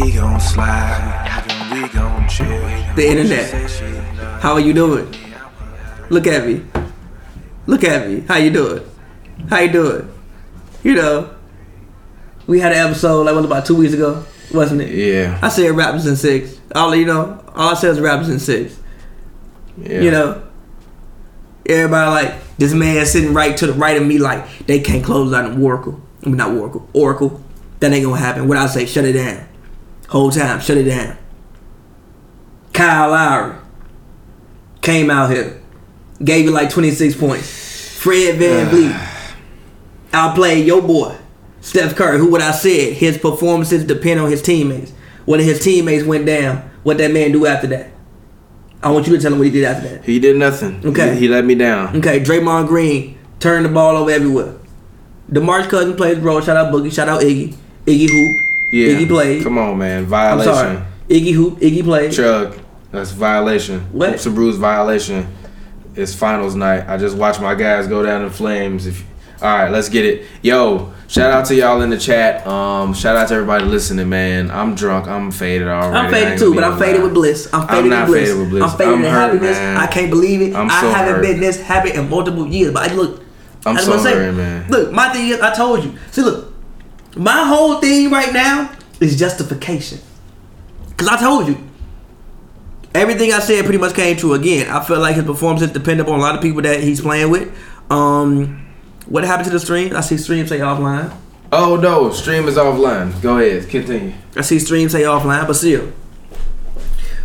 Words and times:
We 0.00 0.12
gon' 0.12 0.40
slide, 0.40 1.44
we 1.72 1.86
gon' 1.90 2.26
chill. 2.26 2.46
The 2.96 3.06
internet. 3.06 3.70
How 4.40 4.54
are 4.54 4.60
you 4.60 4.72
doing? 4.72 5.14
Look 6.08 6.26
at 6.26 6.46
me. 6.46 6.64
Look 7.66 7.84
at 7.84 8.08
me. 8.08 8.20
How 8.20 8.38
you 8.38 8.50
doing? 8.50 8.82
How 9.50 9.58
you 9.58 9.70
doing? 9.70 10.10
You 10.82 10.94
know, 10.94 11.34
we 12.46 12.60
had 12.60 12.72
an 12.72 12.78
episode 12.78 13.26
like 13.26 13.34
was 13.34 13.44
about 13.44 13.66
two 13.66 13.76
weeks 13.76 13.92
ago, 13.92 14.24
wasn't 14.54 14.80
it? 14.80 14.94
Yeah. 14.94 15.38
I 15.42 15.50
said 15.50 15.70
rappers 15.76 16.06
in 16.06 16.16
six. 16.16 16.58
All 16.74 16.94
you 16.94 17.04
know, 17.04 17.44
all 17.54 17.72
I 17.72 17.74
said 17.74 17.90
was 17.90 18.00
rappers 18.00 18.30
in 18.30 18.38
six. 18.38 18.80
yeah. 19.76 20.00
You 20.00 20.10
know, 20.12 20.42
everybody 21.66 22.26
like 22.26 22.56
this 22.56 22.72
man 22.72 23.04
sitting 23.04 23.34
right 23.34 23.54
to 23.58 23.66
the 23.66 23.74
right 23.74 24.00
of 24.00 24.06
me, 24.06 24.16
like 24.16 24.66
they 24.66 24.80
can't 24.80 25.04
close 25.04 25.30
down 25.30 25.62
Oracle. 25.62 26.00
I 26.24 26.28
mean, 26.28 26.38
not 26.38 26.52
Oracle, 26.52 26.88
Oracle. 26.94 27.42
That 27.80 27.92
ain't 27.92 28.04
gonna 28.04 28.16
happen. 28.18 28.48
What 28.48 28.56
I 28.56 28.66
say, 28.66 28.86
shut 28.86 29.04
it 29.04 29.12
down. 29.12 29.46
Whole 30.10 30.30
time, 30.30 30.60
shut 30.60 30.76
it 30.76 30.84
down. 30.84 31.16
Kyle 32.72 33.10
Lowry 33.10 33.56
came 34.82 35.08
out 35.08 35.30
here, 35.30 35.62
gave 36.22 36.44
you 36.46 36.50
like 36.50 36.68
26 36.70 37.14
points. 37.14 37.96
Fred 37.96 38.38
Van 38.38 38.66
uh. 38.66 38.70
Vliet 38.70 38.96
outplayed 40.12 40.66
your 40.66 40.82
boy, 40.82 41.16
Steph 41.60 41.94
Curry, 41.94 42.18
who 42.18 42.28
what 42.28 42.42
I 42.42 42.50
said, 42.50 42.94
his 42.94 43.18
performances 43.18 43.84
depend 43.84 44.18
on 44.18 44.30
his 44.30 44.42
teammates. 44.42 44.92
When 45.26 45.38
his 45.38 45.62
teammates 45.62 46.04
went 46.04 46.26
down, 46.26 46.68
what 46.82 46.98
that 46.98 47.12
man 47.12 47.30
do 47.30 47.46
after 47.46 47.68
that? 47.68 47.92
I 48.82 48.90
want 48.90 49.06
you 49.06 49.14
to 49.14 49.22
tell 49.22 49.32
him 49.32 49.38
what 49.38 49.44
he 49.44 49.52
did 49.52 49.64
after 49.64 49.88
that. 49.90 50.04
He 50.04 50.18
did 50.18 50.36
nothing. 50.36 50.84
Okay. 50.84 51.14
He, 51.14 51.20
he 51.20 51.28
let 51.28 51.44
me 51.44 51.54
down. 51.54 51.94
Okay, 51.98 52.18
Draymond 52.18 52.66
Green 52.66 53.16
turned 53.38 53.64
the 53.64 53.68
ball 53.68 53.96
over 53.96 54.10
everywhere. 54.10 54.56
DeMarcus 55.30 55.68
Cousins 55.68 55.96
plays 55.96 56.18
role. 56.18 56.40
Shout 56.40 56.56
out 56.56 56.72
Boogie. 56.72 56.92
Shout 56.92 57.08
out 57.08 57.20
Iggy. 57.20 57.54
Iggy 57.86 58.08
hoop. 58.08 58.49
Yeah. 58.72 58.88
Iggy 58.94 59.08
played. 59.08 59.42
Come 59.42 59.58
on, 59.58 59.78
man. 59.78 60.06
Violation. 60.06 60.52
I'm 60.52 60.76
sorry. 60.76 60.86
Iggy 61.08 61.32
hoop. 61.34 61.58
Iggy 61.58 61.82
played. 61.82 62.12
Chug. 62.12 62.58
That's 62.92 63.10
violation. 63.12 63.80
What? 63.92 64.10
Hoops 64.10 64.26
and 64.26 64.34
brews 64.34 64.56
violation. 64.56 65.32
It's 65.94 66.14
finals 66.14 66.54
night. 66.54 66.88
I 66.88 66.96
just 66.96 67.16
watched 67.16 67.40
my 67.40 67.54
guys 67.54 67.86
go 67.86 68.02
down 68.04 68.22
in 68.22 68.30
flames. 68.30 68.86
If 68.86 69.04
all 69.42 69.48
right, 69.48 69.70
let's 69.70 69.88
get 69.88 70.04
it. 70.04 70.26
Yo, 70.42 70.92
shout 71.08 71.32
out 71.32 71.46
to 71.46 71.54
y'all 71.54 71.80
in 71.80 71.88
the 71.88 71.96
chat. 71.96 72.46
Um, 72.46 72.92
shout 72.92 73.16
out 73.16 73.28
to 73.28 73.34
everybody 73.34 73.64
listening, 73.64 74.08
man. 74.10 74.50
I'm 74.50 74.74
drunk. 74.74 75.08
I'm 75.08 75.30
faded 75.30 75.66
already. 75.66 75.96
I'm 75.96 76.12
faded 76.12 76.38
too, 76.38 76.54
but 76.54 76.62
I'm 76.62 76.78
faded 76.78 76.98
lie. 76.98 77.04
with 77.04 77.14
bliss. 77.14 77.48
I'm 77.52 77.62
I'm 77.62 77.68
faded 77.68 77.88
not 77.88 78.08
with 78.08 78.18
bliss. 78.18 78.28
faded 78.28 78.40
with 78.40 78.50
bliss. 78.50 78.62
I'm 78.64 78.78
faded 78.78 78.92
I'm 78.94 79.04
in 79.04 79.10
hurt, 79.10 79.32
happiness. 79.32 79.56
man. 79.56 79.76
I 79.78 79.86
can't 79.86 80.10
believe 80.10 80.42
it. 80.42 80.54
I'm 80.54 80.68
so 80.68 80.74
I 80.74 80.90
haven't 80.90 81.14
hurt. 81.14 81.22
been 81.22 81.40
this 81.40 81.58
happy 81.60 81.92
in 81.94 82.10
multiple 82.10 82.46
years. 82.46 82.74
But 82.74 82.90
I 82.90 82.94
look. 82.94 83.22
I'm 83.64 83.76
I 83.78 83.80
so 83.80 83.90
wanna 83.90 84.02
say, 84.02 84.30
man. 84.30 84.70
Look, 84.70 84.92
my 84.92 85.08
thing 85.10 85.28
is, 85.28 85.40
I 85.40 85.54
told 85.54 85.84
you. 85.84 85.94
See, 86.10 86.20
look, 86.22 86.49
my 87.16 87.44
whole 87.44 87.80
thing 87.80 88.10
right 88.10 88.32
now 88.32 88.70
is 89.00 89.18
justification. 89.18 89.98
Cause 90.96 91.08
I 91.08 91.18
told 91.18 91.48
you. 91.48 91.58
Everything 92.92 93.32
I 93.32 93.38
said 93.38 93.64
pretty 93.64 93.78
much 93.78 93.94
came 93.94 94.16
true. 94.16 94.34
Again, 94.34 94.68
I 94.68 94.84
feel 94.84 94.98
like 94.98 95.14
his 95.14 95.24
performances 95.24 95.70
depend 95.70 96.00
on 96.00 96.08
a 96.08 96.16
lot 96.16 96.34
of 96.34 96.42
people 96.42 96.60
that 96.62 96.82
he's 96.82 97.00
playing 97.00 97.30
with. 97.30 97.56
Um, 97.88 98.66
what 99.06 99.24
happened 99.24 99.46
to 99.46 99.52
the 99.52 99.60
stream? 99.60 99.94
I 99.94 100.00
see 100.00 100.16
stream 100.16 100.46
say 100.46 100.58
offline. 100.58 101.16
Oh 101.52 101.76
no, 101.76 102.10
stream 102.10 102.46
is 102.48 102.56
offline. 102.56 103.20
Go 103.22 103.38
ahead, 103.38 103.68
continue. 103.68 104.12
I 104.36 104.42
see 104.42 104.58
stream 104.58 104.88
say 104.88 105.02
offline, 105.02 105.46
but 105.46 105.54
still. 105.54 105.92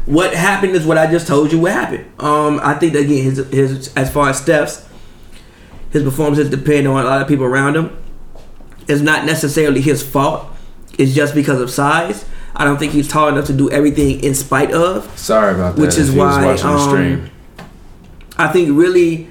What 0.05 0.35
happened 0.35 0.75
is 0.75 0.85
what 0.85 0.99
I 0.99 1.09
just 1.09 1.27
told 1.27 1.51
you 1.51 1.59
what 1.59 1.71
happened. 1.71 2.05
Um, 2.19 2.59
I 2.61 2.75
think 2.75 2.93
that, 2.93 3.03
again, 3.03 3.23
his 3.23 3.37
his 3.49 3.93
as 3.95 4.11
far 4.11 4.29
as 4.29 4.39
steps, 4.39 4.87
his 5.91 6.03
performances 6.03 6.49
depend 6.49 6.87
on 6.87 7.03
a 7.03 7.07
lot 7.07 7.21
of 7.21 7.27
people 7.27 7.45
around 7.45 7.75
him. 7.75 7.97
It's 8.87 9.01
not 9.01 9.25
necessarily 9.25 9.81
his 9.81 10.03
fault. 10.03 10.47
It's 10.97 11.13
just 11.13 11.33
because 11.35 11.59
of 11.59 11.69
size. 11.69 12.25
I 12.55 12.63
don't 12.63 12.77
think 12.77 12.93
he's 12.93 13.07
tall 13.07 13.27
enough 13.27 13.45
to 13.47 13.53
do 13.53 13.69
everything 13.69 14.23
in 14.23 14.33
spite 14.33 14.71
of. 14.71 15.17
Sorry 15.17 15.53
about 15.53 15.75
that. 15.75 15.81
Which 15.81 15.97
is 15.97 16.09
if 16.09 16.15
you 16.15 16.21
was 16.21 16.37
why, 16.37 16.55
the 16.55 16.67
um, 16.67 16.89
stream. 16.89 17.29
I 18.37 18.47
think 18.47 18.69
really, 18.77 19.29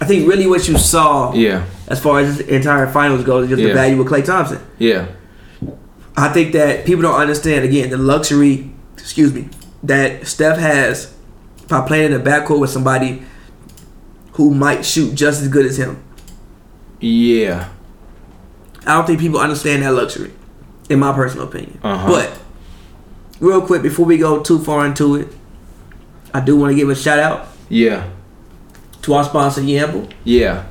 I 0.00 0.04
think 0.04 0.28
really 0.28 0.46
what 0.46 0.66
you 0.68 0.76
saw 0.78 1.32
Yeah, 1.34 1.64
as 1.88 2.00
far 2.00 2.20
as 2.20 2.38
this 2.38 2.46
entire 2.48 2.86
finals 2.88 3.24
goes 3.24 3.44
is 3.44 3.50
just 3.50 3.62
the 3.62 3.72
value 3.72 4.00
of 4.00 4.06
Klay 4.06 4.24
Thompson. 4.24 4.60
yeah, 4.78 5.08
I 6.16 6.28
think 6.28 6.52
that 6.52 6.84
people 6.86 7.02
don't 7.02 7.18
understand 7.18 7.64
again 7.64 7.90
the 7.90 7.98
luxury, 7.98 8.70
excuse 8.94 9.32
me, 9.32 9.48
that 9.82 10.26
Steph 10.26 10.58
has 10.58 11.14
by 11.68 11.86
playing 11.86 12.12
in 12.12 12.22
the 12.22 12.30
backcourt 12.30 12.60
with 12.60 12.70
somebody 12.70 13.22
who 14.32 14.52
might 14.54 14.84
shoot 14.84 15.14
just 15.14 15.40
as 15.42 15.48
good 15.48 15.64
as 15.66 15.78
him. 15.78 16.02
yeah. 17.00 17.70
I 18.86 18.94
don't 18.94 19.06
think 19.06 19.20
people 19.20 19.40
understand 19.40 19.82
that 19.82 19.92
luxury, 19.92 20.32
in 20.88 20.98
my 21.00 21.12
personal 21.12 21.46
opinion. 21.48 21.78
Uh-huh. 21.82 22.08
But 22.08 22.38
real 23.40 23.60
quick 23.60 23.82
before 23.82 24.06
we 24.06 24.16
go 24.18 24.42
too 24.42 24.58
far 24.60 24.86
into 24.86 25.16
it, 25.16 25.28
I 26.32 26.40
do 26.40 26.56
want 26.56 26.70
to 26.72 26.76
give 26.76 26.88
a 26.90 26.94
shout 26.94 27.18
out 27.18 27.48
Yeah, 27.68 28.08
to 29.02 29.14
our 29.14 29.24
sponsor 29.24 29.60
Yamble. 29.62 30.10
yeah, 30.24 30.64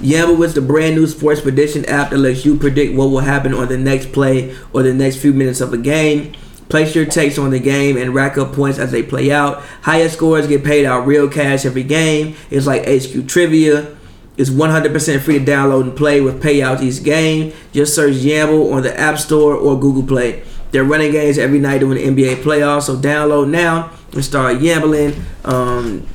Yamble 0.00 0.44
is 0.44 0.54
the 0.54 0.60
brand 0.60 0.96
new 0.96 1.06
sports 1.06 1.40
prediction 1.40 1.84
app 1.84 2.10
that 2.10 2.18
lets 2.18 2.44
you 2.44 2.56
predict 2.58 2.94
what 2.96 3.06
will 3.10 3.20
happen 3.20 3.54
on 3.54 3.68
the 3.68 3.78
next 3.78 4.12
play 4.12 4.54
or 4.72 4.82
the 4.82 4.92
next 4.94 5.16
few 5.16 5.32
minutes 5.32 5.60
of 5.60 5.72
a 5.72 5.78
game. 5.78 6.32
Place 6.68 6.94
your 6.94 7.04
takes 7.04 7.36
on 7.38 7.50
the 7.50 7.58
game 7.60 7.98
and 7.98 8.14
rack 8.14 8.38
up 8.38 8.54
points 8.54 8.78
as 8.78 8.90
they 8.92 9.02
play 9.02 9.30
out. 9.30 9.62
Highest 9.82 10.14
scores 10.16 10.46
get 10.46 10.64
paid 10.64 10.86
out 10.86 11.06
real 11.06 11.28
cash 11.28 11.66
every 11.66 11.82
game. 11.82 12.34
It's 12.50 12.66
like 12.66 12.86
HQ 12.86 13.28
Trivia. 13.28 13.94
It's 14.36 14.50
100% 14.50 15.20
free 15.20 15.38
to 15.38 15.44
download 15.44 15.82
and 15.82 15.96
play 15.96 16.20
with 16.20 16.42
payouts 16.42 16.82
each 16.82 17.02
game. 17.04 17.52
Just 17.72 17.94
search 17.94 18.14
Yamble 18.14 18.72
on 18.72 18.82
the 18.82 18.98
App 18.98 19.18
Store 19.18 19.54
or 19.54 19.78
Google 19.78 20.02
Play. 20.04 20.42
They're 20.70 20.84
running 20.84 21.12
games 21.12 21.36
every 21.36 21.58
night 21.58 21.80
during 21.80 21.98
the 22.14 22.24
NBA 22.24 22.42
playoffs, 22.42 22.84
so 22.84 22.96
download 22.96 23.50
now 23.50 23.90
and 24.12 24.24
start 24.24 24.56
yambling. 24.60 25.22
Um, 25.44 26.06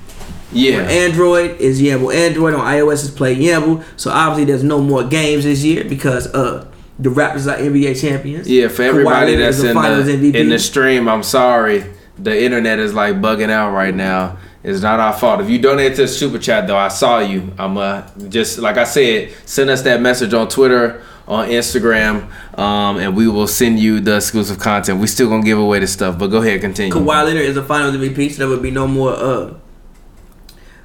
yeah. 0.51 0.79
on 0.79 0.85
Android 0.85 1.59
is 1.59 1.81
Yamble 1.81 2.13
Android. 2.13 2.53
On 2.55 2.61
iOS 2.61 3.03
is 3.03 3.11
Play 3.11 3.35
Yamble. 3.35 3.83
So 3.97 4.09
obviously 4.11 4.45
there's 4.45 4.63
no 4.63 4.81
more 4.81 5.03
games 5.03 5.43
this 5.43 5.63
year 5.63 5.83
because 5.83 6.27
uh 6.33 6.67
the 6.99 7.09
Raptors 7.09 7.51
are 7.51 7.57
NBA 7.57 8.01
champions. 8.01 8.49
Yeah, 8.49 8.69
for 8.69 8.81
everybody 8.81 9.35
Leonard 9.35 9.53
that's 9.53 9.59
in 9.59 9.75
the, 9.75 10.31
MVP. 10.31 10.35
in 10.35 10.49
the 10.49 10.57
stream, 10.57 11.07
I'm 11.07 11.21
sorry. 11.21 11.85
The 12.17 12.43
internet 12.43 12.79
is 12.79 12.93
like 12.93 13.17
bugging 13.17 13.51
out 13.51 13.73
right 13.73 13.93
now. 13.93 14.37
It's 14.63 14.81
not 14.81 14.99
our 14.99 15.13
fault. 15.13 15.39
If 15.41 15.49
you 15.49 15.59
donate 15.59 15.95
to 15.95 16.01
the 16.03 16.07
super 16.07 16.39
chat 16.39 16.67
though, 16.67 16.77
I 16.77 16.87
saw 16.89 17.19
you. 17.19 17.53
I'm 17.57 17.77
uh 17.77 18.03
just 18.29 18.57
like 18.59 18.77
I 18.77 18.83
said, 18.83 19.31
send 19.45 19.69
us 19.69 19.81
that 19.83 20.01
message 20.01 20.33
on 20.33 20.47
Twitter, 20.49 21.01
on 21.27 21.47
Instagram, 21.49 22.27
um, 22.57 22.97
and 22.97 23.15
we 23.15 23.27
will 23.27 23.47
send 23.47 23.79
you 23.79 23.99
the 23.99 24.15
exclusive 24.17 24.59
content. 24.59 24.99
We 24.99 25.07
still 25.07 25.29
gonna 25.29 25.43
give 25.43 25.59
away 25.59 25.79
the 25.79 25.87
stuff, 25.87 26.17
but 26.19 26.27
go 26.27 26.41
ahead, 26.41 26.59
continue. 26.61 26.91
Kawhi 26.93 27.23
Leonard 27.25 27.43
is 27.43 27.55
the 27.55 27.63
Finals 27.63 27.95
MVP, 27.95 28.31
so 28.31 28.39
there 28.39 28.47
would 28.49 28.61
be 28.63 28.71
no 28.71 28.87
more 28.87 29.13
uh 29.13 29.53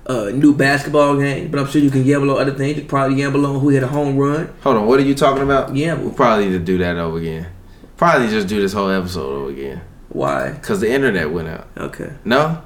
uh 0.07 0.31
new 0.35 0.55
basketball 0.55 1.17
game. 1.19 1.51
But 1.51 1.61
I'm 1.61 1.67
sure 1.67 1.81
you 1.81 1.91
can 1.91 2.05
gamble 2.05 2.31
on 2.33 2.41
other 2.41 2.55
things. 2.55 2.77
You 2.79 2.85
probably 2.85 3.17
gamble 3.17 3.45
on 3.47 3.61
who 3.61 3.69
hit 3.71 3.83
a 3.83 3.89
home 3.89 4.17
run. 4.17 4.53
Hold 4.63 4.77
on, 4.77 4.87
what 4.87 5.01
are 5.01 5.05
you 5.05 5.15
talking 5.15 5.43
about? 5.43 5.75
Yeah, 5.75 5.95
We'll 5.95 6.07
well, 6.07 6.15
probably 6.15 6.47
need 6.47 6.53
to 6.53 6.59
do 6.59 6.79
that 6.79 6.97
over 6.99 7.19
again. 7.19 7.49
Probably 7.97 8.29
just 8.29 8.49
do 8.49 8.61
this 8.61 8.73
whole 8.73 8.91
episode 8.91 9.29
over 9.33 9.51
again. 9.51 9.81
why? 10.09 10.59
Cause 10.63 10.81
the 10.81 10.91
internet 10.93 11.31
went 11.31 11.49
out. 11.49 11.69
Okay. 11.77 12.13
No. 12.25 12.63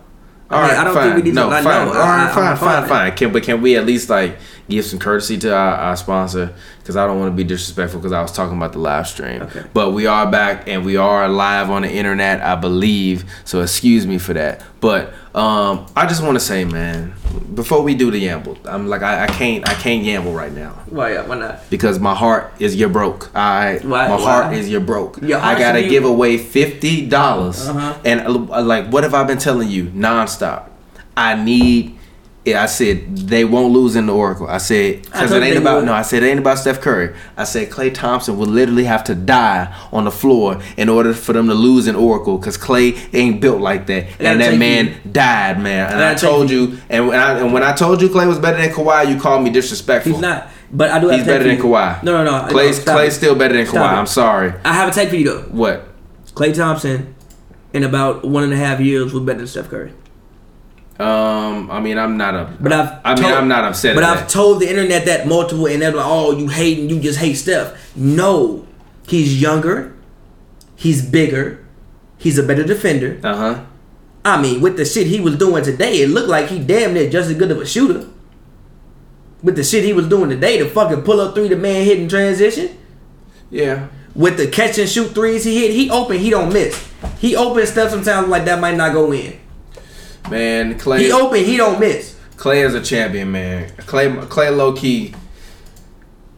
I 0.49 0.63
mean, 0.69 0.77
I 0.77 0.85
don't 0.85 0.95
think 0.95 1.17
we 1.17 1.23
need 1.23 1.29
to- 1.31 1.35
no, 1.35 1.51
I 1.51 1.63
fine. 1.63 1.87
know. 1.87 1.93
All 1.93 1.99
right, 1.99 2.29
I- 2.31 2.35
fine, 2.35 2.57
fine, 2.57 2.81
fine. 2.83 2.89
fine. 2.89 3.13
Can 3.17 3.33
but 3.33 3.43
can 3.43 3.61
we 3.63 3.77
at 3.77 3.85
least 3.85 4.09
like 4.09 4.39
give 4.69 4.85
some 4.85 4.99
courtesy 4.99 5.37
to 5.39 5.55
our, 5.55 5.75
our 5.75 5.97
sponsor? 5.97 6.53
Because 6.87 6.95
I 6.95 7.05
don't 7.05 7.19
want 7.19 7.33
to 7.33 7.37
be 7.37 7.43
disrespectful. 7.43 7.99
Because 7.99 8.13
I 8.13 8.23
was 8.23 8.31
talking 8.31 8.57
about 8.57 8.73
the 8.73 8.79
live 8.79 9.09
stream. 9.09 9.43
Okay. 9.43 9.65
But 9.75 9.91
we 9.91 10.07
are 10.07 10.31
back 10.31 10.69
and 10.69 10.85
we 10.85 10.97
are 10.97 11.29
live 11.29 11.69
on 11.69 11.83
the 11.83 11.91
internet, 11.91 12.41
I 12.41 12.55
believe. 12.55 13.25
So 13.45 13.61
excuse 13.61 14.07
me 14.07 14.19
for 14.19 14.35
that. 14.35 14.63
But 14.81 15.13
um, 15.35 15.87
I 15.97 16.07
just 16.07 16.23
want 16.23 16.37
to 16.37 16.41
say, 16.41 16.65
man, 16.65 17.13
before 17.57 17.83
we 17.83 17.97
do 17.97 18.13
the 18.13 18.21
gamble, 18.21 18.57
I'm 18.65 18.87
like 18.87 19.03
I, 19.03 19.25
I 19.25 19.27
can't 19.27 19.69
I 19.69 19.75
can't 19.75 20.05
gamble 20.05 20.33
right 20.33 20.53
now 20.53 20.75
Why? 20.89 21.21
Why 21.23 21.37
not? 21.37 21.69
because 21.71 21.99
my 21.99 22.15
heart 22.15 22.53
is 22.61 22.77
your 22.77 22.89
broke. 22.89 23.35
All 23.35 23.43
right, 23.43 23.85
Why- 23.85 24.07
my 24.09 24.15
why? 24.15 24.23
heart 24.23 24.55
is 24.55 24.69
your 24.71 24.81
broke. 24.81 25.21
Your 25.23 25.41
I 25.41 25.59
gotta 25.59 25.89
give 25.89 26.05
away 26.05 26.39
fifty 26.39 27.05
dollars, 27.09 27.67
Uh-huh. 27.67 27.99
and 28.05 28.21
uh, 28.21 28.63
like, 28.63 28.87
what 28.93 29.03
have 29.03 29.13
I 29.15 29.25
been 29.25 29.39
telling 29.39 29.69
you 29.69 29.87
nonstop? 29.87 30.69
I 31.17 31.35
need. 31.35 31.96
Yeah, 32.47 32.63
I 32.63 32.67
said 32.67 33.17
they 33.17 33.45
won't 33.45 33.73
lose 33.73 33.97
in 33.97 34.07
the 34.07 34.15
Oracle. 34.15 34.47
I 34.47 34.59
said 34.59 35.03
because 35.03 35.33
it 35.33 35.43
ain't 35.43 35.57
about 35.57 35.79
would. 35.79 35.87
no. 35.87 35.93
I 35.93 36.03
said 36.03 36.23
it 36.23 36.27
ain't 36.27 36.39
about 36.39 36.61
Steph 36.61 36.81
Curry. 36.81 37.13
I 37.37 37.43
said 37.43 37.71
Klay 37.71 37.93
Thompson 37.93 38.39
will 38.39 38.47
literally 38.47 38.85
have 38.85 39.03
to 39.05 39.17
die 39.17 39.77
on 39.91 40.05
the 40.05 40.13
floor 40.13 40.63
in 40.77 40.89
order 40.89 41.13
for 41.13 41.33
them 41.33 41.49
to 41.49 41.55
lose 41.55 41.89
in 41.89 41.97
Oracle 41.97 42.39
because 42.39 42.57
Klay 42.57 42.97
ain't 43.13 43.41
built 43.41 43.61
like 43.61 43.89
that, 43.89 44.07
and 44.21 44.41
that 44.41 44.57
man 44.59 44.87
you. 44.87 44.95
died, 45.11 45.61
man. 45.61 45.93
And 45.93 46.01
I 46.01 46.13
I 46.13 46.15
told 46.15 46.49
you, 46.49 46.79
and 46.89 47.09
when 47.09 47.19
I 47.19 47.41
and 47.41 47.53
when 47.53 47.65
I 47.65 47.73
told 47.73 48.01
you 48.01 48.09
Klay 48.09 48.29
was 48.29 48.39
better 48.39 48.59
than 48.59 48.71
Kawhi, 48.71 49.13
you 49.13 49.21
called 49.21 49.43
me 49.43 49.51
disrespectful. 49.51 50.13
He's 50.13 50.21
not. 50.21 50.49
But 50.71 50.93
I 50.93 51.01
do 51.01 51.09
have 51.09 51.19
He's 51.19 51.27
better 51.27 51.43
than 51.43 51.57
you. 51.57 51.63
Kawhi. 51.65 52.01
No, 52.05 52.23
no, 52.23 52.47
no. 52.47 52.55
Klay's 52.55 52.87
no, 52.87 52.95
Klay's 52.95 53.17
still 53.17 53.35
better 53.35 53.55
than 53.55 53.67
Kawhi. 53.67 53.93
I'm 53.93 54.07
sorry. 54.07 54.53
I 54.65 54.73
have 54.73 54.89
a 54.89 54.93
take 54.93 55.09
for 55.09 55.17
you 55.17 55.25
though. 55.25 55.43
What? 55.51 55.89
Klay 56.35 56.55
Thompson, 56.55 57.17
in 57.73 57.83
about 57.83 58.25
one 58.25 58.45
and 58.45 58.53
a 58.53 58.57
half 58.57 58.79
years, 58.79 59.13
was 59.13 59.25
better 59.25 59.39
than 59.39 59.49
Steph 59.49 59.69
Curry. 59.69 59.93
Um, 60.99 61.71
I 61.71 61.81
mean, 61.81 61.99
I'm 61.99 62.17
not 62.17 62.35
a. 62.35 62.51
But 62.61 62.73
I've 62.73 62.99
I 63.05 63.15
mean, 63.15 63.23
told- 63.25 63.35
I'm 63.35 63.49
not 63.49 63.65
upset. 63.65 63.95
But 63.95 64.05
I've 64.05 64.21
that. 64.21 64.29
told 64.29 64.61
the 64.61 64.69
internet 64.71 65.05
that 65.07 65.27
multiple, 65.29 65.67
and 65.67 65.83
they're 65.83 65.93
like, 65.93 66.07
"Oh, 66.09 66.37
you 66.37 66.49
hating? 66.49 66.89
You 66.89 67.01
just 67.01 67.19
hate 67.19 67.35
Steph." 67.35 67.95
No, 67.97 68.67
he's 69.07 69.41
younger. 69.41 69.95
He's 70.75 71.05
bigger. 71.05 71.65
He's 72.19 72.39
a 72.39 72.43
better 72.43 72.65
defender. 72.65 73.21
Uh 73.23 73.37
huh. 73.37 73.65
I 74.25 74.41
mean, 74.41 74.61
with 74.61 74.77
the 74.77 74.85
shit 74.85 75.07
he 75.07 75.21
was 75.21 75.37
doing 75.37 75.63
today, 75.65 76.01
it 76.01 76.09
looked 76.09 76.29
like 76.29 76.49
he 76.49 76.59
damn 76.59 76.95
near 76.95 77.09
just 77.11 77.31
as 77.31 77.37
good 77.37 77.51
of 77.51 77.61
a 77.61 77.67
shooter. 77.67 78.09
With 79.43 79.55
the 79.57 79.63
shit 79.65 79.85
he 79.85 79.93
was 79.93 80.09
doing 80.09 80.31
today, 80.31 80.61
the 80.63 80.69
fucking 80.69 81.03
pull 81.03 81.21
up 81.21 81.35
three, 81.35 81.49
the 81.49 81.57
man 81.57 81.85
hitting 81.85 82.09
transition. 82.09 82.77
Yeah. 83.51 83.89
With 84.15 84.39
the 84.39 84.49
catch 84.49 84.79
and 84.79 84.89
shoot 84.89 85.09
threes 85.15 85.45
he 85.45 85.61
hit, 85.61 85.73
he 85.73 85.91
open, 85.91 86.19
he 86.19 86.31
don't 86.31 86.53
miss. 86.53 86.91
He 87.21 87.37
open 87.37 87.67
stuff 87.67 87.91
sometimes 87.91 88.29
like 88.29 88.47
that 88.47 88.59
might 88.61 88.77
not 88.77 88.93
go 88.95 89.13
in. 89.13 89.39
Man, 90.31 90.79
Klay. 90.79 91.01
He 91.01 91.13
open, 91.13 91.45
he 91.45 91.57
don't 91.57 91.81
miss. 91.81 92.17
Klay 92.37 92.65
is 92.65 92.75
a 92.75 92.83
champion, 92.83 93.33
man. 93.33 93.71
Klay, 93.71 94.25
Klay, 94.27 94.57
low 94.57 94.73
key. 94.73 95.15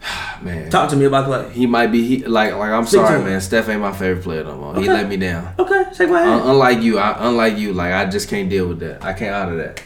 Man, 0.43 0.70
Talk 0.70 0.90
to 0.90 0.96
me 0.96 1.06
about 1.06 1.26
Klay. 1.29 1.50
he 1.50 1.67
might 1.67 1.88
be 1.88 2.05
he, 2.06 2.25
like 2.25 2.55
like 2.55 2.70
I'm 2.70 2.87
Speak 2.87 3.00
sorry, 3.00 3.25
man. 3.25 3.40
Steph 3.40 3.69
ain't 3.69 3.81
my 3.81 3.93
favorite 3.93 4.23
player 4.23 4.44
no 4.44 4.56
more. 4.56 4.81
He 4.81 4.87
let 4.87 5.08
me 5.08 5.17
down. 5.17 5.52
Okay, 5.58 5.85
go 6.06 6.14
ahead. 6.14 6.29
Un- 6.29 6.50
unlike 6.50 6.81
you, 6.81 6.99
I, 6.99 7.29
unlike 7.29 7.58
you, 7.58 7.73
like 7.73 7.93
I 7.93 8.06
just 8.06 8.29
can't 8.29 8.49
deal 8.49 8.69
with 8.69 8.79
that. 8.79 9.05
I 9.05 9.12
can't 9.12 9.35
out 9.35 9.50
of 9.50 9.58
that. 9.58 9.82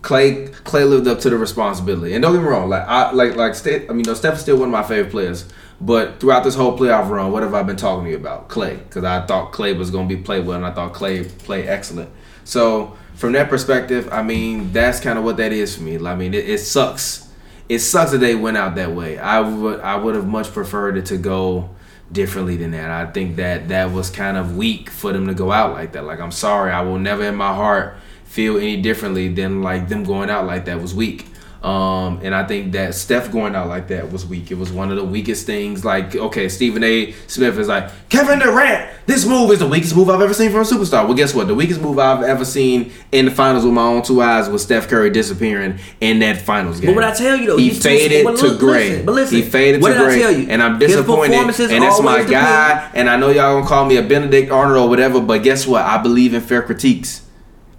Klay, 0.00 0.48
Klay 0.62 0.88
lived 0.88 1.06
up 1.06 1.18
to 1.20 1.30
the 1.30 1.36
responsibility, 1.36 2.14
and 2.14 2.22
don't 2.22 2.32
get 2.32 2.42
me 2.42 2.48
wrong. 2.48 2.70
Like 2.70 2.86
I, 2.86 3.10
like, 3.10 3.36
like, 3.36 3.54
Steph, 3.54 3.90
I 3.90 3.92
mean, 3.92 4.04
no, 4.06 4.14
Steph 4.14 4.36
is 4.36 4.40
still 4.40 4.56
one 4.56 4.68
of 4.68 4.72
my 4.72 4.82
favorite 4.82 5.10
players. 5.10 5.46
But 5.80 6.20
throughout 6.20 6.42
this 6.44 6.54
whole 6.54 6.78
playoff 6.78 7.10
run, 7.10 7.32
what 7.32 7.42
have 7.42 7.52
I 7.52 7.62
been 7.62 7.76
talking 7.76 8.04
to 8.04 8.10
you 8.10 8.16
about? 8.16 8.48
Klay, 8.48 8.78
because 8.78 9.04
I 9.04 9.26
thought 9.26 9.52
Klay 9.52 9.76
was 9.76 9.90
going 9.90 10.08
to 10.08 10.16
be 10.16 10.22
played 10.22 10.46
well, 10.46 10.56
and 10.56 10.64
I 10.64 10.72
thought 10.72 10.94
Klay 10.94 11.28
played 11.40 11.66
excellent. 11.66 12.08
So 12.44 12.96
from 13.16 13.32
that 13.32 13.48
perspective, 13.48 14.08
I 14.12 14.22
mean, 14.22 14.72
that's 14.72 15.00
kind 15.00 15.18
of 15.18 15.24
what 15.24 15.38
that 15.38 15.52
is 15.52 15.76
for 15.76 15.82
me. 15.82 15.96
I 15.98 16.14
mean, 16.14 16.34
it, 16.34 16.48
it 16.48 16.58
sucks. 16.58 17.28
It 17.68 17.80
sucks 17.80 18.12
that 18.12 18.18
they 18.18 18.34
went 18.34 18.56
out 18.56 18.76
that 18.76 18.92
way. 18.92 19.18
I 19.18 19.40
would, 19.40 19.80
I 19.80 19.96
would 19.96 20.14
have 20.14 20.26
much 20.26 20.52
preferred 20.52 20.96
it 20.96 21.06
to 21.06 21.16
go 21.16 21.70
differently 22.12 22.56
than 22.56 22.70
that. 22.72 22.90
I 22.90 23.10
think 23.10 23.36
that 23.36 23.68
that 23.68 23.90
was 23.90 24.10
kind 24.10 24.36
of 24.36 24.56
weak 24.56 24.90
for 24.90 25.12
them 25.12 25.26
to 25.26 25.34
go 25.34 25.50
out 25.50 25.72
like 25.72 25.92
that. 25.92 26.04
Like 26.04 26.20
I'm 26.20 26.30
sorry, 26.30 26.70
I 26.70 26.82
will 26.82 26.98
never 26.98 27.24
in 27.24 27.34
my 27.34 27.54
heart 27.54 27.96
feel 28.24 28.58
any 28.58 28.80
differently 28.80 29.28
than 29.28 29.62
like 29.62 29.88
them 29.88 30.04
going 30.04 30.30
out 30.30 30.46
like 30.46 30.66
that 30.66 30.80
was 30.80 30.94
weak. 30.94 31.26
Um, 31.62 32.20
and 32.22 32.34
I 32.34 32.46
think 32.46 32.72
that 32.72 32.94
Steph 32.94 33.32
going 33.32 33.56
out 33.56 33.68
like 33.68 33.88
that 33.88 34.12
was 34.12 34.24
weak. 34.24 34.50
It 34.50 34.58
was 34.58 34.70
one 34.70 34.90
of 34.90 34.96
the 34.96 35.04
weakest 35.04 35.46
things. 35.46 35.84
Like, 35.84 36.14
okay, 36.14 36.48
Stephen 36.48 36.84
A. 36.84 37.12
Smith 37.26 37.58
is 37.58 37.66
like, 37.66 37.90
Kevin 38.08 38.38
Durant, 38.38 38.88
this 39.06 39.26
move 39.26 39.50
is 39.50 39.58
the 39.58 39.66
weakest 39.66 39.96
move 39.96 40.08
I've 40.08 40.20
ever 40.20 40.34
seen 40.34 40.50
from 40.50 40.60
a 40.60 40.64
superstar. 40.64 41.04
Well, 41.06 41.14
guess 41.14 41.34
what? 41.34 41.48
The 41.48 41.54
weakest 41.54 41.80
move 41.80 41.98
I've 41.98 42.22
ever 42.22 42.44
seen 42.44 42.92
in 43.10 43.24
the 43.24 43.30
finals 43.32 43.64
with 43.64 43.74
my 43.74 43.82
own 43.82 44.02
two 44.02 44.22
eyes 44.22 44.48
was 44.48 44.62
Steph 44.62 44.88
Curry 44.88 45.10
disappearing 45.10 45.78
in 46.00 46.20
that 46.20 46.36
finals 46.38 46.78
game. 46.78 46.90
But 46.90 46.96
what 46.96 47.04
I 47.04 47.14
tell 47.14 47.36
you 47.36 47.46
though, 47.46 47.56
he 47.56 47.70
faded 47.70 48.24
but 48.24 48.36
to 48.38 48.56
gray. 48.58 48.90
listen, 48.90 49.06
but 49.06 49.14
listen, 49.16 49.36
he 49.36 49.42
faded 49.42 49.82
what 49.82 49.88
to 49.88 49.94
did 49.94 50.02
I 50.02 50.06
gray, 50.06 50.18
tell 50.20 50.32
you? 50.32 50.46
and 50.48 50.62
I'm 50.62 50.78
disappointed. 50.78 51.34
And 51.36 51.82
that's 51.82 52.00
my 52.00 52.22
guy. 52.22 52.90
And 52.94 53.08
I 53.10 53.16
know 53.16 53.30
y'all 53.30 53.56
gonna 53.56 53.66
call 53.66 53.86
me 53.86 53.96
a 53.96 54.02
Benedict 54.02 54.50
Arnold 54.52 54.78
or 54.86 54.88
whatever, 54.88 55.20
but 55.20 55.42
guess 55.42 55.66
what? 55.66 55.82
I 55.84 55.98
believe 56.00 56.32
in 56.34 56.40
fair 56.42 56.62
critiques. 56.62 57.25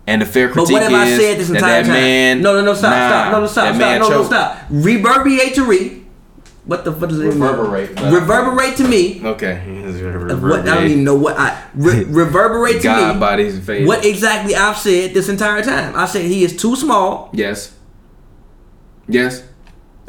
And 0.08 0.22
the 0.22 0.26
fair 0.26 0.48
But 0.48 0.54
critique 0.54 0.74
what 0.74 0.84
have 0.84 0.94
I 0.94 1.10
said 1.18 1.38
this 1.38 1.50
entire 1.50 1.84
that 1.84 1.86
time? 1.86 1.94
man. 1.94 2.42
no, 2.42 2.54
no, 2.54 2.62
no, 2.64 2.74
stop, 2.74 2.92
nah, 2.92 3.10
stop, 3.10 3.32
no, 3.34 3.40
no, 3.42 3.48
stop, 3.48 3.66
stop, 3.68 3.76
man 3.78 4.00
no, 4.00 4.10
no, 4.10 4.24
stop. 4.24 4.58
Reverberate 4.70 5.54
to 5.56 5.64
re. 5.66 6.04
What 6.66 6.84
the 6.86 6.92
fuck 6.94 7.10
does 7.10 7.20
it? 7.20 7.26
Reverberate, 7.28 7.96
but- 7.96 8.12
Reverberate 8.14 8.76
to 8.78 8.88
me. 8.88 9.22
Okay. 9.24 9.56
What 10.36 10.62
I 10.68 10.76
don't 10.76 10.86
even 10.86 11.04
know 11.04 11.16
what 11.16 11.38
I 11.38 11.62
re- 11.76 12.04
reverberate 12.08 12.78
to 12.78 12.84
God 12.84 13.16
me. 13.16 13.20
bodies 13.20 13.60
faded. 13.66 13.88
What 13.88 14.06
exactly 14.06 14.56
I've 14.56 14.78
said 14.78 15.14
this 15.14 15.28
entire 15.30 15.62
time? 15.64 15.94
I 15.96 16.06
said 16.06 16.24
he 16.26 16.44
is 16.44 16.56
too 16.58 16.76
small. 16.76 17.30
Yes. 17.34 17.74
Yes. 19.08 19.44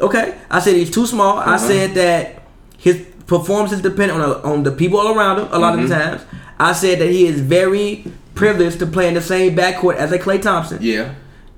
Okay, 0.01 0.37
I 0.49 0.59
said 0.59 0.75
he's 0.75 0.91
too 0.91 1.05
small. 1.05 1.37
I 1.37 1.55
Uh-huh. 1.55 1.57
said 1.57 1.93
that 1.95 2.41
his 2.77 3.05
performances 3.27 3.81
depend 3.81 4.11
on 4.11 4.21
on 4.21 4.63
the 4.63 4.71
people 4.71 4.99
all 4.99 5.17
around 5.17 5.39
him. 5.39 5.47
A 5.51 5.59
lot 5.59 5.77
of 5.77 5.87
the 5.87 5.93
Mm-hmm. 5.93 6.09
times, 6.17 6.21
I 6.59 6.73
said 6.73 6.99
that 6.99 7.09
he 7.09 7.25
is 7.25 7.39
very 7.41 8.05
privileged 8.39 8.79
to 8.79 8.87
play 8.87 9.09
in 9.09 9.13
the 9.13 9.21
same 9.21 9.53
backcourt 9.53 9.97
as 9.97 10.13
a 10.13 10.17
Klay 10.17 10.41
Thompson. 10.41 10.79
Yeah. 10.81 11.13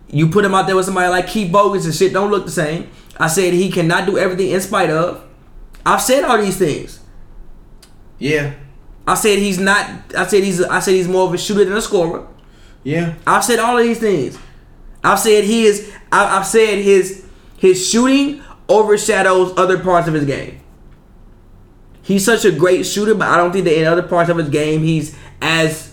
You 0.07 0.28
put 0.30 0.44
him 0.44 0.56
out 0.56 0.66
there 0.66 0.75
with 0.75 0.86
somebody 0.86 1.10
like 1.10 1.28
Keith 1.28 1.51
Bogans 1.51 1.86
and 1.86 1.94
shit 1.94 2.12
don't 2.12 2.31
look 2.31 2.45
the 2.45 2.51
same. 2.51 2.89
I 3.18 3.28
said 3.28 3.54
he 3.54 3.72
cannot 3.72 4.07
do 4.07 4.18
everything 4.18 4.50
in 4.50 4.60
spite 4.62 4.89
of. 4.89 5.24
I've 5.86 6.01
said 6.01 6.24
all 6.24 6.42
these 6.42 6.57
things. 6.57 7.00
Yeah. 8.18 8.56
I 9.07 9.13
said 9.13 9.38
he's 9.38 9.60
not. 9.60 10.16
I 10.18 10.25
said 10.25 10.44
he's. 10.44 10.62
I 10.63 10.80
said 10.80 10.95
he's 10.95 11.07
more 11.07 11.28
of 11.28 11.33
a 11.33 11.38
shooter 11.38 11.63
than 11.63 11.78
a 11.78 11.81
scorer. 11.81 12.28
Yeah. 12.83 13.16
I've 13.28 13.44
said 13.45 13.60
all 13.60 13.78
of 13.78 13.83
these 13.83 14.00
things. 14.00 14.38
I've 15.04 15.19
said 15.19 15.44
he 15.44 15.66
is. 15.66 15.92
I, 16.12 16.38
I've 16.38 16.48
said 16.48 16.80
his 16.80 17.24
his 17.57 17.88
shooting 17.88 18.42
overshadows 18.68 19.54
other 19.56 19.80
parts 19.80 20.07
of 20.07 20.16
his 20.16 20.25
game. 20.25 20.60
He's 22.01 22.25
such 22.25 22.44
a 22.44 22.51
great 22.51 22.83
shooter, 22.86 23.13
but 23.13 23.28
I 23.28 23.38
don't 23.38 23.51
think 23.51 23.66
that 23.66 23.80
in 23.80 23.86
other 23.86 24.04
parts 24.04 24.30
of 24.31 24.38
his 24.38 24.50
game 24.50 24.81
he's 24.81 25.16
as. 25.42 25.91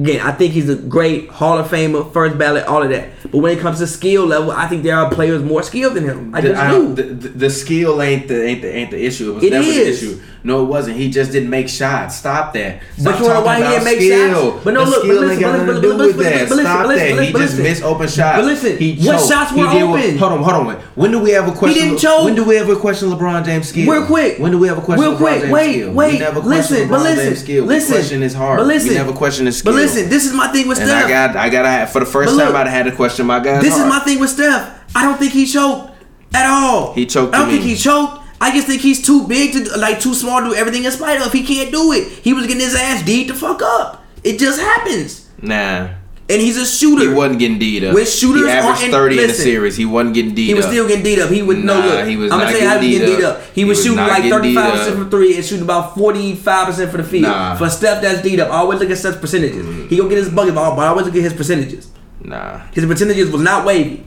Again, 0.00 0.20
I 0.26 0.32
think 0.32 0.54
he's 0.54 0.68
a 0.70 0.76
great 0.76 1.28
Hall 1.28 1.58
of 1.58 1.68
Famer, 1.68 2.10
first 2.12 2.38
ballot, 2.38 2.64
all 2.66 2.82
of 2.82 2.88
that. 2.88 3.10
But 3.30 3.38
when 3.38 3.56
it 3.56 3.60
comes 3.60 3.78
to 3.80 3.86
skill 3.86 4.24
level, 4.24 4.50
I 4.50 4.66
think 4.66 4.82
there 4.82 4.96
are 4.96 5.10
players 5.12 5.42
more 5.42 5.62
skilled 5.62 5.92
than 5.94 6.04
him. 6.04 6.34
I 6.34 6.40
just 6.40 6.58
I 6.58 6.70
do. 6.70 6.94
the, 6.94 7.02
the, 7.02 7.28
the 7.28 7.50
skill 7.50 8.00
ain't 8.00 8.26
the 8.26 8.42
ain't 8.42 8.62
the 8.62 8.74
ain't 8.74 8.90
the 8.92 9.04
issue. 9.04 9.32
It 9.32 9.34
was 9.34 9.44
It 9.44 9.50
never 9.50 9.66
is. 9.68 10.00
the 10.00 10.06
issue. 10.06 10.22
No, 10.42 10.62
it 10.62 10.66
wasn't. 10.66 10.96
He 10.96 11.10
just 11.10 11.32
didn't 11.32 11.50
make 11.50 11.68
shots. 11.68 12.16
Stop 12.16 12.54
that. 12.54 12.80
Stop 12.96 13.04
But 13.12 13.20
you 13.20 13.26
talking 13.28 13.44
why 13.44 13.56
he 13.56 13.62
didn't 13.62 13.84
make 13.84 13.96
skill. 13.98 14.50
shots? 14.52 14.64
But 14.64 14.74
no, 14.74 14.84
the 14.84 14.90
look, 14.90 15.00
but 15.00 15.04
skill 15.04 15.20
listen, 15.20 15.30
ain't 15.32 15.40
got 15.40 15.52
but 15.52 15.58
nothing 15.66 15.66
to 15.66 15.72
listen, 15.72 15.82
do 15.82 15.98
but 15.98 16.06
with 16.06 16.16
listen, 16.16 16.32
that. 16.32 16.48
but 16.48 16.56
listen, 16.56 16.64
Stop 16.64 16.78
but 16.80 16.88
listen, 16.88 17.06
that. 17.08 17.16
but 17.16 17.24
He 17.26 17.32
listen, 17.32 17.40
just 17.46 17.56
but 17.56 17.62
missed 17.62 17.82
open 17.82 18.08
shots. 18.08 18.36
But 18.38 18.44
listen, 18.46 18.78
he 18.78 18.96
what 19.06 19.18
choked. 19.18 19.28
shots 19.32 19.50
He 19.52 19.60
were 19.60 19.66
open? 19.68 20.18
hold 20.18 20.32
on, 20.32 20.42
hold 20.42 20.66
on. 20.66 20.76
When 20.94 21.10
do 21.10 21.18
we 21.20 21.34
ever 21.34 21.52
question? 21.52 21.82
didn't 21.82 21.98
choke. 21.98 22.24
When 22.24 22.34
do 22.34 22.44
we 22.44 22.56
ever 22.56 22.76
question 22.76 23.10
LeBron 23.10 23.44
James' 23.44 23.68
skill? 23.68 23.92
Real 23.92 24.06
quick. 24.06 24.38
When 24.38 24.50
do 24.52 24.58
we 24.58 24.68
ever 24.70 24.80
question 24.80 25.02
Real 25.04 25.14
LeBron 25.14 25.18
quick. 25.18 25.40
James' 25.42 25.52
Wait, 25.52 25.72
skill? 25.74 25.92
wait. 25.92 26.12
We 26.14 26.18
never 26.18 26.40
question 26.40 26.56
listen, 26.76 26.88
LeBron 26.88 26.90
but 26.90 27.02
listen, 27.02 27.24
James' 27.26 27.40
skill. 27.40 27.64
listen. 27.66 27.90
we 27.92 27.98
question 27.98 28.22
his 28.22 28.34
heart. 28.34 28.58
But 28.58 28.66
listen, 28.66 28.88
we 28.88 28.94
never 28.94 29.12
question 29.12 29.46
his 29.46 29.58
skill. 29.58 29.72
But 29.72 29.76
listen, 29.76 30.08
this 30.08 30.24
is 30.26 30.32
my 30.32 30.48
thing 30.48 30.68
with 30.68 30.78
and 30.78 30.88
Steph. 30.88 31.04
I 31.04 31.08
got, 31.08 31.36
I 31.36 31.48
got 31.50 31.88
for 31.90 32.00
the 32.00 32.06
first 32.06 32.30
But 32.30 32.36
look, 32.36 32.54
time 32.54 32.66
I 32.66 32.70
had 32.70 32.84
to 32.84 32.92
question 32.92 33.26
my 33.26 33.40
guy's 33.40 33.62
This 33.62 33.76
is 33.76 33.84
my 33.84 33.98
thing 34.00 34.18
with 34.20 34.30
Steph. 34.30 34.78
I 34.96 35.04
don't 35.04 35.18
think 35.18 35.32
he 35.32 35.44
choked 35.46 35.92
at 36.34 36.46
all. 36.46 36.94
He 36.94 37.04
choked 37.06 37.34
I 37.34 37.38
don't 37.38 37.50
think 37.50 37.62
he 37.62 37.76
choked. 37.76 38.19
I 38.40 38.52
just 38.54 38.66
think 38.66 38.80
he's 38.80 39.04
too 39.04 39.26
big 39.26 39.52
to 39.52 39.76
like 39.78 40.00
too 40.00 40.14
small 40.14 40.40
to 40.40 40.46
do 40.50 40.54
everything 40.54 40.84
in 40.84 40.90
spite 40.92 41.20
of. 41.20 41.32
He 41.32 41.44
can't 41.44 41.70
do 41.70 41.92
it. 41.92 42.08
He 42.08 42.32
was 42.32 42.46
getting 42.46 42.60
his 42.62 42.74
ass 42.74 43.04
D'd 43.04 43.36
fuck 43.36 43.60
up. 43.62 44.04
It 44.24 44.38
just 44.38 44.60
happens. 44.60 45.28
Nah. 45.42 45.88
And 46.28 46.40
he's 46.40 46.56
a 46.56 46.64
shooter. 46.64 47.08
He 47.08 47.12
wasn't 47.12 47.40
getting 47.40 47.58
D'd 47.58 47.84
up. 47.84 47.94
With 47.94 48.08
shooters 48.08 48.42
he 48.42 48.48
averaged 48.50 48.78
on- 48.78 48.84
and- 48.84 48.92
30 48.92 49.20
in 49.20 49.26
the 49.28 49.34
series. 49.34 49.76
He 49.76 49.84
wasn't 49.84 50.14
getting 50.14 50.30
D'd 50.34 50.46
He 50.46 50.54
was 50.54 50.64
up. 50.64 50.70
still 50.70 50.86
getting 50.86 51.02
D'd 51.02 51.18
up. 51.18 51.28
He 51.30 51.42
would 51.42 51.58
no 51.64 51.74
look. 51.80 52.06
he 52.06 52.16
was 52.16 52.30
I'm 52.30 52.38
gonna 52.38 52.52
tell 52.52 52.60
you 52.62 52.68
how 52.68 52.78
he 52.78 52.88
was 52.88 52.98
getting 53.00 53.16
D'd 53.16 53.24
up. 53.24 53.36
up. 53.38 53.42
He, 53.52 53.60
He 53.60 53.64
was 53.64 53.78
was 53.78 53.84
shooting 53.84 53.98
like 54.06 54.22
35 54.30 54.56
up. 54.64 54.72
percent 54.78 54.96
from 54.96 55.10
three 55.10 55.34
and 55.36 55.44
shooting 55.44 55.64
about 55.64 55.94
45 55.96 56.66
percent 56.66 56.90
for 56.92 56.96
the 56.98 57.04
field. 57.04 57.24
Nah. 57.24 57.56
For 57.56 57.68
Steph, 57.68 58.00
that's 58.00 58.22
D'd 58.22 58.38
up. 58.40 58.48
I 58.50 58.56
always 58.58 58.78
look 58.78 58.90
at 58.90 58.98
Steph's 58.98 59.16
percentages. 59.18 59.66
Mm-hmm. 59.66 59.88
He 59.88 59.96
gonna 59.96 60.08
get 60.08 60.18
his 60.18 60.28
bucket, 60.30 60.54
ball, 60.54 60.76
but 60.76 60.82
I 60.86 60.88
always 60.88 61.04
look 61.06 61.16
at 61.16 61.22
his 61.22 61.34
percentages. 61.34 61.88
Nah. 62.22 62.60
His 62.72 62.86
percentages 62.86 63.28
was 63.30 63.42
not 63.42 63.66
wavy. 63.66 64.06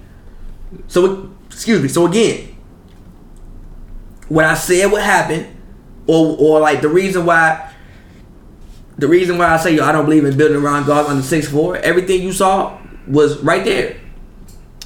So 0.88 1.30
excuse 1.52 1.82
me. 1.82 1.88
So 1.90 2.08
again, 2.08 2.53
when 4.30 4.46
I 4.46 4.54
said 4.54 4.92
what 4.92 5.02
happened, 5.04 5.48
or 6.08 6.36
or 6.40 6.60
like 6.60 6.82
the 6.82 6.90
reason 6.90 7.26
why, 7.26 7.72
the 8.98 9.08
reason 9.08 9.38
why 9.38 9.48
I 9.54 9.58
say 9.58 9.76
yo 9.76 9.84
I 9.86 9.92
don't 9.92 10.06
believe 10.06 10.26
in 10.26 10.38
building 10.38 10.58
around 10.58 10.86
guards 10.86 11.10
under 11.10 11.24
six 11.24 11.48
four. 11.48 11.78
Everything 11.78 12.22
you 12.22 12.32
saw 12.34 12.78
was 13.08 13.40
right 13.44 13.64
there. 13.66 13.98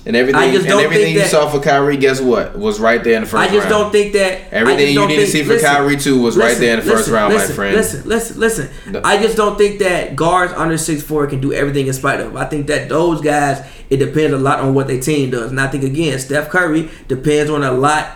And 0.05 0.15
everything, 0.15 0.41
I 0.41 0.51
just 0.51 0.59
and 0.61 0.69
don't 0.69 0.83
everything 0.85 1.05
think 1.07 1.15
you 1.15 1.21
that- 1.23 1.29
saw 1.29 1.49
for 1.49 1.59
Kyrie, 1.59 1.97
guess 1.97 2.21
what? 2.21 2.57
Was 2.57 2.79
right 2.79 3.03
there 3.03 3.15
in 3.15 3.23
the 3.23 3.27
first 3.27 3.33
round. 3.41 3.49
I 3.49 3.53
just 3.53 3.69
round. 3.69 3.83
don't 3.83 3.91
think 3.91 4.13
that 4.13 4.53
Everything 4.53 4.93
you 4.93 5.05
need 5.05 5.17
to 5.17 5.27
see 5.27 5.43
for 5.43 5.59
Kyrie, 5.59 5.97
too, 5.97 6.21
was 6.21 6.37
right 6.37 6.57
there 6.57 6.79
in 6.79 6.85
the 6.85 6.89
first 6.89 7.09
round, 7.09 7.33
my 7.33 7.43
friend. 7.45 7.75
Listen, 7.75 8.07
listen, 8.07 8.39
listen. 8.39 8.69
No. 8.89 9.01
I 9.03 9.21
just 9.21 9.35
don't 9.35 9.57
think 9.57 9.79
that 9.79 10.15
guards 10.15 10.53
under 10.53 10.77
six 10.77 11.03
four 11.03 11.27
can 11.27 11.41
do 11.41 11.51
everything 11.51 11.87
in 11.87 11.93
spite 11.93 12.21
of. 12.21 12.37
I 12.37 12.45
think 12.45 12.67
that 12.67 12.87
those 12.87 13.19
guys, 13.19 13.67
it 13.89 13.97
depends 13.97 14.33
a 14.33 14.37
lot 14.37 14.61
on 14.61 14.73
what 14.73 14.87
their 14.87 15.01
team 15.01 15.29
does. 15.29 15.51
And 15.51 15.59
I 15.59 15.67
think 15.67 15.83
again, 15.83 16.17
Steph 16.19 16.47
Curry 16.49 16.89
depends 17.09 17.51
on 17.51 17.61
a 17.63 17.73
lot 17.73 18.09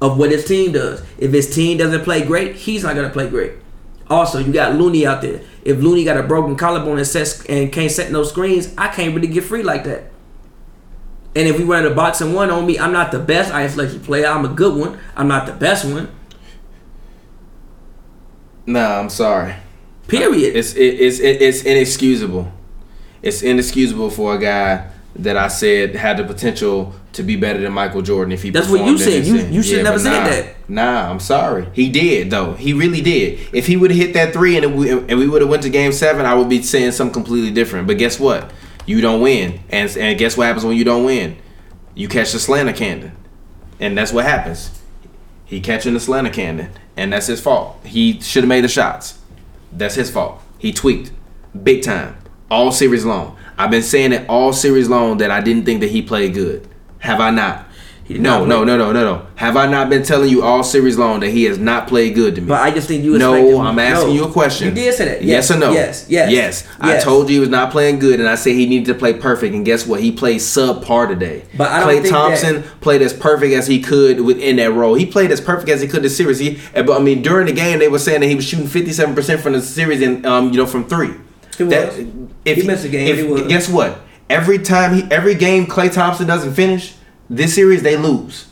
of 0.00 0.18
what 0.18 0.30
his 0.30 0.44
team 0.44 0.72
does. 0.72 1.02
If 1.18 1.32
his 1.32 1.54
team 1.54 1.78
doesn't 1.78 2.04
play 2.04 2.24
great, 2.24 2.56
he's 2.56 2.84
not 2.84 2.94
gonna 2.94 3.10
play 3.10 3.28
great. 3.28 3.52
Also, 4.08 4.38
you 4.38 4.52
got 4.52 4.74
Looney 4.74 5.06
out 5.06 5.22
there. 5.22 5.42
If 5.64 5.78
Looney 5.78 6.04
got 6.04 6.16
a 6.16 6.22
broken 6.22 6.56
collarbone 6.56 6.98
and 6.98 7.06
sets 7.06 7.44
and 7.46 7.72
can't 7.72 7.90
set 7.90 8.10
no 8.10 8.22
screens, 8.22 8.72
I 8.78 8.88
can't 8.88 9.14
really 9.14 9.28
get 9.28 9.44
free 9.44 9.62
like 9.62 9.84
that. 9.84 10.10
And 11.36 11.46
if 11.46 11.58
we 11.58 11.64
run 11.64 11.84
a 11.84 11.90
box 11.90 12.20
and 12.20 12.34
one 12.34 12.50
on 12.50 12.66
me, 12.66 12.78
I'm 12.78 12.92
not 12.92 13.12
the 13.12 13.18
best 13.18 13.52
isolation 13.52 14.00
player. 14.00 14.26
I'm 14.26 14.44
a 14.44 14.48
good 14.48 14.76
one. 14.76 14.98
I'm 15.14 15.28
not 15.28 15.46
the 15.46 15.52
best 15.52 15.84
one. 15.84 16.10
Nah, 18.66 18.98
I'm 18.98 19.10
sorry. 19.10 19.54
Period. 20.06 20.56
It's 20.56 20.74
it, 20.74 21.00
it's 21.00 21.18
it, 21.20 21.42
it's 21.42 21.62
inexcusable. 21.62 22.50
It's 23.20 23.42
inexcusable 23.42 24.10
for 24.10 24.34
a 24.34 24.38
guy 24.38 24.90
that 25.16 25.36
I 25.36 25.48
said 25.48 25.96
had 25.96 26.16
the 26.18 26.24
potential 26.24 26.94
to 27.14 27.22
be 27.22 27.34
better 27.36 27.60
than 27.60 27.72
Michael 27.72 28.02
Jordan 28.02 28.32
if 28.32 28.42
he. 28.42 28.50
That's 28.50 28.68
what 28.68 28.84
you 28.84 28.96
said. 28.98 29.26
You- 29.26 29.36
you 29.46 29.62
should 29.62 29.82
never 29.82 29.96
but 29.96 30.02
said 30.02 30.18
nah, 30.22 30.28
that. 30.28 30.68
Nah, 30.68 31.10
I'm 31.10 31.20
sorry. 31.20 31.66
He 31.72 31.88
did 31.88 32.30
though. 32.30 32.52
He 32.54 32.72
really 32.72 33.00
did. 33.00 33.40
If 33.52 33.66
he 33.66 33.76
would 33.76 33.90
have 33.90 33.98
hit 33.98 34.14
that 34.14 34.32
three 34.32 34.56
and 34.56 34.64
it, 34.64 34.70
we- 34.72 34.90
and 34.90 35.18
we 35.18 35.26
would 35.28 35.40
have 35.42 35.50
went 35.50 35.62
to 35.64 35.70
Game 35.70 35.92
Seven, 35.92 36.24
I 36.26 36.34
would 36.34 36.48
be 36.48 36.62
saying 36.62 36.92
something 36.92 37.12
completely 37.14 37.50
different. 37.50 37.86
But 37.86 37.98
guess 37.98 38.20
what? 38.20 38.52
You 38.86 39.00
don't 39.00 39.20
win, 39.20 39.60
and 39.70 39.94
and 39.96 40.18
guess 40.18 40.36
what 40.36 40.46
happens 40.46 40.64
when 40.64 40.76
you 40.76 40.84
don't 40.84 41.04
win? 41.04 41.36
You 41.94 42.08
catch 42.08 42.32
the 42.32 42.38
slanter 42.38 42.74
cannon, 42.76 43.12
and 43.80 43.98
that's 43.98 44.12
what 44.12 44.24
happens. 44.24 44.70
He 45.44 45.60
catching 45.60 45.94
the 45.94 46.00
slanter 46.00 46.32
cannon, 46.32 46.70
and 46.96 47.12
that's 47.12 47.26
his 47.26 47.40
fault. 47.40 47.80
He 47.84 48.20
should 48.20 48.44
have 48.44 48.48
made 48.48 48.62
the 48.64 48.68
shots. 48.68 49.18
That's 49.72 49.94
his 49.94 50.10
fault. 50.10 50.40
He 50.58 50.72
tweaked 50.72 51.10
big 51.62 51.82
time 51.82 52.16
all 52.50 52.70
series 52.72 53.04
long. 53.04 53.36
I've 53.58 53.70
been 53.70 53.82
saying 53.82 54.12
it 54.12 54.28
all 54.28 54.52
series 54.52 54.88
long 54.88 55.18
that 55.18 55.30
I 55.30 55.40
didn't 55.40 55.64
think 55.64 55.80
that 55.80 55.90
he 55.90 56.00
played 56.00 56.32
good. 56.34 56.66
Have 56.98 57.20
I 57.20 57.30
not? 57.30 57.68
No, 58.08 58.44
not 58.44 58.48
no, 58.48 58.64
no, 58.64 58.76
no, 58.78 58.92
no, 58.92 59.04
no. 59.04 59.26
Have 59.34 59.56
I 59.56 59.66
not 59.66 59.90
been 59.90 60.02
telling 60.02 60.30
you 60.30 60.42
all 60.42 60.64
series 60.64 60.96
long 60.96 61.20
that 61.20 61.28
he 61.28 61.44
has 61.44 61.58
not 61.58 61.88
played 61.88 62.14
good 62.14 62.36
to 62.36 62.40
me? 62.40 62.48
But 62.48 62.62
I 62.62 62.70
just 62.70 62.88
think 62.88 63.04
you 63.04 63.18
No, 63.18 63.60
I'm 63.60 63.78
asking 63.78 64.08
no. 64.08 64.14
you 64.14 64.24
a 64.24 64.32
question. 64.32 64.68
You 64.68 64.74
did 64.74 64.94
say 64.94 65.04
that. 65.04 65.22
Yes, 65.22 65.50
Yes, 65.50 65.50
or 65.50 65.58
no? 65.60 65.72
Yes. 65.72 66.06
Yes. 66.08 66.32
Yes. 66.32 66.68
I 66.80 66.94
yes. 66.94 67.04
told 67.04 67.28
you 67.28 67.34
he 67.34 67.40
was 67.40 67.50
not 67.50 67.70
playing 67.70 67.98
good, 67.98 68.18
and 68.18 68.28
I 68.28 68.36
said 68.36 68.54
he 68.54 68.66
needed 68.66 68.86
to 68.86 68.94
play 68.94 69.12
perfect. 69.12 69.54
And 69.54 69.64
guess 69.64 69.86
what? 69.86 70.00
He 70.00 70.10
played 70.10 70.40
subpar 70.40 71.08
today. 71.08 71.44
But 71.56 71.70
I 71.70 71.86
think 71.86 72.08
Thompson 72.08 72.62
played 72.80 73.02
as 73.02 73.12
perfect 73.12 73.52
as 73.52 73.66
he 73.66 73.82
could 73.82 74.22
within 74.22 74.56
that 74.56 74.72
role. 74.72 74.94
He 74.94 75.04
played 75.04 75.30
as 75.30 75.40
perfect 75.42 75.68
as 75.68 75.82
he 75.82 75.88
could 75.88 76.02
this 76.02 76.16
series. 76.16 76.38
He, 76.38 76.58
eh, 76.74 76.82
but 76.82 76.98
I 76.98 77.04
mean, 77.04 77.20
during 77.20 77.46
the 77.46 77.52
game, 77.52 77.78
they 77.78 77.88
were 77.88 77.98
saying 77.98 78.20
that 78.20 78.28
he 78.28 78.34
was 78.34 78.46
shooting 78.46 78.66
57 78.68 79.14
percent 79.14 79.42
from 79.42 79.52
the 79.52 79.60
series, 79.60 80.00
and 80.00 80.24
um, 80.24 80.50
you 80.50 80.56
know, 80.56 80.66
from 80.66 80.88
three. 80.88 81.14
He 81.58 81.64
was. 81.64 81.96
He 82.44 82.66
missed 82.66 82.84
a 82.84 82.88
game, 82.88 83.08
If, 83.08 83.42
he. 83.42 83.48
Guess 83.48 83.68
what? 83.68 84.00
Every 84.30 84.58
time 84.58 84.94
he, 84.94 85.02
every 85.10 85.34
game, 85.34 85.66
Klay 85.66 85.92
Thompson 85.92 86.26
doesn't 86.26 86.54
finish 86.54 86.94
this 87.28 87.54
series, 87.54 87.82
they 87.82 87.96
lose, 87.96 88.46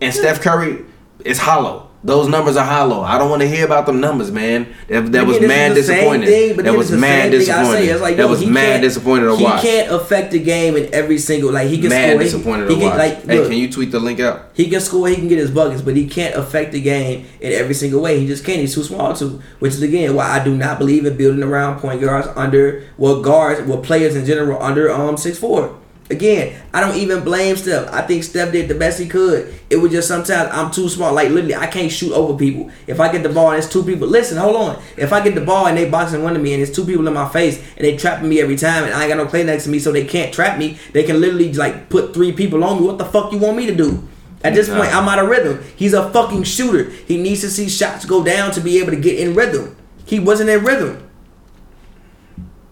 and 0.00 0.14
Steph 0.14 0.40
Curry 0.40 0.84
is 1.24 1.38
hollow. 1.38 1.90
Those 2.04 2.26
numbers 2.28 2.56
are 2.56 2.64
hollow. 2.66 3.02
I 3.02 3.16
don't 3.16 3.30
want 3.30 3.42
to 3.42 3.48
hear 3.48 3.64
about 3.64 3.86
them 3.86 4.00
numbers, 4.00 4.32
man. 4.32 4.74
That, 4.88 5.12
that 5.12 5.24
was 5.24 5.40
mad 5.40 5.70
is 5.76 5.86
disappointing. 5.86 6.26
thing, 6.28 6.56
that 6.56 6.74
was 6.76 6.90
mad 6.90 7.30
same 7.30 7.40
thing 7.40 7.50
I 7.54 7.64
say. 7.64 7.86
disappointing. 7.86 8.00
Like, 8.02 8.16
that 8.16 8.22
yo, 8.24 8.28
was 8.28 8.44
mad 8.44 8.80
disappointing 8.80 9.36
to 9.36 9.42
watch. 9.42 9.62
he 9.62 9.68
can't 9.68 9.92
affect 9.92 10.32
the 10.32 10.40
game 10.42 10.74
in 10.76 10.92
every 10.92 11.18
single 11.18 11.52
like 11.52 11.68
he 11.68 11.78
can 11.78 11.90
Mad 11.90 12.08
score. 12.10 12.18
he- 12.18 12.24
disappointed 12.24 12.68
he 12.70 12.74
to 12.74 12.80
can, 12.80 12.88
watch. 12.90 12.98
Like, 12.98 13.24
hey, 13.24 13.38
look, 13.38 13.48
can 13.50 13.56
you 13.58 13.70
tweet 13.70 13.92
the 13.92 14.00
link 14.00 14.18
out? 14.18 14.50
He 14.54 14.68
can 14.68 14.80
score, 14.80 15.06
he 15.08 15.14
can 15.14 15.28
get 15.28 15.38
his 15.38 15.52
buckets, 15.52 15.80
but 15.80 15.94
he 15.94 16.08
can't 16.08 16.34
affect 16.34 16.72
the 16.72 16.80
game 16.80 17.24
in 17.40 17.52
every 17.52 17.74
single 17.74 18.00
way. 18.02 18.18
He 18.18 18.26
just 18.26 18.44
can't. 18.44 18.58
He's 18.58 18.74
too 18.74 18.82
small 18.82 19.14
to. 19.14 19.40
Which 19.60 19.74
is 19.74 19.82
again 19.82 20.16
why 20.16 20.28
I 20.28 20.42
do 20.42 20.56
not 20.56 20.80
believe 20.80 21.06
in 21.06 21.16
building 21.16 21.44
around 21.44 21.78
point 21.78 22.00
guards 22.00 22.26
under 22.34 22.82
well 22.98 23.22
guards, 23.22 23.62
well 23.68 23.80
players 23.80 24.16
in 24.16 24.24
general 24.26 24.60
under 24.60 24.90
um 24.90 25.16
six 25.16 25.38
four. 25.38 25.78
Again, 26.12 26.62
I 26.74 26.80
don't 26.80 26.96
even 26.96 27.24
blame 27.24 27.56
Steph. 27.56 27.90
I 27.90 28.02
think 28.02 28.22
Steph 28.22 28.52
did 28.52 28.68
the 28.68 28.74
best 28.74 29.00
he 29.00 29.08
could. 29.08 29.54
It 29.70 29.76
was 29.76 29.90
just 29.90 30.06
sometimes 30.06 30.50
I'm 30.52 30.70
too 30.70 30.90
small. 30.90 31.14
Like 31.14 31.30
literally, 31.30 31.54
I 31.54 31.66
can't 31.66 31.90
shoot 31.90 32.12
over 32.12 32.38
people. 32.38 32.70
If 32.86 33.00
I 33.00 33.10
get 33.10 33.22
the 33.22 33.30
ball 33.30 33.48
and 33.48 33.58
it's 33.58 33.72
two 33.72 33.82
people, 33.82 34.06
listen, 34.06 34.36
hold 34.36 34.56
on. 34.56 34.82
If 34.98 35.10
I 35.10 35.24
get 35.24 35.34
the 35.34 35.40
ball 35.40 35.68
and 35.68 35.78
they 35.78 35.88
boxing 35.88 36.22
one 36.22 36.36
of 36.36 36.42
me 36.42 36.52
and 36.52 36.62
it's 36.62 36.70
two 36.70 36.84
people 36.84 37.08
in 37.08 37.14
my 37.14 37.26
face 37.30 37.58
and 37.76 37.86
they 37.86 37.96
trapping 37.96 38.28
me 38.28 38.42
every 38.42 38.56
time 38.56 38.84
and 38.84 38.92
I 38.92 39.04
ain't 39.04 39.08
got 39.08 39.16
no 39.16 39.26
play 39.26 39.42
next 39.42 39.64
to 39.64 39.70
me, 39.70 39.78
so 39.78 39.90
they 39.90 40.04
can't 40.04 40.34
trap 40.34 40.58
me. 40.58 40.78
They 40.92 41.02
can 41.02 41.18
literally 41.18 41.50
like 41.54 41.88
put 41.88 42.12
three 42.12 42.32
people 42.32 42.62
on 42.62 42.80
me. 42.80 42.86
What 42.86 42.98
the 42.98 43.06
fuck 43.06 43.32
you 43.32 43.38
want 43.38 43.56
me 43.56 43.64
to 43.66 43.74
do? 43.74 44.06
At 44.44 44.52
this 44.52 44.68
point, 44.68 44.94
I'm 44.94 45.08
out 45.08 45.18
of 45.18 45.30
rhythm. 45.30 45.64
He's 45.76 45.94
a 45.94 46.10
fucking 46.10 46.42
shooter. 46.42 46.90
He 46.90 47.16
needs 47.16 47.40
to 47.40 47.48
see 47.48 47.70
shots 47.70 48.04
go 48.04 48.22
down 48.22 48.50
to 48.52 48.60
be 48.60 48.78
able 48.80 48.90
to 48.90 49.00
get 49.00 49.18
in 49.18 49.34
rhythm. 49.34 49.76
He 50.04 50.18
wasn't 50.18 50.50
in 50.50 50.62
rhythm. 50.62 51.08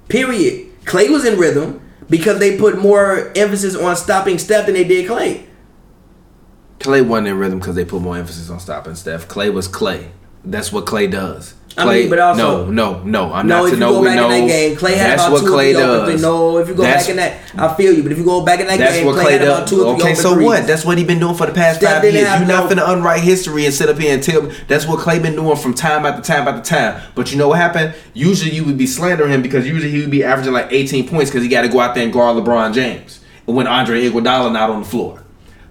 Period. 0.09 0.67
Klay 0.85 1.09
was 1.09 1.25
in 1.25 1.39
rhythm 1.39 1.81
because 2.11 2.39
they 2.41 2.59
put 2.59 2.79
more 2.79 3.33
emphasis 3.37 3.75
on 3.75 3.97
stopping 3.97 4.39
Steph 4.39 4.67
than 4.67 4.75
they 4.75 4.85
did 4.85 5.09
Klay. 5.09 5.47
Klay 6.81 7.07
wasn't 7.07 7.29
in 7.29 7.39
rhythm 7.39 7.59
because 7.61 7.77
they 7.77 7.85
put 7.85 8.03
more 8.03 8.17
emphasis 8.17 8.51
on 8.51 8.59
stopping 8.59 8.95
Steph. 8.95 9.29
Klay 9.29 9.53
was 9.53 9.69
Klay. 9.69 10.11
That's 10.45 10.73
what 10.73 10.87
Klay 10.87 11.11
does. 11.11 11.55
I 11.79 11.85
Klay, 11.85 12.01
mean, 12.01 12.11
but 12.11 12.19
also- 12.19 12.67
no, 12.67 12.71
no, 12.71 13.01
no. 13.05 13.33
I'm 13.33 13.47
No, 13.47 13.59
not 13.59 13.65
if 13.65 13.71
to 13.71 13.77
you 13.77 13.81
know. 13.81 13.93
go 13.95 14.01
we 14.01 14.07
back 14.09 14.17
know. 14.17 14.31
in 14.31 14.41
that 14.43 14.47
game, 14.53 14.77
Klay 14.77 14.95
had 14.97 15.11
that's 15.13 15.23
about 15.23 15.33
what 15.33 15.41
two 15.43 15.47
Klay 15.47 15.71
or 15.71 15.73
three 15.73 15.75
open 15.83 15.99
does. 16.01 16.09
threes. 16.09 16.23
No, 16.23 16.59
if 16.59 16.69
you 16.69 16.75
go 16.75 16.83
That's- 16.83 17.03
back 17.05 17.11
in 17.11 17.17
that, 17.17 17.33
I 17.57 17.75
feel 17.75 17.93
you. 17.95 18.03
But 18.03 18.13
if 18.13 18.19
you 18.19 18.25
go 18.25 18.41
back 18.41 18.61
in 18.61 18.67
that 18.67 18.79
That's 18.79 18.93
game, 18.97 19.07
what 19.07 19.15
Klay, 19.17 19.23
Klay 19.25 19.31
had 19.33 19.43
about 19.43 19.61
does. 19.61 19.71
two 19.71 19.77
or 19.77 19.85
three 19.85 20.03
Okay, 20.03 20.11
open 20.13 20.17
so 20.23 20.35
threes. 20.35 20.47
what? 20.47 20.67
That's 20.67 20.85
what 20.85 20.99
he 20.99 21.05
been 21.05 21.21
doing 21.21 21.35
for 21.37 21.47
the 21.47 21.53
past 21.53 21.79
Steph 21.81 22.03
five 22.03 22.05
years. 22.13 22.17
You're 22.29 22.41
not 22.49 22.69
no- 22.69 22.77
finna 22.77 22.89
unwrite 22.93 23.21
history 23.21 23.65
and 23.67 23.73
sit 23.73 23.89
up 23.89 23.99
here 23.99 24.13
and 24.13 24.23
tell 24.23 24.43
me 24.43 24.51
that's 24.67 24.87
what 24.87 24.99
Klay 24.99 25.23
been 25.23 25.37
doing 25.37 25.57
from 25.57 25.73
time 25.73 26.05
after 26.05 26.21
time 26.23 26.49
after 26.49 26.61
time. 26.69 26.97
But 27.15 27.31
you 27.31 27.39
know 27.39 27.49
what 27.49 27.59
happened? 27.59 27.95
Usually 28.15 28.51
you 28.51 28.65
would 28.65 28.77
be 28.77 28.87
slandering 28.89 29.31
him 29.33 29.41
because 29.41 29.67
usually 29.67 29.91
he 29.93 30.01
would 30.01 30.11
be 30.11 30.25
averaging 30.25 30.53
like 30.53 30.69
18 30.73 31.07
points 31.09 31.31
because 31.31 31.45
he 31.45 31.49
got 31.49 31.63
to 31.63 31.69
go 31.69 31.79
out 31.81 31.95
there 31.95 32.03
and 32.05 32.13
guard 32.13 32.37
LeBron 32.37 32.75
James 32.75 33.21
And 33.47 33.57
when 33.57 33.67
Andre 33.69 34.09
Iguodala 34.11 34.53
not 34.53 34.71
on 34.71 34.81
the 34.83 34.89
floor. 34.89 35.23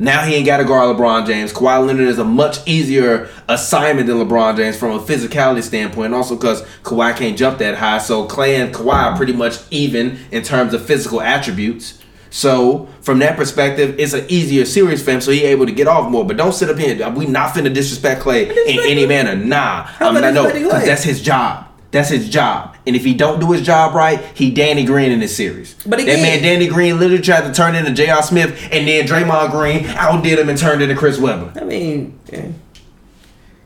Now 0.02 0.24
he 0.24 0.36
ain't 0.36 0.46
got 0.46 0.58
to 0.58 0.64
guard 0.64 0.96
LeBron 0.96 1.28
James. 1.28 1.52
Kawhi 1.52 1.86
Leonard 1.86 2.08
is 2.08 2.20
a 2.20 2.24
much 2.24 2.66
easier 2.66 3.30
assignment 3.50 4.08
than 4.08 4.16
LeBron 4.16 4.56
James 4.56 4.78
from 4.78 4.92
a 4.92 5.00
physicality 5.00 5.62
standpoint, 5.62 6.06
and 6.08 6.16
also 6.16 6.36
because 6.36 6.62
Kawhi 6.84 7.16
can't 7.18 7.38
jump 7.38 7.58
that 7.60 7.76
high. 7.78 7.98
So 7.98 8.26
Klay 8.26 8.64
and 8.64 8.74
Kawhi 8.74 8.94
are 8.94 9.18
pretty 9.18 9.34
much 9.34 9.58
even 9.72 10.18
in 10.32 10.42
terms 10.42 10.74
of 10.74 10.86
physical 10.86 11.20
attributes. 11.22 12.02
So 12.30 12.88
from 13.02 13.20
that 13.20 13.36
perspective, 13.36 14.00
it's 14.00 14.14
an 14.14 14.26
easier 14.30 14.64
series 14.64 15.04
for 15.04 15.12
him, 15.12 15.20
so 15.20 15.32
he 15.32 15.44
able 15.44 15.66
to 15.66 15.72
get 15.72 15.88
off 15.88 16.10
more. 16.10 16.24
But 16.26 16.38
don't 16.38 16.54
sit 16.54 16.70
up 16.70 16.78
here. 16.78 17.10
We 17.10 17.26
not 17.26 17.54
finna 17.54 17.74
disrespect 17.74 18.22
Klay 18.22 18.50
in 18.50 18.80
any 18.80 19.06
manner. 19.06 19.36
Nah, 19.36 19.90
I'm 20.00 20.14
not. 20.14 20.34
No, 20.34 20.46
because 20.52 20.86
that's 20.86 21.04
his 21.04 21.22
job. 21.22 21.69
That's 21.92 22.10
his 22.10 22.30
job. 22.30 22.76
And 22.86 22.96
if 22.96 23.04
he 23.04 23.14
don't 23.16 23.40
do 23.40 23.52
his 23.52 23.64
job 23.64 23.96
right, 23.96 24.20
he 24.36 24.52
Danny 24.52 24.86
Green 24.86 25.12
in 25.12 25.20
this 25.20 25.36
series. 25.36 25.74
But 25.86 26.00
again, 26.00 26.18
that 26.18 26.22
man 26.22 26.44
Danny 26.44 26.68
Green 26.68 27.00
literally 27.00 27.22
tried 27.22 27.42
to 27.48 27.54
turn 27.54 27.74
into 27.76 27.92
J.R. 27.92 28.22
Smith, 28.22 28.52
and 28.72 28.88
then 28.88 29.08
Draymond 29.08 29.52
Green 29.52 29.86
outdid 29.88 30.38
him 30.38 30.50
and 30.50 30.58
turned 30.58 30.82
into 30.84 30.96
Chris 30.96 31.18
Webber. 31.18 31.52
I 31.60 31.64
mean, 31.64 32.20
yeah. 32.32 32.50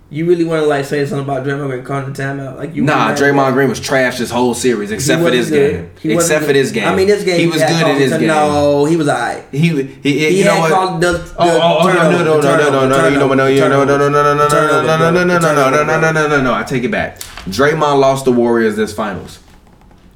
you 0.09 0.25
really 0.25 0.45
want 0.45 0.61
to 0.63 0.67
like 0.67 0.85
say 0.85 1.05
something 1.05 1.25
about 1.25 1.45
Draymond 1.45 1.69
Green 1.69 1.83
calling 1.83 2.13
the 2.13 2.21
timeout? 2.23 2.55
Like 2.55 2.73
you 2.73 2.83
Nah, 2.83 3.09
really 3.09 3.21
Draymond 3.21 3.53
Green 3.53 3.67
was 3.67 3.81
trash 3.81 4.19
this 4.19 4.31
whole 4.31 4.53
series 4.53 4.91
except 4.91 5.21
for 5.21 5.29
this 5.29 5.49
good. 5.49 5.71
game. 5.73 5.91
He 6.01 6.13
Except 6.13 6.45
for 6.45 6.53
this 6.53 6.71
game. 6.71 6.87
I 6.87 6.95
mean, 6.95 7.07
this 7.07 7.25
game 7.25 7.39
he 7.39 7.47
was 7.47 7.57
good 7.61 7.87
in 7.87 7.97
this 7.97 8.11
game. 8.11 8.27
No, 8.27 8.85
he 8.85 8.95
was 8.95 9.09
alright. 9.09 9.43
He, 9.51 9.57
he, 9.67 9.83
he 9.83 10.19
He 10.29 10.39
you 10.39 10.45
know 10.45 10.59
what? 10.61 10.71
called 10.71 11.01
the, 11.01 11.11
the 11.11 11.35
Oh, 11.39 11.59
oh, 11.61 11.77
oh, 11.81 11.87
no, 11.87 11.93
no, 11.93 12.23
no, 12.23 12.39
no, 12.39 12.57
no, 12.57 12.87
no, 12.87 12.87
no, 12.87 13.07
you 13.09 13.17
know 13.19 13.27
what? 13.27 13.35
No, 13.35 13.47
you 13.47 13.59
know, 13.59 13.83
no, 13.83 13.97
no, 13.97 14.07
no, 14.07 14.23
no, 14.23 14.33
no, 14.37 14.47
no, 14.47 14.47
no, 14.47 14.97
no, 14.97 15.11
no, 15.11 15.23
no, 15.23 15.23
no, 15.25 15.37
no, 15.37 15.53
no, 15.53 15.69
no, 15.71 15.83
no, 15.83 15.99
no, 15.99 16.11
no, 16.11 16.27
no, 16.27 16.41
no. 16.41 16.53
I 16.53 16.63
take 16.63 16.83
it 16.85 16.91
back. 16.91 17.19
Draymond 17.45 17.99
lost 17.99 18.25
the 18.25 18.31
Warriors 18.31 18.75
this 18.75 18.93
finals. 18.93 19.39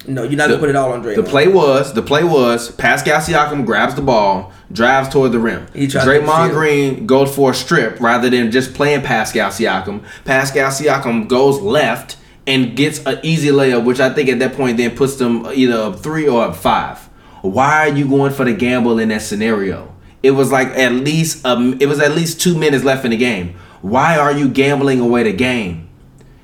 No, 0.06 0.22
you're 0.22 0.38
not 0.38 0.48
gonna 0.48 0.58
put 0.58 0.70
it 0.70 0.76
all 0.76 0.92
on 0.92 1.02
Draymond. 1.02 1.16
The 1.16 1.22
play 1.22 1.48
was 1.48 1.92
the 1.92 2.02
play 2.02 2.24
was 2.24 2.70
Pascal 2.72 3.20
Siakam 3.20 3.66
grabs 3.66 3.94
the 3.94 4.00
ball, 4.02 4.52
drives 4.72 5.10
toward 5.10 5.32
the 5.32 5.38
rim. 5.38 5.66
He 5.74 5.86
Draymond. 5.86 6.50
Green 6.50 7.06
goes 7.06 7.34
for 7.34 7.50
a 7.50 7.54
strip 7.54 8.00
rather 8.00 8.30
than 8.30 8.50
just 8.50 8.72
playing 8.74 9.02
Pascal 9.02 9.50
Siakam. 9.50 10.02
Pascal 10.24 10.70
Siakam 10.70 11.28
goes 11.28 11.60
left 11.60 12.16
and 12.46 12.74
gets 12.74 13.04
an 13.04 13.20
easy 13.22 13.48
layup, 13.48 13.84
which 13.84 14.00
I 14.00 14.08
think 14.08 14.30
at 14.30 14.38
that 14.38 14.54
point 14.54 14.78
then 14.78 14.96
puts 14.96 15.16
them 15.16 15.46
either 15.46 15.74
up 15.74 16.00
three 16.00 16.26
or 16.26 16.44
up 16.44 16.56
five. 16.56 16.98
Why 17.42 17.88
are 17.88 17.94
you 17.94 18.08
going 18.08 18.32
for 18.32 18.44
the 18.46 18.54
gamble 18.54 18.98
in 18.98 19.10
that 19.10 19.20
scenario? 19.22 19.94
It 20.22 20.30
was 20.30 20.50
like 20.50 20.68
at 20.68 20.92
least 20.92 21.44
um, 21.44 21.76
it 21.80 21.86
was 21.86 22.00
at 22.00 22.12
least 22.12 22.40
two 22.40 22.56
minutes 22.56 22.82
left 22.82 23.04
in 23.04 23.10
the 23.10 23.16
game. 23.18 23.54
Why 23.82 24.16
are 24.16 24.32
you 24.32 24.48
gambling 24.48 25.00
away 25.00 25.24
the 25.24 25.32
game? 25.32 25.87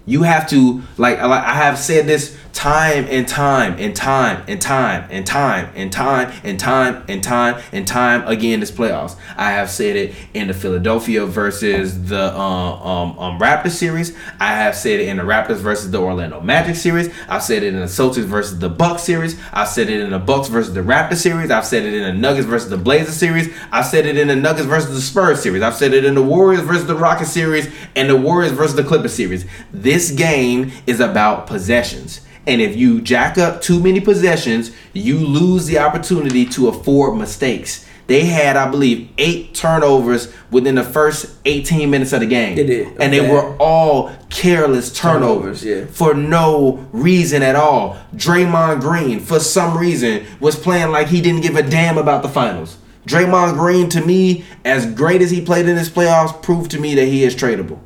You 0.06 0.22
have 0.22 0.48
to 0.50 0.82
like 0.98 1.18
I 1.18 1.54
have 1.54 1.78
said 1.78 2.06
this 2.06 2.36
time 2.54 3.06
and 3.10 3.26
time 3.26 3.74
and 3.78 3.94
time 3.96 4.44
and 4.46 4.62
time 4.62 5.06
and 5.10 5.26
time 5.26 5.70
and 5.74 5.92
time 5.92 6.32
and 6.44 6.58
time 6.58 7.04
and 7.08 7.22
time 7.22 7.62
and 7.72 7.86
time 7.86 8.26
again 8.28 8.60
this 8.60 8.70
playoffs. 8.70 9.16
I 9.36 9.50
have 9.50 9.68
said 9.68 9.96
it 9.96 10.14
in 10.32 10.46
the 10.46 10.54
Philadelphia 10.54 11.26
versus 11.26 12.08
the 12.08 12.32
uh, 12.32 12.38
um, 12.38 13.18
um 13.18 13.38
Raptors 13.38 13.72
series. 13.72 14.16
I 14.38 14.54
have 14.54 14.76
said 14.76 15.00
it 15.00 15.08
in 15.08 15.16
the 15.16 15.24
Raptors 15.24 15.56
versus 15.56 15.90
the 15.90 15.98
Orlando 16.00 16.40
Magic 16.40 16.76
series. 16.76 17.12
I've 17.28 17.42
said 17.42 17.64
it 17.64 17.74
in 17.74 17.80
the 17.80 17.86
Celtics 17.86 18.24
versus 18.24 18.58
the 18.58 18.68
Bucks 18.68 19.02
series. 19.02 19.38
I've 19.52 19.68
said 19.68 19.90
it 19.90 20.00
in 20.00 20.10
the 20.10 20.18
Bucks 20.20 20.48
versus 20.48 20.72
the 20.72 20.80
Raptors 20.80 21.16
series. 21.16 21.50
I've 21.50 21.66
said 21.66 21.84
it 21.84 21.92
in 21.92 22.02
the 22.02 22.12
Nuggets 22.12 22.46
versus 22.46 22.70
the 22.70 22.78
Blazers 22.78 23.16
series. 23.16 23.52
I've 23.72 23.86
said 23.86 24.06
it 24.06 24.16
in 24.16 24.28
the 24.28 24.36
Nuggets 24.36 24.66
versus 24.66 24.94
the 24.94 25.00
Spurs 25.00 25.42
series. 25.42 25.62
I've 25.62 25.74
said 25.74 25.92
it 25.92 26.04
in 26.04 26.14
the 26.14 26.22
Warriors 26.22 26.62
versus 26.62 26.86
the 26.86 26.94
Rockets 26.94 27.32
series 27.32 27.68
and 27.96 28.08
the 28.08 28.16
Warriors 28.16 28.52
versus 28.52 28.76
the 28.76 28.84
Clippers 28.84 29.12
series. 29.12 29.44
This 29.72 30.12
game 30.12 30.70
is 30.86 31.00
about 31.00 31.48
possessions. 31.48 32.20
And 32.46 32.60
if 32.60 32.76
you 32.76 33.00
jack 33.00 33.38
up 33.38 33.62
too 33.62 33.80
many 33.80 34.00
possessions, 34.00 34.70
you 34.92 35.18
lose 35.18 35.66
the 35.66 35.78
opportunity 35.78 36.44
to 36.46 36.68
afford 36.68 37.18
mistakes. 37.18 37.86
They 38.06 38.26
had, 38.26 38.56
I 38.56 38.70
believe, 38.70 39.08
eight 39.16 39.54
turnovers 39.54 40.32
within 40.50 40.74
the 40.74 40.84
first 40.84 41.38
18 41.46 41.90
minutes 41.90 42.12
of 42.12 42.20
the 42.20 42.26
game. 42.26 42.54
They 42.54 42.66
did. 42.66 43.00
And 43.00 43.12
they 43.12 43.26
were 43.26 43.56
all 43.56 44.14
careless 44.28 44.92
turnovers, 44.92 45.62
Turnovers, 45.62 45.64
yeah. 45.64 45.86
for 45.86 46.12
no 46.12 46.86
reason 46.92 47.42
at 47.42 47.56
all. 47.56 47.96
Draymond 48.14 48.82
Green, 48.82 49.20
for 49.20 49.40
some 49.40 49.78
reason, 49.78 50.26
was 50.38 50.54
playing 50.54 50.90
like 50.90 51.08
he 51.08 51.22
didn't 51.22 51.40
give 51.40 51.56
a 51.56 51.62
damn 51.62 51.96
about 51.96 52.22
the 52.22 52.28
finals. 52.28 52.76
Draymond 53.06 53.54
Green, 53.54 53.88
to 53.90 54.00
me, 54.02 54.44
as 54.64 54.86
great 54.86 55.22
as 55.22 55.30
he 55.30 55.40
played 55.40 55.66
in 55.66 55.76
this 55.76 55.88
playoffs, 55.88 56.42
proved 56.42 56.70
to 56.72 56.80
me 56.80 56.94
that 56.94 57.06
he 57.06 57.24
is 57.24 57.34
tradable. 57.34 57.78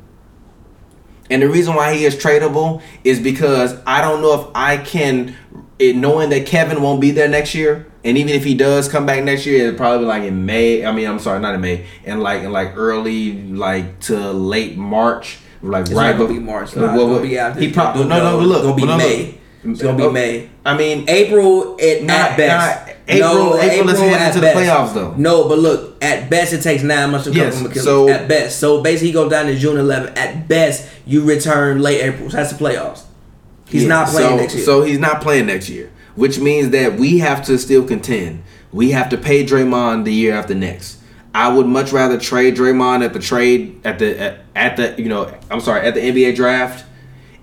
And 1.29 1.41
the 1.41 1.49
reason 1.49 1.75
why 1.75 1.93
he 1.93 2.05
is 2.05 2.15
tradable 2.15 2.81
is 3.03 3.19
because 3.19 3.75
I 3.85 4.01
don't 4.01 4.21
know 4.21 4.41
if 4.41 4.47
I 4.55 4.77
can, 4.77 5.35
it, 5.77 5.95
knowing 5.95 6.29
that 6.31 6.45
Kevin 6.45 6.81
won't 6.81 6.99
be 7.01 7.11
there 7.11 7.27
next 7.27 7.53
year, 7.53 7.85
and 8.03 8.17
even 8.17 8.33
if 8.33 8.43
he 8.43 8.55
does 8.55 8.87
come 8.87 9.05
back 9.05 9.23
next 9.23 9.45
year, 9.45 9.67
it'll 9.67 9.77
probably 9.77 9.99
be 9.99 10.05
like 10.05 10.23
in 10.23 10.45
May. 10.45 10.85
I 10.85 10.91
mean, 10.91 11.07
I'm 11.07 11.19
sorry, 11.19 11.39
not 11.39 11.53
in 11.55 11.61
May, 11.61 11.85
and 12.05 12.21
like 12.23 12.43
in 12.43 12.51
like 12.51 12.75
early 12.75 13.33
like 13.51 13.99
to 14.01 14.31
late 14.31 14.77
March, 14.77 15.37
like 15.61 15.81
It's 15.81 15.91
right 15.91 16.17
gonna 16.17 16.33
be 16.33 16.39
March. 16.39 16.69
It's 16.69 16.75
Well, 16.77 16.87
not 16.87 16.97
well, 16.97 17.07
gonna 17.09 17.21
be 17.21 17.37
after. 17.37 17.59
He 17.59 17.71
probably 17.71 18.05
no, 18.05 18.17
No, 18.17 18.23
no, 18.31 18.39
it's 18.39 18.47
look, 18.47 18.63
gonna 18.63 18.75
be 18.75 18.85
May. 18.85 19.35
It's 19.65 19.81
gonna 19.81 19.97
be 19.97 20.03
Oh, 20.03 20.11
May. 20.11 20.49
I 20.65 20.77
mean, 20.77 21.05
April 21.09 21.77
at, 21.81 22.03
Not- 22.03 22.31
at 22.31 22.37
best. 22.37 22.87
not- 22.87 22.95
April- 23.09 23.59
April 23.59 23.89
is 23.89 23.99
heading 23.99 24.33
to 24.33 24.39
the 24.39 24.45
best. 24.45 24.57
playoffs, 24.57 24.93
though. 24.93 25.13
No, 25.17 25.47
but 25.49 25.57
look, 25.59 25.95
at 26.03 26.29
best 26.29 26.53
it 26.53 26.61
takes 26.61 26.83
nine 26.83 27.09
months 27.11 27.25
to 27.25 27.31
come 27.31 27.39
Yes, 27.41 27.57
from 27.57 27.65
Achilles. 27.67 27.83
so- 27.83 28.09
at 28.09 28.27
best, 28.27 28.59
so 28.59 28.81
basically 28.81 29.07
he 29.07 29.13
goes 29.13 29.29
down 29.31 29.47
to 29.47 29.55
June 29.55 29.77
11th. 29.77 30.17
At 30.17 30.47
best, 30.47 30.87
you 31.05 31.23
return 31.23 31.81
late 31.81 32.01
April. 32.01 32.29
So 32.29 32.37
that's 32.37 32.53
the 32.53 32.63
playoffs. 32.63 33.01
He's 33.65 33.83
Yeah, 33.83 33.89
not 33.89 34.07
playing 34.09 34.29
so, 34.29 34.35
next 34.37 34.55
year. 34.55 34.63
So 34.65 34.81
he's 34.83 34.99
not 34.99 35.21
playing 35.21 35.45
next 35.47 35.69
year, 35.69 35.89
which 36.15 36.39
means 36.39 36.69
that 36.71 36.97
we 36.99 37.19
have 37.19 37.43
to 37.45 37.57
still 37.57 37.83
contend. 37.83 38.41
We 38.71 38.91
have 38.91 39.09
to 39.09 39.17
pay 39.17 39.43
Draymond 39.45 40.05
the 40.05 40.13
year 40.13 40.33
after 40.35 40.53
next. 40.55 40.97
I 41.33 41.47
would 41.49 41.67
much 41.67 41.91
rather 41.91 42.17
trade 42.17 42.55
Draymond 42.57 43.03
at 43.05 43.13
the 43.13 43.19
trade 43.19 43.79
at 43.85 43.99
the 43.99 44.19
at, 44.19 44.37
at 44.55 44.77
the 44.77 45.01
you 45.01 45.07
know 45.09 45.31
I'm 45.51 45.59
sorry 45.61 45.85
at 45.87 45.93
the 45.93 46.01
NBA 46.01 46.35
draft 46.35 46.83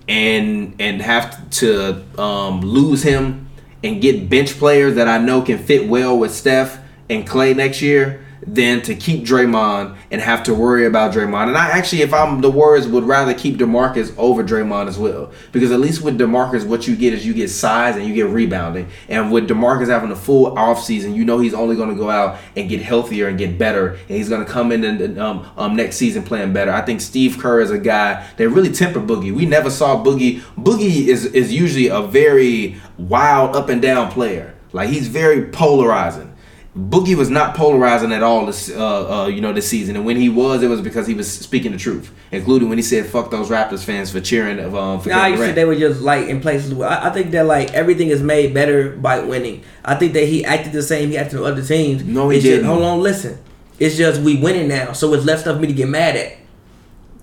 and 0.09 0.75
and 0.81 1.01
have 1.03 1.49
to 1.51 2.03
um, 2.19 2.61
lose 2.61 3.03
him 3.03 3.46
and 3.87 4.03
get 4.03 4.29
bench 4.29 4.59
players 4.59 4.97
that 4.97 5.07
I 5.07 5.19
know 5.19 5.43
can 5.43 5.59
fit 5.59 5.89
well 5.89 6.19
with 6.19 6.35
Steph 6.35 6.79
and 7.09 7.27
Klay 7.27 7.55
next 7.55 7.81
year 7.81 8.26
than 8.47 8.81
to 8.83 8.95
keep 8.95 9.25
Draymond 9.25 9.97
and 10.11 10.21
have 10.21 10.45
to 10.45 10.55
worry 10.55 10.87
about 10.87 11.13
Draymond. 11.13 11.49
And 11.49 11.57
I 11.57 11.71
actually, 11.71 12.03
if 12.03 12.15
I'm 12.15 12.41
the 12.41 12.51
Warriors, 12.51 12.87
would 12.87 13.05
rather 13.05 13.35
keep 13.35 13.57
DeMarcus 13.57 14.15
over 14.17 14.45
Draymond 14.45 14.87
as 14.87 14.99
well. 14.99 15.33
Because 15.53 15.73
at 15.73 15.81
least 15.81 16.03
with 16.03 16.19
DeMarcus, 16.19 16.67
what 16.67 16.87
you 16.87 16.95
get 16.95 17.13
is 17.13 17.27
you 17.27 17.35
get 17.35 17.51
size 17.51 17.97
and 17.97 18.07
you 18.07 18.15
get 18.15 18.29
rebounding. 18.29 18.89
And 19.09 19.33
with 19.33 19.49
DeMarcus 19.49 19.89
having 19.89 20.13
a 20.13 20.17
full 20.17 20.55
offseason, 20.55 21.15
you 21.15 21.25
know 21.25 21.39
he's 21.39 21.55
only 21.55 21.75
going 21.75 21.89
to 21.89 21.97
go 21.97 22.09
out 22.09 22.39
and 22.55 22.69
get 22.69 22.81
healthier 22.81 23.29
and 23.29 23.37
get 23.37 23.59
better. 23.59 23.95
And 23.95 24.17
he's 24.17 24.29
going 24.29 24.45
to 24.45 24.51
come 24.51 24.71
in 24.71 24.85
and 24.85 25.19
um, 25.19 25.51
um, 25.57 25.75
next 25.75 25.97
season 25.97 26.23
playing 26.23 26.53
better. 26.53 26.71
I 26.71 26.83
think 26.83 27.01
Steve 27.01 27.39
Kerr 27.39 27.61
is 27.61 27.71
a 27.71 27.79
guy 27.79 28.27
that 28.37 28.49
really 28.49 28.71
tempered 28.71 29.07
Boogie. 29.07 29.35
We 29.35 29.47
never 29.47 29.71
saw 29.71 30.03
Boogie. 30.03 30.41
Boogie 30.57 31.09
is, 31.09 31.25
is 31.27 31.53
usually 31.53 31.89
a 31.89 32.03
very 32.03 32.77
wild 32.97 33.57
up 33.57 33.69
and 33.69 33.83
down 33.83 34.11
player. 34.11 34.55
Like 34.73 34.91
he's 34.91 35.09
very 35.09 35.49
polarizing. 35.49 36.36
Boogie 36.77 37.17
was 37.17 37.31
not 37.31 37.57
polarizing 37.57 38.13
at 38.13 38.23
all 38.23 38.45
this, 38.45 38.71
uh, 38.71 39.23
uh, 39.23 39.27
you 39.29 39.41
know, 39.41 39.51
this 39.51 39.67
season. 39.67 39.97
And 39.97 40.05
when 40.05 40.19
he 40.19 40.29
was, 40.29 40.63
it 40.63 40.69
was 40.69 40.83
because 40.83 41.07
he 41.07 41.15
was 41.15 41.31
speaking 41.33 41.73
the 41.73 41.79
truth, 41.79 42.13
including 42.31 42.69
when 42.69 42.77
he 42.77 42.83
said 42.83 43.07
"fuck 43.07 43.31
those 43.31 43.49
Raptors 43.49 43.83
fans" 43.83 44.13
for 44.13 44.21
cheering 44.21 44.59
of 44.59 44.75
um, 44.75 45.01
for 45.01 45.09
Nah, 45.09 45.23
Kevin 45.23 45.33
you 45.33 45.47
said 45.47 45.55
they 45.55 45.65
were 45.65 45.75
just 45.75 46.03
like 46.03 46.29
in 46.29 46.43
places. 46.43 46.75
Where, 46.75 46.87
I, 46.87 47.09
I 47.09 47.11
think 47.11 47.31
that 47.31 47.47
like 47.47 47.73
everything 47.73 48.09
is 48.09 48.23
made 48.23 48.53
better 48.53 48.91
by 48.91 49.21
winning. 49.21 49.65
I 49.87 49.95
think 49.95 50.13
that 50.13 50.25
he 50.25 50.45
acted 50.45 50.73
the 50.73 50.83
same 50.83 51.09
he 51.09 51.17
acted 51.17 51.39
to 51.39 51.45
other 51.47 51.63
teams. 51.63 52.05
No, 52.05 52.29
he 52.29 52.37
it's 52.37 52.45
didn't. 52.45 52.67
hold 52.67 52.83
on, 52.83 53.01
listen. 53.01 53.39
It's 53.79 53.97
just 53.97 54.21
we 54.21 54.37
winning 54.37 54.69
now, 54.69 54.93
so 54.93 55.15
it's 55.15 55.25
less 55.25 55.41
stuff 55.41 55.57
for 55.57 55.63
me 55.63 55.69
to 55.69 55.75
get 55.75 55.89
mad 55.89 56.17
at. 56.17 56.37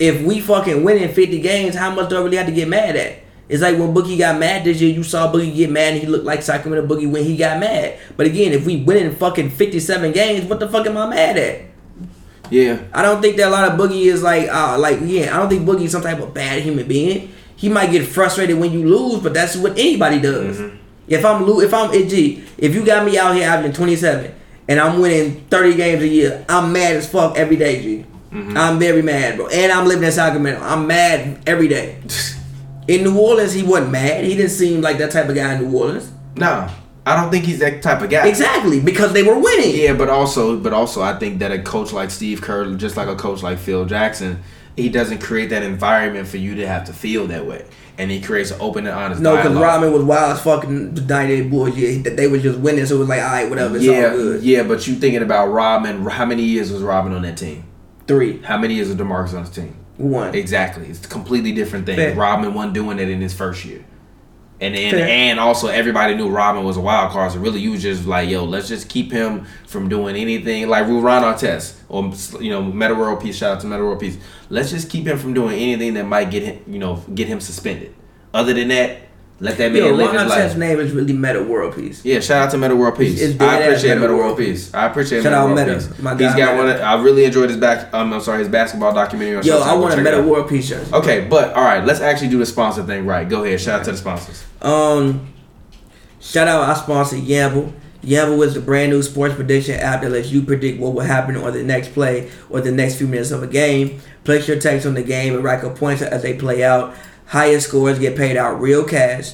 If 0.00 0.20
we 0.22 0.40
fucking 0.40 0.82
winning 0.82 1.14
fifty 1.14 1.40
games, 1.40 1.76
how 1.76 1.94
much 1.94 2.10
do 2.10 2.16
I 2.16 2.22
really 2.22 2.38
have 2.38 2.46
to 2.46 2.52
get 2.52 2.66
mad 2.66 2.96
at? 2.96 3.23
It's 3.48 3.62
like 3.62 3.78
when 3.78 3.92
Boogie 3.94 4.18
got 4.18 4.38
mad 4.40 4.64
this 4.64 4.80
year. 4.80 4.94
You 4.94 5.02
saw 5.02 5.30
Boogie 5.30 5.54
get 5.54 5.70
mad, 5.70 5.92
and 5.94 6.00
he 6.00 6.06
looked 6.06 6.24
like 6.24 6.42
Sacramento 6.42 6.86
Boogie 6.86 7.10
when 7.10 7.24
he 7.24 7.36
got 7.36 7.60
mad. 7.60 7.98
But 8.16 8.26
again, 8.26 8.52
if 8.52 8.64
we 8.64 8.82
winning 8.82 9.14
fucking 9.14 9.50
fifty-seven 9.50 10.12
games, 10.12 10.46
what 10.46 10.60
the 10.60 10.68
fuck 10.68 10.86
am 10.86 10.96
I 10.96 11.08
mad 11.08 11.36
at? 11.36 11.62
Yeah, 12.50 12.82
I 12.92 13.02
don't 13.02 13.20
think 13.20 13.36
that 13.36 13.48
a 13.48 13.50
lot 13.50 13.70
of 13.70 13.78
Boogie 13.78 14.06
is 14.06 14.22
like, 14.22 14.48
uh, 14.48 14.78
like 14.78 14.98
yeah. 15.02 15.34
I 15.34 15.38
don't 15.40 15.48
think 15.48 15.66
Boogie 15.66 15.84
is 15.84 15.92
some 15.92 16.02
type 16.02 16.20
of 16.20 16.32
bad 16.32 16.62
human 16.62 16.86
being. 16.88 17.32
He 17.56 17.68
might 17.68 17.90
get 17.90 18.06
frustrated 18.06 18.58
when 18.58 18.72
you 18.72 18.86
lose, 18.86 19.22
but 19.22 19.34
that's 19.34 19.56
what 19.56 19.72
anybody 19.72 20.20
does. 20.20 20.60
If 21.06 21.24
I'm 21.24 21.46
lo- 21.46 21.60
if 21.60 21.72
I'm 21.74 21.92
gee, 22.08 22.44
if 22.56 22.74
you 22.74 22.84
got 22.84 23.04
me 23.04 23.18
out 23.18 23.34
here 23.34 23.48
averaging 23.48 23.74
27 23.74 24.34
and 24.68 24.80
I'm 24.80 25.00
winning 25.00 25.44
30 25.50 25.76
games 25.76 26.02
a 26.02 26.08
year, 26.08 26.44
I'm 26.48 26.72
mad 26.72 26.96
as 26.96 27.08
fuck 27.08 27.36
every 27.36 27.56
day, 27.56 27.82
G. 27.82 28.04
am 28.32 28.78
very 28.78 29.02
mad, 29.02 29.36
bro. 29.36 29.48
And 29.48 29.70
I'm 29.70 29.86
living 29.86 30.04
in 30.04 30.12
Sacramento. 30.12 30.60
I'm 30.62 30.86
mad 30.86 31.42
every 31.46 31.68
day. 31.68 31.98
In 32.88 33.02
New 33.04 33.18
Orleans, 33.18 33.52
he 33.52 33.62
wasn't 33.62 33.92
mad. 33.92 34.24
He 34.24 34.36
didn't 34.36 34.50
seem 34.50 34.80
like 34.80 34.98
that 34.98 35.10
type 35.10 35.28
of 35.28 35.34
guy 35.34 35.54
in 35.54 35.70
New 35.70 35.78
Orleans. 35.78 36.10
no, 36.36 36.68
I 37.06 37.20
don't 37.20 37.30
think 37.30 37.44
he's 37.44 37.58
that 37.58 37.82
type 37.82 38.00
of 38.02 38.08
guy. 38.10 38.26
Exactly, 38.26 38.80
because 38.80 39.12
they 39.12 39.22
were 39.22 39.38
winning. 39.38 39.74
Yeah, 39.76 39.92
but 39.94 40.08
also, 40.08 40.58
but 40.58 40.72
also, 40.72 41.02
I 41.02 41.18
think 41.18 41.38
that 41.40 41.52
a 41.52 41.58
coach 41.62 41.92
like 41.92 42.10
Steve 42.10 42.40
Kerr, 42.40 42.74
just 42.76 42.96
like 42.96 43.08
a 43.08 43.16
coach 43.16 43.42
like 43.42 43.58
Phil 43.58 43.84
Jackson, 43.84 44.42
he 44.76 44.88
doesn't 44.88 45.18
create 45.18 45.50
that 45.50 45.62
environment 45.62 46.26
for 46.26 46.38
you 46.38 46.54
to 46.56 46.66
have 46.66 46.84
to 46.84 46.92
feel 46.94 47.26
that 47.26 47.46
way, 47.46 47.66
and 47.98 48.10
he 48.10 48.20
creates 48.22 48.50
an 48.52 48.58
open 48.60 48.86
and 48.86 48.96
honest 48.98 49.20
No, 49.20 49.36
because. 49.36 49.54
Rodman 49.54 49.92
was 49.92 50.02
wild 50.02 50.32
as 50.32 50.42
fucking 50.42 50.94
the 50.94 51.02
night 51.02 51.26
they 51.26 51.42
boys. 51.42 51.76
Yeah, 51.76 52.02
that 52.04 52.16
they 52.16 52.26
were 52.26 52.38
just 52.38 52.58
winning, 52.58 52.86
so 52.86 52.96
it 52.96 53.00
was 53.00 53.08
like, 53.08 53.20
all 53.22 53.28
right, 53.28 53.50
whatever, 53.50 53.76
it's 53.76 53.86
all 53.86 53.92
yeah, 53.94 54.08
good. 54.10 54.42
yeah, 54.42 54.62
but 54.62 54.86
you 54.86 54.94
thinking 54.94 55.22
about 55.22 55.48
Robin? 55.48 56.04
How 56.06 56.24
many 56.24 56.42
years 56.42 56.72
was 56.72 56.82
Robin 56.82 57.12
on 57.12 57.20
that 57.22 57.36
team? 57.36 57.64
Three, 58.06 58.40
How 58.42 58.56
many 58.58 58.74
years 58.74 58.88
was 58.88 58.96
Demarcus 58.96 59.34
on 59.34 59.40
his 59.44 59.50
team? 59.50 59.76
One. 59.96 60.34
Exactly, 60.34 60.86
it's 60.88 61.04
a 61.04 61.08
completely 61.08 61.52
different 61.52 61.86
thing. 61.86 61.96
Fair. 61.96 62.14
Robin 62.14 62.52
wasn't 62.52 62.74
doing 62.74 62.98
it 62.98 63.08
in 63.08 63.20
his 63.20 63.32
first 63.32 63.64
year, 63.64 63.84
and 64.60 64.74
and, 64.74 64.96
Fair. 64.96 65.06
and 65.06 65.38
also 65.38 65.68
everybody 65.68 66.16
knew 66.16 66.28
Robin 66.28 66.64
was 66.64 66.76
a 66.76 66.80
wild 66.80 67.12
card. 67.12 67.32
So 67.32 67.38
really, 67.38 67.60
you 67.60 67.70
was 67.72 67.82
just 67.82 68.04
like, 68.04 68.28
yo, 68.28 68.44
let's 68.44 68.66
just 68.66 68.88
keep 68.88 69.12
him 69.12 69.46
from 69.66 69.88
doing 69.88 70.16
anything 70.16 70.68
like 70.68 70.88
Ron 70.88 71.22
Artest 71.22 71.76
or 71.88 72.12
you 72.42 72.50
know 72.50 72.62
Metta 72.62 72.94
World 72.94 73.20
Peace. 73.20 73.36
Shout 73.36 73.56
out 73.56 73.60
to 73.60 73.68
Metta 73.68 73.84
World 73.84 74.00
Peace. 74.00 74.18
Let's 74.50 74.70
just 74.70 74.90
keep 74.90 75.06
him 75.06 75.16
from 75.16 75.32
doing 75.32 75.56
anything 75.58 75.94
that 75.94 76.06
might 76.06 76.30
get 76.30 76.42
him, 76.42 76.64
you 76.66 76.80
know, 76.80 76.96
get 77.14 77.28
him 77.28 77.40
suspended. 77.40 77.94
Other 78.32 78.52
than 78.52 78.68
that, 78.68 79.02
let 79.44 79.58
that 79.58 79.72
man 79.72 79.82
Yo, 79.82 79.92
live 79.92 80.12
his 80.12 80.28
life. 80.30 80.56
name 80.56 80.80
is 80.80 80.92
really 80.92 81.12
Metta 81.12 81.42
World 81.42 81.74
Peace. 81.76 82.02
Yeah, 82.04 82.20
shout 82.20 82.46
out 82.46 82.50
to 82.52 82.58
Metta 82.58 82.74
World 82.74 82.96
Peace. 82.96 83.20
It's 83.20 83.38
I 83.40 83.58
appreciate 83.58 83.88
Metta 83.90 84.00
Metta 84.00 84.16
World 84.16 84.38
Peace. 84.38 84.72
I 84.72 84.86
appreciate 84.86 85.18
Shout 85.22 85.24
Metta 85.32 85.36
out 85.36 85.44
World 85.44 85.56
Metta, 85.56 85.74
Peace. 85.74 85.98
my 86.02 86.10
He's 86.12 86.20
got 86.20 86.36
Metta. 86.36 86.56
one. 86.56 86.68
Of, 86.70 86.80
I 86.80 87.02
really 87.02 87.24
enjoyed 87.26 87.50
his 87.50 87.58
back. 87.58 87.92
Um, 87.92 88.12
I'm 88.12 88.20
sorry, 88.20 88.38
his 88.38 88.48
basketball 88.48 88.94
documentary. 88.94 89.36
On 89.36 89.44
Yo, 89.44 89.60
Showtime. 89.60 89.66
I 89.66 89.74
want 89.74 89.94
a 89.94 90.02
Metta. 90.02 90.22
World 90.22 90.48
Peace 90.48 90.66
shirt. 90.68 90.90
Okay, 90.92 91.26
but 91.28 91.52
all 91.54 91.62
right, 91.62 91.84
let's 91.84 92.00
actually 92.00 92.28
do 92.30 92.38
the 92.38 92.46
sponsor 92.46 92.82
thing 92.84 93.04
right. 93.06 93.28
Go 93.28 93.44
ahead. 93.44 93.60
Shout 93.60 93.80
out 93.80 93.84
to 93.84 93.92
the 93.92 93.98
sponsors. 93.98 94.42
Um, 94.62 95.32
shout 96.20 96.48
out 96.48 96.66
our 96.68 96.76
sponsor 96.76 97.16
Yamble. 97.16 97.72
Yamble 98.02 98.44
is 98.46 98.54
the 98.54 98.60
brand 98.60 98.92
new 98.92 99.02
sports 99.02 99.34
prediction 99.34 99.76
app 99.80 100.02
that 100.02 100.10
lets 100.10 100.30
you 100.30 100.42
predict 100.42 100.78
what 100.80 100.92
will 100.94 101.00
happen 101.02 101.36
on 101.36 101.52
the 101.54 101.62
next 101.62 101.92
play 101.94 102.30
or 102.50 102.60
the 102.60 102.70
next 102.72 102.96
few 102.96 103.06
minutes 103.06 103.30
of 103.30 103.42
a 103.42 103.46
game. 103.46 104.00
Place 104.24 104.46
your 104.48 104.58
text 104.58 104.86
on 104.86 104.94
the 104.94 105.02
game 105.02 105.34
and 105.34 105.42
rack 105.44 105.64
up 105.64 105.78
points 105.78 106.02
as 106.02 106.22
they 106.22 106.34
play 106.34 106.62
out. 106.64 106.94
Highest 107.34 107.66
scores 107.66 107.98
get 107.98 108.16
paid 108.16 108.36
out 108.36 108.60
real 108.60 108.84
cash. 108.84 109.32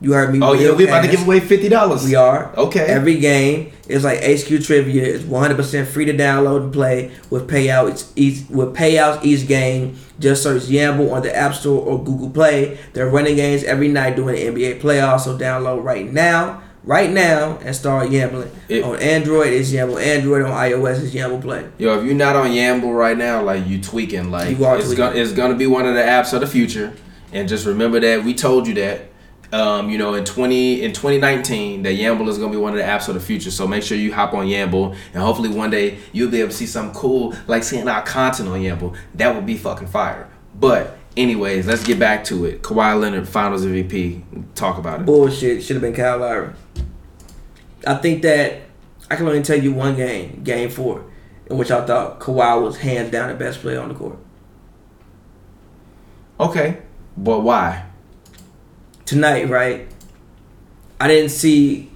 You 0.00 0.12
heard 0.12 0.32
me. 0.32 0.40
Oh 0.42 0.54
yeah, 0.54 0.72
we 0.72 0.84
about 0.88 1.02
to 1.04 1.08
give 1.10 1.22
away 1.22 1.38
fifty 1.38 1.68
dollars. 1.68 2.04
We 2.04 2.16
are. 2.16 2.52
Okay. 2.56 2.80
Every 2.86 3.16
game 3.18 3.70
is 3.88 4.02
like 4.02 4.18
HQ 4.24 4.64
trivia. 4.64 5.04
It's 5.04 5.22
100% 5.24 5.86
free 5.86 6.04
to 6.06 6.12
download 6.14 6.64
and 6.64 6.72
play 6.72 7.12
with 7.30 7.48
payouts 7.48 8.10
each 8.16 8.42
with 8.50 8.74
payouts 8.74 9.24
each 9.24 9.46
game. 9.46 9.96
Just 10.18 10.42
search 10.42 10.62
Yamble 10.64 11.12
on 11.12 11.22
the 11.22 11.34
App 11.34 11.54
Store 11.54 11.80
or 11.84 12.02
Google 12.02 12.30
Play. 12.30 12.76
They're 12.92 13.08
running 13.08 13.36
games 13.36 13.62
every 13.62 13.86
night 13.88 14.16
during 14.16 14.34
the 14.34 14.62
NBA 14.66 14.80
playoffs. 14.80 15.20
So 15.20 15.38
download 15.38 15.84
right 15.84 16.12
now, 16.12 16.60
right 16.82 17.10
now, 17.10 17.58
and 17.64 17.74
start 17.74 18.08
Yambling. 18.10 18.50
It- 18.68 18.82
on 18.82 18.96
Android, 18.96 19.52
it's 19.52 19.70
Yamble. 19.72 20.00
Android 20.04 20.42
on 20.42 20.50
iOS, 20.50 21.02
is 21.02 21.14
Yamble 21.14 21.40
Play. 21.40 21.68
Yo, 21.78 21.98
if 22.00 22.04
you're 22.04 22.14
not 22.14 22.34
on 22.36 22.50
Yamble 22.50 22.92
right 22.96 23.16
now, 23.18 23.42
like 23.42 23.64
you 23.68 23.80
tweaking, 23.80 24.30
like 24.32 24.58
You 24.58 24.64
are 24.64 24.76
it's 24.76 24.86
tweaking. 24.86 25.04
gonna 25.06 25.16
it's 25.16 25.32
gonna 25.32 25.54
be 25.54 25.66
one 25.68 25.86
of 25.86 25.94
the 25.94 26.02
apps 26.02 26.32
of 26.32 26.40
the 26.40 26.46
future. 26.48 26.92
And 27.32 27.48
just 27.48 27.66
remember 27.66 28.00
that 28.00 28.24
we 28.24 28.34
told 28.34 28.66
you 28.66 28.74
that. 28.74 29.02
Um, 29.50 29.88
you 29.88 29.96
know, 29.96 30.12
in 30.12 30.26
twenty 30.26 30.82
in 30.82 30.92
2019, 30.92 31.82
that 31.84 31.94
Yamble 31.94 32.28
is 32.28 32.36
gonna 32.36 32.50
be 32.50 32.58
one 32.58 32.72
of 32.72 32.78
the 32.78 32.84
apps 32.84 33.08
of 33.08 33.14
the 33.14 33.20
future. 33.20 33.50
So 33.50 33.66
make 33.66 33.82
sure 33.82 33.96
you 33.96 34.12
hop 34.12 34.34
on 34.34 34.46
Yamble, 34.46 34.94
and 35.14 35.22
hopefully 35.22 35.48
one 35.48 35.70
day 35.70 35.98
you'll 36.12 36.30
be 36.30 36.40
able 36.40 36.50
to 36.50 36.56
see 36.56 36.66
something 36.66 36.94
cool, 36.94 37.34
like 37.46 37.64
seeing 37.64 37.88
our 37.88 38.02
content 38.02 38.50
on 38.50 38.60
Yamble. 38.60 38.94
That 39.14 39.34
would 39.34 39.46
be 39.46 39.56
fucking 39.56 39.86
fire. 39.88 40.28
But 40.54 40.98
anyways, 41.16 41.66
let's 41.66 41.82
get 41.82 41.98
back 41.98 42.24
to 42.24 42.44
it. 42.44 42.62
Kawhi 42.62 43.00
Leonard, 43.00 43.26
Finals 43.26 43.64
MVP. 43.64 44.54
Talk 44.54 44.76
about 44.76 45.00
it. 45.00 45.06
Bullshit. 45.06 45.62
Should 45.62 45.76
have 45.76 45.82
been 45.82 45.94
Kyle 45.94 46.18
Lowry. 46.18 46.52
I 47.86 47.94
think 47.94 48.22
that 48.22 48.62
I 49.10 49.16
can 49.16 49.26
only 49.26 49.42
tell 49.42 49.58
you 49.58 49.72
one 49.72 49.96
game, 49.96 50.42
game 50.44 50.68
four, 50.68 51.04
in 51.46 51.56
which 51.56 51.70
I 51.70 51.84
thought 51.84 52.20
Kawhi 52.20 52.62
was 52.62 52.78
hands 52.78 53.10
down 53.10 53.28
the 53.28 53.34
best 53.34 53.60
player 53.60 53.80
on 53.80 53.88
the 53.88 53.94
court. 53.94 54.18
Okay, 56.40 56.78
but 57.24 57.40
why? 57.40 57.84
tonight, 59.04 59.48
right? 59.48 59.88
I 61.00 61.08
didn't 61.08 61.30
see. 61.30 61.90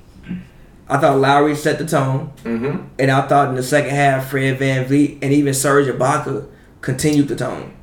I 0.88 0.96
thought 0.98 1.18
Lowry 1.18 1.54
set 1.54 1.78
the 1.78 1.84
tone, 1.86 2.32
Mm-hmm. 2.44 2.86
and 2.98 3.10
I 3.10 3.26
thought 3.28 3.48
in 3.50 3.54
the 3.54 3.62
second 3.62 3.90
half, 3.90 4.30
Fred 4.30 4.58
VanVleet 4.58 5.18
and 5.22 5.32
even 5.32 5.52
Serge 5.54 5.86
Ibaka 5.88 6.46
continued 6.80 7.28
the 7.28 7.36
tone. 7.36 7.74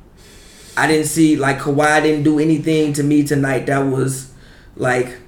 I 0.76 0.86
didn't 0.86 1.06
see 1.06 1.36
like 1.36 1.58
Kawhi 1.60 2.02
didn't 2.02 2.24
do 2.24 2.38
anything 2.38 2.92
to 2.94 3.02
me 3.02 3.22
tonight 3.22 3.66
that 3.66 3.80
was 3.80 4.32
like 4.76 5.18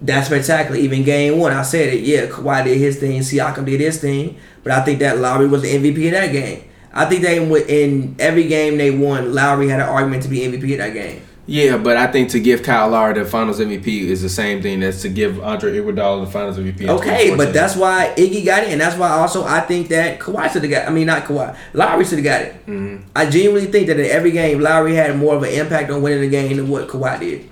that 0.00 0.26
spectacular. 0.26 0.78
Even 0.78 1.02
game 1.04 1.38
one, 1.38 1.52
I 1.52 1.62
said 1.62 1.92
it. 1.94 2.00
Yeah, 2.04 2.26
Kawhi 2.26 2.64
did 2.64 2.78
his 2.78 2.98
thing, 2.98 3.20
Siakam 3.20 3.64
did 3.64 3.80
his 3.80 4.00
thing, 4.00 4.38
but 4.62 4.72
I 4.72 4.84
think 4.84 4.98
that 5.00 5.18
Lowry 5.18 5.46
was 5.48 5.62
the 5.62 5.68
MVP 5.74 6.06
of 6.06 6.12
that 6.12 6.32
game. 6.32 6.64
I 6.92 7.04
think 7.04 7.22
they 7.22 7.36
in 7.82 8.16
every 8.18 8.46
game 8.48 8.78
they 8.78 8.90
won, 8.90 9.34
Lowry 9.34 9.68
had 9.68 9.80
an 9.80 9.88
argument 9.88 10.22
to 10.24 10.28
be 10.28 10.40
MVP 10.40 10.72
of 10.72 10.78
that 10.78 10.92
game. 10.94 11.22
Yeah, 11.50 11.78
but 11.78 11.96
I 11.96 12.08
think 12.08 12.28
to 12.30 12.40
give 12.40 12.62
Kyle 12.62 12.90
Lowry 12.90 13.14
the 13.14 13.24
Finals 13.24 13.58
MVP 13.58 14.04
is 14.04 14.20
the 14.20 14.28
same 14.28 14.60
thing 14.60 14.82
as 14.82 15.00
to 15.00 15.08
give 15.08 15.42
Andre 15.42 15.72
Iguodala 15.78 16.26
the 16.26 16.30
Finals 16.30 16.58
MVP. 16.58 16.82
in 16.82 16.90
Okay, 16.90 17.34
but 17.34 17.54
that's 17.54 17.74
why 17.74 18.12
Iggy 18.18 18.44
got 18.44 18.64
it, 18.64 18.68
and 18.70 18.78
that's 18.78 18.96
why 18.98 19.08
also 19.08 19.44
I 19.44 19.60
think 19.60 19.88
that 19.88 20.18
Kawhi 20.20 20.52
should 20.52 20.62
have 20.62 20.70
got. 20.70 20.86
I 20.86 20.90
mean, 20.90 21.06
not 21.06 21.24
Kawhi, 21.24 21.56
Lowry 21.72 22.04
should 22.04 22.18
have 22.18 22.24
got 22.24 22.42
it. 22.42 22.66
Mhm. 22.66 23.00
I 23.16 23.30
genuinely 23.30 23.70
think 23.70 23.86
that 23.86 23.98
in 23.98 24.04
every 24.10 24.30
game, 24.30 24.60
Lowry 24.60 24.94
had 24.94 25.16
more 25.16 25.36
of 25.36 25.42
an 25.42 25.48
impact 25.50 25.90
on 25.90 26.02
winning 26.02 26.20
the 26.20 26.28
game 26.28 26.54
than 26.54 26.68
what 26.68 26.86
Kawhi 26.86 27.18
did, 27.18 27.48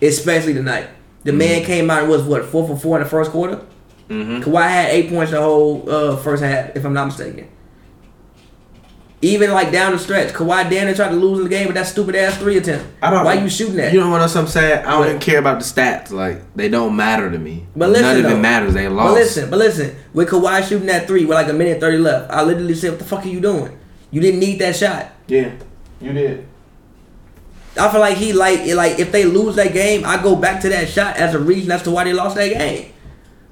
especially 0.00 0.54
tonight. 0.54 0.86
The 1.24 1.32
man 1.32 1.64
came 1.64 1.90
out 1.90 2.00
and 2.02 2.08
was 2.10 2.22
what 2.22 2.46
four 2.46 2.66
for 2.66 2.76
four 2.78 2.96
in 2.96 3.02
the 3.02 3.08
first 3.10 3.30
quarter. 3.30 3.58
Mhm. 4.10 4.42
Kawhi 4.42 4.68
had 4.68 4.90
eight 4.90 5.10
points 5.10 5.32
the 5.32 5.40
whole 5.42 5.84
uh, 5.90 6.16
first 6.16 6.42
half, 6.42 6.70
if 6.74 6.84
I'm 6.84 6.94
not 6.94 7.06
mistaken. 7.08 7.46
Even 9.24 9.52
like 9.52 9.72
down 9.72 9.92
the 9.92 9.98
stretch, 9.98 10.34
Kawhi 10.34 10.68
Danny 10.68 10.92
tried 10.92 11.08
to 11.08 11.16
lose 11.16 11.38
in 11.38 11.44
the 11.44 11.48
game 11.50 11.66
with 11.66 11.76
that 11.76 11.86
stupid 11.86 12.14
ass 12.14 12.36
three 12.36 12.58
attempt. 12.58 12.84
I 13.00 13.08
don't. 13.08 13.24
Why 13.24 13.32
you 13.32 13.48
shooting 13.48 13.76
that? 13.76 13.90
You 13.90 14.00
know 14.00 14.10
what 14.10 14.20
else 14.20 14.36
I'm 14.36 14.46
saying? 14.46 14.84
I 14.84 14.90
don't 14.90 15.06
even 15.06 15.18
care 15.18 15.38
about 15.38 15.60
the 15.60 15.64
stats. 15.64 16.10
Like 16.10 16.42
they 16.54 16.68
don't 16.68 16.94
matter 16.94 17.30
to 17.30 17.38
me. 17.38 17.64
But 17.74 17.88
listen, 17.88 18.02
none 18.02 18.16
of 18.18 18.22
though. 18.24 18.36
it 18.36 18.40
matters. 18.40 18.74
They 18.74 18.86
lost. 18.86 19.08
But 19.08 19.14
listen, 19.14 19.50
but 19.50 19.58
listen, 19.58 19.96
with 20.12 20.28
Kawhi 20.28 20.68
shooting 20.68 20.88
that 20.88 21.06
three 21.06 21.24
with 21.24 21.36
like 21.36 21.48
a 21.48 21.54
minute 21.54 21.80
thirty 21.80 21.96
left, 21.96 22.30
I 22.30 22.42
literally 22.42 22.74
said, 22.74 22.90
"What 22.90 22.98
the 22.98 23.06
fuck 23.06 23.24
are 23.24 23.28
you 23.28 23.40
doing? 23.40 23.78
You 24.10 24.20
didn't 24.20 24.40
need 24.40 24.58
that 24.58 24.76
shot." 24.76 25.10
Yeah, 25.26 25.52
you 26.02 26.12
did. 26.12 26.46
I 27.80 27.90
feel 27.90 28.00
like 28.00 28.18
he 28.18 28.34
like 28.34 28.66
like 28.74 28.98
if 28.98 29.10
they 29.10 29.24
lose 29.24 29.56
that 29.56 29.72
game, 29.72 30.04
I 30.04 30.22
go 30.22 30.36
back 30.36 30.60
to 30.60 30.68
that 30.68 30.90
shot 30.90 31.16
as 31.16 31.34
a 31.34 31.38
reason 31.38 31.72
as 31.72 31.82
to 31.84 31.90
why 31.90 32.04
they 32.04 32.12
lost 32.12 32.36
that 32.36 32.48
game. 32.48 32.92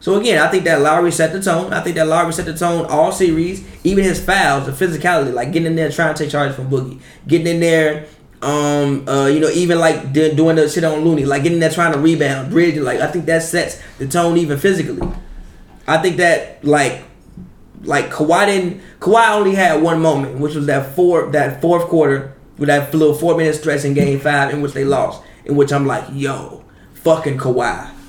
So 0.02 0.18
again, 0.18 0.42
I 0.42 0.48
think 0.50 0.64
that 0.64 0.80
Lowry 0.80 1.12
set 1.12 1.32
the 1.32 1.40
tone. 1.40 1.72
I 1.72 1.80
think 1.80 1.94
that 1.94 2.08
Lowry 2.08 2.32
set 2.32 2.44
the 2.46 2.54
tone 2.54 2.86
all 2.86 3.12
series. 3.12 3.64
Even 3.84 4.02
his 4.02 4.22
fouls, 4.22 4.66
the 4.66 4.72
physicality, 4.72 5.32
like 5.32 5.52
getting 5.52 5.66
in 5.66 5.76
there 5.76 5.92
trying 5.92 6.12
to 6.12 6.24
take 6.24 6.32
charge 6.32 6.56
from 6.56 6.68
Boogie, 6.68 7.00
getting 7.28 7.46
in 7.46 7.60
there, 7.60 8.06
um, 8.42 9.08
uh, 9.08 9.26
you 9.28 9.38
know, 9.38 9.48
even 9.50 9.78
like 9.78 10.12
doing 10.12 10.56
the 10.56 10.68
shit 10.68 10.82
on 10.82 11.04
Looney, 11.04 11.24
like 11.24 11.44
getting 11.44 11.60
there 11.60 11.70
trying 11.70 11.92
to 11.92 12.00
rebound, 12.00 12.50
bridging. 12.50 12.82
Like 12.82 12.98
I 12.98 13.06
think 13.06 13.26
that 13.26 13.44
sets 13.44 13.80
the 13.98 14.08
tone 14.08 14.38
even 14.38 14.58
physically. 14.58 15.08
I 15.86 15.98
think 15.98 16.16
that 16.16 16.64
like 16.64 17.04
like 17.84 18.10
Kawhi 18.10 18.46
didn't. 18.46 18.82
Kawhi 18.98 19.36
only 19.36 19.54
had 19.54 19.80
one 19.80 20.02
moment, 20.02 20.40
which 20.40 20.56
was 20.56 20.66
that 20.66 20.96
four 20.96 21.30
that 21.30 21.60
fourth 21.60 21.84
quarter 21.84 22.34
with 22.58 22.66
that 22.66 22.92
little 22.92 23.14
four 23.14 23.36
minute 23.36 23.54
stretch 23.54 23.84
in 23.84 23.94
Game 23.94 24.18
Five 24.18 24.52
in 24.52 24.62
which 24.62 24.72
they 24.72 24.84
lost. 24.84 25.22
In 25.44 25.54
which 25.54 25.72
I'm 25.72 25.86
like, 25.86 26.06
yo, 26.10 26.64
fucking 26.94 27.38
Kawhi. 27.38 28.01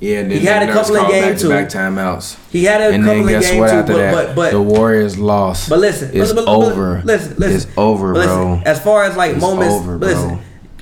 Yeah, 0.00 0.24
He 0.24 0.40
had 0.40 0.66
a 0.68 0.72
couple 0.72 0.96
of 0.96 1.10
games 1.10 1.42
too. 1.42 1.50
back-to-back 1.50 1.92
timeouts. 1.92 2.38
He 2.50 2.64
had 2.64 2.80
a 2.80 2.84
And 2.94 3.04
couple 3.04 3.24
then 3.26 3.34
in 3.34 3.40
guess 3.40 3.50
game 3.50 3.60
what? 3.60 3.70
two, 3.86 3.92
but, 3.92 4.12
but 4.14 4.34
but 4.34 4.50
the 4.52 4.62
Warriors 4.62 5.18
lost. 5.18 5.68
but 5.68 5.78
listen, 5.78 6.10
it's 6.14 6.32
but- 6.32 6.48
over. 6.48 7.02
Listen, 7.04 7.36
listen, 7.36 7.54
it's 7.54 7.66
over, 7.78 8.14
listen, 8.14 8.34
bro. 8.34 8.62
As 8.64 8.80
far 8.82 9.04
as 9.04 9.14
like 9.16 9.32
It's 9.32 9.40
moments, 9.42 9.74
over, 9.74 9.96
listen, 9.98 10.38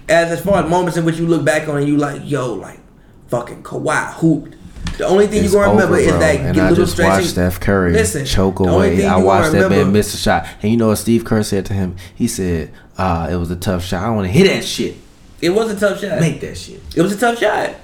as 0.09 0.31
as 0.31 0.41
far 0.41 0.63
as 0.63 0.71
moments 0.71 0.97
in 0.97 1.05
which 1.05 1.17
you 1.19 1.27
look 1.27 1.45
back 1.45 1.69
on 1.69 1.79
and 1.79 1.89
you 1.89 1.97
like, 1.97 2.23
yo, 2.25 2.55
like 2.55 2.79
fucking 3.27 3.65
Kawhi 3.65 4.13
hooped. 4.15 4.55
The 4.99 5.07
only 5.07 5.27
thing 5.27 5.43
It's 5.45 5.53
you 5.53 5.59
gonna 5.59 5.73
remember 5.73 5.95
over, 5.97 6.03
is 6.03 6.13
that 6.13 6.37
and 6.37 6.55
get 6.55 6.65
I 6.65 6.69
little 6.71 6.85
just 6.85 6.93
stretching. 6.97 7.13
watched 7.15 7.27
Steph 7.31 7.61
Curry 7.61 7.93
Listen, 7.93 8.25
choke 8.25 8.61
away. 8.61 9.05
I 9.05 9.17
watched 9.17 9.51
that 9.53 9.69
man 9.69 9.93
miss 9.93 10.15
a 10.15 10.17
shot, 10.17 10.47
and 10.63 10.71
you 10.71 10.77
know 10.77 10.89
what 10.89 10.97
Steve 10.99 11.25
Kerr 11.25 11.43
said 11.43 11.67
to 11.67 11.73
him? 11.73 11.97
He 12.15 12.27
said, 12.29 12.71
uh, 12.97 13.29
"It 13.31 13.37
was 13.37 13.51
a 13.51 13.57
tough 13.57 13.85
shot. 13.85 14.03
I 14.05 14.11
want 14.11 14.27
to 14.29 14.33
hit 14.33 14.47
that 14.49 14.65
shit. 14.65 14.97
It 15.41 15.51
was 15.51 15.71
a 15.71 15.79
tough 15.79 16.01
shot. 16.01 16.21
Make 16.21 16.41
that 16.41 16.57
shit." 16.57 16.81
It 16.97 17.03
was 17.03 17.13
a 17.13 17.19
tough 17.19 17.39
shot. 17.39 17.75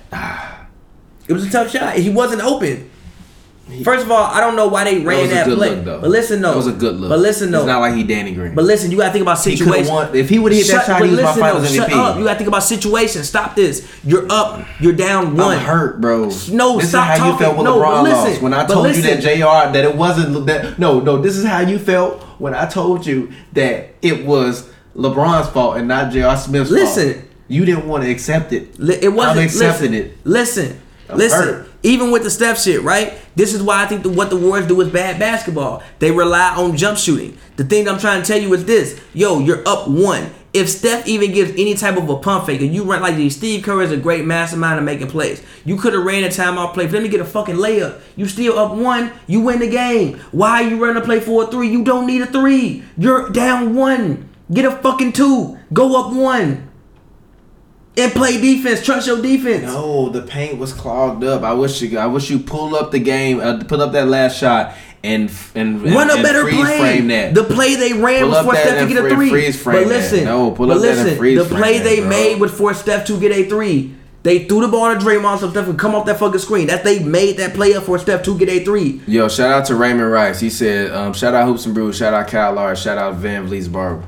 It 1.28 1.32
was 1.32 1.46
a 1.46 1.50
tough 1.50 1.70
shot. 1.70 1.96
He 1.96 2.10
wasn't 2.10 2.42
open. 2.42 2.90
First 3.82 4.04
of 4.04 4.10
all, 4.12 4.22
I 4.24 4.40
don't 4.40 4.56
know 4.56 4.68
why 4.68 4.84
they 4.84 4.98
That 4.98 5.06
ran 5.06 5.30
that, 5.30 5.46
good 5.46 5.56
play. 5.56 5.80
But 5.82 6.02
listen, 6.10 6.42
though. 6.42 6.50
That 6.50 6.56
was 6.58 6.66
a 6.66 6.72
good 6.72 6.96
look. 7.00 7.08
But 7.08 7.18
listen, 7.20 7.50
though. 7.50 7.60
It's 7.60 7.66
not 7.66 7.80
like 7.80 7.94
he 7.94 8.02
Danny 8.04 8.34
Green. 8.34 8.54
But 8.54 8.66
listen, 8.66 8.90
you 8.90 8.98
gotta 8.98 9.10
think 9.10 9.22
about 9.22 9.42
He 9.42 9.56
situations. 9.56 9.88
won- 9.88 10.14
if 10.14 10.28
he 10.28 10.38
would've 10.38 10.58
hit 10.58 10.66
that 10.66 10.72
Shut- 10.84 10.86
shot, 10.86 11.02
he 11.02 11.08
was 11.10 11.18
my 11.20 11.26
listen, 11.28 11.40
finals 11.40 11.62
though, 11.62 11.74
Shut 11.74 11.88
MVP. 11.88 11.98
up. 11.98 12.18
You 12.18 12.24
gotta 12.24 12.36
think 12.38 12.48
about 12.48 12.62
situations. 12.62 13.26
Stop 13.26 13.56
this. 13.56 13.82
You're 14.04 14.26
up. 14.30 14.66
You're 14.80 14.92
down 14.92 15.34
one. 15.34 15.56
I'm 15.56 15.64
hurt, 15.64 15.98
bro. 15.98 16.24
No, 16.24 16.28
this 16.28 16.50
stop 16.50 16.78
is 16.78 16.92
how 16.92 17.14
you 17.14 17.18
talking. 17.32 17.38
felt 17.38 17.56
when 17.56 17.64
No, 17.64 17.78
LeBron 17.78 18.02
listen, 18.02 18.18
lost. 18.32 18.42
When 18.42 18.52
I 18.52 18.66
told 18.66 18.94
you 18.96 19.02
that. 19.02 19.20
Jr. 19.22 19.72
that 19.72 19.76
it 19.84 19.96
wasn't 19.96 20.46
that. 20.46 20.78
No, 20.78 21.00
no. 21.00 21.16
This 21.22 21.34
is 21.38 21.46
how 21.46 21.60
you 21.60 21.78
felt 21.78 22.20
when 22.38 22.52
I 22.54 22.66
told 22.66 23.06
you 23.06 23.30
that 23.54 23.94
it 24.02 24.26
was 24.26 24.68
LeBron's 24.94 25.48
fault 25.48 25.78
and 25.78 25.88
not 25.88 26.12
Jr. 26.12 26.36
Smith's 26.36 26.68
fault. 26.68 26.70
Listen. 26.70 27.22
you 27.48 27.64
didn't 27.64 27.88
want 27.88 28.04
to 28.04 28.10
accept 28.10 28.52
it. 28.52 28.78
Li- 28.78 28.98
It 29.00 29.08
wasn't. 29.08 29.38
I'm 29.38 29.44
accepting 29.46 29.92
listen, 29.92 29.94
it. 29.94 30.18
Listen, 30.24 30.80
I'm 31.14 31.18
listen. 31.18 31.40
hurt. 31.40 31.70
Even 31.82 32.10
with 32.10 32.22
the 32.22 32.30
Steph 32.30 32.60
shit, 32.60 32.82
right? 32.82 33.18
This 33.36 33.52
is 33.52 33.62
why 33.62 33.82
I 33.82 33.86
think 33.86 34.04
that 34.04 34.10
what 34.10 34.30
the 34.30 34.36
Warriors 34.36 34.66
do 34.66 34.80
is 34.80 34.88
bad 34.88 35.18
basketball. 35.18 35.82
They 35.98 36.10
rely 36.10 36.54
on 36.56 36.76
jump 36.76 36.98
shooting. 36.98 37.36
The 37.56 37.64
thing 37.64 37.88
I'm 37.88 37.98
trying 37.98 38.22
to 38.22 38.26
tell 38.26 38.40
you 38.40 38.52
is 38.54 38.64
this: 38.64 39.00
Yo, 39.12 39.40
you're 39.40 39.66
up 39.68 39.88
one. 39.88 40.30
If 40.54 40.70
Steph 40.70 41.08
even 41.08 41.32
gives 41.32 41.50
any 41.52 41.74
type 41.74 41.96
of 41.96 42.08
a 42.08 42.16
pump 42.16 42.46
fake, 42.46 42.60
and 42.60 42.72
you 42.72 42.84
run 42.84 43.02
like 43.02 43.16
these, 43.16 43.36
Steve 43.36 43.64
Kerr 43.64 43.82
is 43.82 43.90
a 43.90 43.96
great 43.96 44.24
mastermind 44.24 44.78
of 44.78 44.84
making 44.84 45.08
plays. 45.08 45.42
You 45.64 45.76
could 45.76 45.94
have 45.94 46.04
ran 46.04 46.22
a 46.22 46.28
timeout 46.28 46.74
play 46.74 46.86
for 46.86 46.92
them 46.92 47.02
to 47.02 47.08
get 47.08 47.20
a 47.20 47.24
fucking 47.24 47.56
layup. 47.56 48.00
You 48.14 48.28
still 48.28 48.56
up 48.58 48.72
one. 48.72 49.12
You 49.26 49.40
win 49.40 49.58
the 49.58 49.68
game. 49.68 50.20
Why 50.30 50.62
are 50.62 50.68
you 50.68 50.80
running 50.80 51.02
a 51.02 51.04
play 51.04 51.18
for 51.18 51.42
a 51.42 51.46
three? 51.48 51.68
You 51.68 51.82
don't 51.82 52.06
need 52.06 52.22
a 52.22 52.26
three. 52.26 52.84
You're 52.96 53.30
down 53.30 53.74
one. 53.74 54.30
Get 54.52 54.64
a 54.64 54.70
fucking 54.70 55.12
two. 55.12 55.58
Go 55.72 56.00
up 56.00 56.14
one. 56.14 56.70
And 57.96 58.10
play 58.12 58.40
defense. 58.40 58.84
Trust 58.84 59.06
your 59.06 59.22
defense. 59.22 59.62
No, 59.64 60.08
the 60.08 60.22
paint 60.22 60.58
was 60.58 60.72
clogged 60.72 61.22
up. 61.22 61.42
I 61.42 61.52
wish 61.52 61.80
you. 61.80 61.96
I 61.98 62.06
wish 62.06 62.28
you 62.28 62.40
pull 62.40 62.74
up 62.74 62.90
the 62.90 62.98
game, 62.98 63.38
uh, 63.40 63.62
put 63.64 63.78
up 63.80 63.92
that 63.92 64.08
last 64.08 64.36
shot, 64.36 64.74
and 65.04 65.30
and, 65.54 65.80
and 65.82 65.94
Run 65.94 66.10
a 66.10 66.14
and 66.14 66.22
better 66.24 66.42
play. 66.42 66.78
frame 66.78 67.06
that. 67.08 67.34
The 67.34 67.44
play 67.44 67.76
they 67.76 67.92
ran 67.92 68.22
Pull 68.30 68.42
for 68.42 68.56
Steph 68.56 68.80
to 68.88 68.92
get 68.92 69.04
a 69.04 69.14
free- 69.14 69.30
three. 69.52 69.52
but 69.64 69.72
that. 69.80 69.86
listen, 69.86 70.24
No, 70.24 70.50
pull 70.50 70.66
but 70.66 70.78
up 70.78 70.82
that 70.82 70.96
listen, 71.04 71.16
freeze 71.18 71.38
the 71.48 71.54
play 71.54 71.78
that, 71.78 71.84
they 71.84 72.00
bro. 72.00 72.08
made 72.08 72.40
was 72.40 72.50
for 72.52 72.74
Steph 72.74 73.06
to 73.06 73.20
get 73.20 73.30
a 73.30 73.48
three. 73.48 73.94
They 74.24 74.44
threw 74.46 74.62
the 74.62 74.68
ball 74.68 74.92
to 74.92 74.98
Draymond 74.98 75.38
so 75.40 75.50
Steph 75.50 75.66
could 75.66 75.78
come 75.78 75.94
off 75.94 76.06
that 76.06 76.18
fucking 76.18 76.40
screen. 76.40 76.66
That 76.68 76.82
they 76.82 76.98
made 76.98 77.36
that 77.36 77.52
play 77.54 77.74
up 77.74 77.84
for 77.84 77.98
Steph 78.00 78.22
to 78.24 78.36
get 78.38 78.48
a 78.48 78.64
three. 78.64 79.02
Yo, 79.06 79.28
shout 79.28 79.52
out 79.52 79.66
to 79.66 79.76
Raymond 79.76 80.10
Rice. 80.10 80.40
He 80.40 80.48
said, 80.50 80.90
um, 80.92 81.12
shout 81.12 81.34
out 81.34 81.46
Hoops 81.46 81.66
and 81.66 81.74
Brews, 81.74 81.98
shout 81.98 82.12
out 82.14 82.26
Kyle 82.26 82.54
Lars, 82.54 82.80
shout 82.80 82.96
out 82.98 83.14
Van 83.16 83.46
Vliet's 83.46 83.68
Barber. 83.68 84.02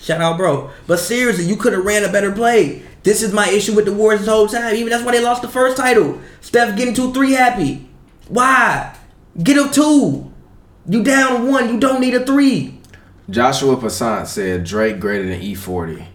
Shout 0.00 0.20
out, 0.22 0.38
bro. 0.38 0.70
But 0.86 0.98
seriously, 1.00 1.44
you 1.44 1.56
could 1.56 1.72
have 1.74 1.84
ran 1.84 2.04
a 2.04 2.08
better 2.12 2.32
play. 2.32 2.82
This 3.02 3.22
is 3.22 3.32
my 3.32 3.48
issue 3.48 3.74
with 3.74 3.86
the 3.86 3.92
Warriors 3.92 4.20
this 4.20 4.28
whole 4.28 4.46
time. 4.46 4.74
Even 4.74 4.90
that's 4.90 5.04
why 5.04 5.12
they 5.12 5.22
lost 5.22 5.42
the 5.42 5.48
first 5.48 5.76
title. 5.76 6.20
Steph 6.40 6.76
getting 6.76 6.94
two 6.94 7.12
three 7.12 7.32
happy. 7.32 7.88
Why? 8.28 8.96
Get 9.42 9.56
a 9.56 9.72
two. 9.72 10.32
You 10.86 11.02
down 11.02 11.48
one. 11.48 11.68
You 11.68 11.80
don't 11.80 12.00
need 12.00 12.14
a 12.14 12.24
three. 12.24 12.78
Joshua 13.28 13.76
Passant 13.76 14.26
said 14.26 14.64
Drake 14.64 14.98
greater 14.98 15.28
than 15.28 15.40
E40. 15.40 16.06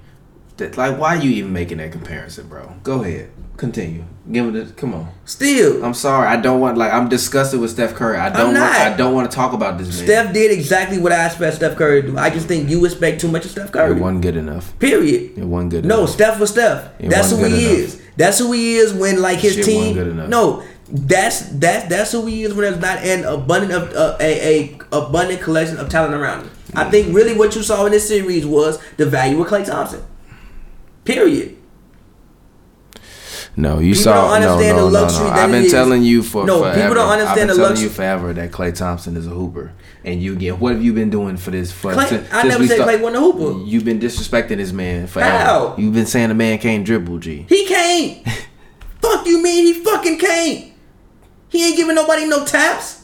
That, 0.57 0.77
like, 0.77 0.97
why 0.97 1.15
are 1.17 1.21
you 1.21 1.31
even 1.31 1.53
making 1.53 1.77
that 1.79 1.91
comparison, 1.91 2.47
bro? 2.47 2.73
Go 2.83 3.03
ahead, 3.03 3.29
continue. 3.57 4.03
Give 4.31 4.55
it. 4.55 4.69
A, 4.69 4.73
come 4.73 4.93
on. 4.93 5.11
Still, 5.25 5.83
I'm 5.85 5.93
sorry. 5.93 6.27
I 6.27 6.37
don't 6.41 6.59
want 6.59 6.77
like 6.77 6.91
I'm 6.91 7.07
disgusted 7.09 7.59
with 7.59 7.71
Steph 7.71 7.93
Curry. 7.93 8.17
I 8.17 8.29
don't. 8.29 8.45
Want, 8.47 8.53
not. 8.55 8.71
I 8.75 8.95
don't 8.97 9.13
want 9.13 9.29
to 9.29 9.35
talk 9.35 9.53
about 9.53 9.77
this 9.77 9.87
man. 9.89 10.05
Steph 10.07 10.33
did 10.33 10.51
exactly 10.51 10.97
what 10.97 11.11
I 11.11 11.25
expect 11.27 11.57
Steph 11.57 11.75
Curry 11.77 12.01
to 12.01 12.07
do. 12.09 12.17
I 12.17 12.29
just 12.31 12.47
think 12.47 12.69
you 12.69 12.83
expect 12.85 13.21
too 13.21 13.27
much 13.29 13.45
of 13.45 13.51
Steph 13.51 13.67
It 13.67 13.73
Curry. 13.73 13.99
wasn't 13.99 14.21
good 14.23 14.35
enough. 14.37 14.77
Period. 14.79 15.37
It 15.37 15.43
wasn't 15.45 15.71
good. 15.71 15.85
Enough. 15.85 15.95
No, 15.97 16.03
enough. 16.03 16.09
Steph 16.13 16.39
was 16.39 16.49
Steph. 16.51 16.91
It 16.99 17.09
that's 17.09 17.29
who 17.31 17.37
he 17.37 17.45
enough. 17.45 17.77
is. 17.79 18.01
That's 18.17 18.39
who 18.39 18.51
he 18.53 18.75
is 18.77 18.93
when 18.93 19.21
like 19.21 19.39
his 19.39 19.55
Shit 19.55 19.65
team. 19.65 19.77
wasn't 19.79 19.95
good 19.97 20.07
enough. 20.07 20.29
No, 20.29 20.63
that's 20.89 21.41
that's 21.49 21.87
that's 21.87 22.11
who 22.11 22.25
he 22.25 22.43
is 22.43 22.53
when 22.53 22.61
there's 22.63 22.81
not 22.81 22.99
an 23.03 23.25
abundant 23.25 23.73
of 23.73 23.93
uh, 23.93 24.17
a 24.19 24.71
a 24.71 24.79
abundant 24.91 25.41
collection 25.41 25.77
of 25.77 25.89
talent 25.89 26.13
around 26.15 26.43
him. 26.45 26.51
I 26.73 26.89
think 26.89 27.15
really 27.15 27.37
what 27.37 27.55
you 27.55 27.61
saw 27.63 27.85
in 27.85 27.91
this 27.91 28.07
series 28.07 28.45
was 28.45 28.79
the 28.97 29.05
value 29.05 29.41
of 29.41 29.47
Klay 29.47 29.65
Thompson. 29.65 30.03
Period. 31.05 31.57
No, 33.57 33.79
you 33.79 33.93
People 33.93 34.03
saw. 34.03 34.13
don't 34.13 34.41
No, 34.41 34.47
understand 34.53 34.77
no, 34.77 34.85
the 34.85 34.91
no, 34.91 35.01
luxury 35.01 35.23
no. 35.23 35.29
that 35.29 35.39
I've 35.39 35.51
been 35.51 35.69
telling 35.71 36.03
you 36.03 36.23
for 36.23 36.45
No, 36.45 36.59
forever. 36.59 36.79
people 36.81 36.95
don't 36.95 37.09
understand 37.09 37.29
I've 37.29 37.35
been 37.35 37.47
the 37.47 37.53
telling 37.55 37.77
you 37.77 37.83
luxury- 37.87 37.89
forever 37.95 38.33
that 38.33 38.51
Klay 38.51 38.75
Thompson 38.75 39.15
is 39.15 39.27
a 39.27 39.29
hooper, 39.29 39.71
and 40.03 40.21
you 40.21 40.35
get 40.35 40.59
what 40.59 40.73
have 40.73 40.83
you 40.83 40.91
been 40.91 41.09
doing 41.09 41.37
for 41.37 41.51
this? 41.51 41.71
For 41.71 41.93
Klay- 41.93 42.09
since- 42.09 42.27
I 42.33 42.41
since 42.41 42.53
never 42.53 42.67
said 42.67 42.75
start- 42.77 42.89
Klay 42.89 42.99
wasn't 43.01 43.15
a 43.15 43.19
hooper. 43.25 43.63
You've 43.65 43.85
been 43.85 43.99
disrespecting 43.99 44.57
this 44.57 44.73
man 44.73 45.07
forever. 45.07 45.37
How? 45.37 45.75
You've 45.77 45.93
been 45.93 46.05
saying 46.05 46.29
the 46.29 46.35
man 46.35 46.57
can't 46.57 46.83
dribble, 46.85 47.19
G. 47.19 47.45
He 47.47 47.65
can't. 47.65 48.17
Fuck 49.01 49.25
you 49.25 49.41
mean 49.41 49.65
he 49.65 49.73
fucking 49.83 50.17
can't. 50.17 50.65
He 51.47 51.65
ain't 51.67 51.77
giving 51.77 51.95
nobody 51.95 52.25
no 52.25 52.43
taps. 52.43 53.03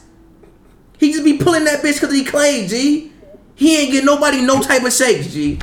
He 0.98 1.12
just 1.12 1.24
be 1.24 1.38
pulling 1.38 1.64
that 1.64 1.82
bitch 1.82 1.98
cause 2.00 2.12
he 2.12 2.24
Klay, 2.24 2.68
G. 2.68 3.10
He 3.54 3.76
ain't 3.78 3.90
getting 3.92 4.06
nobody 4.06 4.42
no 4.42 4.60
type 4.60 4.82
of 4.84 4.92
shakes, 4.92 5.28
G. 5.32 5.58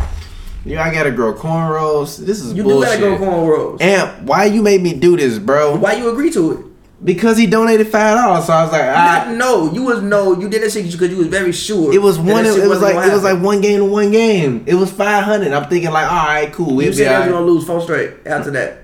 Yeah, 0.65 0.83
I 0.83 0.93
gotta 0.93 1.11
grow 1.11 1.33
cornrows. 1.33 2.17
This 2.17 2.41
is 2.41 2.53
You 2.53 2.63
bullshit. 2.63 2.99
do 2.99 3.09
gotta 3.09 3.17
go 3.17 3.25
cornrows. 3.25 3.81
Amp, 3.81 4.23
why 4.23 4.45
you 4.45 4.61
made 4.61 4.81
me 4.81 4.93
do 4.93 5.15
this, 5.17 5.39
bro? 5.39 5.75
Why 5.77 5.93
you 5.93 6.09
agree 6.09 6.31
to 6.31 6.51
it? 6.51 6.65
Because 7.01 7.37
he 7.37 7.47
donated 7.47 7.87
five 7.87 8.17
dollars, 8.17 8.45
so 8.45 8.51
I 8.51 8.63
was 8.63 8.71
like, 8.73 8.81
ah. 8.83 9.33
no, 9.37 9.71
you 9.71 9.83
was 9.83 10.01
no, 10.01 10.37
you 10.37 10.49
did 10.49 10.61
that 10.63 10.71
shit 10.73 10.91
because 10.91 11.09
you 11.09 11.15
was 11.15 11.27
very 11.27 11.53
sure. 11.53 11.93
It 11.93 12.01
was 12.01 12.19
one. 12.19 12.43
that 12.43 12.57
It, 12.57 12.67
was 12.67 12.81
like 12.81 12.95
it 12.95 13.13
was 13.13 13.23
like 13.23 13.41
one 13.41 13.61
game 13.61 13.79
to 13.79 13.85
one 13.85 14.11
game. 14.11 14.65
It 14.67 14.75
was 14.75 14.91
five 14.91 15.23
hundred. 15.23 15.53
I'm 15.53 15.69
thinking 15.69 15.91
like, 15.91 16.11
all 16.11 16.25
right, 16.27 16.51
cool. 16.51 16.75
We'll 16.75 16.87
You 16.87 16.91
be 16.91 16.97
said 16.97 17.07
all 17.13 17.19
was 17.21 17.27
right. 17.27 17.33
gonna 17.39 17.45
lose 17.45 17.65
four 17.65 17.79
straight 17.81 18.15
after 18.25 18.51
that. 18.51 18.83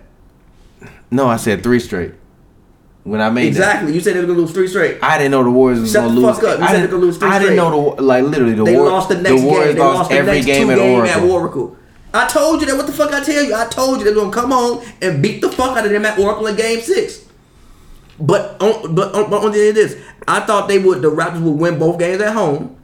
No, 1.12 1.28
I 1.28 1.36
said 1.36 1.62
three 1.62 1.80
straight. 1.82 2.14
When 3.06 3.22
I 3.22 3.30
made 3.30 3.44
that. 3.54 3.58
Exactly. 3.60 3.94
You 3.94 4.02
said 4.02 4.16
they 4.16 4.20
was 4.20 4.28
gonna 4.28 4.40
lose 4.40 4.52
three 4.52 4.68
straight. 4.68 4.98
I 5.02 5.18
didn't 5.20 5.30
know 5.32 5.44
the 5.44 5.52
Warriors 5.52 5.80
was 5.82 5.92
Shut 5.92 6.06
gonna 6.08 6.16
lose. 6.20 6.26
Shut 6.26 6.36
the 6.36 6.42
fuck 6.42 6.54
up. 6.56 6.60
You 6.60 6.66
I 6.66 6.68
said 6.68 6.74
didn't, 6.74 6.86
they 6.90 6.92
could 6.98 7.02
lose 7.06 7.18
three 7.20 7.30
I 7.30 7.40
didn't 7.40 7.56
know 7.56 7.96
the 7.96 8.02
like 8.02 8.24
literally 8.24 8.54
the 8.56 8.64
They 8.64 8.76
War- 8.76 8.90
lost 8.90 9.10
the 9.10 9.22
next 9.22 9.42
Warriors 9.44 9.66
game. 9.68 9.76
They 9.76 9.82
lost, 9.82 9.96
lost 9.98 10.10
the 10.10 10.16
every 10.18 10.34
next 10.34 10.46
game 10.48 10.66
two 10.68 10.72
at 10.74 10.78
game 10.80 10.96
Oracle. 11.00 11.24
at 11.24 11.30
Oracle. 11.30 11.78
I 12.16 12.28
told 12.28 12.62
you 12.62 12.68
that. 12.68 12.76
What 12.78 12.88
the 12.88 12.94
fuck 12.94 13.14
I 13.14 13.24
tell 13.24 13.44
you? 13.44 13.54
I 13.56 13.66
told 13.68 14.00
you 14.00 14.06
they 14.06 14.12
was 14.12 14.20
gonna 14.24 14.34
come 14.34 14.52
on 14.52 14.84
and 15.04 15.22
beat 15.22 15.42
the 15.42 15.52
fuck 15.52 15.78
out 15.78 15.86
of 15.86 15.92
them 15.92 16.04
at 16.06 16.18
Oracle 16.18 16.48
in 16.48 16.56
Game 16.56 16.82
Six. 16.82 17.26
But 18.20 18.60
on, 18.62 18.96
but 18.96 19.14
on, 19.14 19.30
but 19.30 19.44
on 19.44 19.52
the 19.52 19.60
end 19.60 19.70
of 19.70 19.76
this, 19.76 19.98
I 20.28 20.40
thought 20.40 20.68
they 20.68 20.80
would. 20.80 21.02
The 21.02 21.12
Raptors 21.12 21.44
would 21.44 21.60
win 21.60 21.78
both 21.78 22.00
games 22.00 22.22
at 22.22 22.34
home. 22.34 22.76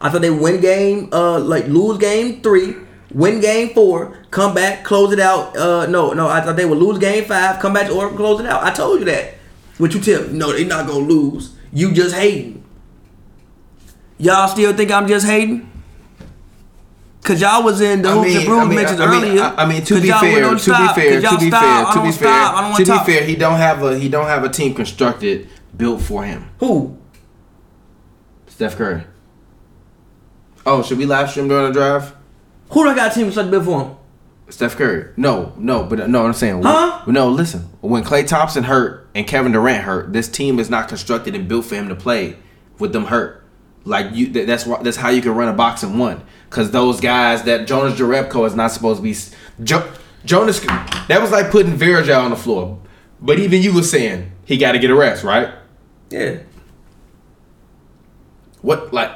I 0.00 0.08
thought 0.08 0.22
they 0.22 0.30
win 0.30 0.60
game, 0.60 1.08
uh, 1.12 1.40
like 1.40 1.66
lose 1.66 1.98
game 1.98 2.40
three, 2.40 2.76
win 3.16 3.40
game 3.40 3.70
four, 3.70 4.14
come 4.30 4.54
back, 4.54 4.84
close 4.84 5.10
it 5.12 5.18
out. 5.18 5.56
Uh, 5.56 5.86
no, 5.86 6.12
no, 6.12 6.28
I 6.28 6.42
thought 6.42 6.54
they 6.56 6.66
would 6.66 6.78
lose 6.78 6.98
game 6.98 7.24
five, 7.24 7.58
come 7.58 7.72
back 7.72 7.86
to 7.86 7.94
Oracle, 7.94 8.16
close 8.18 8.40
it 8.40 8.46
out. 8.46 8.62
I 8.62 8.70
told 8.70 8.98
you 9.00 9.06
that. 9.06 9.34
What 9.78 9.92
you 9.94 10.00
tell 10.00 10.22
me? 10.22 10.38
No, 10.38 10.52
they 10.52 10.64
not 10.64 10.86
gonna 10.86 11.00
lose. 11.04 11.54
You 11.72 11.92
just 11.92 12.14
hating. 12.14 12.62
Y'all 14.18 14.48
still 14.48 14.72
think 14.74 14.90
I'm 14.90 15.06
just 15.08 15.26
hating? 15.26 15.70
Cause 17.22 17.40
y'all 17.40 17.64
was 17.64 17.80
in 17.80 18.02
the 18.02 18.08
I 18.08 18.12
hoops 18.12 18.26
mean, 18.28 18.36
and 18.36 18.46
brews 18.46 18.58
I 18.60 18.64
mean, 18.66 18.74
mentions 18.76 19.00
I 19.00 19.10
mean, 19.10 19.24
earlier. 19.30 19.42
I, 19.42 19.54
I 19.56 19.66
mean, 19.66 19.82
to 19.84 20.00
be 20.00 20.10
fair, 20.12 20.44
to 20.48 20.52
be 20.54 20.58
stop. 20.60 20.94
fair, 20.94 21.12
'Cause 21.14 21.22
y'all 21.24 21.32
to 21.38 21.44
be 21.44 21.50
fair, 21.50 21.84
to 21.92 22.02
be 22.02 22.12
stop. 22.12 22.54
I 22.54 22.60
don't 22.68 22.76
fair, 22.86 22.94
wanna 22.94 23.04
be 23.04 23.12
fair, 23.12 23.24
he 23.24 23.34
don't 23.36 23.58
have 23.58 23.82
a 23.82 23.98
he 23.98 24.08
don't 24.08 24.26
have 24.26 24.44
a 24.44 24.48
team 24.48 24.74
constructed 24.74 25.48
built 25.76 26.00
for 26.02 26.22
him. 26.24 26.48
Who? 26.60 26.96
Steph 28.46 28.76
Curry. 28.76 29.02
Oh, 30.64 30.82
should 30.82 30.98
we 30.98 31.04
live 31.06 31.28
stream 31.30 31.48
during 31.48 31.66
the 31.66 31.72
drive? 31.72 32.12
Who 32.70 32.84
do 32.84 32.90
I 32.90 32.94
got 32.94 33.12
a 33.12 33.14
team 33.14 33.30
such 33.30 33.50
before 33.50 33.82
him? 33.82 33.96
Steph 34.48 34.76
Curry. 34.76 35.12
No, 35.16 35.52
no, 35.56 35.84
but 35.84 36.08
no, 36.08 36.24
I'm 36.24 36.32
saying. 36.32 36.62
Huh? 36.62 37.02
No, 37.06 37.28
listen. 37.28 37.62
When 37.80 38.04
Klay 38.04 38.26
Thompson 38.26 38.64
hurt 38.64 39.08
and 39.14 39.26
Kevin 39.26 39.52
Durant 39.52 39.82
hurt, 39.84 40.12
this 40.12 40.28
team 40.28 40.58
is 40.60 40.70
not 40.70 40.88
constructed 40.88 41.34
and 41.34 41.48
built 41.48 41.64
for 41.64 41.74
him 41.74 41.88
to 41.88 41.96
play 41.96 42.36
with 42.78 42.92
them 42.92 43.06
hurt. 43.06 43.42
Like 43.84 44.14
you, 44.14 44.28
that's 44.28 44.66
why 44.66 44.82
that's 44.82 44.96
how 44.96 45.10
you 45.10 45.22
can 45.22 45.32
run 45.34 45.48
a 45.48 45.52
boxing 45.52 45.98
one. 45.98 46.22
Cause 46.50 46.70
those 46.72 47.00
guys 47.00 47.42
that 47.44 47.66
Jonas 47.66 47.98
Jerebko 47.98 48.46
is 48.46 48.54
not 48.54 48.72
supposed 48.72 48.98
to 48.98 49.02
be. 49.02 49.16
Jo- 49.64 49.92
Jonas, 50.24 50.60
that 50.60 51.18
was 51.20 51.30
like 51.30 51.50
putting 51.50 51.72
Virgil 51.72 52.16
on 52.20 52.30
the 52.30 52.36
floor. 52.36 52.80
But 53.20 53.38
even 53.38 53.62
you 53.62 53.72
were 53.74 53.82
saying 53.84 54.32
he 54.44 54.56
got 54.58 54.72
to 54.72 54.78
get 54.80 54.90
a 54.90 54.94
rest, 54.94 55.22
right? 55.24 55.54
Yeah. 56.10 56.38
What 58.62 58.92
like? 58.92 59.10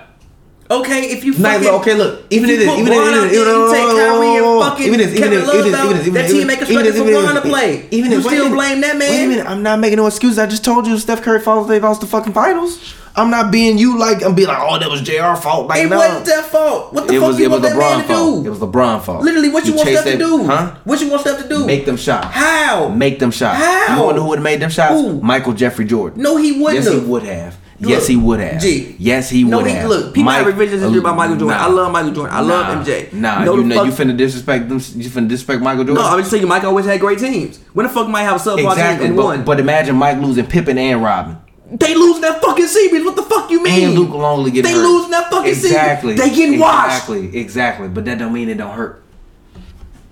Okay, 0.71 1.01
if 1.11 1.25
you 1.25 1.33
fucking 1.35 1.65
look, 1.65 1.81
okay, 1.83 1.95
look. 1.95 2.23
Even 2.31 2.49
if 2.51 2.61
if 2.61 2.63
you 2.63 2.67
it- 2.67 2.69
put 2.71 2.79
even 2.79 2.93
if- 2.93 2.99
Bron 2.99 3.09
even 3.09 3.19
out 3.19 3.25
if- 3.27 3.33
there, 3.33 3.41
even 3.41 3.55
you 3.55 3.67
if- 3.67 3.73
take 3.73 3.87
Kyrie 3.91 4.37
and 4.37 4.63
fucking 4.63 4.87
even 4.87 5.01
if- 5.01 5.09
even 5.09 5.23
Kevin 5.23 5.39
if- 5.41 5.47
Love 5.47 5.55
even 5.57 5.67
if- 5.67 5.75
out, 5.81 5.85
even 5.87 5.97
if- 5.99 6.05
that 6.05 6.09
even 6.11 6.27
team 6.31 6.41
if- 6.41 6.47
make 6.47 6.61
a 6.63 6.73
even 6.73 6.87
if- 6.87 6.95
for 6.95 7.01
even 7.03 7.15
if- 7.17 7.25
Bron 7.25 7.35
to 7.35 7.41
play. 7.41 7.85
Even 7.91 8.13
you 8.13 8.19
if- 8.19 8.25
wait 8.25 8.33
a 8.33 8.37
still 8.37 8.45
minute. 8.51 8.57
blame 8.57 8.81
that 8.83 8.99
Wait 8.99 9.07
a 9.09 9.11
man? 9.11 9.29
minute, 9.31 9.47
I'm 9.49 9.63
not 9.65 9.81
making 9.81 9.97
no 9.97 10.07
excuses. 10.07 10.39
I 10.39 10.47
just 10.47 10.65
told 10.65 10.87
you 10.87 10.97
Steph 10.99 11.23
Curry 11.23 11.41
fault 11.41 11.67
they 11.67 11.81
lost 11.81 12.01
the 12.03 12.07
fucking 12.07 12.33
finals. 12.35 12.79
I'm 13.17 13.29
not 13.29 13.51
being 13.51 13.77
you 13.77 13.99
like 13.99 14.23
I'm 14.25 14.35
being 14.37 14.47
like, 14.47 14.59
oh, 14.61 14.79
that 14.79 14.89
was 14.89 15.01
JR 15.03 15.35
fault. 15.35 15.67
Like, 15.67 15.83
It 15.83 15.91
no. 15.91 15.97
wasn't 15.99 16.25
their 16.27 16.43
fault. 16.45 16.93
What 16.93 17.09
the 17.09 17.15
it 17.15 17.19
fuck 17.19 17.29
was 17.31 17.39
you 17.41 17.47
it 17.47 17.51
was 17.51 17.61
want 17.61 17.63
that 17.75 17.77
man 17.77 17.99
LeBron 17.99 18.07
to 18.07 18.15
fault. 18.15 18.45
do? 18.45 18.47
It 18.47 18.51
was 18.51 18.59
LeBron 18.61 19.03
fault. 19.03 19.25
Literally, 19.25 19.49
what 19.49 19.67
you, 19.67 19.75
want 19.75 19.89
chase 19.89 19.99
Steph 20.01 20.13
to 20.13 20.19
that- 20.19 20.25
do? 20.25 20.45
Huh? 20.47 20.71
What 20.85 21.01
you 21.01 21.09
want 21.09 21.21
Steph 21.23 21.43
to 21.43 21.49
do? 21.49 21.67
Make 21.67 21.85
them 21.87 21.97
shots. 21.97 22.29
How? 22.31 22.89
Make 22.89 23.19
them 23.19 23.33
shots. 23.33 23.59
How? 23.59 23.97
You 23.99 24.03
wonder 24.07 24.21
who 24.21 24.29
would 24.29 24.39
have 24.39 24.45
made 24.45 24.61
them 24.61 24.71
shots? 24.71 24.95
Who? 24.95 25.21
Michael 25.21 25.53
Jeffrey 25.55 25.85
Jordan. 25.85 26.23
No, 26.23 26.37
he 26.37 26.53
wouldn't 26.53 26.85
Yes, 26.85 26.93
he 26.93 27.01
have. 27.01 27.09
would 27.09 27.25
have. 27.25 27.57
Look, 27.81 27.89
yes, 27.91 28.07
he 28.07 28.17
would 28.17 28.41
have. 28.41 28.61
G. 28.61 28.95
Yes, 28.99 29.31
he 29.31 29.43
No, 29.43 29.57
would 29.59 29.67
he- 29.67 29.73
have. 29.73 29.89
look, 29.89 30.13
people 30.15 30.31
have 30.31 30.45
revisions 30.47 30.83
history 30.83 30.99
uh, 30.99 31.01
about 31.01 31.17
Michael 31.17 31.37
Jordan. 31.37 31.57
Nah. 31.59 31.65
I 31.65 31.69
love 31.71 31.93
Michael 31.93 32.11
Jordan. 32.13 32.37
I 32.37 32.41
love 32.41 32.77
Nah. 32.77 32.85
MJ. 32.85 33.13
Nah, 33.15 33.45
No, 33.45 33.57
you 33.57 33.65
know 33.65 33.85
you 33.85 33.91
finna 33.91 34.15
disrespect 34.17 34.69
them. 34.69 34.77
You 34.79 35.09
finna 35.09 35.29
disrespect 35.29 35.63
Michael 35.63 35.85
Jordan. 35.85 36.03
No, 36.05 36.11
I'm 36.11 36.19
just 36.19 36.31
saying 36.31 36.47
Mike 36.47 36.65
always 36.65 36.85
had 36.85 37.01
great 37.01 37.19
teams. 37.19 37.59
When 37.73 37.87
the 37.87 37.93
fuck 37.93 38.09
Mike 38.09 38.25
have 38.25 38.37
a 38.37 38.51
subpar 38.51 38.73
exactly. 38.73 39.07
and 39.07 39.17
But, 39.17 39.25
won? 39.25 39.45
but 39.45 39.61
imagine 39.61 39.97
Mike 39.97 40.19
losing 40.19 40.45
Pippen 40.47 40.77
and 40.77 41.03
Robin. 41.03 41.39
they 41.73 41.95
losing 41.95 42.21
that 42.23 42.43
fucking 42.43 42.67
series. 42.67 43.03
What 43.03 43.17
the 43.17 43.23
fuck 43.23 43.51
you 43.51 43.63
mean? 43.63 43.89
And 43.89 43.99
Luke 43.99 44.11
Longley 44.11 44.51
getting 44.51 44.71
They 44.71 44.77
hurt. 44.79 44.85
losing 44.87 45.11
that 45.13 45.31
fucking 45.31 45.49
exactly. 45.51 46.15
They 46.17 46.29
getting 46.31 46.59
washed. 46.59 47.09
Exactly, 47.09 47.39
exactly. 47.41 47.89
But 47.89 48.05
that 48.05 48.19
don't 48.19 48.33
mean 48.35 48.51
it 48.51 48.59
don't 48.59 48.75
hurt. 48.75 49.03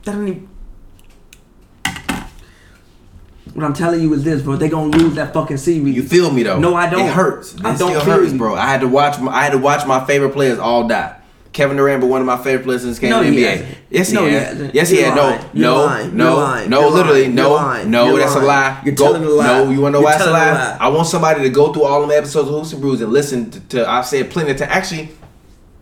That 0.05 0.13
don't 0.13 0.29
even. 0.29 0.49
What 3.59 3.65
I'm 3.67 3.75
telling 3.75 4.01
you 4.01 4.13
is 4.15 4.23
this, 4.23 4.41
bro. 4.41 4.55
They 4.55 4.69
gonna 4.69 4.97
lose 4.97 5.17
that 5.17 5.35
fucking 5.35 5.57
series. 5.57 5.93
You 5.97 6.05
feel 6.05 6.31
me 6.31 6.45
though? 6.45 6.61
No, 6.61 6.77
I 6.77 6.89
don't. 6.89 7.05
It 7.07 7.13
hurts. 7.13 7.57
I 7.65 7.75
It 7.75 7.79
don't 7.79 7.91
still 7.91 8.01
hurts, 8.05 8.31
you. 8.31 8.39
bro. 8.39 8.55
I 8.55 8.67
had 8.69 8.83
to 8.83 8.87
watch. 8.89 9.19
My, 9.19 9.33
I 9.33 9.43
had 9.43 9.51
to 9.51 9.59
watch 9.59 9.85
my 9.85 10.05
favorite 10.07 10.31
players 10.33 10.61
all 10.61 10.87
die. 10.87 11.17
Kevin 11.53 11.77
Durant, 11.77 12.01
but 12.01 12.07
one 12.07 12.21
of 12.21 12.27
my 12.29 12.37
favorite 12.37 12.63
players 12.63 12.83
since 12.83 13.01
came 13.01 13.11
No, 13.11 13.21
to 13.21 13.29
the 13.29 13.37
he 13.37 13.43
NBA. 13.43 13.77
Yes, 13.91 14.11
he 14.11 14.15
No, 14.15 14.27
he 14.27 14.33
has. 14.35 14.47
hasn't. 14.47 14.75
Yes, 14.77 14.91
he 14.91 14.99
had. 14.99 15.17
No, 15.17 15.37
no, 15.55 16.09
no, 16.13 16.65
no. 16.69 16.89
Literally, 16.91 17.27
no, 17.27 17.83
no. 17.83 18.17
That's 18.17 18.37
a 18.37 18.39
lie. 18.41 18.81
You're 18.85 18.95
Go- 18.95 19.07
telling 19.07 19.25
a 19.25 19.29
lie. 19.29 19.47
No, 19.65 19.71
you 19.71 19.81
want 19.81 19.93
to 19.95 19.99
know 19.99 20.05
why 20.05 20.15
it's 20.15 20.23
a 20.25 20.31
lie? 20.31 20.53
lie. 20.53 20.77
I 20.79 20.87
want 20.87 21.09
somebody 21.09 21.43
to 21.43 21.49
go 21.51 21.73
through 21.73 21.83
all 21.83 22.01
them 22.03 22.13
episodes 22.13 22.49
of 22.49 22.55
Hoops 22.55 22.73
and 22.75 22.81
Brews 22.81 23.01
and 23.01 23.13
listen 23.13 23.51
to. 23.51 23.61
to 23.71 23.91
I've 23.91 24.07
said 24.07 24.31
plenty 24.31 24.53
of 24.53 24.59
times. 24.59 24.71
Actually. 24.71 25.09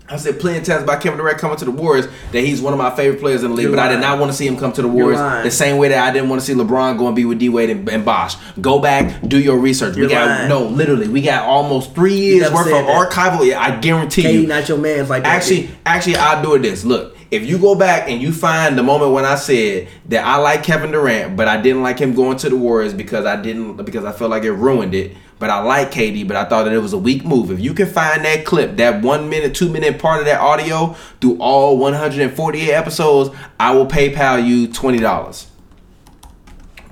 I 0.09 0.17
said 0.19 0.39
plenty 0.39 0.59
of 0.59 0.65
times 0.65 0.85
about 0.85 1.03
Kevin 1.03 1.19
Durant 1.19 1.39
coming 1.39 1.57
to 1.57 1.65
the 1.65 1.71
Warriors 1.73 2.07
that 2.31 2.41
he's 2.41 2.63
one 2.63 2.73
of 2.73 2.79
my 2.79 2.95
favorite 2.95 3.19
players 3.19 3.43
in 3.43 3.51
the 3.51 3.57
league, 3.57 3.65
You're 3.65 3.77
but 3.77 3.81
I 3.81 3.89
did 3.89 4.01
not 4.01 4.21
want 4.21 4.31
to 4.31 4.37
see 4.37 4.47
him 4.47 4.57
come 4.57 4.73
to 4.75 4.83
the 4.83 4.89
Warriors 4.89 5.19
the 5.43 5.51
same 5.51 5.79
way 5.79 5.89
that 5.89 6.07
I 6.07 6.13
didn't 6.13 6.29
want 6.29 6.41
to 6.41 6.47
see 6.47 6.55
LeBron 6.55 6.97
go 6.97 7.07
and 7.09 7.17
be 7.17 7.25
with 7.25 7.39
D 7.41 7.49
Wade 7.49 7.71
and, 7.71 7.89
and 7.89 8.05
Bosh. 8.05 8.37
Go 8.61 8.79
back, 8.79 9.21
do 9.27 9.41
your 9.41 9.59
research. 9.59 9.97
You're 9.97 10.07
we 10.07 10.13
got 10.15 10.29
lying. 10.29 10.49
no, 10.49 10.65
literally, 10.65 11.09
we 11.09 11.23
got 11.23 11.45
almost 11.45 11.95
three 11.95 12.15
years 12.15 12.53
worth 12.53 12.67
of 12.67 12.73
that. 12.73 13.11
archival. 13.11 13.45
Yeah, 13.45 13.61
I 13.61 13.81
guarantee 13.81 14.31
you. 14.31 14.47
not 14.47 14.69
your 14.69 14.79
man's 14.79 15.11
like 15.11 15.25
that. 15.25 15.37
Actually, 15.37 15.71
actually, 15.85 16.17
I'll 16.17 16.43
do 16.43 16.55
it 16.55 16.61
this. 16.61 16.85
Look, 16.85 17.16
if 17.31 17.45
you 17.45 17.59
go 17.59 17.75
back 17.75 18.09
and 18.09 18.21
you 18.21 18.33
find 18.33 18.79
the 18.79 18.83
moment 18.83 19.13
when 19.13 19.25
I 19.25 19.35
said 19.35 19.89
that 20.07 20.25
I 20.25 20.37
like 20.37 20.63
Kevin 20.63 20.93
Durant, 20.93 21.37
but 21.37 21.49
I 21.49 21.61
didn't 21.61 21.83
like 21.83 21.99
him 21.99 22.15
going 22.15 22.37
to 22.39 22.49
the 22.49 22.57
Warriors 22.57 22.95
because 22.95 23.27
I 23.27 23.41
didn't 23.41 23.77
because 23.85 24.05
I 24.05 24.13
felt 24.13 24.31
like 24.31 24.45
it 24.45 24.53
ruined 24.53 24.95
it. 24.95 25.17
But 25.39 25.51
I 25.51 25.63
like 25.63 25.91
KD, 25.91 26.27
but 26.27 26.37
I 26.37 26.47
thought 26.47 26.65
that 26.65 26.73
it 26.73 26.79
was 26.79 26.95
a 26.95 26.99
weak 26.99 27.23
move. 27.23 27.51
If 27.51 27.61
you 27.61 27.75
can 27.75 27.87
find 27.87 28.25
that 28.25 28.47
clip, 28.47 28.77
that 28.79 29.03
one 29.03 29.29
minute, 29.29 29.55
two 29.55 29.69
minute 29.69 29.99
part 29.99 30.21
of 30.21 30.27
that 30.27 30.41
audio 30.41 30.97
through 31.21 31.37
all 31.39 31.77
148 31.77 32.73
episodes, 32.73 33.37
I 33.61 33.75
will 33.75 33.87
PayPal 33.87 34.47
you 34.47 34.73
twenty 34.73 34.99
dollars 34.99 35.49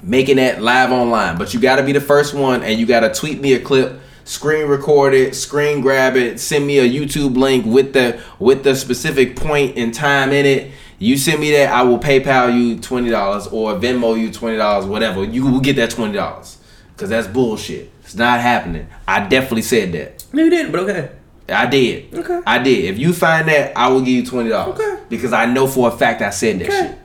making 0.04 0.36
that 0.36 0.62
live 0.62 0.92
online. 0.92 1.38
But 1.38 1.54
you 1.54 1.60
got 1.60 1.76
to 1.76 1.82
be 1.82 1.92
the 1.92 2.00
first 2.00 2.34
one, 2.34 2.62
and 2.62 2.78
you 2.78 2.86
got 2.86 3.00
to 3.00 3.12
tweet 3.12 3.40
me 3.40 3.54
a 3.54 3.60
clip, 3.60 3.98
screen 4.24 4.66
record 4.66 5.14
it, 5.14 5.34
screen 5.34 5.80
grab 5.80 6.16
it, 6.16 6.40
send 6.40 6.66
me 6.66 6.78
a 6.78 6.88
YouTube 6.88 7.36
link 7.36 7.64
with 7.66 7.92
the 7.92 8.20
with 8.38 8.64
the 8.64 8.74
specific 8.74 9.36
point 9.36 9.76
and 9.76 9.92
time 9.94 10.32
in 10.32 10.46
it. 10.46 10.72
You 10.98 11.18
send 11.18 11.40
me 11.40 11.50
that, 11.52 11.72
I 11.72 11.82
will 11.82 11.98
PayPal 11.98 12.56
you 12.56 12.78
twenty 12.78 13.10
dollars 13.10 13.46
or 13.48 13.74
Venmo 13.74 14.18
you 14.18 14.30
twenty 14.32 14.56
dollars, 14.56 14.86
whatever. 14.86 15.24
You 15.24 15.46
will 15.46 15.60
get 15.60 15.76
that 15.76 15.90
twenty 15.90 16.14
dollars 16.14 16.58
because 16.94 17.10
that's 17.10 17.26
bullshit. 17.26 17.90
It's 18.04 18.14
not 18.14 18.40
happening. 18.40 18.86
I 19.08 19.26
definitely 19.26 19.62
said 19.62 19.92
that. 19.92 20.24
no, 20.32 20.44
you 20.44 20.50
didn't, 20.50 20.72
but 20.72 20.80
okay. 20.80 21.10
I 21.48 21.66
did. 21.66 22.14
Okay. 22.14 22.40
I 22.46 22.58
did. 22.58 22.84
If 22.86 22.98
you 22.98 23.12
find 23.12 23.48
that, 23.48 23.76
I 23.76 23.88
will 23.88 24.00
give 24.00 24.08
you 24.14 24.24
twenty 24.24 24.50
dollars. 24.50 24.78
Okay. 24.80 25.02
Because 25.08 25.32
I 25.32 25.46
know 25.46 25.66
for 25.66 25.88
a 25.88 25.90
fact 25.90 26.22
I 26.22 26.30
said 26.30 26.58
that 26.60 26.68
Okay. 26.68 26.88
shit. 26.88 26.98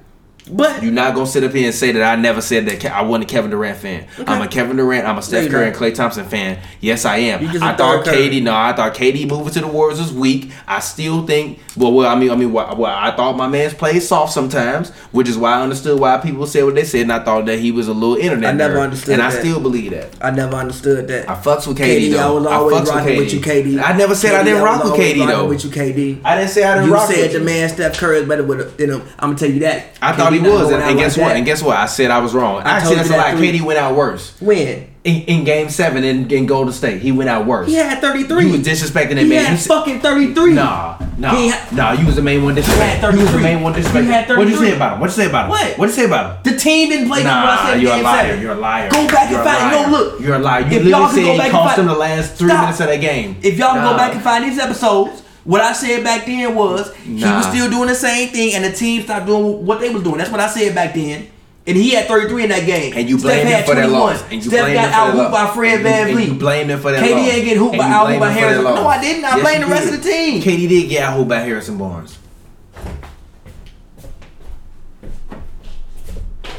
But 0.50 0.82
You're 0.84 0.92
not 0.92 1.14
gonna 1.14 1.28
sit 1.28 1.44
up 1.44 1.52
here 1.54 1.66
and 1.68 1.76
say 1.76 1.92
that 1.92 2.02
I 2.04 2.20
never 2.20 2.42
said 2.42 2.66
that 2.66 2.84
I 2.86 3.02
wasn't 3.04 3.26
a 3.26 3.28
Kevin 3.28 3.52
Durant 3.52 3.78
fan. 3.78 4.08
I'm 4.28 4.42
a 4.42 4.48
Kevin 4.48 4.78
Durant. 4.78 5.06
I'm 5.08 5.18
a 5.18 5.22
Steph 5.22 5.50
Curry 5.50 5.68
and 5.68 5.76
Klay 5.76 5.94
Thompson 5.94 6.26
fan. 6.26 6.60
Yes, 6.82 7.06
I 7.06 7.18
am. 7.18 7.42
You 7.44 7.52
just 7.52 7.64
a 7.64 7.68
I 7.68 7.76
thought. 7.76 8.06
KD. 8.06 8.42
No, 8.42 8.54
I 8.56 8.74
thought 8.74 8.94
KD 8.96 9.30
moving 9.30 9.54
to 9.54 9.62
the 9.62 9.68
Warriors 9.68 10.00
was 10.00 10.14
weak. 10.14 10.52
I 10.68 10.80
still 10.80 11.26
think. 11.26 11.60
Well, 11.78 11.94
well, 11.94 12.10
I 12.10 12.20
mean, 12.20 12.32
I 12.32 12.36
mean, 12.36 12.52
well, 12.52 12.76
well, 12.76 12.94
I 12.94 13.16
thought 13.16 13.38
my 13.38 13.48
man's 13.48 13.74
played 13.74 14.02
soft 14.02 14.34
sometimes, 14.34 14.90
which 15.12 15.30
is 15.30 15.38
why 15.38 15.54
I 15.54 15.62
understood 15.62 16.00
why 16.00 16.18
people 16.18 16.46
said 16.48 16.64
what 16.66 16.76
they 16.76 16.84
said, 16.84 17.02
and 17.02 17.14
I 17.14 17.24
thought 17.24 17.46
that 17.46 17.60
he 17.60 17.72
was 17.72 17.88
a 17.88 17.94
little 17.94 18.16
internet. 18.18 18.50
I 18.50 18.58
never 18.58 18.76
nerd. 18.78 18.84
understood 18.84 19.14
and 19.14 19.22
I 19.22 19.30
still 19.30 19.60
believe 19.62 19.92
that. 19.92 20.16
I 20.20 20.32
never 20.32 20.56
understood 20.56 21.08
that. 21.08 21.30
I 21.30 21.36
fucks 21.36 21.68
with 21.68 21.78
KD, 21.78 22.10
KD, 22.10 22.14
I 22.14 22.18
though. 22.18 22.36
was 22.36 22.46
I 22.48 22.56
always 22.56 22.76
fucks 22.76 22.80
with 22.82 22.90
rocking 22.90 23.18
with, 23.18 23.34
you, 23.34 23.40
KD. 23.40 23.82
I 23.84 23.96
never 23.98 24.16
said 24.16 24.36
I 24.36 24.44
didn't 24.44 24.62
was 24.62 24.64
rock 24.64 24.84
with 24.84 24.92
always 24.94 25.08
rocking 25.18 25.28
though. 25.28 25.48
With 25.48 25.64
you, 25.64 25.70
KD. 25.70 26.22
I 26.26 26.36
didn't 26.38 26.50
say 26.50 26.64
I 26.64 26.74
didn't 26.74 26.88
you 26.90 26.94
rock 26.94 27.10
said 27.10 27.22
with 27.22 27.32
the 27.34 27.40
you. 27.40 27.46
man 27.46 27.70
Steph 27.70 27.98
Curry 27.98 28.18
is 28.18 28.28
better 28.28 28.44
with 28.44 28.80
him. 28.80 29.02
I'm 29.20 29.30
gonna 29.30 29.36
tell 29.38 29.50
you 29.50 29.60
that. 29.60 29.86
I 30.02 30.14
thought 30.16 30.34
KD 30.34 30.38
he 30.43 30.49
was, 30.49 30.71
and, 30.71 30.82
and 30.82 30.86
like 30.86 30.97
guess 30.97 31.17
what? 31.17 31.28
that. 31.30 31.38
And 31.38 31.45
guess 31.45 31.62
what? 31.63 31.78
I 31.78 31.86
said 31.86 32.12
I 32.12 32.19
was 32.19 32.34
wrong. 32.34 32.62
I 32.63 32.78
Actually, 32.78 32.95
that's 32.95 33.10
a 33.10 33.17
lie. 33.17 33.36
three- 33.36 33.62
went 33.62 33.80
out 33.80 33.95
worse. 33.95 34.39
when 34.41 34.88
in, 35.04 35.21
in 35.23 35.43
game 35.45 35.69
seven 35.69 36.04
in, 36.04 36.30
in 36.30 36.45
Golden 36.45 36.73
State. 36.73 37.02
He 37.02 37.12
went 37.13 37.30
out 37.30 37.45
worse. 37.45 37.67
he 37.69 37.75
had 37.75 38.02
33. 38.02 38.45
You 38.45 38.52
was 38.52 38.62
disrespecting 38.62 39.15
that 39.15 39.19
he 39.19 39.30
man. 39.30 39.45
had 39.45 39.52
You 39.52 39.56
s- 39.58 39.65
fucking 39.67 40.02
33. 40.02 40.54
Nah, 40.54 40.97
nah, 41.17 41.36
He 41.36 41.47
had- 41.47 41.71
nah. 41.71 41.91
You 41.93 42.06
was 42.06 42.17
the 42.17 42.21
main 42.21 42.43
one 42.43 42.54
disrespecting. 42.56 43.13
You 43.13 43.19
was 43.21 43.32
the 43.32 43.39
main 43.39 43.62
one 43.62 43.73
disrespecting. 43.73 44.08
Had 44.08 44.28
What'd 44.30 44.49
you 44.49 44.58
say 44.60 44.75
about 44.75 44.93
him? 44.95 44.99
What'd 44.99 45.15
you 45.15 45.23
say 45.23 45.30
about 45.30 45.45
him? 45.45 45.49
What? 45.52 45.78
What'd 45.78 45.95
you 45.95 46.02
say 46.02 46.06
about 46.06 46.45
him? 46.45 46.52
The 46.54 46.60
team 46.60 46.89
didn't 46.89 47.08
play 47.08 47.19
good. 47.19 47.28
what 47.28 47.34
I 47.34 47.56
Nah, 47.56 47.65
said 47.71 47.82
you're 47.82 47.93
a 47.93 48.02
liar. 48.02 48.25
seven. 48.28 48.41
You're 48.41 48.52
a 48.52 48.56
liar. 48.56 48.89
Go 48.91 49.08
back 49.08 49.32
You're 49.32 49.39
and 49.39 49.49
find. 49.49 49.91
No, 49.91 49.97
look. 49.97 50.19
You're 50.19 50.36
a 50.36 50.39
liar. 50.39 50.62
You 50.62 50.78
If 50.80 50.84
literally 50.84 51.23
said 51.23 51.43
he 51.45 51.49
cost 51.49 51.78
him 51.80 51.86
the 51.88 51.93
last 51.95 52.36
three 52.36 52.47
minutes 52.54 52.80
of 52.82 52.88
that 52.88 52.97
game. 53.02 53.38
If 53.41 53.58
y'all 53.58 53.73
can 53.73 53.89
go 53.89 53.95
back 53.97 54.13
and 54.15 54.21
find 54.21 54.43
these 54.43 54.60
episodes, 54.60 55.23
what 55.50 55.62
I 55.62 55.74
said 55.74 56.04
back 56.04 56.28
then 56.28 56.54
was 56.54 56.94
he 56.98 57.24
was 57.24 57.48
still 57.48 57.70
doing 57.72 57.88
the 57.88 57.96
same 57.96 58.30
thing, 58.30 58.54
and 58.54 58.64
the 58.64 58.72
team 58.72 59.02
stopped 59.02 59.26
doing 59.26 59.66
what 59.66 59.80
they 59.80 59.90
was 59.90 60.04
doing. 60.04 60.18
That's 60.20 60.30
what 60.30 60.40
I 60.40 60.48
said 60.48 60.76
back 60.76 60.94
then. 60.94 61.28
And 61.66 61.76
he 61.76 61.90
had 61.92 62.06
33 62.08 62.44
in 62.44 62.50
that 62.50 62.66
game. 62.66 62.94
And 62.96 63.10
you 63.10 63.18
Steph 63.20 63.44
blamed 63.44 63.50
him 63.50 63.66
for 63.66 63.76
that 63.76 63.88
21. 63.88 64.00
loss. 64.00 64.22
And 64.24 64.34
you 64.34 64.42
Steph 64.42 64.62
blamed 64.62 64.76
got 64.76 64.92
out 64.94 65.06
that 65.08 65.14
hooped 65.16 65.32
by. 65.32 65.48
Fred 65.54 65.72
And 65.74 65.80
you- 65.80 65.84
Van 65.84 66.08
and 66.08 66.12
Vliet. 66.14 66.28
you 66.30 66.34
blamed 66.40 66.70
him 66.72 66.80
for 66.80 66.92
that 66.92 67.04
KD 67.04 67.12
loss. 67.16 67.30
ain't 67.34 67.46
get 67.46 67.58
hooped 67.58 67.78
by 67.78 67.84
out 67.90 68.08
hooped 68.08 68.20
by 68.20 68.28
that 68.28 68.34
Harrison. 68.40 68.64
No, 68.64 68.88
I 68.88 69.02
didn't. 69.02 69.26
I 69.26 69.30
Yes, 69.38 69.42
blamed 69.42 69.60
you 69.62 69.66
the 69.66 69.72
rest 69.72 69.86
did. 69.86 69.94
of 69.96 70.04
the 70.04 70.10
team. 70.12 70.42
KD 70.42 70.68
did 70.70 70.90
get 70.90 71.04
out 71.04 71.14
hooped 71.18 71.30
by 71.30 71.40
Harrison 71.40 71.78
Barnes. 71.78 72.18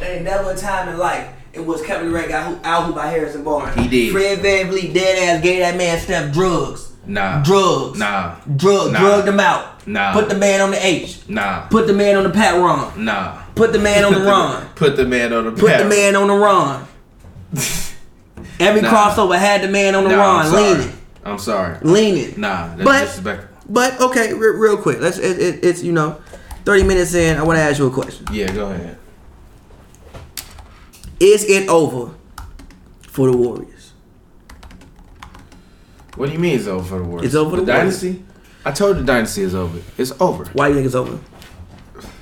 Ain't 0.03 0.22
never 0.24 0.50
a 0.50 0.57
time 0.57 0.88
in 0.88 0.98
life 0.98 1.29
it 1.53 1.64
was 1.66 1.83
Kevin 1.83 2.09
Durant 2.11 2.29
got 2.29 2.64
out 2.64 2.85
hooped 2.85 2.96
by 2.96 3.07
Harrison 3.09 3.42
Barnes. 3.42 3.74
He 3.76 3.88
did. 3.88 4.12
Fred 4.12 4.38
VanVleet 4.38 4.94
dead 4.94 5.37
ass 5.37 5.42
gave 5.42 5.59
that 5.61 5.76
man 5.76 5.98
Steph 5.98 6.33
drugs. 6.33 6.89
Nah. 7.06 7.42
Drugs. 7.42 7.98
Nah. 7.98 8.36
Drug, 8.56 8.92
Nah. 8.92 8.98
drugged 9.00 9.28
him 9.28 9.40
out. 9.40 9.86
Nah. 9.86 10.12
Put 10.12 10.28
the 10.28 10.34
man 10.36 10.60
on 10.60 10.70
the 10.70 10.84
H. 10.86 11.20
Nah. 11.28 11.66
Put 11.68 11.86
the 11.86 11.92
man 11.92 12.16
on 12.16 12.24
the 12.24 12.30
pat 12.30 12.54
run. 12.60 13.04
Nah. 13.04 13.42
Put 13.54 13.72
the 13.72 13.78
man 13.78 14.04
on 14.04 14.12
the 14.12 14.20
run. 14.30 14.66
Put 14.74 14.96
the 14.96 15.04
man 15.06 15.32
on 15.32 15.44
the 15.46 15.52
Put 15.52 15.78
the 15.78 15.84
man 15.86 16.14
on 16.16 16.28
the 16.28 16.34
run. 16.34 16.86
Every 18.60 18.82
Nah. 18.82 18.90
crossover 18.90 19.38
had 19.38 19.62
the 19.62 19.68
man 19.68 19.94
on 19.94 20.04
the 20.04 20.10
Nah, 20.10 20.16
run, 20.16 20.46
I'm 20.46 20.50
sorry. 20.52 20.74
leaning, 20.74 20.92
I'm 21.24 21.38
sorry. 21.38 21.76
leaning. 21.82 22.34
Nah, 22.40 22.68
that's 22.76 22.84
But- 22.84 23.00
disrespectful. 23.06 23.46
But 23.72 24.00
okay, 24.00 24.34
re- 24.34 24.56
real 24.56 24.76
quick, 24.76 25.00
let's. 25.00 25.16
It, 25.18 25.38
it, 25.38 25.64
it's 25.64 25.80
you 25.82 25.92
know, 25.92 26.20
thirty 26.64 26.82
minutes 26.82 27.14
in. 27.14 27.38
I 27.38 27.42
want 27.44 27.56
to 27.56 27.62
ask 27.62 27.78
you 27.78 27.86
a 27.86 27.90
question. 27.90 28.26
Yeah, 28.32 28.52
go 28.52 28.66
ahead. 28.70 28.98
Is 31.20 31.44
it 31.44 31.68
over 31.68 32.12
for 33.02 33.30
the 33.30 33.36
Warriors? 33.36 33.79
What 36.20 36.26
do 36.26 36.33
you 36.35 36.38
mean 36.38 36.59
it's 36.59 36.66
over 36.66 36.87
for 36.87 36.98
the 36.98 37.04
Warriors? 37.04 37.26
It's 37.28 37.35
over 37.35 37.56
for 37.56 37.64
the 37.64 37.72
Warriors. 37.72 37.98
dynasty. 38.02 38.22
I 38.62 38.72
told 38.72 38.96
you 38.96 39.02
the 39.02 39.06
dynasty 39.06 39.40
is 39.40 39.54
over. 39.54 39.80
It's 39.96 40.12
over. 40.20 40.44
Why 40.52 40.68
do 40.68 40.74
you 40.74 40.80
think 40.80 40.85
it's 40.87 40.94
over? 40.94 41.18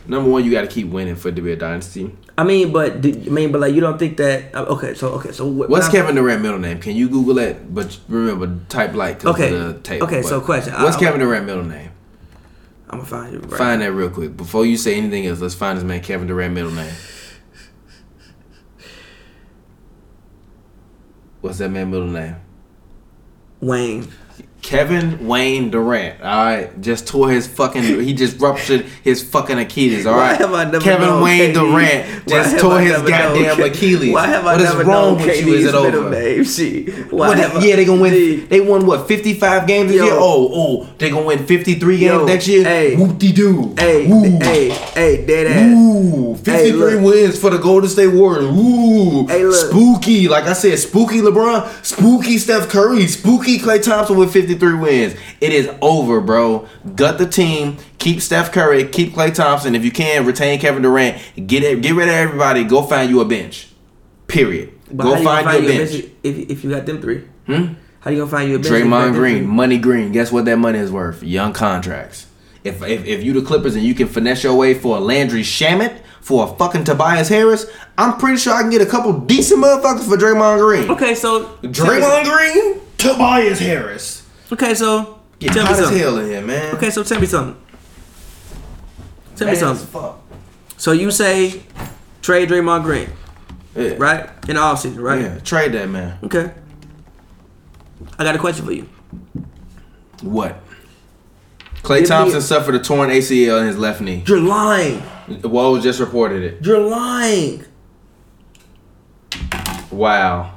Number 0.07 0.31
one, 0.31 0.45
you 0.45 0.53
got 0.53 0.61
to 0.61 0.69
keep 0.69 0.87
winning 0.87 1.17
for 1.17 1.31
it 1.31 1.35
to 1.35 1.43
be 1.43 1.51
a 1.51 1.57
dynasty. 1.57 2.15
I 2.39 2.45
mean, 2.45 2.73
but 2.73 3.01
do, 3.01 3.11
I 3.11 3.29
mean, 3.29 3.51
but 3.51 3.61
like 3.61 3.75
you 3.75 3.81
don't 3.81 3.99
think 3.99 4.17
that? 4.19 4.55
uh, 4.55 4.67
Okay, 4.67 4.95
so 4.95 5.09
okay, 5.15 5.33
so 5.33 5.49
what, 5.49 5.69
What's 5.69 5.89
Kevin 5.89 6.15
Durant 6.15 6.43
middle 6.43 6.61
name? 6.61 6.79
Can 6.79 6.95
you 6.95 7.09
Google 7.09 7.39
it? 7.39 7.75
But 7.75 7.99
remember, 8.09 8.61
type 8.69 8.95
like 8.95 9.25
Okay. 9.25 9.51
the 9.51 9.81
tape. 9.83 10.01
Okay, 10.01 10.23
But 10.23 10.29
so 10.29 10.41
question. 10.43 10.75
What's 10.75 10.97
I- 10.97 11.01
Kevin 11.01 11.19
Durant 11.19 11.45
middle 11.47 11.65
name? 11.65 11.91
I'm 12.89 12.99
gonna 13.01 13.05
find 13.11 13.33
you. 13.33 13.41
Right 13.41 13.59
Find 13.59 13.83
that 13.83 13.91
real 13.93 14.11
quick 14.11 14.37
before 14.37 14.65
you 14.65 14.77
say 14.77 14.95
anything 14.95 15.27
else. 15.27 15.41
Let's 15.41 15.57
find 15.57 15.77
this 15.77 15.85
man 15.85 16.03
Kevin 16.03 16.29
Durant 16.29 16.55
middle 16.55 16.71
name. 16.71 16.95
What's 21.41 21.59
that 21.59 21.71
man 21.71 21.91
middle 21.91 22.07
name? 22.07 22.37
Wayne. 23.61 24.07
Kevin 24.69 25.27
Wayne 25.27 25.71
Durant. 25.71 26.21
All 26.21 26.45
right, 26.45 26.81
just 26.81 27.07
tore 27.07 27.31
his 27.31 27.47
fucking. 27.47 27.83
He 27.83 28.13
just 28.13 28.39
ruptured 28.39 28.83
his 29.03 29.23
fucking 29.23 29.59
Achilles. 29.59 30.05
all 30.07 30.15
right. 30.15 30.33
Why 30.39 30.47
have 30.47 30.53
I 30.53 30.65
never 30.65 30.81
Kevin 30.85 31.07
known 31.09 31.23
Wayne 31.23 31.51
KD? 31.51 31.55
Durant 31.55 32.29
just 32.29 32.59
tore 32.61 32.79
his 32.81 32.93
known 32.99 33.09
goddamn 33.09 33.57
K- 33.57 33.69
Achilles. 33.69 34.13
Why 34.13 34.27
have 34.27 34.45
I 34.47 34.53
what 34.53 34.61
is 34.61 34.69
never 34.69 34.85
wrong 34.85 35.17
known 35.19 35.27
with 35.27 35.47
you? 35.47 35.55
Is 35.55 35.65
it 35.67 35.75
over? 35.75 36.11
Name? 36.11 36.45
She. 36.45 36.85
Why 37.11 37.29
What, 37.29 37.39
have 37.39 37.65
yeah, 37.65 37.77
they 37.77 37.85
gonna 37.87 38.03
win. 38.03 38.47
They 38.49 38.61
won 38.61 38.85
what 38.85 39.09
fifty 39.09 39.33
five 39.35 39.67
games 39.67 39.91
this 39.91 39.99
Yo. 39.99 40.05
year. 40.05 40.15
Oh, 40.17 40.51
oh, 40.53 40.89
they 40.99 41.09
gonna 41.11 41.25
win 41.25 41.47
fifty 41.47 41.75
three 41.77 41.99
games 41.99 42.13
Yo, 42.21 42.27
next 42.27 42.47
year. 42.47 42.65
hey. 42.65 42.95
Whoop 42.97 43.17
de 43.19 43.33
doo. 43.33 43.75
Hey, 43.79 44.05
hey, 44.05 44.69
hey, 44.69 45.25
dead 45.27 45.47
ass. 45.47 45.75
Ooh, 45.79 46.35
53 46.37 46.73
look. 46.73 47.05
wins 47.05 47.39
for 47.41 47.51
the 47.51 47.59
Golden 47.59 47.89
State 47.89 48.09
Warriors. 48.09 48.45
Ooh, 48.45 49.27
Hey, 49.27 49.45
look. 49.45 49.55
spooky. 49.71 50.29
Like 50.29 50.45
I 50.45 50.53
said, 50.53 50.79
spooky 50.79 51.21
LeBron, 51.21 51.85
spooky 51.85 52.37
Steph 52.39 52.69
Curry, 52.69 53.07
spooky 53.07 53.59
Klay 53.59 53.83
Thompson 53.83 54.17
with 54.17 54.33
53 54.59 54.79
wins. 54.79 55.15
It 55.41 55.53
is 55.53 55.71
over, 55.81 56.21
bro. 56.21 56.69
Gut 56.95 57.19
the 57.19 57.27
team. 57.27 57.79
Keep 57.99 58.21
Steph 58.21 58.53
Curry. 58.53 58.87
Keep 58.89 59.13
Klay 59.15 59.35
Thompson. 59.35 59.75
If 59.75 59.85
you 59.85 59.91
can, 59.91 60.27
retain 60.27 60.59
Kevin 60.61 60.83
Durant. 60.83 61.21
Get 61.47 61.63
it. 61.63 61.83
Get 61.83 61.95
rid 61.95 62.09
of 62.09 62.15
everybody. 62.15 62.65
Go 62.65 62.83
find 62.83 63.11
you 63.11 63.21
a 63.21 63.25
bench. 63.25 63.69
Period. 64.27 64.73
But 64.91 65.05
Go 65.05 65.15
how 65.15 65.19
you 65.19 65.25
find, 65.25 65.65
you 65.65 65.69
a 65.69 65.73
you 65.73 65.79
bench. 65.79 66.13
if 66.23 66.51
if 66.51 66.65
you 66.65 66.71
got 66.71 66.87
them 66.87 67.01
three? 67.01 67.25
Hmm? 67.47 67.75
How 68.01 68.11
you 68.11 68.19
gonna 68.19 68.31
find 68.31 68.49
you 68.49 68.57
a 68.57 68.59
bench? 68.59 68.73
if 68.73 68.79
you 68.79 68.85
Draymond 68.87 69.13
Green, 69.15 69.39
three? 69.39 69.47
money 69.47 69.79
green. 69.79 70.13
Guess 70.13 70.33
what 70.33 70.45
that 70.47 70.57
money 70.59 70.79
is 70.79 70.91
worth? 70.91 71.23
Young 71.23 71.53
contracts. 71.53 72.27
If, 72.65 72.83
if 72.83 73.05
if 73.07 73.23
you 73.23 73.33
the 73.33 73.43
Clippers 73.43 73.75
and 73.77 73.85
you 73.85 73.95
can 73.95 74.09
finesse 74.09 74.43
your 74.43 74.55
way 74.55 74.75
for 74.75 74.97
a 74.97 75.01
Landry 75.01 75.43
Shamet, 75.43 76.01
for 76.21 76.45
a 76.45 76.57
fucking 76.57 76.85
Tobias 76.85 77.29
Harris, 77.29 77.67
I'm 77.97 78.19
pretty 78.19 78.39
sure 78.39 78.53
I 78.55 78.63
can 78.63 78.71
get 78.71 78.83
a 78.83 78.87
couple 78.87 79.13
decent 79.21 79.63
motherfuckers 79.63 80.09
for 80.09 80.17
Draymond 80.17 80.59
Green. 80.61 80.91
Okay, 80.91 81.15
so 81.15 81.47
Draymond 81.63 82.25
Green, 82.25 82.81
Tobias 82.99 83.59
Harris. 83.61 84.18
Okay, 84.53 84.75
so 84.75 85.19
Get 85.39 85.53
tell 85.53 85.63
me 85.65 85.69
hot 85.69 85.73
as 85.73 85.79
something. 85.85 85.99
hell 85.99 86.19
in 86.19 86.27
here, 86.27 86.43
man. 86.43 86.75
Okay, 86.77 86.91
so 86.91 87.03
tell 87.03 87.21
me 87.21 87.27
something. 87.27 87.61
Tell 89.37 89.47
me 89.47 89.53
as 89.53 89.61
something. 89.61 89.87
fuck. 89.87 90.21
So 90.77 90.93
you 90.93 91.11
say 91.11 91.63
trade 92.23 92.49
Draymond 92.49 92.83
Green, 92.85 93.11
Yeah. 93.77 93.95
right? 93.99 94.29
In 94.49 94.57
the 94.57 94.61
offseason, 94.63 95.01
right? 95.03 95.21
Yeah, 95.21 95.39
trade 95.41 95.73
that 95.73 95.89
man. 95.89 96.19
Okay. 96.25 96.51
I 98.19 98.25
got 98.25 98.35
a 98.35 98.39
question 98.39 98.65
for 98.65 98.73
you. 98.73 98.89
What? 100.23 100.61
Klay 101.83 101.97
Give 101.97 102.03
me- 102.03 102.07
Thompson 102.09 102.41
suffered 102.41 102.75
a 102.75 102.81
torn 102.81 103.11
ACL 103.11 103.61
in 103.61 103.67
his 103.69 103.77
left 103.77 104.01
knee. 104.01 104.25
You're 104.27 104.41
lying. 104.41 105.03
Woj 105.29 105.83
just 105.83 106.01
reported 106.01 106.43
it. 106.43 106.65
You're 106.67 106.81
lying. 106.81 107.65
Wow. 109.91 110.53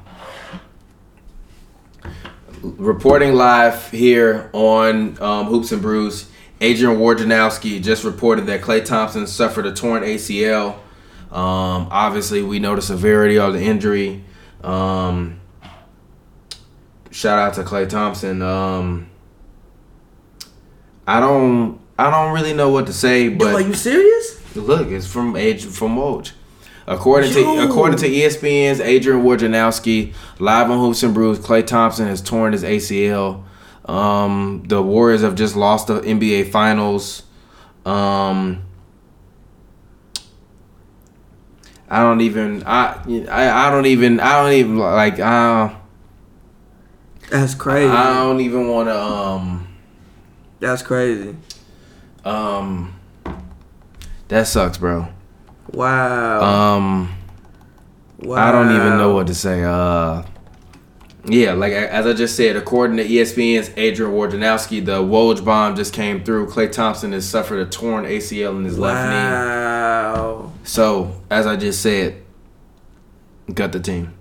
Reporting 2.61 3.33
live 3.33 3.89
here 3.89 4.49
on 4.53 5.21
um, 5.21 5.47
Hoops 5.47 5.71
and 5.71 5.81
Brews, 5.81 6.29
Adrian 6.59 6.99
Wojnarowski 6.99 7.81
just 7.81 8.03
reported 8.03 8.45
that 8.45 8.61
Klay 8.61 8.85
Thompson 8.85 9.25
suffered 9.25 9.65
a 9.65 9.73
torn 9.73 10.03
ACL. 10.03 10.75
Um, 11.31 11.87
obviously, 11.89 12.43
we 12.43 12.59
know 12.59 12.75
the 12.75 12.81
severity 12.81 13.39
of 13.39 13.53
the 13.53 13.61
injury. 13.61 14.23
Um, 14.63 15.39
shout 17.09 17.39
out 17.39 17.55
to 17.55 17.63
Klay 17.63 17.89
Thompson. 17.89 18.43
Um, 18.43 19.09
I 21.07 21.19
don't, 21.19 21.79
I 21.97 22.11
don't 22.11 22.33
really 22.33 22.53
know 22.53 22.69
what 22.69 22.85
to 22.85 22.93
say, 22.93 23.29
Yo, 23.29 23.37
but 23.37 23.55
are 23.55 23.61
you 23.61 23.73
serious? 23.73 24.55
Look, 24.55 24.89
it's 24.89 25.07
from 25.07 25.35
Age 25.35 25.65
from 25.65 25.95
Woj. 25.95 26.33
According 26.91 27.31
Yo. 27.31 27.55
to 27.55 27.69
according 27.69 27.99
to 27.99 28.09
ESPN's 28.09 28.81
Adrian 28.81 29.23
Wojnarowski, 29.23 30.13
live 30.39 30.69
on 30.69 30.77
Hoops 30.77 31.03
and 31.03 31.13
Brews, 31.13 31.39
Klay 31.39 31.65
Thompson 31.65 32.05
has 32.07 32.21
torn 32.21 32.51
his 32.51 32.63
ACL. 32.63 33.45
Um, 33.85 34.63
the 34.67 34.81
Warriors 34.81 35.21
have 35.21 35.35
just 35.35 35.55
lost 35.55 35.87
the 35.87 36.01
NBA 36.01 36.51
Finals. 36.51 37.23
Um, 37.85 38.63
I 41.89 42.03
don't 42.03 42.19
even 42.19 42.63
I, 42.65 43.01
I 43.29 43.67
I 43.67 43.71
don't 43.71 43.85
even 43.85 44.19
I 44.19 44.43
don't 44.43 44.53
even 44.53 44.77
like 44.77 45.19
I 45.21 45.73
That's 47.29 47.55
crazy. 47.55 47.89
I 47.89 48.15
don't 48.15 48.41
even 48.41 48.67
want 48.67 48.89
to 48.89 49.01
um 49.01 49.77
That's 50.59 50.81
crazy. 50.81 51.37
um 52.25 52.99
that 54.27 54.47
sucks, 54.47 54.77
bro. 54.77 55.07
Wow. 55.73 56.75
Um. 56.75 57.17
wow. 58.19 58.49
I 58.49 58.51
don't 58.51 58.75
even 58.75 58.97
know 58.97 59.13
what 59.13 59.27
to 59.27 59.35
say. 59.35 59.63
Uh, 59.63 60.23
yeah, 61.25 61.53
like 61.53 61.71
as 61.71 62.07
I 62.07 62.13
just 62.13 62.35
said, 62.35 62.55
according 62.55 62.97
to 62.97 63.05
ESPN's 63.05 63.71
Adrian 63.77 64.11
Wojnarowski, 64.11 64.83
the 64.83 65.01
Woj 65.01 65.45
bomb 65.45 65.75
just 65.75 65.93
came 65.93 66.23
through. 66.23 66.47
Klay 66.47 66.71
Thompson 66.71 67.11
has 67.11 67.29
suffered 67.29 67.59
a 67.59 67.69
torn 67.69 68.05
ACL 68.05 68.57
in 68.57 68.65
his 68.65 68.79
left 68.79 69.07
knee. 69.07 69.15
Wow. 69.15 70.51
So, 70.63 71.21
as 71.29 71.45
I 71.45 71.57
just 71.57 71.81
said, 71.81 72.23
gut 73.53 73.71
the 73.71 73.79
team. 73.79 74.13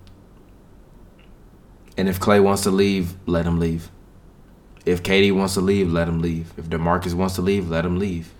And 1.97 2.07
if 2.07 2.19
Klay 2.19 2.41
wants 2.41 2.63
to 2.63 2.71
leave, 2.71 3.15
let 3.25 3.45
him 3.45 3.59
leave. 3.59 3.91
If 4.85 5.03
KD 5.03 5.31
wants 5.35 5.55
to 5.55 5.61
leave, 5.61 5.91
let 5.91 6.07
him 6.07 6.21
leave. 6.21 6.53
If 6.57 6.65
DeMarcus 6.65 7.13
wants 7.13 7.35
to 7.35 7.41
leave, 7.41 7.69
let 7.69 7.85
him 7.85 7.99
leave. 7.99 8.33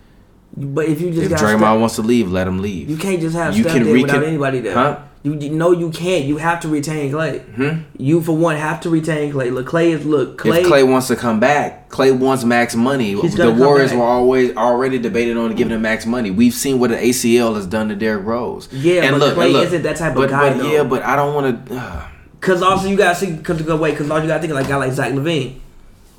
But 0.55 0.85
if 0.87 0.99
you 1.01 1.11
just 1.11 1.31
If 1.31 1.39
Draymond 1.39 1.79
wants 1.79 1.95
to 1.95 2.01
leave, 2.01 2.31
let 2.31 2.47
him 2.47 2.61
leave. 2.61 2.89
you 2.89 2.97
can't 2.97 3.21
just 3.21 3.35
have 3.35 3.55
You 3.55 3.63
Steph 3.63 3.73
can 3.75 3.83
there 3.85 4.01
without 4.01 4.23
anybody 4.23 4.59
there. 4.59 4.73
Huh? 4.73 4.99
You, 5.23 5.35
you 5.37 5.51
know 5.51 5.71
you 5.71 5.91
can't. 5.91 6.25
You 6.25 6.37
have 6.37 6.59
to 6.61 6.67
retain 6.67 7.11
Klay. 7.11 7.41
Hmm? 7.53 7.81
You 7.95 8.21
for 8.21 8.35
one 8.35 8.55
have 8.57 8.81
to 8.81 8.89
retain 8.89 9.31
Klay. 9.31 9.53
Look, 9.53 9.67
Klay 9.67 9.91
is 9.91 10.03
look 10.03 10.39
Klay. 10.41 10.61
if 10.61 10.65
Klay 10.65 10.89
wants 10.89 11.07
to 11.09 11.15
come 11.15 11.39
back, 11.39 11.89
Klay 11.89 12.17
wants 12.17 12.43
max 12.43 12.75
money. 12.75 13.13
The 13.13 13.51
Warriors 13.51 13.93
were 13.93 14.01
always 14.03 14.55
already 14.57 14.97
debating 14.97 15.37
on 15.37 15.53
giving 15.55 15.73
him 15.73 15.83
max 15.83 16.07
money. 16.07 16.31
We've 16.31 16.53
seen 16.55 16.79
what 16.79 16.91
an 16.91 16.97
ACL 16.97 17.53
has 17.55 17.67
done 17.67 17.89
to 17.89 17.95
Derrick 17.95 18.25
Rose. 18.25 18.67
Yeah, 18.73 19.11
but 19.11 19.35
Klay 19.37 19.63
isn't 19.63 19.83
that 19.83 19.97
type 19.97 20.15
of 20.17 20.27
guy, 20.29 20.49
But 20.53 20.57
though. 20.57 20.71
yeah, 20.71 20.83
but 20.83 21.03
I 21.03 21.15
don't 21.15 21.35
want 21.35 21.67
to. 21.67 21.75
Uh, 21.75 22.07
Cause 22.39 22.63
also 22.63 22.87
you 22.87 22.97
gotta 22.97 23.13
see, 23.13 23.37
cause 23.37 23.61
go 23.61 23.77
wait, 23.77 23.95
cause 23.95 24.09
also 24.09 24.23
you 24.23 24.27
gotta 24.27 24.41
think 24.41 24.49
of 24.51 24.55
like 24.55 24.65
a 24.65 24.69
guy 24.69 24.77
like 24.77 24.91
Zach 24.93 25.13
LaVine. 25.13 25.59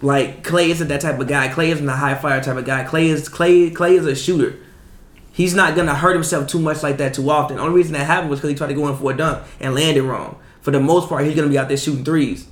Like 0.03 0.43
Klay 0.43 0.69
isn't 0.71 0.89
that 0.89 1.01
type 1.01 1.21
of 1.21 1.29
guy. 1.29 1.49
Klay 1.49 1.69
isn't 1.69 1.89
a 1.89 1.97
high 1.97 2.17
fire 2.17 2.43
type 2.43 2.57
of 2.57 2.65
guy. 2.65 2.85
Klay 2.85 3.05
is 3.05 3.29
Klay. 3.29 3.73
Klay 3.73 3.93
is 3.93 4.05
a 4.05 4.17
shooter. 4.17 4.59
He's 5.33 5.55
not 5.55 5.77
gonna 5.77 5.95
hurt 5.95 6.15
himself 6.15 6.49
too 6.49 6.59
much 6.59 6.83
like 6.83 6.99
that 6.99 7.15
too 7.15 7.31
often. 7.31 7.57
The 7.57 7.63
only 7.63 7.77
reason 7.77 7.93
that 7.95 8.05
happened 8.05 8.29
was 8.29 8.41
because 8.41 8.51
he 8.51 8.57
tried 8.57 8.67
to 8.67 8.75
go 8.75 8.89
in 8.89 8.97
for 8.97 9.13
a 9.13 9.17
dunk 9.17 9.47
and 9.61 9.75
landed 9.75 10.03
wrong. 10.03 10.39
For 10.61 10.73
the 10.73 10.81
most 10.81 11.09
part, 11.09 11.25
he's 11.25 11.37
gonna 11.37 11.49
be 11.49 11.59
out 11.59 11.69
there 11.69 11.77
shooting 11.77 12.05
threes, 12.05 12.49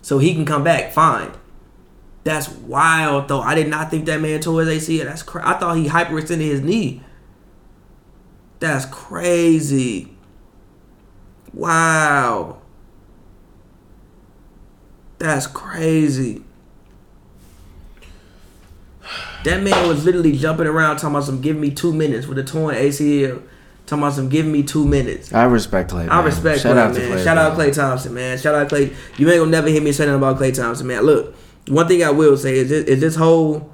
so 0.00 0.18
he 0.18 0.32
can 0.32 0.44
come 0.44 0.64
back 0.64 0.92
fine. 0.92 1.32
That's 2.24 2.48
wild 2.48 3.26
though. 3.26 3.40
I 3.40 3.56
did 3.56 3.68
not 3.68 3.90
think 3.90 4.06
that 4.06 4.20
man 4.20 4.40
tore 4.40 4.64
his 4.64 4.88
ACL. 4.88 5.04
That's 5.04 5.24
cra- 5.24 5.46
I 5.46 5.58
thought 5.58 5.76
he 5.76 5.88
hyperextended 5.88 6.40
his 6.40 6.60
knee. 6.60 7.02
That's 8.60 8.86
crazy. 8.86 10.16
Wow. 11.52 12.62
That's 15.18 15.48
crazy. 15.48 16.44
That 19.44 19.62
man 19.62 19.88
was 19.88 20.04
literally 20.04 20.36
jumping 20.36 20.66
around 20.66 20.96
talking 20.96 21.10
about 21.10 21.24
some 21.24 21.40
give 21.40 21.56
me 21.56 21.70
two 21.70 21.92
minutes 21.92 22.26
with 22.26 22.38
a 22.38 22.44
torn 22.44 22.74
ACL. 22.74 23.42
Talking 23.86 24.02
about 24.04 24.14
some 24.14 24.28
give 24.28 24.46
me 24.46 24.62
two 24.62 24.86
minutes. 24.86 25.32
I 25.34 25.44
respect 25.44 25.90
Klay. 25.90 26.04
I 26.04 26.16
man. 26.16 26.24
respect 26.24 26.60
Shout 26.60 26.76
Klay, 26.76 26.80
out 26.80 26.94
to 26.94 27.00
man. 27.00 27.10
Klay. 27.18 27.24
Shout 27.24 27.38
out. 27.38 27.58
Klay 27.58 27.74
Thompson, 27.74 28.14
man. 28.14 28.38
Shout 28.38 28.54
out 28.54 28.68
Klay. 28.68 28.94
You 29.18 29.28
ain't 29.28 29.40
gonna 29.40 29.50
never 29.50 29.68
hear 29.68 29.82
me 29.82 29.90
say 29.90 30.06
nothing 30.06 30.18
about 30.18 30.38
Klay 30.38 30.54
Thompson, 30.54 30.86
man. 30.86 31.02
Look, 31.02 31.34
one 31.68 31.88
thing 31.88 32.04
I 32.04 32.10
will 32.10 32.36
say 32.36 32.56
is 32.58 32.68
this, 32.68 32.84
is 32.84 33.00
this 33.00 33.16
whole 33.16 33.72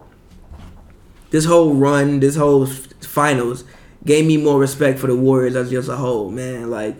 this 1.31 1.45
whole 1.45 1.75
run, 1.75 2.21
this 2.21 2.37
whole 2.37 2.67
finals 2.67 3.65
gave 4.05 4.27
me 4.27 4.37
more 4.39 4.59
respect 4.59 4.99
for 4.99 5.07
the 5.07 5.17
Warriors 5.17 5.57
as 5.57 5.71
just 5.71 5.89
a 5.89 5.97
whole, 5.97 6.31
man. 6.31 6.71
Like, 6.71 6.97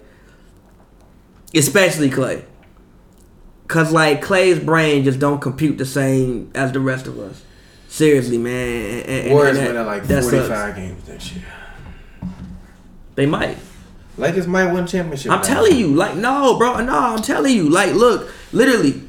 especially 1.55 2.11
Klay, 2.11 2.45
cause 3.69 3.91
like 3.91 4.23
Klay's 4.23 4.59
brain 4.59 5.05
just 5.05 5.19
don't 5.19 5.41
compute 5.41 5.79
the 5.79 5.87
same 5.87 6.51
as 6.55 6.73
the 6.73 6.81
rest 6.81 7.07
of 7.07 7.19
us. 7.19 7.43
Seriously, 7.89 8.39
man. 8.39 9.01
And, 9.01 9.09
and- 9.09 9.31
Warriors 9.33 9.59
winning 9.59 9.87
like 9.87 10.05
45 10.05 10.77
games 10.77 11.09
next 11.09 11.33
year. 11.33 11.45
They 13.15 13.27
might. 13.27 13.59
Lakers 14.17 14.47
might 14.47 14.73
win 14.73 14.87
championship. 14.87 15.31
I'm 15.31 15.39
now. 15.39 15.45
telling 15.45 15.77
you, 15.77 15.89
like, 15.95 16.17
no, 16.17 16.59
bro, 16.59 16.85
no, 16.85 16.99
I'm 16.99 17.23
telling 17.23 17.55
you, 17.55 17.69
like, 17.69 17.95
look, 17.95 18.29
literally, 18.53 19.01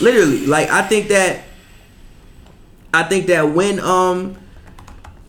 literally, 0.00 0.46
like, 0.46 0.70
I 0.70 0.82
think 0.82 1.08
that 1.08 1.42
I 2.94 3.02
think 3.04 3.26
that 3.26 3.52
when 3.52 3.80
um, 3.80 4.36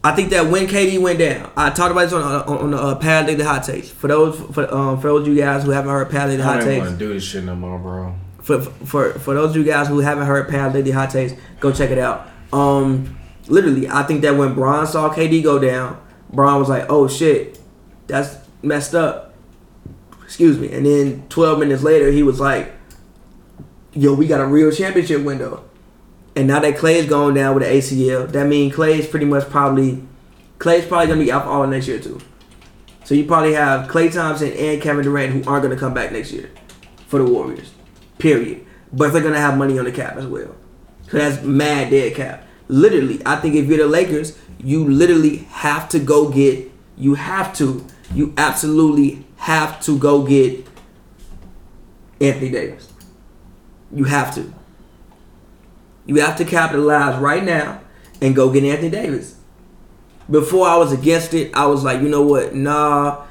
I 0.04 0.12
think 0.14 0.32
that 0.32 0.48
when 0.48 0.68
KD 0.68 1.00
went 1.00 1.20
down, 1.20 1.52
I 1.56 1.70
talked 1.70 1.92
about 1.92 2.02
this 2.04 2.14
on 2.14 2.24
on, 2.24 2.58
on 2.58 2.72
the 2.72 2.78
uh, 2.78 2.96
Pad 2.96 3.26
Daily 3.28 3.44
Hot 3.44 3.64
Takes. 3.64 3.90
For 3.90 4.08
those 4.08 4.38
for 4.54 4.72
um 4.74 5.00
for 5.00 5.08
those 5.08 5.28
of 5.28 5.34
you 5.34 5.40
guys 5.40 5.64
who 5.64 5.72
haven't 5.72 5.92
heard 5.92 6.10
Pad 6.10 6.30
I 6.30 6.44
Hot 6.44 6.60
don't 6.60 6.64
even 6.64 6.74
Takes, 6.74 6.88
want 6.88 7.00
to 7.00 7.06
do 7.08 7.14
this 7.14 7.24
shit 7.24 7.44
no 7.44 7.56
more, 7.56 7.80
bro. 7.80 8.16
For 8.44 8.62
for 8.62 9.14
for 9.14 9.34
those 9.34 9.52
of 9.52 9.56
you 9.56 9.64
guys 9.64 9.88
who 9.88 10.00
haven't 10.00 10.26
heard 10.26 10.50
Pad 10.50 10.74
Daily 10.74 10.92
Hot 10.92 11.10
Takes, 11.10 11.34
go 11.60 11.72
check 11.72 11.90
it 11.90 11.98
out. 11.98 12.28
Um, 12.52 13.18
literally, 13.48 13.90
I 13.90 14.04
think 14.04 14.22
that 14.22 14.36
when 14.36 14.54
Bron 14.54 14.86
saw 14.86 15.14
KD 15.14 15.42
go 15.42 15.60
down, 15.60 16.00
Bron 16.30 16.60
was 16.60 16.68
like, 16.68 16.86
"Oh 16.90 17.08
shit, 17.08 17.58
that's 18.08 18.36
messed 18.62 18.94
up." 18.94 19.34
Excuse 20.24 20.60
me. 20.60 20.72
And 20.74 20.86
then 20.86 21.24
12 21.30 21.60
minutes 21.60 21.84
later, 21.84 22.12
he 22.12 22.22
was 22.22 22.40
like, 22.40 22.74
"Yo, 23.94 24.14
we 24.14 24.28
got 24.28 24.42
a 24.42 24.46
real 24.46 24.72
championship 24.72 25.24
window." 25.24 25.64
And 26.36 26.48
now 26.48 26.60
that 26.60 26.76
Klay 26.76 26.96
is 26.96 27.06
going 27.06 27.36
down 27.36 27.56
with 27.56 27.64
the 27.64 27.70
ACL, 27.70 28.30
that 28.30 28.48
means 28.48 28.74
Klay's 28.74 29.08
pretty 29.08 29.26
much 29.26 29.50
probably 29.50 30.04
Klay's 30.60 30.86
probably 30.86 31.08
gonna 31.08 31.24
be 31.24 31.32
out 31.32 31.44
for 31.44 31.50
all 31.50 31.68
next 31.68 31.88
year 31.88 32.00
too. 32.00 32.20
So 33.06 33.16
you 33.16 33.26
probably 33.26 33.54
have 33.54 33.90
Klay 33.90 34.12
Thompson 34.12 34.52
and 34.52 34.82
Kevin 34.82 35.04
Durant 35.04 35.32
who 35.32 35.50
aren't 35.50 35.64
gonna 35.64 35.78
come 35.78 35.94
back 35.94 36.12
next 36.12 36.32
year 36.32 36.50
for 37.08 37.20
the 37.20 37.26
Warriors. 37.26 37.72
Period. 38.18 38.66
But 38.92 39.12
they're 39.12 39.24
gonna 39.24 39.40
have 39.40 39.58
money 39.58 39.78
on 39.80 39.86
the 39.86 39.92
cap 39.92 40.18
as 40.18 40.28
well. 40.28 40.56
So 41.10 41.18
that's 41.18 41.44
mad 41.44 41.90
dead 41.90 42.16
cap. 42.16 42.46
Literally, 42.68 43.22
I 43.26 43.38
think 43.38 43.56
if 43.56 43.68
you're 43.68 43.78
the 43.78 43.88
Lakers, 43.88 44.38
you 44.60 44.88
literally 44.88 45.38
have 45.50 45.90
to 45.90 46.00
go 46.00 46.30
get. 46.30 46.72
You 46.98 47.16
have 47.16 47.56
to. 47.58 47.86
You 48.14 48.34
absolutely 48.38 49.26
have 49.38 49.82
to 49.82 49.98
go 49.98 50.24
get 50.24 50.66
Anthony 52.22 52.50
Davis. 52.50 52.92
You 53.92 54.06
have 54.06 54.34
to. 54.36 54.54
You 56.06 56.22
have 56.22 56.38
to 56.38 56.46
capitalize 56.46 57.20
right 57.20 57.44
now 57.44 57.82
and 58.22 58.36
go 58.36 58.52
get 58.52 58.64
Anthony 58.64 58.90
Davis. 58.90 59.36
Before 60.30 60.68
I 60.68 60.78
was 60.78 60.94
against 60.94 61.34
it, 61.34 61.54
I 61.54 61.66
was 61.66 61.84
like, 61.84 62.02
you 62.02 62.10
know 62.10 62.22
what? 62.22 62.56
Nah, 62.56 63.26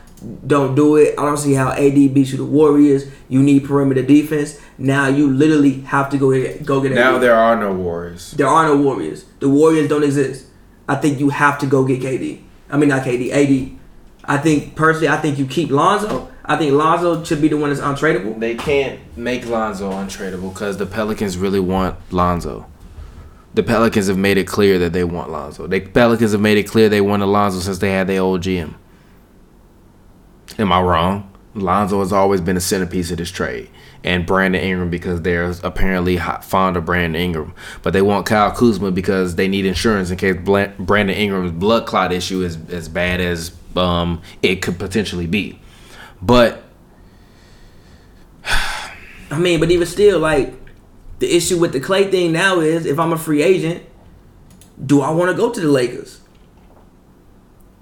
don't 0.46 0.74
do 0.74 0.96
it. 0.96 1.18
I 1.18 1.24
don't 1.24 1.36
see 1.36 1.54
how 1.54 1.72
AD 1.72 1.94
beats 2.14 2.32
you 2.32 2.38
the 2.38 2.44
Warriors. 2.44 3.06
You 3.28 3.42
need 3.42 3.64
perimeter 3.64 4.02
defense. 4.02 4.60
Now 4.78 5.08
you 5.08 5.28
literally 5.28 5.80
have 5.82 6.10
to 6.10 6.18
go 6.18 6.32
get 6.32 6.64
go 6.64 6.80
get. 6.80 6.92
Now 6.92 7.16
AD. 7.16 7.22
there 7.22 7.34
are 7.34 7.56
no 7.58 7.72
Warriors. 7.72 8.32
There 8.32 8.46
are 8.46 8.66
no 8.66 8.76
Warriors. 8.76 9.24
The 9.40 9.48
Warriors 9.48 9.88
don't 9.88 10.04
exist. 10.04 10.46
I 10.88 10.96
think 10.96 11.20
you 11.20 11.30
have 11.30 11.58
to 11.60 11.66
go 11.66 11.84
get 11.84 12.00
KD. 12.00 12.42
I 12.70 12.76
mean 12.76 12.88
not 12.88 13.02
KD, 13.02 13.30
AD. 13.30 13.78
I 14.24 14.38
think 14.38 14.76
personally, 14.76 15.08
I 15.08 15.16
think 15.16 15.38
you 15.38 15.46
keep 15.46 15.70
Lonzo. 15.70 16.30
I 16.44 16.56
think 16.56 16.72
Lonzo 16.72 17.22
should 17.24 17.40
be 17.40 17.48
the 17.48 17.56
one 17.56 17.70
that's 17.70 17.82
untradeable. 17.82 18.38
They 18.38 18.54
can't 18.54 19.00
make 19.16 19.46
Lonzo 19.46 19.90
untradeable 19.90 20.52
because 20.52 20.76
the 20.76 20.86
Pelicans 20.86 21.36
really 21.36 21.60
want 21.60 21.96
Lonzo. 22.12 22.66
The 23.54 23.62
Pelicans 23.62 24.06
have 24.08 24.16
made 24.16 24.38
it 24.38 24.46
clear 24.46 24.78
that 24.78 24.92
they 24.92 25.04
want 25.04 25.30
Lonzo. 25.30 25.66
The 25.66 25.80
Pelicans 25.80 26.32
have 26.32 26.40
made 26.40 26.56
it 26.56 26.64
clear 26.64 26.88
they 26.88 27.00
want 27.00 27.22
Lonzo 27.22 27.60
since 27.60 27.78
they 27.78 27.90
had 27.90 28.06
their 28.06 28.22
old 28.22 28.40
GM. 28.40 28.74
Am 30.58 30.72
I 30.72 30.80
wrong? 30.80 31.28
Lonzo 31.54 32.00
has 32.00 32.12
always 32.12 32.40
been 32.40 32.56
a 32.56 32.60
centerpiece 32.60 33.10
of 33.10 33.18
this 33.18 33.30
trade. 33.30 33.68
And 34.04 34.26
Brandon 34.26 34.60
Ingram 34.62 34.90
because 34.90 35.22
they're 35.22 35.52
apparently 35.62 36.16
fond 36.16 36.76
of 36.76 36.84
Brandon 36.84 37.20
Ingram. 37.20 37.54
But 37.82 37.92
they 37.92 38.02
want 38.02 38.26
Kyle 38.26 38.50
Kuzma 38.50 38.90
because 38.90 39.36
they 39.36 39.48
need 39.48 39.64
insurance 39.64 40.10
in 40.10 40.16
case 40.16 40.36
Brandon 40.36 41.16
Ingram's 41.16 41.52
blood 41.52 41.86
clot 41.86 42.12
issue 42.12 42.42
is 42.42 42.58
as 42.70 42.88
bad 42.88 43.20
as 43.20 43.52
um, 43.76 44.20
it 44.42 44.56
could 44.56 44.78
potentially 44.78 45.26
be. 45.26 45.60
But 46.20 46.64
I 48.44 49.38
mean, 49.38 49.60
but 49.60 49.70
even 49.70 49.86
still, 49.86 50.18
like 50.18 50.52
the 51.20 51.36
issue 51.36 51.58
with 51.58 51.72
the 51.72 51.80
Klay 51.80 52.10
thing 52.10 52.32
now 52.32 52.58
is 52.58 52.86
if 52.86 52.98
I'm 52.98 53.12
a 53.12 53.18
free 53.18 53.42
agent, 53.42 53.84
do 54.84 55.00
I 55.00 55.10
want 55.10 55.30
to 55.30 55.36
go 55.36 55.52
to 55.52 55.60
the 55.60 55.68
Lakers? 55.68 56.21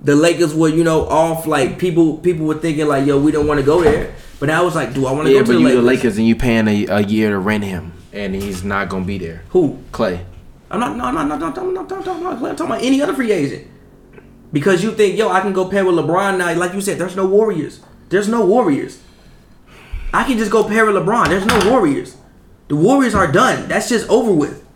the 0.02 0.16
Lakers 0.16 0.54
were, 0.54 0.68
you 0.68 0.84
know, 0.84 1.06
off. 1.08 1.46
Like 1.46 1.78
people, 1.78 2.18
people 2.18 2.46
were 2.46 2.58
thinking 2.58 2.86
like, 2.86 3.06
"Yo, 3.06 3.20
we 3.20 3.32
don't 3.32 3.46
want 3.46 3.60
to 3.60 3.66
go 3.66 3.82
there." 3.82 4.14
But 4.38 4.50
I 4.50 4.62
was 4.62 4.74
like, 4.74 4.94
"Do 4.94 5.06
I 5.06 5.12
want 5.12 5.26
to 5.26 5.32
yeah, 5.32 5.40
go 5.40 5.46
to 5.46 5.52
the 5.52 5.58
Lakers?" 5.58 5.62
Yeah, 5.62 5.68
but 5.68 5.74
you 5.74 5.80
the 5.80 5.86
Lakers 5.86 6.18
and 6.18 6.26
you 6.26 6.36
paying 6.36 6.68
a, 6.68 6.86
a 6.86 7.00
year 7.02 7.30
to 7.30 7.38
rent 7.38 7.64
him, 7.64 7.92
and 8.12 8.34
he's 8.34 8.64
not 8.64 8.88
gonna 8.88 9.04
be 9.04 9.18
there. 9.18 9.42
Who? 9.50 9.78
Klay. 9.92 10.24
I'm 10.70 10.80
not. 10.80 10.96
No, 10.96 11.04
I'm 11.04 11.14
not. 11.14 11.26
No, 11.26 11.36
no, 11.36 11.48
no, 11.50 11.70
no, 11.70 11.82
no, 11.82 12.00
no, 12.00 12.20
no, 12.20 12.48
I'm 12.48 12.56
talking 12.56 12.66
about 12.66 12.82
any 12.82 13.02
other 13.02 13.14
free 13.14 13.32
agent. 13.32 13.66
Because 14.52 14.82
you 14.82 14.92
think, 14.92 15.16
yo, 15.16 15.28
I 15.28 15.40
can 15.40 15.52
go 15.52 15.68
pair 15.68 15.84
with 15.84 15.94
LeBron 15.94 16.38
now. 16.38 16.52
Like 16.54 16.74
you 16.74 16.80
said, 16.80 16.98
there's 16.98 17.14
no 17.14 17.26
Warriors. 17.26 17.80
There's 18.08 18.28
no 18.28 18.44
Warriors. 18.44 19.00
I 20.12 20.24
can 20.24 20.38
just 20.38 20.50
go 20.50 20.64
pair 20.64 20.84
with 20.86 20.96
LeBron. 20.96 21.28
There's 21.28 21.46
no 21.46 21.70
Warriors. 21.70 22.16
The 22.68 22.76
Warriors 22.76 23.14
are 23.14 23.30
done. 23.30 23.68
That's 23.68 23.88
just 23.88 24.08
over 24.08 24.32
with. 24.32 24.66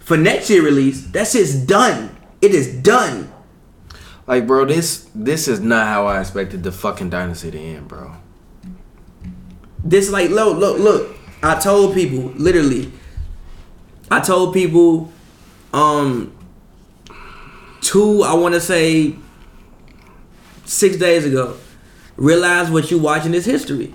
For 0.00 0.16
next 0.16 0.50
year 0.50 0.62
release, 0.62 1.06
that's 1.06 1.32
just 1.32 1.66
done. 1.66 2.16
It 2.42 2.54
is 2.54 2.74
done. 2.82 3.32
Like, 4.28 4.46
bro, 4.46 4.66
this 4.66 5.08
this 5.14 5.48
is 5.48 5.58
not 5.58 5.86
how 5.86 6.06
I 6.06 6.20
expected 6.20 6.62
the 6.62 6.70
fucking 6.70 7.08
dynasty 7.08 7.50
to 7.50 7.58
end, 7.58 7.88
bro. 7.88 8.12
This 9.82 10.10
like 10.10 10.28
look, 10.28 10.58
look, 10.58 10.78
look. 10.78 11.16
I 11.42 11.58
told 11.58 11.94
people 11.94 12.24
literally. 12.36 12.92
I 14.10 14.20
told 14.20 14.52
people, 14.52 15.10
um, 15.72 16.36
two. 17.80 18.22
I 18.22 18.34
want 18.34 18.54
to 18.54 18.60
say 18.60 19.16
six 20.66 20.98
days 20.98 21.24
ago. 21.24 21.56
Realize 22.18 22.70
what 22.70 22.90
you 22.90 22.98
watching 22.98 23.32
is 23.32 23.46
history. 23.46 23.94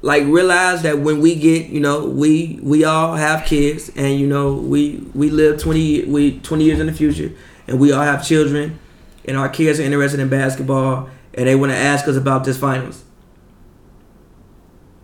Like 0.00 0.24
realize 0.24 0.80
that 0.82 1.00
when 1.00 1.20
we 1.20 1.34
get, 1.34 1.66
you 1.66 1.80
know, 1.80 2.06
we 2.06 2.58
we 2.62 2.84
all 2.84 3.16
have 3.16 3.44
kids, 3.44 3.90
and 3.96 4.18
you 4.18 4.26
know, 4.26 4.54
we 4.54 5.06
we 5.14 5.28
live 5.28 5.60
twenty 5.60 6.04
we 6.04 6.38
twenty 6.40 6.64
years 6.64 6.80
in 6.80 6.86
the 6.86 6.92
future, 6.94 7.32
and 7.66 7.78
we 7.78 7.92
all 7.92 8.02
have 8.02 8.26
children, 8.26 8.78
and 9.26 9.36
our 9.36 9.48
kids 9.48 9.80
are 9.80 9.82
interested 9.82 10.20
in 10.20 10.28
basketball, 10.28 11.08
and 11.34 11.48
they 11.48 11.54
want 11.54 11.72
to 11.72 11.78
ask 11.78 12.06
us 12.08 12.16
about 12.16 12.44
this 12.44 12.58
finals. 12.58 13.02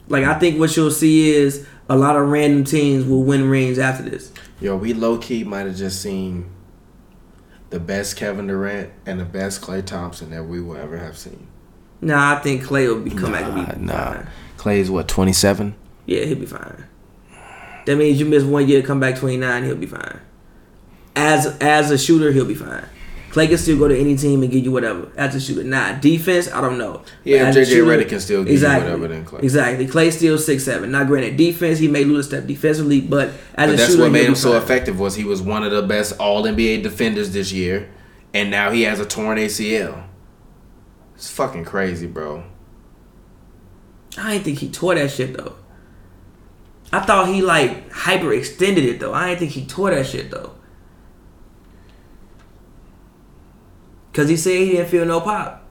Like 0.08 0.24
I 0.24 0.38
think 0.38 0.58
what 0.58 0.76
you'll 0.76 0.90
see 0.90 1.30
is 1.30 1.66
a 1.88 1.96
lot 1.96 2.16
of 2.16 2.28
random 2.28 2.64
teams 2.64 3.04
will 3.04 3.22
win 3.22 3.48
rings 3.48 3.78
after 3.78 4.02
this. 4.02 4.32
Yo, 4.60 4.76
we 4.76 4.92
low 4.92 5.18
key 5.18 5.44
might 5.44 5.66
have 5.66 5.76
just 5.76 6.02
seen 6.02 6.50
the 7.70 7.80
best 7.80 8.16
Kevin 8.16 8.48
Durant 8.48 8.90
and 9.06 9.20
the 9.20 9.24
best 9.24 9.62
Klay 9.62 9.84
Thompson 9.84 10.30
that 10.30 10.44
we 10.44 10.60
will 10.60 10.76
ever 10.76 10.98
have 10.98 11.16
seen. 11.16 11.46
Nah, 12.00 12.36
I 12.36 12.40
think 12.40 12.62
Klay 12.64 12.88
will 12.88 13.00
be 13.00 13.10
come 13.10 13.32
back 13.32 13.46
Nah, 13.46 13.72
be 13.74 13.80
nah. 13.82 14.12
fine. 14.12 14.28
Klay's 14.58 14.90
what 14.90 15.06
twenty 15.06 15.32
seven. 15.32 15.74
Yeah, 16.06 16.24
he'll 16.24 16.38
be 16.38 16.46
fine. 16.46 16.84
That 17.86 17.96
means 17.96 18.18
you 18.18 18.26
miss 18.26 18.42
one 18.42 18.68
year, 18.68 18.82
come 18.82 18.98
back 19.00 19.16
twenty 19.16 19.36
nine, 19.36 19.64
he'll 19.64 19.76
be 19.76 19.86
fine. 19.86 20.20
As 21.14 21.46
as 21.60 21.90
a 21.90 21.98
shooter, 21.98 22.32
he'll 22.32 22.44
be 22.44 22.54
fine. 22.54 22.84
Klay 23.30 23.48
can 23.48 23.58
still 23.58 23.78
go 23.78 23.86
to 23.86 23.96
any 23.96 24.16
team 24.16 24.42
and 24.42 24.50
give 24.50 24.64
you 24.64 24.72
whatever 24.72 25.08
as 25.16 25.34
a 25.36 25.40
shooter. 25.40 25.62
Nah, 25.62 25.92
defense, 26.00 26.50
I 26.52 26.60
don't 26.60 26.78
know. 26.78 27.02
Yeah, 27.22 27.50
JJ 27.52 27.66
shooter- 27.66 27.84
Redick 27.84 28.08
can 28.08 28.20
still 28.20 28.42
give 28.42 28.60
you 28.60 28.66
whatever 28.66 29.06
than 29.08 29.24
Klay. 29.24 29.42
Exactly. 29.44 29.86
Klay 29.86 30.12
still 30.12 30.36
six 30.36 30.64
seven. 30.64 30.90
Now, 30.90 31.04
granted, 31.04 31.36
defense 31.36 31.78
he 31.78 31.86
may 31.88 32.04
lose 32.04 32.26
a 32.26 32.28
step 32.28 32.46
defensively, 32.46 33.00
but 33.00 33.28
as 33.28 33.34
But 33.54 33.68
a 33.68 33.76
that's 33.76 33.90
shooter, 33.90 34.02
what 34.02 34.12
made 34.12 34.26
him 34.26 34.34
so 34.34 34.52
fine. 34.52 34.62
effective 34.62 34.98
was 34.98 35.14
he 35.14 35.24
was 35.24 35.40
one 35.40 35.62
of 35.62 35.70
the 35.70 35.82
best 35.82 36.14
All 36.18 36.42
NBA 36.44 36.82
defenders 36.82 37.32
this 37.32 37.52
year, 37.52 37.88
and 38.34 38.50
now 38.50 38.70
he 38.72 38.82
has 38.82 38.98
a 38.98 39.06
torn 39.06 39.38
ACL. 39.38 40.02
It's 41.14 41.30
fucking 41.30 41.64
crazy, 41.66 42.06
bro. 42.08 42.44
I 44.18 44.32
didn't 44.32 44.44
think 44.44 44.58
he 44.58 44.68
tore 44.70 44.96
that 44.96 45.10
shit 45.10 45.36
though. 45.36 45.54
I 46.92 47.00
thought 47.00 47.28
he 47.28 47.42
like 47.42 47.90
hyperextended 47.92 48.78
it 48.84 48.98
though. 49.00 49.14
I 49.14 49.28
didn't 49.28 49.38
think 49.40 49.52
he 49.52 49.64
tore 49.66 49.90
that 49.90 50.06
shit 50.06 50.30
though. 50.32 50.54
Cause 54.12 54.28
he 54.28 54.36
said 54.36 54.58
he 54.58 54.70
didn't 54.72 54.88
feel 54.88 55.04
no 55.04 55.20
pop. 55.20 55.64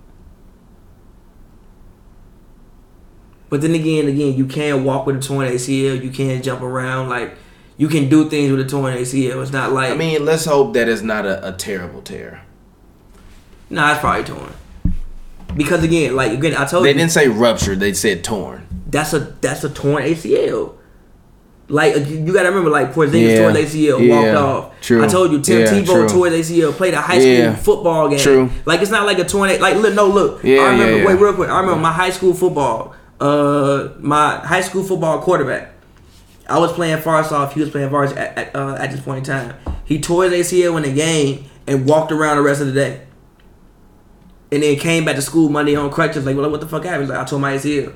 But 3.50 3.62
then 3.62 3.74
again, 3.74 4.08
again, 4.08 4.36
you 4.36 4.46
can't 4.46 4.84
walk 4.84 5.06
with 5.06 5.18
a 5.18 5.20
torn 5.20 5.48
ACL. 5.48 6.02
You 6.02 6.12
can't 6.12 6.44
jump 6.44 6.62
around. 6.62 7.10
Like 7.10 7.36
you 7.78 7.88
can 7.88 8.08
do 8.08 8.30
things 8.30 8.52
with 8.52 8.62
a 8.62 8.70
torn 8.70 8.96
ACL. 8.96 9.42
It's 9.42 9.52
not 9.52 9.72
like 9.74 9.92
I 9.92 9.96
mean, 9.96 10.24
let's 10.24 10.46
hope 10.46 10.74
that 10.74 10.88
it's 10.88 11.02
not 11.02 11.26
a, 11.26 11.48
a 11.48 11.54
terrible 11.54 12.02
tear. 12.02 12.42
nah, 13.70 13.92
it's 13.92 14.00
probably 14.00 14.24
torn. 14.24 14.54
Because 15.56 15.84
again, 15.84 16.16
like 16.16 16.32
again, 16.32 16.54
I 16.56 16.66
told 16.66 16.86
you. 16.86 16.94
They 16.94 16.98
you 16.98 17.00
didn't 17.00 17.12
say 17.12 17.28
ruptured; 17.28 17.80
they 17.80 17.94
said 17.94 18.24
torn. 18.24 18.68
that's 18.88 19.14
a 19.14 19.20
that's 19.20 19.64
a 19.64 19.70
torn 19.70 20.04
ACL. 20.04 20.76
Like 21.72 21.96
you 22.08 22.34
gotta 22.34 22.50
remember, 22.50 22.72
like 22.72 22.94
Porzingis 22.94 23.30
Yeah. 23.36 23.38
tore 23.42 23.52
his 23.52 23.76
ACL, 23.76 24.00
Yeah. 24.02 24.16
walked 24.16 24.38
off. 24.38 24.82
True. 24.82 25.04
I 25.04 25.08
told 25.08 25.32
you, 25.32 25.40
Tim 25.40 25.60
Yeah, 25.62 25.68
Tebow 25.68 25.86
true. 25.86 26.10
tore 26.10 26.28
his 26.30 26.50
ACL, 26.50 26.72
played 26.74 26.96
a 26.96 27.02
high 27.02 27.20
school 27.20 27.32
Yeah. 27.32 27.56
football 27.56 28.10
game. 28.10 28.18
True. 28.20 28.50
Like 28.66 28.82
it's 28.82 28.90
not 28.92 29.06
like 29.06 29.20
a 29.20 29.24
torn. 29.24 29.50
Like 29.62 29.76
look, 29.78 29.94
no, 29.94 30.08
look. 30.08 30.44
Yeah, 30.44 30.62
I 30.62 30.72
remember. 30.72 30.98
yeah. 30.98 31.06
Wait, 31.06 31.20
real 31.20 31.34
quick. 31.34 31.50
I 31.50 31.60
remember 31.60 31.80
my 31.82 31.92
high 31.92 32.10
school 32.10 32.34
football. 32.34 32.96
Uh, 33.22 33.90
my 34.00 34.38
high 34.38 34.62
school 34.62 34.84
football 34.84 35.20
quarterback. 35.22 35.74
I 36.48 36.58
was 36.58 36.72
playing 36.72 36.98
Fars 37.02 37.32
off. 37.32 37.54
He 37.54 37.60
was 37.60 37.70
playing 37.70 37.92
Fars 37.92 38.14
at 38.14 38.36
at, 38.38 38.56
uh, 38.56 38.76
at 38.80 38.90
this 38.92 39.02
point 39.02 39.20
in 39.20 39.24
time. 39.36 39.54
He 39.86 40.00
tore 40.00 40.24
his 40.28 40.34
ACL 40.52 40.76
in 40.78 40.84
the 40.84 40.92
game 40.92 41.46
and 41.68 41.86
walked 41.86 42.12
around 42.12 42.38
the 42.38 42.44
rest 42.44 42.62
of 42.62 42.68
the 42.68 42.74
day. 42.74 43.02
And 44.52 44.64
then 44.64 44.76
came 44.78 45.06
back 45.06 45.16
to 45.18 45.22
school 45.22 45.50
Monday 45.50 45.76
on 45.76 45.92
crutches. 45.92 46.26
Like, 46.26 46.36
well, 46.36 46.50
what 46.50 46.62
the 46.62 46.68
fuck 46.68 46.84
happened? 46.84 47.10
Like, 47.10 47.20
I 47.20 47.24
tore 47.26 47.38
my 47.40 47.54
ACL. 47.54 47.92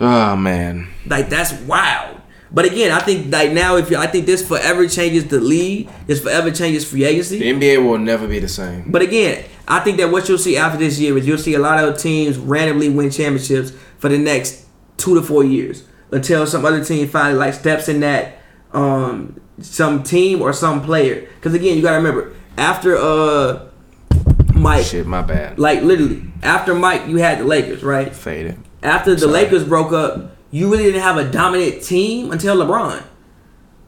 Oh 0.00 0.34
man, 0.36 0.88
Like 1.06 1.28
that's 1.28 1.52
wild. 1.62 2.16
But 2.52 2.64
again, 2.64 2.90
I 2.90 2.98
think 3.00 3.32
like 3.32 3.52
now, 3.52 3.76
if 3.76 3.90
you, 3.90 3.96
I 3.96 4.06
think 4.08 4.26
this 4.26 4.46
forever 4.46 4.88
changes 4.88 5.26
the 5.28 5.38
league, 5.40 5.88
this 6.06 6.20
forever 6.20 6.50
changes 6.50 6.84
free 6.88 7.04
agency. 7.04 7.38
The 7.38 7.52
NBA 7.52 7.84
will 7.84 7.98
never 7.98 8.26
be 8.26 8.40
the 8.40 8.48
same. 8.48 8.90
But 8.90 9.02
again, 9.02 9.44
I 9.68 9.78
think 9.80 9.98
that 9.98 10.10
what 10.10 10.28
you'll 10.28 10.38
see 10.38 10.56
after 10.56 10.78
this 10.78 10.98
year 10.98 11.16
is 11.16 11.26
you'll 11.28 11.38
see 11.38 11.54
a 11.54 11.60
lot 11.60 11.82
of 11.84 11.96
teams 11.98 12.38
randomly 12.38 12.88
win 12.88 13.10
championships 13.10 13.72
for 13.98 14.08
the 14.08 14.18
next 14.18 14.66
two 14.96 15.14
to 15.14 15.22
four 15.22 15.44
years 15.44 15.84
until 16.10 16.44
some 16.46 16.64
other 16.64 16.82
team 16.84 17.06
finally 17.06 17.38
like 17.38 17.54
steps 17.54 17.88
in 17.88 18.00
that 18.00 18.38
um 18.72 19.40
some 19.60 20.02
team 20.02 20.42
or 20.42 20.52
some 20.52 20.82
player. 20.82 21.28
Because 21.36 21.54
again, 21.54 21.76
you 21.76 21.82
gotta 21.82 21.98
remember 21.98 22.34
after 22.56 22.96
uh 22.96 23.66
Mike, 24.54 24.84
Shit, 24.86 25.06
my 25.06 25.22
bad. 25.22 25.58
like 25.58 25.82
literally 25.82 26.22
after 26.42 26.74
Mike, 26.74 27.06
you 27.06 27.18
had 27.18 27.38
the 27.38 27.44
Lakers, 27.44 27.82
right? 27.82 28.14
Faded. 28.14 28.58
After 28.82 29.12
the 29.14 29.20
Sorry. 29.20 29.32
Lakers 29.32 29.64
broke 29.64 29.92
up, 29.92 30.36
you 30.50 30.70
really 30.70 30.84
didn't 30.84 31.02
have 31.02 31.16
a 31.16 31.30
dominant 31.30 31.82
team 31.82 32.30
until 32.32 32.56
LeBron. 32.56 33.02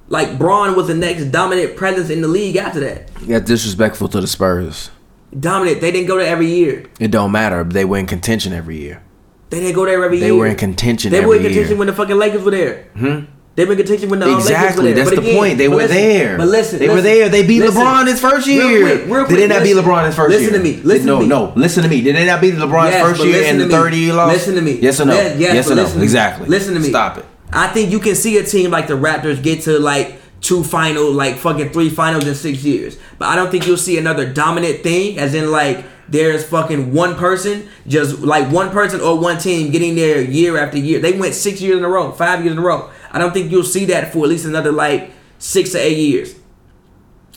Like 0.09 0.39
Bron 0.39 0.77
was 0.77 0.89
the 0.89 0.95
next 0.95 1.27
dominant 1.27 1.77
presence 1.77 2.11
in 2.11 2.21
the 2.21 2.29
league 2.29 2.57
after 2.57 2.81
that. 2.81 3.09
That's 3.23 3.47
disrespectful 3.47 4.09
to 4.09 4.21
the 4.21 4.27
Spurs. 4.27 4.91
Dominant. 5.39 5.81
They 5.81 5.91
didn't 5.91 6.09
go 6.09 6.19
there 6.19 6.27
every 6.27 6.49
year. 6.49 6.85
It 7.01 7.11
don't 7.11 7.33
matter. 7.33 7.65
They 7.65 7.87
were 7.87 7.97
in 7.97 8.07
contention 8.07 8.53
every 8.53 8.77
year. 8.79 9.03
They 9.49 9.61
didn't 9.61 9.75
go 9.75 9.87
there 9.87 10.05
every 10.05 10.19
They 10.19 10.27
year. 10.27 10.35
They 10.35 10.39
were 10.39 10.47
in 10.47 10.57
contention 10.57 11.11
They 11.13 11.25
were 11.25 11.37
in 11.37 11.43
contention 11.43 11.71
year. 11.71 11.79
when 11.79 11.87
the 11.87 11.95
fucking 11.95 12.17
Lakers 12.17 12.43
were 12.43 12.51
there. 12.51 12.85
Hmm? 12.97 13.21
They 13.55 13.67
were 13.67 13.73
in 13.73 13.79
contention 13.79 14.09
when 14.09 14.21
the 14.21 14.35
Exactly. 14.35 14.95
That's 14.95 15.11
But 15.11 15.17
the 15.17 15.23
again- 15.23 15.37
point. 15.39 15.59
They 15.59 15.69
were 15.69 15.77
listen- 15.77 15.97
there. 15.97 16.39
But 16.39 16.49
listen, 16.49 16.79
they 16.79 16.89
were 16.89 17.03
there. 17.03 17.29
They 17.29 17.43
beat 17.47 17.61
listen. 17.61 17.83
LeBron 17.83 18.07
his 18.07 18.19
first 18.19 18.47
Real 18.47 18.71
year. 18.71 18.81
quick, 18.81 19.05
real 19.09 19.27
Did 19.27 19.39
they 19.41 19.47
not 19.47 19.63
beat. 19.63 19.77
LeBron 19.77 20.07
his 20.07 20.15
first 20.15 20.31
Listen 20.31 20.43
year? 20.45 20.53
Listen 20.53 20.65
to 20.73 20.79
me, 20.79 20.83
listen 20.85 21.07
no, 21.07 21.17
to 21.17 21.23
me. 21.23 21.29
no. 21.29 21.47
No. 21.47 21.53
Listen 21.57 21.83
to 21.83 21.89
me. 21.91 22.01
Did 22.01 22.17
they 22.17 22.25
not 22.25 22.41
beat 22.41 22.55
LeBron's 22.55 22.93
Yes, 22.93 23.03
first 23.07 23.25
year 23.25 23.43
and 23.45 23.61
the 23.61 23.69
third 23.69 23.93
year 23.95 24.15
lost? 24.15 24.33
Listen 24.33 24.55
to 24.55 24.63
me. 24.63 24.79
Yes 24.81 25.01
or 25.01 25.05
no? 25.05 25.13
Yes, 25.15 25.39
yes, 25.39 25.55
yes 25.55 25.71
or 25.71 25.75
no? 25.75 25.83
listen. 25.83 26.03
Exactly. 26.03 26.49
Listen 26.49 26.73
to 26.75 26.81
me. 26.81 26.89
Stop 26.89 27.19
it. 27.19 27.25
I 27.53 27.67
think 27.69 27.91
you 27.93 27.99
can 27.99 28.15
see 28.15 28.39
a 28.39 28.43
team 28.43 28.71
like 28.71 28.87
the 28.89 28.95
Raptors 28.95 29.43
get 29.43 29.61
to 29.65 29.79
like 29.79 30.19
two 30.41 30.65
final, 30.65 31.13
like 31.13 31.37
fucking 31.37 31.71
three 31.71 31.91
finals 31.91 32.27
in 32.27 32.35
six 32.35 32.65
years. 32.65 32.97
But 33.19 33.29
I 33.29 33.37
don't 33.37 33.51
think 33.51 33.67
you'll 33.67 33.77
see 33.77 33.99
another 33.99 34.25
dominant 34.27 34.83
thing, 34.83 35.19
as 35.19 35.35
in 35.35 35.51
like 35.51 35.85
there's 36.09 36.43
fucking 36.45 36.93
one 36.95 37.15
person, 37.17 37.69
just 37.87 38.21
like 38.21 38.51
one 38.51 38.71
person 38.71 39.01
or 39.03 39.19
one 39.19 39.37
team 39.39 39.71
getting 39.71 39.95
there 39.95 40.21
year 40.23 40.57
after 40.57 40.79
year. 40.79 41.01
They 41.01 41.13
went 41.13 41.35
six 41.35 41.61
years 41.61 41.77
in 41.79 41.85
a 41.85 41.89
row, 41.89 42.13
five 42.13 42.41
years 42.41 42.53
in 42.53 42.59
a 42.59 42.63
row. 42.63 42.89
I 43.13 43.19
don't 43.19 43.33
think 43.33 43.51
you'll 43.51 43.63
see 43.63 43.85
that 43.87 44.13
for 44.13 44.25
at 44.25 44.31
least 44.31 44.47
another 44.47 44.73
like 44.73 45.13
six 45.39 45.71
to 45.73 45.79
eight 45.79 45.99
years. 45.99 46.35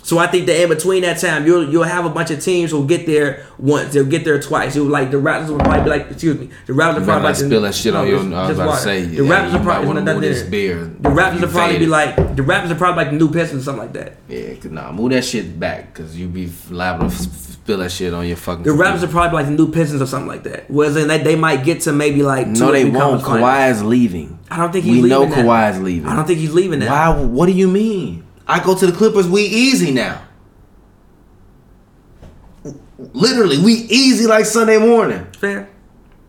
So 0.05 0.19
I 0.19 0.27
think 0.27 0.45
that 0.45 0.61
in 0.61 0.69
between 0.69 1.01
that 1.01 1.17
time, 1.19 1.47
you'll 1.47 1.67
you'll 1.67 1.81
have 1.81 2.05
a 2.05 2.11
bunch 2.11 2.29
of 2.29 2.39
teams 2.39 2.69
who'll 2.69 2.85
get 2.85 3.07
there 3.07 3.43
once. 3.57 3.91
They'll 3.91 4.05
get 4.05 4.23
there 4.23 4.39
twice. 4.39 4.75
You'll 4.75 4.85
like 4.85 5.09
the 5.09 5.17
Raptors 5.17 5.49
will 5.49 5.57
probably 5.57 5.83
be 5.83 5.89
like, 5.89 6.11
excuse 6.11 6.37
me, 6.39 6.49
the 6.67 6.73
Raptors 6.73 6.99
will 6.99 7.05
probably 7.05 7.23
like 7.29 7.35
spill 7.37 7.61
that 7.61 7.73
shit 7.73 7.95
on 7.95 8.05
uh, 8.05 8.09
your- 8.09 8.19
just- 8.19 8.31
I 8.35 8.47
was 8.49 8.59
about 8.59 8.75
to 8.75 8.81
say, 8.81 9.01
the 9.05 9.23
Raptors 9.23 9.51
you 9.51 9.57
will 9.57 9.63
probably 9.65 9.87
nothing 9.95 10.13
move 10.13 10.21
this 10.21 10.43
beer. 10.43 10.83
The 10.99 11.09
Raptors 11.09 11.33
You 11.35 11.41
will 11.41 11.47
probably 11.53 11.79
be 11.79 11.85
like 11.87 12.15
the 12.35 12.43
Raptors 12.43 12.69
are 12.69 12.75
probably 12.75 13.03
like 13.03 13.11
the 13.13 13.17
new 13.17 13.31
Pistons, 13.31 13.63
or 13.63 13.65
something 13.65 13.81
like 13.81 13.93
that. 13.93 14.17
Yeah, 14.29 14.53
'cause 14.53 14.69
nah, 14.71 14.91
move 14.91 15.09
that 15.09 15.25
shit 15.25 15.59
back, 15.59 15.95
cause 15.95 16.15
you 16.15 16.27
be 16.27 16.51
liable 16.69 17.09
to 17.09 17.15
spill 17.15 17.79
that 17.79 17.91
shit 17.91 18.13
on 18.13 18.27
your 18.27 18.37
fucking. 18.37 18.61
The. 18.61 18.69
Raptors 18.73 19.01
are 19.01 19.07
probably 19.07 19.37
like 19.41 19.47
the 19.47 19.53
new 19.53 19.71
Pistons 19.71 20.03
or 20.03 20.05
something 20.05 20.27
like 20.27 20.43
that. 20.43 20.69
Whereas 20.69 20.95
in 20.97 21.07
that 21.07 21.23
they 21.23 21.35
might 21.35 21.63
get 21.63 21.81
to 21.81 21.91
maybe 21.91 22.21
like 22.21 22.53
two 22.53 22.59
No, 22.63 22.71
they 22.71 22.85
won't. 22.85 23.23
Kawhi 23.23 23.71
is 23.71 23.81
leaving. 23.83 24.37
I 24.51 24.57
don't 24.57 24.71
think 24.71 24.85
he's 24.85 25.03
know 25.03 25.21
leaving 25.21 25.35
now. 25.35 25.43
Kawhi 25.51 25.71
is 25.73 25.81
leaving. 25.81 26.07
I 26.11 26.15
don't 26.15 26.27
think 26.27 26.37
he's 26.37 26.53
leaving 26.53 26.77
now. 26.77 27.13
Why? 27.15 27.23
What 27.23 27.47
do 27.47 27.53
you 27.53 27.67
mean? 27.67 28.21
I 28.47 28.63
go 28.63 28.75
to 28.75 28.85
the 28.85 28.91
Clippers. 28.91 29.27
We 29.27 29.41
easy 29.43 29.91
now. 29.91 30.21
Literally, 32.97 33.57
we 33.59 33.73
easy 33.73 34.25
like 34.27 34.45
Sunday 34.45 34.77
morning. 34.77 35.27
Fair. 35.37 35.69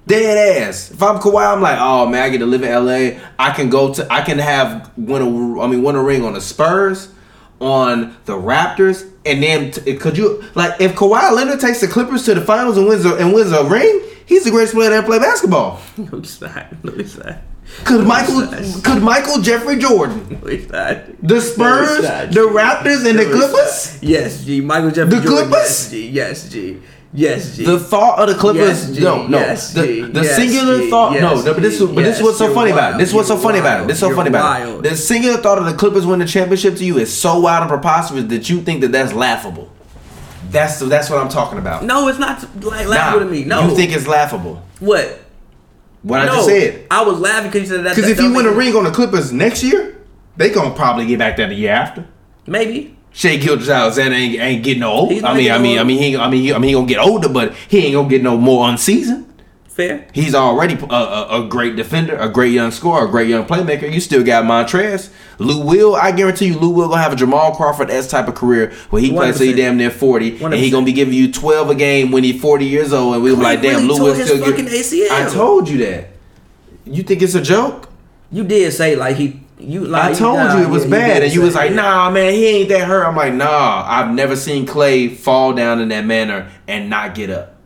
Dead 0.06 0.62
ass. 0.62 0.90
If 0.92 1.02
I'm 1.02 1.18
Kawhi, 1.18 1.52
I'm 1.52 1.60
like, 1.60 1.78
oh 1.80 2.06
man, 2.06 2.22
I 2.22 2.28
get 2.28 2.38
to 2.38 2.46
live 2.46 2.62
in 2.62 2.70
LA. 2.70 3.20
I 3.38 3.50
can 3.52 3.68
go 3.68 3.92
to, 3.94 4.12
I 4.12 4.22
can 4.22 4.38
have 4.38 4.92
win 4.96 5.22
a, 5.22 5.60
I 5.60 5.66
mean, 5.66 5.82
win 5.82 5.96
a 5.96 6.02
ring 6.02 6.24
on 6.24 6.34
the 6.34 6.40
Spurs, 6.40 7.12
on 7.60 8.16
the 8.24 8.34
Raptors, 8.34 9.10
and 9.24 9.42
then 9.42 9.72
t- 9.72 9.96
could 9.96 10.16
you 10.16 10.44
like 10.54 10.80
if 10.80 10.94
Kawhi 10.94 11.32
Leonard 11.32 11.60
takes 11.60 11.80
the 11.80 11.88
Clippers 11.88 12.24
to 12.26 12.34
the 12.34 12.40
finals 12.40 12.76
and 12.78 12.86
wins 12.86 13.04
a, 13.04 13.16
and 13.16 13.32
wins 13.32 13.50
a 13.50 13.64
ring, 13.64 14.02
he's 14.26 14.44
the 14.44 14.50
greatest 14.50 14.74
player 14.74 14.90
to 14.90 14.96
ever 14.96 15.06
play 15.06 15.18
basketball. 15.18 15.80
No, 15.96 16.20
he's 16.20 16.40
not. 16.40 16.84
No, 16.84 16.92
he's 16.92 17.18
not. 17.18 17.38
Could 17.84 18.06
Michael, 18.06 18.46
could 18.82 19.02
Michael 19.02 19.40
Jeffrey 19.42 19.76
Jordan, 19.76 20.38
No, 20.42 20.48
he's 20.48 20.68
not. 20.70 20.98
the 21.22 21.40
Spurs, 21.40 22.00
the 22.32 22.40
Raptors, 22.50 23.08
and 23.08 23.18
the 23.18 23.24
Clippers? 23.26 23.98
Yes, 24.02 24.44
G. 24.44 24.60
Michael 24.60 24.90
Jeffrey 24.90 25.18
The 25.18 25.22
Jordan, 25.26 25.48
Clippers? 25.50 25.92
Yes, 25.92 25.92
G. 25.92 26.08
Yes, 26.08 26.48
G. 26.48 26.78
Yes, 27.12 27.56
G. 27.56 27.64
The 27.64 27.78
thought 27.78 28.18
of 28.18 28.28
the 28.28 28.34
Clippers, 28.34 28.90
Yes, 28.90 28.98
no, 29.00 29.26
no, 29.26 29.38
Yes, 29.38 29.72
the, 29.72 29.86
G. 29.86 30.00
the 30.02 30.22
Yes, 30.22 30.36
singular 30.36 30.78
G. 30.80 30.90
thought, 30.90 31.12
no, 31.14 31.34
no, 31.42 31.54
but 31.54 31.62
this, 31.62 31.80
but 31.80 31.94
this 31.96 32.16
is 32.18 32.22
what's 32.22 32.38
so 32.38 32.52
funny 32.54 32.70
you're 32.70 32.78
about 32.78 32.94
it. 32.94 32.98
This 32.98 33.08
is 33.10 33.14
what's 33.14 33.28
so 33.28 33.34
wild. 33.34 33.44
funny 33.44 33.58
about 33.58 33.82
it. 33.82 33.86
This 33.88 33.96
is 33.96 34.00
so 34.00 34.06
wild. 34.08 34.16
funny 34.16 34.28
about 34.30 34.68
it. 34.68 34.82
The 34.90 34.96
singular 34.96 35.36
thought 35.38 35.58
of 35.58 35.64
the 35.66 35.74
Clippers 35.74 36.06
winning 36.06 36.26
the 36.26 36.32
championship 36.32 36.76
to 36.76 36.84
you 36.84 36.98
is 36.98 37.12
so 37.16 37.38
wild 37.40 37.62
and 37.62 37.70
preposterous 37.70 38.24
that 38.24 38.48
you 38.48 38.60
think 38.62 38.80
that 38.82 38.92
that's 38.92 39.12
laughable. 39.12 39.70
That's 40.50 40.78
that's 40.80 41.10
what 41.10 41.18
I'm 41.20 41.28
talking 41.28 41.58
about. 41.58 41.84
no, 41.84 42.08
it's 42.08 42.18
not 42.18 42.40
like 42.62 42.84
Nah, 42.84 42.90
laughing 42.90 43.20
with 43.20 43.30
me. 43.30 43.44
No, 43.44 43.68
you 43.68 43.76
think 43.76 43.92
it's 43.92 44.06
laughable? 44.06 44.62
what? 44.80 45.20
What 46.06 46.20
I 46.20 46.26
no, 46.26 46.34
just 46.34 46.46
said. 46.46 46.86
I 46.88 47.02
was 47.02 47.18
laughing 47.18 47.50
because 47.50 47.68
you 47.68 47.76
said 47.76 47.84
that. 47.84 47.96
Because 47.96 48.08
if 48.08 48.18
you 48.18 48.26
don't 48.26 48.34
win 48.34 48.46
a 48.46 48.52
ring 48.52 48.76
on 48.76 48.84
the 48.84 48.92
Clippers 48.92 49.32
next 49.32 49.64
year, 49.64 50.00
they 50.36 50.50
gonna 50.50 50.72
probably 50.72 51.04
get 51.04 51.18
back 51.18 51.36
there 51.36 51.48
the 51.48 51.54
year 51.54 51.72
after. 51.72 52.06
maybe. 52.46 52.96
Shai 53.10 53.38
Gilgeous-Alexander 53.38 54.14
ain't, 54.14 54.38
ain't 54.38 54.62
getting 54.62 54.80
no 54.80 54.92
old. 54.92 55.24
I 55.24 55.34
mean, 55.34 55.50
I 55.50 55.58
mean, 55.58 55.78
I 55.78 55.84
mean, 55.84 55.98
he, 55.98 56.16
I 56.16 56.28
mean, 56.28 56.42
he, 56.42 56.52
I 56.52 56.58
mean, 56.58 56.68
he 56.68 56.74
gonna 56.74 56.86
get 56.86 56.98
older, 56.98 57.30
but 57.30 57.54
he 57.54 57.86
ain't 57.86 57.94
gonna 57.94 58.08
get 58.08 58.22
no 58.22 58.36
more 58.36 58.68
unseasoned. 58.68 59.26
Fair. 59.76 60.06
He's 60.14 60.34
already 60.34 60.72
a, 60.88 60.94
a, 60.94 61.44
a 61.44 61.48
great 61.48 61.76
defender, 61.76 62.16
a 62.16 62.30
great 62.30 62.50
young 62.50 62.70
scorer, 62.70 63.06
a 63.06 63.10
great 63.10 63.28
young 63.28 63.44
playmaker. 63.44 63.92
You 63.92 64.00
still 64.00 64.24
got 64.24 64.44
Montrezl, 64.44 65.12
Lou 65.38 65.62
Will. 65.62 65.94
I 65.94 66.12
guarantee 66.12 66.46
you, 66.46 66.58
Lou 66.58 66.70
Will 66.70 66.88
gonna 66.88 67.02
have 67.02 67.12
a 67.12 67.16
Jamal 67.16 67.54
Crawford 67.54 67.90
s 67.90 68.08
type 68.08 68.26
of 68.26 68.34
career 68.34 68.72
where 68.88 69.02
he 69.02 69.12
plays 69.12 69.36
till 69.36 69.48
he 69.48 69.52
damn 69.52 69.76
near 69.76 69.90
forty, 69.90 70.42
and 70.42 70.54
he 70.54 70.70
gonna 70.70 70.86
be 70.86 70.94
giving 70.94 71.12
you 71.12 71.30
twelve 71.30 71.68
a 71.68 71.74
game 71.74 72.10
when 72.10 72.24
he's 72.24 72.40
forty 72.40 72.64
years 72.64 72.94
old, 72.94 73.16
and 73.16 73.22
we 73.22 73.34
were 73.34 73.42
like, 73.42 73.60
damn, 73.60 73.86
Lou 73.86 74.02
Will 74.02 74.14
still 74.14 74.38
fucking 74.38 74.64
get. 74.64 74.72
ACL. 74.72 75.10
I 75.10 75.28
told 75.28 75.68
you 75.68 75.76
that. 75.84 76.08
You 76.86 77.02
think 77.02 77.20
it's 77.20 77.34
a 77.34 77.42
joke? 77.42 77.90
You 78.32 78.44
did 78.44 78.72
say 78.72 78.96
like 78.96 79.16
he. 79.16 79.42
You 79.58 79.84
like 79.84 80.14
I 80.14 80.14
told 80.14 80.38
nah, 80.38 80.56
you 80.56 80.64
it 80.64 80.70
was 80.70 80.84
yeah, 80.84 80.90
bad, 80.90 81.22
and 81.22 81.34
you 81.34 81.42
was 81.42 81.54
like. 81.54 81.72
"Nah, 81.72 82.08
man, 82.10 82.32
he 82.32 82.46
ain't 82.46 82.70
that 82.70 82.86
hurt." 82.88 83.04
I'm 83.04 83.14
like, 83.14 83.34
"Nah, 83.34 83.84
I've 83.86 84.10
never 84.14 84.36
seen 84.36 84.66
Klay 84.66 85.14
fall 85.14 85.52
down 85.52 85.82
in 85.82 85.90
that 85.90 86.06
manner 86.06 86.50
and 86.66 86.88
not 86.88 87.14
get 87.14 87.28
up." 87.28 87.56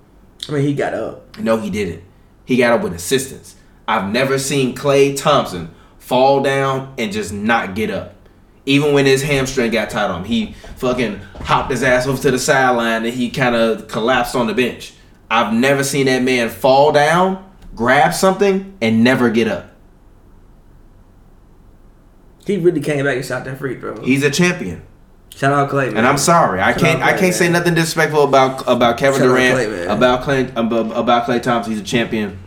I 0.49 0.53
mean, 0.53 0.63
he 0.65 0.75
got 0.75 0.93
up. 0.93 1.20
No, 1.39 1.57
he 1.59 1.71
didn't. 1.71 2.03
He 2.45 2.57
got 2.57 2.73
up 2.73 2.83
with 2.83 2.95
assistance. 2.95 3.57
I've 3.87 4.11
never 4.11 4.39
seen 4.39 4.75
Klay 4.75 5.17
Thompson 5.17 5.75
fall 5.99 6.43
down 6.43 6.95
and 6.99 7.13
just 7.13 7.33
not 7.33 7.75
get 7.75 7.91
up. 7.91 8.15
Even 8.67 8.93
when 8.93 9.07
his 9.07 9.23
hamstring 9.23 9.71
got 9.71 9.91
tied 9.91 10.11
on 10.11 10.21
him, 10.21 10.27
he 10.27 10.55
fucking 10.77 11.21
hopped 11.43 11.71
his 11.71 11.83
ass 11.83 12.07
over 12.07 12.21
to 12.23 12.31
the 12.31 12.39
sideline 12.39 13.05
and 13.05 13.15
he 13.15 13.31
kind 13.31 13.55
of 13.55 13.89
collapsed 13.89 14.37
on 14.37 14.47
the 14.47 14.55
bench. 14.55 14.93
I've 15.31 15.53
never 15.55 15.85
seen 15.85 16.07
that 16.07 16.23
man 16.23 16.49
fall 16.49 16.93
down, 16.93 17.49
grab 17.75 18.13
something, 18.13 18.77
and 18.81 19.05
never 19.05 19.31
get 19.31 19.49
up. 19.49 19.71
He 22.45 22.57
really 22.57 22.81
came 22.81 23.05
back 23.05 23.17
and 23.17 23.25
shot 23.25 23.45
that 23.45 23.59
free 23.59 23.79
throw. 23.79 24.01
He's 24.03 24.25
a 24.25 24.31
champion. 24.31 24.83
Shout 25.35 25.53
out 25.53 25.71
Klay, 25.71 25.87
man. 25.89 25.99
And 25.99 26.07
I'm 26.07 26.19
sorry, 26.19 26.61
I 26.61 26.73
Shout 26.73 26.81
can't. 26.81 27.03
out 27.03 27.15
I 27.15 27.19
can't 27.19 27.35
say 27.35 27.49
nothing 27.49 27.75
disrespectful 27.75 28.25
about 28.25 28.63
about 28.69 28.99
Kevin 28.99 29.21
Shout 29.21 29.29
Durant, 29.29 29.59
Klay, 29.59 29.89
about 29.89 30.23
Klay, 30.23 30.51
about, 30.57 30.97
about 30.97 31.27
Klay 31.27 31.43
Thompson. 31.43 31.73
He's 31.73 31.81
a 31.81 31.85
champion. 31.85 32.39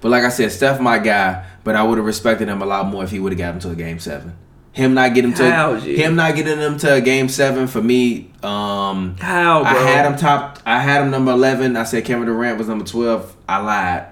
But 0.00 0.10
like 0.10 0.24
I 0.24 0.28
said, 0.28 0.50
Steph 0.52 0.80
my 0.80 0.98
guy. 0.98 1.46
But 1.62 1.76
I 1.76 1.82
would 1.82 1.96
have 1.96 2.06
respected 2.06 2.48
him 2.48 2.60
a 2.60 2.66
lot 2.66 2.86
more 2.86 3.04
if 3.04 3.10
he 3.10 3.18
would 3.18 3.32
have 3.32 3.38
got 3.38 3.54
him 3.54 3.60
to 3.60 3.70
a 3.70 3.74
game 3.74 3.98
seven. 3.98 4.36
Him 4.72 4.92
not 4.92 5.14
getting 5.14 5.32
to 5.34 5.50
How, 5.50 5.74
him 5.76 6.16
not 6.16 6.34
getting 6.34 6.58
him 6.58 6.76
to 6.78 6.94
a 6.94 7.00
game 7.00 7.28
seven 7.28 7.68
for 7.68 7.80
me. 7.80 8.32
Um, 8.42 9.16
How, 9.18 9.62
bro? 9.62 9.70
I 9.70 9.74
had 9.74 10.04
him 10.04 10.18
top. 10.18 10.58
I 10.66 10.80
had 10.80 11.00
him 11.02 11.10
number 11.10 11.30
eleven. 11.30 11.76
I 11.76 11.84
said 11.84 12.04
Kevin 12.04 12.26
Durant 12.26 12.58
was 12.58 12.68
number 12.68 12.84
twelve. 12.84 13.34
I 13.48 13.58
lied. 13.58 14.06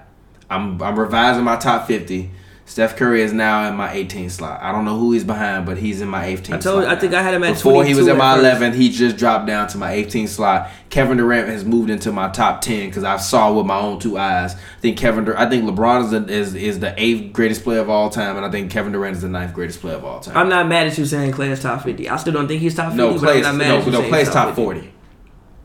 I'm 0.49 0.81
I'm 0.81 0.97
revising 0.97 1.43
my 1.43 1.57
top 1.57 1.85
fifty. 1.85 2.31
Steph 2.65 2.95
Curry 2.95 3.21
is 3.21 3.33
now 3.33 3.67
in 3.67 3.75
my 3.75 3.91
18 3.91 4.29
slot. 4.29 4.61
I 4.63 4.71
don't 4.71 4.85
know 4.85 4.97
who 4.97 5.11
he's 5.11 5.25
behind, 5.25 5.65
but 5.65 5.77
he's 5.77 5.99
in 5.99 6.07
my 6.07 6.25
18 6.25 6.55
I 6.55 6.57
told- 6.59 6.83
slot 6.85 6.97
I 6.97 6.99
think. 6.99 7.13
I 7.13 7.21
had 7.21 7.33
him 7.33 7.43
at 7.43 7.55
Before 7.55 7.83
he 7.83 7.89
was 7.93 8.05
22 8.05 8.11
in 8.11 8.17
my 8.17 8.33
at 8.33 8.39
11, 8.39 8.73
he 8.73 8.89
just 8.89 9.17
dropped 9.17 9.45
down 9.47 9.67
to 9.67 9.77
my 9.77 9.91
18 9.91 10.27
slot. 10.27 10.69
Kevin 10.89 11.17
Durant 11.17 11.49
has 11.49 11.65
moved 11.65 11.89
into 11.89 12.11
my 12.13 12.29
top 12.29 12.61
10 12.61 12.87
because 12.87 13.03
I 13.03 13.17
saw 13.17 13.51
with 13.51 13.65
my 13.65 13.77
own 13.77 13.99
two 13.99 14.17
eyes. 14.17 14.55
I 14.55 14.59
think 14.81 14.97
Kevin. 14.97 15.25
Dur- 15.25 15.37
I 15.37 15.49
think 15.49 15.65
LeBron 15.65 16.05
is 16.05 16.11
the, 16.11 16.25
is 16.33 16.55
is 16.55 16.79
the 16.79 16.93
eighth 16.97 17.33
greatest 17.33 17.63
player 17.63 17.81
of 17.81 17.89
all 17.89 18.09
time, 18.09 18.37
and 18.37 18.45
I 18.45 18.49
think 18.49 18.71
Kevin 18.71 18.93
Durant 18.93 19.17
is 19.17 19.23
the 19.23 19.29
ninth 19.29 19.53
greatest 19.53 19.81
player 19.81 19.95
of 19.95 20.05
all 20.05 20.21
time. 20.21 20.37
I'm 20.37 20.47
not 20.49 20.67
mad 20.67 20.87
at 20.87 20.97
you 20.97 21.05
saying 21.05 21.33
Klay 21.33 21.49
is 21.49 21.61
top 21.61 21.83
50. 21.83 22.07
I 22.09 22.15
still 22.15 22.31
don't 22.33 22.47
think 22.47 22.61
he's 22.61 22.75
top 22.75 22.93
50. 22.93 22.97
no, 22.97 23.11
but 23.19 23.21
Klay's 23.21 23.45
I'm 23.45 23.57
not 23.57 23.67
mad 23.67 23.85
no, 23.91 24.01
no, 24.01 24.09
Klay's 24.09 24.29
top 24.29 24.47
50. 24.55 24.63
40. 24.63 24.93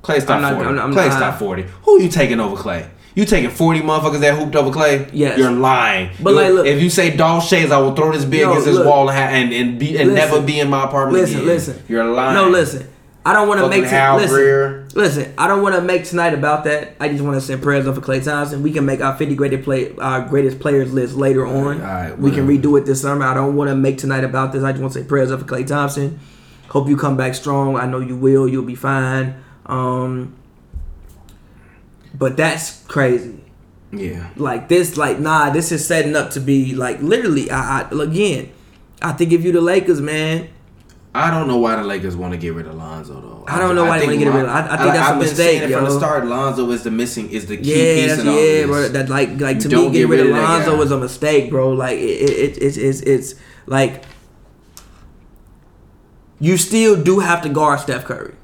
Klay's 0.02 0.24
top 0.24 0.40
not- 0.40 0.54
40. 0.54 0.68
I'm- 0.68 0.78
I'm 0.80 0.92
Klay's 0.92 1.10
not- 1.14 1.20
top 1.20 1.38
40. 1.38 1.64
Who 1.82 1.96
are 1.96 2.00
you 2.00 2.08
taking 2.08 2.40
over 2.40 2.56
Klay? 2.56 2.86
You 3.18 3.24
taking 3.24 3.50
40 3.50 3.80
motherfuckers 3.80 4.20
that 4.20 4.38
hooped 4.38 4.54
over 4.54 4.70
Klay? 4.70 5.10
Yes. 5.12 5.36
You're 5.40 5.50
lying. 5.50 6.10
But, 6.22 6.30
You- 6.30 6.36
like, 6.36 6.52
look- 6.52 6.66
if 6.68 6.80
you 6.80 6.88
say 6.88 7.16
Dolph 7.16 7.42
Schayes, 7.50 7.72
I 7.72 7.78
will 7.78 7.92
throw 7.92 8.12
this 8.12 8.24
beer 8.24 8.42
Yo, 8.42 8.50
against 8.50 8.66
this 8.66 8.78
wall 8.78 9.10
and 9.10 9.18
and, 9.34 9.52
and, 9.52 9.76
be, 9.76 9.98
and 9.98 10.10
Listen. 10.10 10.14
never 10.14 10.40
be 10.40 10.60
in 10.60 10.70
my 10.70 10.84
apartment 10.84 11.22
Listen, 11.22 11.38
again. 11.38 11.48
listen. 11.48 11.82
You're 11.88 12.04
lying. 12.04 12.34
No, 12.34 12.48
listen. 12.48 12.86
I 13.26 13.32
don't 13.32 13.48
want 13.48 13.58
to 13.60 13.68
make 13.68 13.84
Hal 13.86 14.18
listen, 14.18 14.36
Greer. 14.36 14.86
listen. 14.94 15.34
I 15.36 15.48
don't 15.48 15.62
want 15.62 15.74
to 15.74 15.80
make 15.80 16.04
tonight 16.04 16.32
about 16.32 16.62
that. 16.64 16.94
I 17.00 17.08
just 17.08 17.24
want 17.24 17.34
to 17.34 17.40
send 17.40 17.60
prayers 17.60 17.88
up 17.88 17.96
for 17.96 18.00
Klay 18.00 18.22
Thompson. 18.24 18.62
We 18.62 18.70
can 18.72 18.86
make 18.86 19.00
our 19.00 19.16
50 19.16 19.34
greatest 19.34 19.64
play, 19.64 19.92
our 19.96 20.20
greatest 20.20 20.60
players 20.60 20.92
list 20.92 21.16
later 21.16 21.44
on. 21.44 21.80
Alright, 21.80 22.16
we 22.20 22.30
can 22.30 22.46
redo 22.46 22.78
it 22.78 22.86
this 22.86 23.02
summer. 23.02 23.24
I 23.26 23.34
don't 23.34 23.56
want 23.56 23.68
to 23.68 23.74
make 23.74 23.98
tonight 23.98 24.22
about 24.22 24.52
this. 24.52 24.62
I 24.62 24.70
just 24.70 24.80
want 24.80 24.92
to 24.94 25.00
say 25.00 25.04
prayers 25.04 25.32
up 25.32 25.40
for 25.40 25.44
Klay 25.46 25.66
Thompson. 25.66 26.20
Hope 26.68 26.88
you 26.88 26.96
come 26.96 27.16
back 27.16 27.34
strong. 27.34 27.74
I 27.76 27.86
know 27.86 27.98
you 27.98 28.14
will. 28.14 28.46
You'll 28.48 28.62
be 28.64 28.76
fine. 28.76 29.34
Um, 29.66 30.36
but 32.18 32.36
that's 32.36 32.82
crazy. 32.84 33.40
Yeah. 33.92 34.28
Like 34.36 34.68
this, 34.68 34.96
like 34.96 35.18
nah, 35.18 35.50
this 35.50 35.72
is 35.72 35.86
setting 35.86 36.14
up 36.16 36.30
to 36.32 36.40
be 36.40 36.74
like 36.74 37.00
literally. 37.00 37.50
I, 37.50 37.82
I 37.82 38.02
again, 38.02 38.52
I 39.00 39.12
think 39.12 39.32
if 39.32 39.44
you 39.44 39.52
the 39.52 39.60
Lakers, 39.60 40.00
man, 40.00 40.48
I 41.14 41.30
don't 41.30 41.48
know 41.48 41.56
why 41.56 41.76
the 41.76 41.84
Lakers 41.84 42.14
want 42.16 42.32
to 42.34 42.38
get 42.38 42.52
rid 42.54 42.66
of 42.66 42.74
Lonzo 42.74 43.20
though. 43.20 43.44
I 43.48 43.58
don't 43.58 43.74
know 43.74 43.86
why 43.86 43.98
they 43.98 44.06
wanna 44.06 44.18
get 44.18 44.32
rid 44.32 44.44
of- 44.44 44.50
I- 44.50 44.74
I 44.74 44.76
think 44.76 44.92
that's 44.92 44.98
a 44.98 45.00
I've 45.00 45.08
been 45.12 45.18
mistake, 45.20 45.62
it 45.62 45.72
from 45.72 45.84
the 45.84 45.98
start. 45.98 46.26
Lonzo 46.26 46.70
is 46.70 46.82
the 46.82 46.90
missing 46.90 47.30
is 47.30 47.46
the 47.46 47.56
key 47.56 47.70
yeah, 47.70 48.06
piece 48.06 48.16
that's, 48.16 48.28
all 48.28 48.34
yeah, 48.44 48.66
bro. 48.66 48.88
That 48.88 49.08
like 49.08 49.40
like 49.40 49.58
to 49.60 49.68
me, 49.68 49.74
getting 49.74 49.92
get 49.92 50.08
rid 50.08 50.20
of 50.20 50.26
rid 50.26 50.36
of 50.36 50.42
Lonzo 50.42 50.76
was 50.76 50.90
a 50.90 50.98
mistake, 50.98 51.50
bro. 51.50 51.70
Like 51.70 51.98
it, 51.98 52.02
it, 52.02 52.30
it 52.58 52.62
it's 52.62 52.76
it's 52.76 53.00
it's 53.00 53.34
like 53.66 54.04
you 56.40 56.56
still 56.56 57.02
do 57.02 57.20
have 57.20 57.42
to 57.42 57.48
guard 57.48 57.80
Steph 57.80 58.04
Curry. 58.04 58.34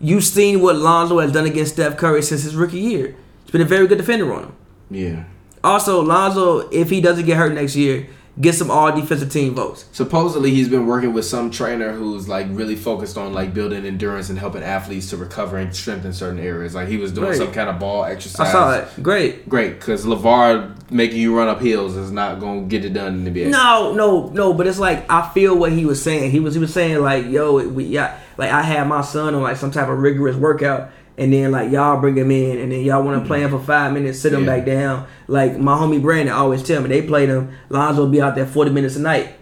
You've 0.00 0.24
seen 0.24 0.60
what 0.60 0.76
Lonzo 0.76 1.18
has 1.18 1.32
done 1.32 1.46
against 1.46 1.74
Steph 1.74 1.96
Curry 1.96 2.22
since 2.22 2.42
his 2.42 2.54
rookie 2.54 2.78
year. 2.78 3.16
He's 3.44 3.50
been 3.50 3.60
a 3.62 3.64
very 3.64 3.86
good 3.86 3.98
defender 3.98 4.32
on 4.32 4.44
him. 4.44 4.52
yeah. 4.90 5.24
Also, 5.64 6.00
Lonzo, 6.02 6.68
if 6.70 6.88
he 6.88 7.00
doesn't 7.00 7.26
get 7.26 7.36
hurt 7.36 7.52
next 7.52 7.74
year, 7.74 8.06
get 8.40 8.54
some 8.54 8.70
all 8.70 8.94
defensive 8.94 9.28
team 9.32 9.56
votes. 9.56 9.86
Supposedly 9.90 10.52
he's 10.52 10.68
been 10.68 10.86
working 10.86 11.12
with 11.12 11.24
some 11.24 11.50
trainer 11.50 11.92
who's 11.92 12.28
like 12.28 12.46
really 12.50 12.76
focused 12.76 13.18
on 13.18 13.32
like 13.32 13.52
building 13.52 13.84
endurance 13.84 14.30
and 14.30 14.38
helping 14.38 14.62
athletes 14.62 15.10
to 15.10 15.16
recover 15.16 15.58
and 15.58 15.74
strengthen 15.74 16.12
certain 16.12 16.38
areas. 16.38 16.76
Like 16.76 16.86
he 16.86 16.96
was 16.96 17.10
doing 17.10 17.30
Right. 17.30 17.36
some 17.36 17.50
kind 17.50 17.68
of 17.68 17.80
ball 17.80 18.04
exercise. 18.04 18.46
I 18.48 18.52
saw 18.52 18.74
it. 18.76 19.02
Great. 19.02 19.48
Great, 19.48 19.80
because 19.80 20.06
LaVar 20.06 20.76
making 20.92 21.20
you 21.20 21.36
run 21.36 21.48
up 21.48 21.60
hills 21.60 21.96
is 21.96 22.12
not 22.12 22.38
gonna 22.38 22.62
get 22.62 22.84
it 22.84 22.92
done 22.92 23.14
in 23.14 23.24
the 23.24 23.30
NBA. 23.32 23.50
No, 23.50 23.92
no, 23.94 24.28
no. 24.28 24.52
But 24.54 24.68
it's 24.68 24.78
like 24.78 25.10
I 25.10 25.28
feel 25.34 25.56
what 25.58 25.72
he 25.72 25.84
was 25.84 26.00
saying. 26.00 26.30
He 26.30 26.38
was 26.38 26.54
he 26.54 26.60
was 26.60 26.72
saying 26.72 27.00
like, 27.02 27.26
yo, 27.26 27.66
we 27.68 27.82
yeah, 27.86 28.16
like 28.38 28.50
I 28.50 28.62
had 28.62 28.86
my 28.88 29.02
son 29.02 29.34
on 29.34 29.42
like 29.42 29.58
some 29.58 29.70
type 29.70 29.88
of 29.88 29.98
rigorous 29.98 30.36
workout, 30.36 30.90
and 31.18 31.32
then 31.32 31.50
like 31.52 31.70
y'all 31.70 32.00
bring 32.00 32.16
him 32.16 32.30
in, 32.30 32.58
and 32.58 32.72
then 32.72 32.80
y'all 32.80 33.02
want 33.02 33.20
to 33.22 33.26
play 33.26 33.42
him 33.42 33.50
mm-hmm. 33.50 33.58
for 33.58 33.64
five 33.64 33.92
minutes, 33.92 34.18
sit 34.20 34.32
him 34.32 34.44
Yeah. 34.44 34.56
back 34.56 34.64
down. 34.66 35.06
Like 35.26 35.58
my 35.58 35.74
homie 35.76 36.00
Brandon 36.00 36.34
always 36.34 36.62
tell 36.62 36.80
me, 36.80 36.88
they 36.88 37.02
played 37.02 37.28
him. 37.28 37.50
Lonzo 37.68 38.06
be 38.06 38.22
out 38.22 38.34
there 38.34 38.46
forty 38.46 38.70
minutes 38.70 38.96
a 38.96 39.00
night. 39.00 39.34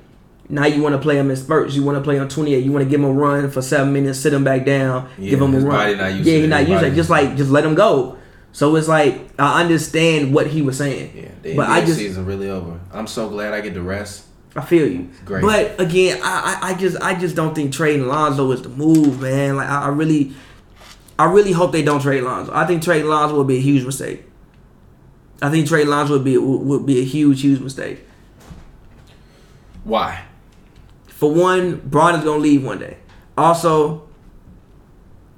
Now 0.49 0.64
you 0.66 0.80
want 0.82 0.94
to 0.94 1.01
play 1.01 1.18
him 1.18 1.28
in 1.28 1.36
spurts. 1.36 1.74
You 1.74 1.82
want 1.84 1.99
to 1.99 2.03
play 2.03 2.16
him 2.16 2.28
twenty 2.28 2.55
eight. 2.55 2.64
You 2.64 2.72
want 2.72 2.84
to 2.84 2.88
give 2.90 3.01
him 3.01 3.07
a 3.07 3.12
run 3.12 3.51
for 3.51 3.61
seven 3.62 3.92
minutes, 3.92 4.18
sit 4.18 4.32
him 4.32 4.44
back 4.44 4.64
down, 4.64 5.09
Yeah, 5.18 5.30
give 5.30 5.42
him 5.42 5.55
a 5.55 5.59
run. 5.59 5.68
body 5.68 5.94
not 5.97 6.12
used 6.14 6.26
yeah, 6.26 6.32
to 6.34 6.38
he 6.38 6.44
it. 6.44 6.49
not 6.49 6.68
used 6.68 6.80
to 6.82 6.86
it. 6.88 6.94
Just 6.94 7.11
like 7.11 7.36
just 7.36 7.51
let 7.51 7.64
him 7.64 7.74
go. 7.74 8.16
So 8.53 8.74
it's 8.76 8.88
like 8.88 9.28
I 9.38 9.61
understand 9.61 10.32
what 10.32 10.47
he 10.47 10.62
was 10.62 10.78
saying. 10.78 11.12
Yeah, 11.14 11.28
the 11.42 11.57
but 11.57 11.66
NBA 11.68 11.70
I 11.72 11.80
just 11.84 11.99
season 11.99 12.24
really 12.24 12.49
over. 12.49 12.80
I'm 12.92 13.07
so 13.07 13.28
glad 13.28 13.53
I 13.53 13.61
get 13.61 13.74
to 13.74 13.82
rest. 13.82 14.24
I 14.57 14.64
feel 14.64 14.90
you. 14.90 15.11
Great. 15.24 15.42
But 15.42 15.78
again, 15.80 16.18
I, 16.22 16.59
I 16.62 16.70
I 16.70 16.74
just 16.74 16.96
I 17.02 17.14
just 17.14 17.36
don't 17.36 17.54
think 17.54 17.72
trading 17.72 18.07
Lonzo 18.07 18.50
is 18.52 18.62
the 18.62 18.70
move, 18.70 19.20
man. 19.20 19.57
Like 19.57 19.68
I, 19.68 19.82
I 19.82 19.88
really 19.88 20.32
I 21.18 21.26
really 21.26 21.52
hope 21.52 21.72
they 21.72 21.82
don't 21.82 22.00
trade 22.00 22.22
Lonzo. 22.22 22.52
I 22.54 22.66
think 22.66 22.82
trading 22.82 23.09
Lonzo 23.09 23.36
would 23.36 23.46
be 23.46 23.59
a 23.59 23.61
huge 23.61 23.84
mistake. 23.84 24.24
I 25.42 25.50
think 25.50 25.68
trading 25.68 25.88
Lonzo 25.90 26.14
would 26.14 26.24
be 26.24 26.38
would 26.38 26.86
be 26.86 27.00
a 27.00 27.04
huge 27.04 27.42
huge 27.42 27.61
mistake. 27.61 28.00
Why? 29.84 30.24
For 31.07 31.32
one, 31.32 31.76
Bron 31.84 32.14
is 32.14 32.24
gonna 32.24 32.38
leave 32.38 32.64
one 32.64 32.78
day. 32.78 32.96
Also, 33.36 34.05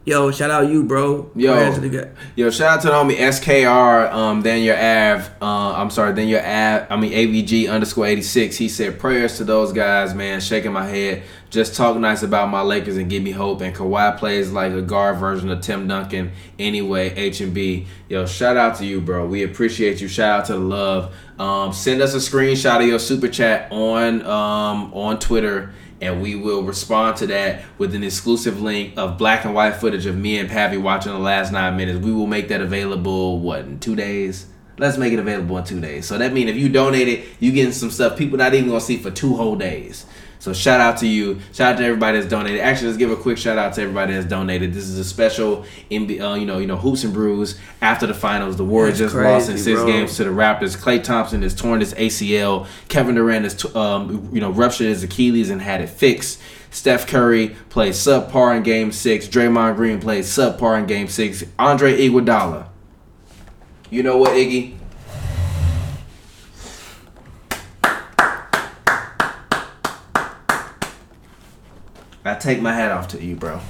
yo, 0.05 0.31
shout 0.31 0.51
out 0.51 0.69
you, 0.69 0.83
bro. 0.83 1.31
Yo. 1.35 1.55
Prayers 1.55 1.75
to 1.75 1.81
the 1.81 1.89
guy. 1.89 2.11
Yo, 2.37 2.51
shout 2.51 2.79
out 2.79 2.81
to 2.83 2.87
the 2.89 2.93
homie 2.93 3.17
SKR, 3.17 4.13
um, 4.13 4.41
then 4.43 4.63
your 4.63 4.77
Av, 4.77 5.31
uh, 5.43 5.75
I'm 5.75 5.91
sorry, 5.91 6.13
then 6.15 6.29
your 6.29 6.41
Av, 6.41 6.87
I 6.91 6.97
mean 6.97 7.13
AVG 7.13 7.71
underscore 7.71 8.07
86. 8.07 8.57
He 8.57 8.69
said, 8.69 8.99
prayers 8.99 9.37
to 9.37 9.45
those 9.45 9.73
guys, 9.73 10.15
man, 10.15 10.41
shaking 10.41 10.73
my 10.73 10.87
head. 10.87 11.23
Just 11.51 11.75
talk 11.75 11.97
nice 11.97 12.23
about 12.23 12.51
my 12.51 12.61
Lakers 12.61 12.99
and 12.99 13.09
give 13.09 13.23
me 13.23 13.31
hope. 13.31 13.63
And 13.63 13.75
Kawhi 13.75 14.19
plays 14.19 14.51
like 14.53 14.73
a 14.73 14.83
guard 14.83 15.17
version 15.17 15.51
of 15.51 15.63
Tim 15.63 15.89
Duncan 15.89 16.33
anyway, 16.59 17.15
H 17.15 17.41
and 17.41 17.55
B. 17.55 17.87
Yo, 18.09 18.27
shout 18.27 18.57
out 18.57 18.77
to 18.77 18.85
you, 18.85 19.01
bro. 19.01 19.27
We 19.27 19.45
appreciate 19.45 20.01
you. 20.01 20.09
Shout 20.09 20.41
out 20.41 20.47
to 20.47 20.53
the 20.55 20.59
love. 20.59 21.15
Um, 21.39 21.73
send 21.73 22.03
us 22.03 22.15
a 22.15 22.19
screenshot 22.19 22.83
of 22.83 22.87
your 22.87 22.99
super 22.99 23.29
chat 23.29 23.73
on 23.73 24.23
um, 24.27 24.93
on 24.93 25.19
Twitter 25.19 25.73
and 26.01 26.23
we 26.23 26.35
will 26.35 26.63
respond 26.63 27.17
to 27.19 27.27
that 27.29 27.63
with 27.77 27.95
an 27.95 28.05
exclusive 28.05 28.61
link 28.61 28.95
of 28.97 29.19
black 29.19 29.45
and 29.45 29.55
white 29.55 29.75
footage 29.77 30.07
of 30.07 30.17
me 30.17 30.39
and 30.39 30.49
Pappy 30.49 30.77
watching 30.77 31.13
the 31.13 31.19
last 31.19 31.53
nine 31.53 31.77
minutes. 31.77 31.99
We 31.99 32.13
will 32.13 32.27
make 32.27 32.49
that 32.49 32.61
available 32.61 33.41
what 33.41 33.61
in 33.61 33.81
two 33.81 33.97
days. 33.97 34.47
Let's 34.79 34.97
make 34.97 35.13
it 35.13 35.19
available 35.19 35.59
in 35.59 35.65
two 35.65 35.81
days. 35.81 36.07
So 36.07 36.19
that 36.19 36.33
means 36.33 36.51
if 36.51 36.57
you 36.57 36.69
donate 36.69 37.09
it, 37.09 37.27
you 37.41 37.51
getting 37.51 37.73
some 37.73 37.91
stuff 37.91 38.17
people 38.17 38.39
not 38.39 38.55
even 38.55 38.69
gonna 38.69 38.81
see 38.81 38.97
for 38.97 39.11
two 39.11 39.35
whole 39.35 39.57
days. 39.57 40.07
So 40.41 40.53
shout 40.53 40.80
out 40.80 40.99
to 40.99 41.07
you. 41.07 41.41
Shout 41.53 41.74
out 41.74 41.78
to 41.78 41.84
everybody 41.84 42.18
that's 42.18 42.30
donated. 42.30 42.61
Actually, 42.61 42.89
let's 42.89 42.99
give 42.99 43.11
a 43.11 43.16
quick 43.16 43.39
shout 43.39 43.59
out 43.59 43.74
to 43.74 43.82
everybody 43.82 44.14
that's 44.14 44.26
donated. 44.26 44.72
This 44.72 44.84
is 44.84 44.99
a 44.99 45.05
special, 45.05 45.64
NBA, 45.91 46.20
uh, 46.20 46.34
you 46.36 46.47
know, 46.47 46.59
you 46.59 46.66
know, 46.66 46.76
hoops 46.76 47.03
and 47.03 47.12
brews 47.12 47.59
after 47.82 48.07
the 48.07 48.14
finals. 48.14 48.57
The 48.57 48.64
Warriors 48.64 48.99
That's 49.01 49.12
just 49.12 49.24
lost 49.24 49.51
in 49.51 49.59
six 49.59 49.80
bro. 49.80 49.86
games 49.86 50.16
to 50.16 50.24
the 50.24 50.30
Raptors. 50.30 50.76
Klay 50.76 51.03
Thompson 51.03 51.43
has 51.43 51.55
torn 51.55 51.80
his 51.80 51.93
ACL. 51.95 52.66
Kevin 52.89 53.16
Durant 53.16 53.45
has, 53.45 53.55
t- 53.55 53.68
um, 53.74 54.30
you 54.32 54.41
know, 54.41 54.51
ruptured 54.51 54.86
his 54.86 55.03
Achilles 55.03 55.51
and 55.51 55.61
had 55.61 55.80
it 55.80 55.89
fixed. 55.89 56.41
Steph 56.70 57.07
Curry 57.07 57.57
played 57.70 57.95
subpar 57.95 58.57
in 58.57 58.62
Game 58.62 58.93
Six. 58.93 59.26
Draymond 59.26 59.76
Green 59.76 60.01
played 60.01 60.24
subpar 60.24 60.78
in 60.78 60.86
Game 60.86 61.09
Six. 61.09 61.43
Andre 61.59 61.99
Iguodala. 61.99 62.68
You 63.91 64.03
know 64.03 64.18
what, 64.18 64.32
Iggy? 64.32 64.78
Take 72.41 72.61
my 72.61 72.72
hat 72.72 72.93
off 72.93 73.09
to 73.09 73.22
you, 73.22 73.36
bro. 73.36 73.61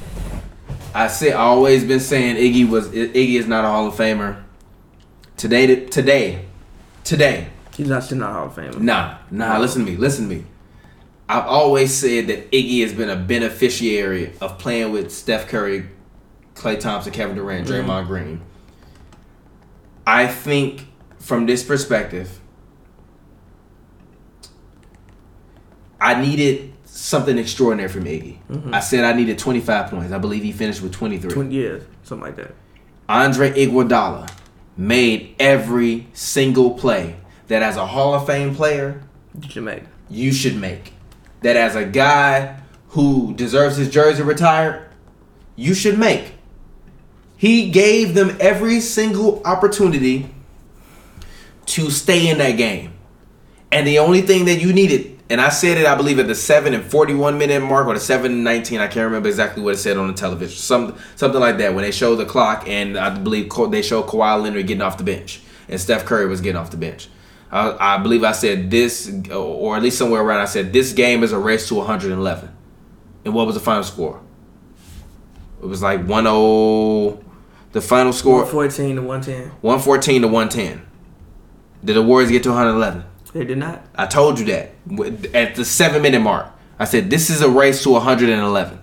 I 0.94 1.08
say 1.08 1.32
I 1.32 1.40
always 1.40 1.84
been 1.84 2.00
saying 2.00 2.36
Iggy 2.36 2.68
was 2.68 2.88
Iggy 2.88 3.34
is 3.34 3.46
not 3.46 3.64
a 3.64 3.68
Hall 3.68 3.86
of 3.86 3.94
Famer. 3.94 4.42
Today, 5.36 5.86
today, 5.86 6.44
today. 7.04 7.48
He's 7.76 7.88
not 7.88 8.02
still 8.02 8.18
not 8.18 8.32
Hall 8.32 8.46
of 8.46 8.54
Famer. 8.54 8.80
Nah, 8.80 9.18
nah. 9.30 9.58
Listen 9.58 9.84
to 9.84 9.90
me. 9.90 9.96
Listen 9.96 10.28
to 10.28 10.36
me. 10.36 10.44
I've 11.28 11.46
always 11.46 11.94
said 11.94 12.26
that 12.28 12.50
Iggy 12.50 12.80
has 12.82 12.92
been 12.92 13.10
a 13.10 13.16
beneficiary 13.16 14.32
of 14.40 14.58
playing 14.58 14.92
with 14.92 15.12
Steph 15.12 15.48
Curry, 15.48 15.88
Klay 16.54 16.80
Thompson, 16.80 17.12
Kevin 17.12 17.36
Durant, 17.36 17.68
mm-hmm. 17.68 17.88
Draymond 17.88 18.06
Green. 18.06 18.40
I 20.06 20.26
think 20.26 20.86
from 21.18 21.44
this 21.44 21.62
perspective, 21.62 22.40
I 26.00 26.20
needed 26.20 26.72
something 26.98 27.38
extraordinary 27.38 27.88
from 27.88 28.04
mm-hmm. 28.04 28.56
Iggy. 28.68 28.74
I 28.74 28.80
said 28.80 29.04
I 29.04 29.12
needed 29.12 29.38
25 29.38 29.90
points. 29.90 30.12
I 30.12 30.18
believe 30.18 30.42
he 30.42 30.52
finished 30.52 30.82
with 30.82 30.92
23. 30.92 31.30
Twenty 31.30 31.54
years, 31.54 31.84
something 32.02 32.26
like 32.26 32.36
that. 32.36 32.54
Andre 33.08 33.50
Iguodala 33.52 34.30
made 34.76 35.34
every 35.38 36.06
single 36.12 36.72
play 36.72 37.16
that 37.46 37.62
as 37.62 37.76
a 37.76 37.86
Hall 37.86 38.14
of 38.14 38.26
Fame 38.26 38.54
player 38.54 39.02
Jamaica. 39.38 39.86
you 40.10 40.32
should 40.32 40.56
make. 40.56 40.92
That 41.42 41.56
as 41.56 41.76
a 41.76 41.84
guy 41.84 42.60
who 42.90 43.32
deserves 43.34 43.76
his 43.76 43.90
jersey 43.90 44.22
retired, 44.22 44.88
you 45.56 45.74
should 45.74 45.98
make. 45.98 46.32
He 47.36 47.70
gave 47.70 48.14
them 48.14 48.36
every 48.40 48.80
single 48.80 49.40
opportunity 49.44 50.34
to 51.66 51.90
stay 51.90 52.28
in 52.28 52.38
that 52.38 52.52
game. 52.52 52.94
And 53.70 53.86
the 53.86 53.98
only 54.00 54.22
thing 54.22 54.46
that 54.46 54.60
you 54.60 54.72
needed, 54.72 55.17
and 55.30 55.40
I 55.40 55.50
said 55.50 55.76
it, 55.76 55.86
I 55.86 55.94
believe, 55.94 56.18
at 56.18 56.26
the 56.26 56.34
7 56.34 56.72
and 56.72 56.82
41 56.82 57.36
minute 57.36 57.60
mark 57.62 57.86
or 57.86 57.94
the 57.94 58.00
7 58.00 58.30
and 58.32 58.44
19, 58.44 58.80
I 58.80 58.86
can't 58.86 59.04
remember 59.04 59.28
exactly 59.28 59.62
what 59.62 59.74
it 59.74 59.78
said 59.78 59.96
on 59.96 60.06
the 60.06 60.14
television. 60.14 60.56
Some, 60.56 60.96
something 61.16 61.40
like 61.40 61.58
that 61.58 61.74
when 61.74 61.82
they 61.82 61.90
show 61.90 62.16
the 62.16 62.24
clock, 62.24 62.66
and 62.66 62.98
I 62.98 63.16
believe 63.16 63.50
they 63.70 63.82
show 63.82 64.02
Kawhi 64.02 64.42
Leonard 64.42 64.66
getting 64.66 64.82
off 64.82 64.96
the 64.96 65.04
bench, 65.04 65.40
and 65.68 65.80
Steph 65.80 66.06
Curry 66.06 66.26
was 66.26 66.40
getting 66.40 66.56
off 66.56 66.70
the 66.70 66.76
bench. 66.78 67.08
I, 67.50 67.96
I 67.96 67.98
believe 67.98 68.24
I 68.24 68.32
said 68.32 68.70
this, 68.70 69.12
or 69.30 69.76
at 69.76 69.82
least 69.82 69.98
somewhere 69.98 70.22
around, 70.22 70.40
I 70.40 70.46
said 70.46 70.72
this 70.72 70.92
game 70.92 71.22
is 71.22 71.32
a 71.32 71.38
race 71.38 71.68
to 71.68 71.74
111. 71.74 72.56
And 73.24 73.34
what 73.34 73.46
was 73.46 73.54
the 73.54 73.60
final 73.60 73.82
score? 73.82 74.20
It 75.62 75.66
was 75.66 75.82
like 75.82 76.06
1 76.06 76.24
0. 76.24 77.24
The 77.72 77.82
final 77.82 78.14
score, 78.14 78.46
Fourteen 78.46 78.96
to 78.96 79.02
one 79.02 79.20
ten. 79.20 79.50
114 79.60 80.22
to 80.22 80.28
110. 80.28 80.86
Did 81.84 81.94
the 81.94 82.02
Warriors 82.02 82.30
get 82.30 82.42
to 82.44 82.48
111? 82.48 83.04
They 83.32 83.44
did 83.44 83.58
not. 83.58 83.86
I 83.94 84.06
told 84.06 84.38
you 84.38 84.46
that 84.46 84.72
at 85.34 85.54
the 85.54 85.64
seven 85.64 86.02
minute 86.02 86.20
mark. 86.20 86.46
I 86.78 86.84
said 86.84 87.10
this 87.10 87.30
is 87.30 87.42
a 87.42 87.48
race 87.48 87.82
to 87.82 87.90
111. 87.90 88.78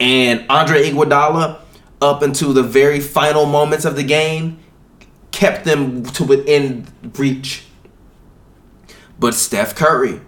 And 0.00 0.44
Andre 0.48 0.90
Iguodala, 0.90 1.60
up 2.00 2.22
until 2.22 2.52
the 2.52 2.62
very 2.62 3.00
final 3.00 3.46
moments 3.46 3.84
of 3.84 3.96
the 3.96 4.02
game, 4.02 4.58
kept 5.30 5.64
them 5.64 6.04
to 6.04 6.24
within 6.24 6.86
reach. 7.16 7.64
But 9.18 9.34
Steph 9.34 9.74
Curry 9.74 10.20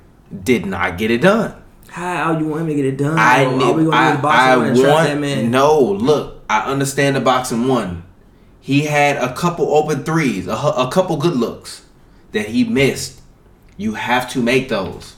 did 0.43 0.67
not 0.67 0.99
get 0.99 1.11
it 1.11 1.23
done. 1.23 1.61
How 1.89 2.37
you 2.39 2.47
want 2.47 2.63
him 2.63 2.69
to 2.69 2.75
get 2.75 2.85
it 2.85 2.99
done? 2.99 3.19
I 3.19 3.45
Or 3.45 3.57
need. 3.57 3.65
are 3.65 3.73
we 3.73 3.85
gonna 3.85 3.97
I, 3.97 4.11
get 4.11 4.17
the 4.17 4.23
box 4.23 4.39
I 4.39 4.55
on 4.57 4.67
and 4.67 4.77
trap 4.79 5.19
want. 5.21 5.45
No, 5.51 5.81
look. 5.81 6.45
I 6.51 6.71
understand 6.71 7.17
the 7.17 7.21
boxing 7.21 7.69
one. 7.69 8.05
He 8.61 8.83
had 8.83 9.17
a 9.17 9.33
couple 9.35 9.75
open 9.75 10.05
threes, 10.05 10.47
a, 10.47 10.53
a 10.55 10.91
couple 10.91 11.17
good 11.17 11.37
looks 11.37 11.84
that 12.35 12.47
he 12.49 12.65
missed. 12.65 13.23
You 13.77 13.95
have 13.95 14.31
to 14.33 14.43
make 14.43 14.69
those. 14.69 15.17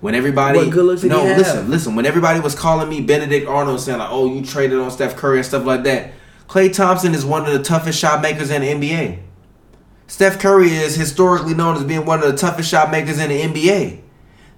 When 0.00 0.14
everybody, 0.14 0.58
What 0.58 0.70
good 0.70 0.84
looks 0.84 1.02
no, 1.02 1.22
he 1.22 1.28
have? 1.28 1.38
listen, 1.38 1.70
listen. 1.70 1.94
When 1.96 2.06
everybody 2.06 2.38
was 2.38 2.54
calling 2.54 2.88
me 2.88 3.00
Benedict 3.00 3.48
Arnold, 3.48 3.80
saying 3.80 3.98
like, 3.98 4.10
"Oh, 4.12 4.32
you 4.32 4.44
traded 4.44 4.78
on 4.78 4.90
Steph 4.92 5.16
Curry 5.16 5.38
and 5.38 5.46
stuff 5.46 5.64
like 5.64 5.82
that," 5.84 6.12
Klay 6.48 6.72
Thompson 6.72 7.14
is 7.14 7.24
one 7.24 7.46
of 7.46 7.52
the 7.52 7.62
toughest 7.62 7.98
shot 7.98 8.22
makers 8.22 8.50
in 8.50 8.62
the 8.62 8.68
NBA. 8.68 9.18
Steph 10.06 10.38
Curry 10.38 10.70
is 10.70 10.94
historically 10.94 11.54
known 11.54 11.76
as 11.76 11.82
being 11.84 12.04
one 12.04 12.22
of 12.22 12.30
the 12.30 12.36
toughest 12.36 12.70
shot 12.70 12.90
makers 12.92 13.18
in 13.18 13.28
the 13.28 13.40
NBA. 13.42 14.00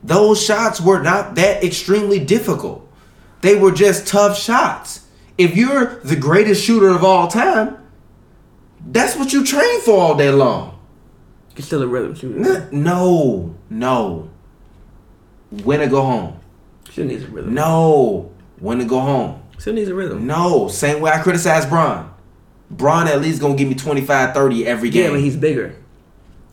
Those 0.04 0.42
shots 0.42 0.80
were 0.80 1.02
not 1.02 1.34
that 1.36 1.64
extremely 1.64 2.18
difficult. 2.18 2.86
They 3.40 3.54
were 3.54 3.72
just 3.72 4.06
tough 4.06 4.38
shots. 4.38 5.00
If 5.38 5.56
you're 5.56 6.00
the 6.04 6.16
greatest 6.16 6.62
shooter 6.62 6.88
of 6.88 7.02
all 7.02 7.28
time, 7.28 7.78
that's 8.86 9.16
what 9.16 9.32
you 9.32 9.44
train 9.44 9.80
for 9.80 9.98
all 9.98 10.14
day 10.14 10.30
long. 10.30 10.69
He's 11.54 11.66
still 11.66 11.82
a 11.82 11.86
rhythm 11.86 12.14
shooter. 12.14 12.68
No, 12.72 13.54
no. 13.68 14.30
When 15.50 15.80
to 15.80 15.88
go 15.88 16.02
home. 16.02 16.38
Still 16.88 17.06
needs 17.06 17.24
a 17.24 17.28
rhythm. 17.28 17.54
No. 17.54 18.30
When 18.58 18.78
to 18.78 18.84
go 18.84 19.00
home. 19.00 19.42
Still 19.58 19.74
needs 19.74 19.90
a 19.90 19.94
rhythm. 19.94 20.26
No. 20.26 20.68
Same 20.68 21.00
way 21.00 21.10
I 21.10 21.22
criticize 21.22 21.66
Bron. 21.66 22.12
Bron 22.70 23.08
at 23.08 23.20
least 23.20 23.40
gonna 23.40 23.56
give 23.56 23.68
me 23.68 23.74
25, 23.74 24.32
30 24.32 24.66
every 24.66 24.90
game. 24.90 25.04
Yeah, 25.04 25.10
but 25.10 25.20
he's 25.20 25.36
bigger. 25.36 25.74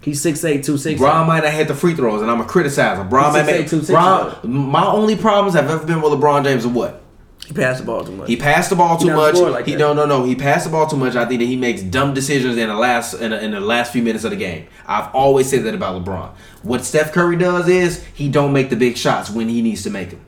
He's 0.02 0.22
6'8", 0.24 0.64
260. 0.64 0.98
Bron 0.98 1.28
might 1.28 1.44
not 1.44 1.54
hit 1.54 1.68
the 1.68 1.76
free 1.76 1.94
throws, 1.94 2.22
and 2.22 2.32
I'm 2.32 2.40
a 2.40 2.46
criticizer. 2.46 3.08
Bron 3.10 3.34
might 3.34 3.46
make 3.46 3.66
6'8", 3.66 3.70
260 3.70 3.94
Bron. 3.94 4.72
My 4.72 4.86
only 4.86 5.16
problems 5.16 5.54
have 5.56 5.70
ever 5.70 5.86
been 5.86 6.02
with 6.02 6.14
LeBron 6.14 6.44
James 6.44 6.66
are 6.66 6.70
what? 6.70 7.02
He 7.48 7.54
passed 7.54 7.80
the 7.80 7.86
ball 7.86 8.04
too 8.04 8.12
much. 8.12 8.28
He 8.28 8.36
passed 8.36 8.70
the 8.70 8.76
ball 8.76 8.98
too 8.98 9.08
not 9.08 9.16
much. 9.16 9.36
like 9.36 9.66
he 9.66 9.72
that. 9.72 9.78
no 9.80 9.94
no 9.94 10.06
no. 10.06 10.26
He 10.26 10.36
passed 10.36 10.66
the 10.66 10.70
ball 10.70 10.86
too 10.86 10.98
much. 10.98 11.16
I 11.16 11.26
think 11.26 11.40
that 11.40 11.46
he 11.46 11.56
makes 11.56 11.82
dumb 11.82 12.14
decisions 12.14 12.58
in 12.58 12.68
the 12.68 12.76
last 12.76 13.14
in 13.14 13.32
the, 13.32 13.42
in 13.42 13.52
the 13.52 13.62
last 13.62 13.94
few 13.94 14.04
minutes 14.04 14.26
of 14.26 14.32
the 14.32 14.36
game. 14.38 14.68
I've 14.86 15.16
always 15.16 15.50
said 15.50 15.64
that 15.64 15.74
about 15.74 16.04
LeBron. 16.04 16.32
What 16.64 16.84
Steph 16.84 17.14
Curry 17.14 17.38
does 17.38 17.70
is 17.70 18.04
he 18.14 18.28
don't 18.28 18.52
make 18.52 18.70
the 18.70 18.76
big 18.76 18.98
shots 18.98 19.30
when 19.30 19.48
he 19.48 19.62
needs 19.62 19.84
to 19.84 19.90
make 19.90 20.10
them. 20.10 20.20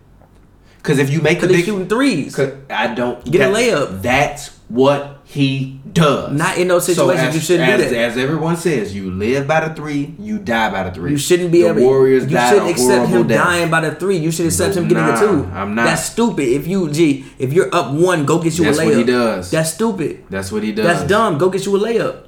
Because 0.78 0.98
if 0.98 1.10
you 1.10 1.22
make 1.22 1.42
the 1.42 1.48
big, 1.48 1.66
shooting 1.66 1.90
threes. 1.90 2.40
I 2.70 2.94
don't 2.94 3.30
Get 3.30 3.42
a 3.42 3.54
layup. 3.54 4.02
That's 4.02 4.58
what 4.70 5.19
he 5.32 5.80
does. 5.94 6.36
Not 6.36 6.58
in 6.58 6.70
those 6.70 6.88
situations, 6.88 7.28
as, 7.28 7.36
you 7.36 7.42
shouldn't 7.42 7.78
do 7.78 7.84
that. 7.88 7.94
As 7.96 8.18
everyone 8.18 8.58
says, 8.58 8.96
you 8.96 9.12
live 9.12 9.46
by 9.46 9.68
the 9.68 9.76
three, 9.76 10.16
you 10.18 10.40
die 10.40 10.72
by 10.72 10.82
the 10.90 10.92
three. 10.92 11.12
You 11.12 11.18
shouldn't 11.20 11.52
be 11.52 11.62
the 11.62 11.70
able. 11.70 11.82
Warriors 11.84 12.24
you 12.24 12.32
died 12.32 12.50
shouldn't 12.50 12.72
accept 12.72 13.10
him 13.10 13.28
death. 13.28 13.44
dying 13.46 13.70
by 13.70 13.82
the 13.82 13.94
three. 13.94 14.18
You 14.18 14.32
should 14.32 14.48
accept 14.48 14.74
No, 14.76 14.82
him 14.82 14.88
getting 14.88 15.04
nah, 15.06 15.20
the 15.22 15.28
two. 15.28 15.46
I'm 15.54 15.76
not. 15.76 15.84
That's 15.86 16.04
stupid. 16.06 16.48
If 16.48 16.66
you 16.66 16.90
G, 16.92 17.26
if 17.38 17.54
you're 17.54 17.70
up 17.76 17.94
one, 17.94 18.26
go 18.26 18.42
get 18.42 18.58
you 18.58 18.64
That's 18.66 18.80
a 18.80 18.82
layup. 18.82 18.86
what 18.88 18.98
he 18.98 19.04
does. 19.04 19.52
That's 19.52 19.72
stupid. 19.72 20.26
That's 20.32 20.52
what 20.52 20.64
he 20.64 20.72
does. 20.72 20.88
That's 20.88 21.08
dumb. 21.08 21.38
Go 21.38 21.52
get 21.52 21.64
you 21.64 21.76
a 21.76 21.80
layup. 21.80 22.26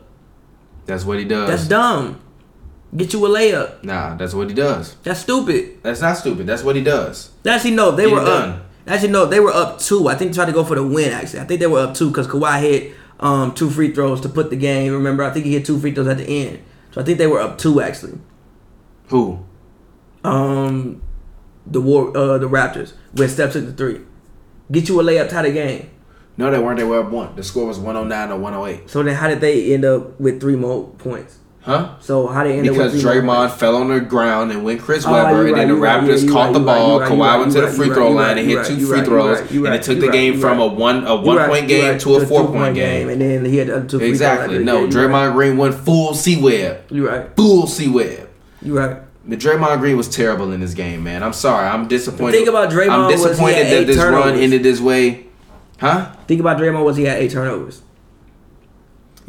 That's 0.85 1.03
what 1.03 1.17
he 1.17 1.25
does. 1.25 1.49
That's 1.49 1.67
dumb. 1.67 2.21
Get 2.95 3.13
you 3.13 3.25
a 3.25 3.29
layup. 3.29 3.83
Nah, 3.83 4.15
that's 4.15 4.35
what 4.35 4.47
he 4.47 4.53
does. 4.53 4.95
That's 5.01 5.21
stupid. 5.21 5.81
That's 5.81 6.01
not 6.01 6.17
stupid. 6.17 6.45
That's 6.45 6.61
what 6.61 6.75
he 6.75 6.83
does. 6.83 7.31
Actually, 7.47 7.71
no, 7.71 7.89
they 7.89 8.05
Get 8.05 8.13
were 8.13 8.19
up. 8.21 8.61
Done. 8.85 8.93
Actually, 8.93 9.11
no, 9.11 9.25
they 9.25 9.39
were 9.39 9.51
up 9.51 9.79
two. 9.79 10.07
I 10.07 10.15
think 10.15 10.31
they 10.31 10.35
tried 10.35 10.45
to 10.45 10.51
go 10.51 10.63
for 10.63 10.75
the 10.75 10.83
win. 10.83 11.11
Actually, 11.11 11.41
I 11.41 11.45
think 11.45 11.59
they 11.59 11.67
were 11.67 11.79
up 11.79 11.93
two 11.93 12.09
because 12.09 12.27
Kawhi 12.27 12.61
hit 12.61 12.93
um, 13.19 13.53
two 13.53 13.69
free 13.69 13.93
throws 13.93 14.21
to 14.21 14.29
put 14.29 14.49
the 14.49 14.55
game. 14.55 14.93
Remember, 14.93 15.23
I 15.23 15.31
think 15.31 15.45
he 15.45 15.53
hit 15.53 15.65
two 15.65 15.79
free 15.79 15.93
throws 15.93 16.07
at 16.07 16.17
the 16.17 16.25
end. 16.25 16.59
So 16.91 17.01
I 17.01 17.03
think 17.03 17.17
they 17.17 17.27
were 17.27 17.39
up 17.39 17.57
two 17.57 17.81
actually. 17.81 18.19
Who? 19.07 19.45
Um, 20.23 21.01
the 21.65 21.81
war, 21.81 22.15
uh, 22.15 22.37
the 22.37 22.49
Raptors 22.49 22.93
with 23.13 23.31
Steph 23.31 23.53
took 23.53 23.65
the 23.65 23.73
three. 23.73 24.01
Get 24.71 24.87
you 24.87 24.99
a 24.99 25.03
layup, 25.03 25.29
tie 25.29 25.43
the 25.43 25.51
game. 25.51 25.89
No, 26.37 26.49
they 26.49 26.59
weren't. 26.59 26.77
They 26.77 26.85
were 26.85 27.01
up 27.01 27.11
one. 27.11 27.35
The 27.35 27.43
score 27.43 27.67
was 27.67 27.77
109 27.77 28.31
or 28.31 28.39
108. 28.39 28.89
So 28.89 29.03
then, 29.03 29.15
how 29.15 29.27
did 29.27 29.41
they 29.41 29.73
end 29.73 29.83
up 29.85 30.19
with 30.19 30.39
three 30.39 30.55
more 30.55 30.87
points? 30.97 31.39
Huh? 31.63 31.95
So 31.99 32.25
how 32.25 32.43
they 32.43 32.57
end 32.57 32.67
up 32.67 32.73
Because 32.73 32.93
with 32.93 33.03
Draymond 33.03 33.51
fell 33.51 33.75
on 33.75 33.89
the 33.89 33.99
ground 34.01 34.51
and 34.51 34.63
went 34.63 34.81
Chris 34.81 35.05
Oh, 35.05 35.11
Webber, 35.11 35.41
and 35.45 35.51
right, 35.51 35.55
then 35.55 35.67
the 35.67 35.75
right, 35.75 36.01
Raptors 36.03 36.25
yeah, 36.25 36.31
caught 36.31 36.45
right, 36.45 36.53
the 36.53 36.59
ball. 36.59 36.99
right, 36.99 37.11
Kawhi 37.11 37.19
right, 37.19 37.39
went 37.39 37.51
to 37.53 37.61
the 37.61 37.67
free 37.67 37.87
throw 37.89 38.07
right, 38.07 38.15
line 38.29 38.37
and 38.39 38.47
hit 38.47 38.65
two 38.65 38.83
free 38.87 39.03
throws, 39.03 39.39
right, 39.41 39.51
and 39.51 39.67
it 39.75 39.83
took 39.83 39.99
the 39.99 40.09
game 40.09 40.39
from 40.39 40.59
a 40.59 40.65
one 40.65 41.05
a 41.05 41.15
one 41.15 41.47
point 41.47 41.67
game 41.67 41.99
to 41.99 42.15
a 42.15 42.25
four 42.25 42.47
point 42.47 42.73
game. 42.73 43.09
and 43.09 43.21
then 43.21 43.45
he 43.45 43.57
had 43.57 43.67
the 43.67 43.75
other 43.77 43.87
two 43.87 43.99
Exactly. 43.99 44.63
No, 44.63 44.87
Draymond 44.87 45.11
Right. 45.27 45.33
Green 45.33 45.57
went 45.57 45.75
full 45.75 46.15
C 46.15 46.41
Web. 46.41 46.81
You 46.89 47.07
right. 47.07 47.35
Full 47.35 47.67
C 47.67 47.87
Web. 47.87 48.27
You 48.63 48.77
right. 48.77 48.97
The 49.27 49.37
Draymond 49.37 49.79
Green 49.81 49.97
was 49.97 50.09
terrible 50.09 50.51
in 50.51 50.61
this 50.61 50.73
game, 50.73 51.03
man. 51.03 51.21
I'm 51.21 51.33
sorry. 51.33 51.67
I'm 51.67 51.87
disappointed. 51.87 52.31
thing 52.39 52.47
about 52.47 52.71
Draymond 52.71 52.89
I'm 52.89 53.11
disappointed 53.11 53.67
that 53.67 53.85
this 53.85 53.97
run 53.97 54.33
ended 54.35 54.63
this 54.63 54.79
way. 54.81 55.27
Huh? 55.79 56.11
Think 56.27 56.39
about 56.41 56.57
Draymond 56.57 56.83
was 56.83 56.97
he 56.97 57.03
had 57.03 57.19
eight 57.19 57.29
turnovers. 57.29 57.83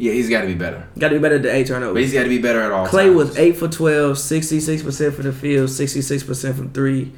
Yeah, 0.03 0.11
he's 0.11 0.29
got 0.29 0.41
to 0.41 0.47
be 0.47 0.53
better. 0.55 0.85
Got 0.99 1.09
to 1.09 1.15
be 1.15 1.19
better 1.21 1.39
than 1.39 1.55
eight 1.55 1.63
But 1.63 1.75
turnovers. 1.75 2.03
he's 2.03 2.13
got 2.13 2.23
to 2.23 2.29
be 2.29 2.39
better 2.39 2.59
at 2.61 2.71
all 2.71 2.87
Klay 2.87 3.05
times. 3.05 3.15
was 3.15 3.37
eight 3.37 3.55
for 3.55 3.69
12, 3.69 4.17
66% 4.17 5.13
from 5.13 5.23
the 5.23 5.31
field, 5.31 5.69
66% 5.69 6.55
from 6.55 6.71
three, 6.73 7.13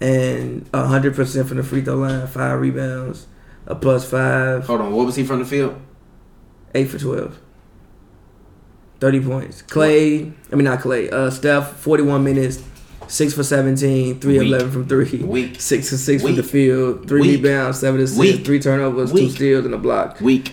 and 0.00 0.70
100% 0.72 1.48
from 1.48 1.56
the 1.56 1.64
free 1.64 1.80
throw 1.82 1.96
line, 1.96 2.26
five 2.28 2.60
rebounds, 2.60 3.26
a 3.66 3.74
plus 3.74 4.08
five, 4.08 4.64
Hold 4.66 4.82
on. 4.82 4.92
What 4.92 5.06
was 5.06 5.16
he 5.16 5.24
from 5.24 5.40
the 5.40 5.44
field? 5.44 5.74
eight 6.74 6.88
for 6.88 6.98
12. 6.98 7.38
30 9.00 9.20
points. 9.20 9.62
Klay, 9.62 10.32
I 10.52 10.54
mean, 10.54 10.64
not 10.64 10.78
Klay, 10.78 11.12
uh, 11.12 11.28
Steph, 11.28 11.72
41 11.78 12.22
minutes, 12.22 12.62
6 13.08 13.34
for 13.34 13.42
17, 13.42 14.20
3 14.20 14.38
Weak. 14.38 14.46
11 14.48 14.70
from 14.70 14.86
3, 14.86 15.18
Weak. 15.24 15.60
6 15.60 15.90
for 15.90 15.96
6 15.96 16.22
from 16.22 16.36
the 16.36 16.42
field, 16.44 17.08
3 17.08 17.20
Weak. 17.20 17.42
rebounds, 17.42 17.80
7 17.80 18.00
assists, 18.00 18.18
Weak. 18.20 18.44
3 18.46 18.60
turnovers, 18.60 19.10
2 19.12 19.28
steals, 19.30 19.64
and 19.64 19.74
a 19.74 19.78
block, 19.78 20.20
Weak. 20.20 20.52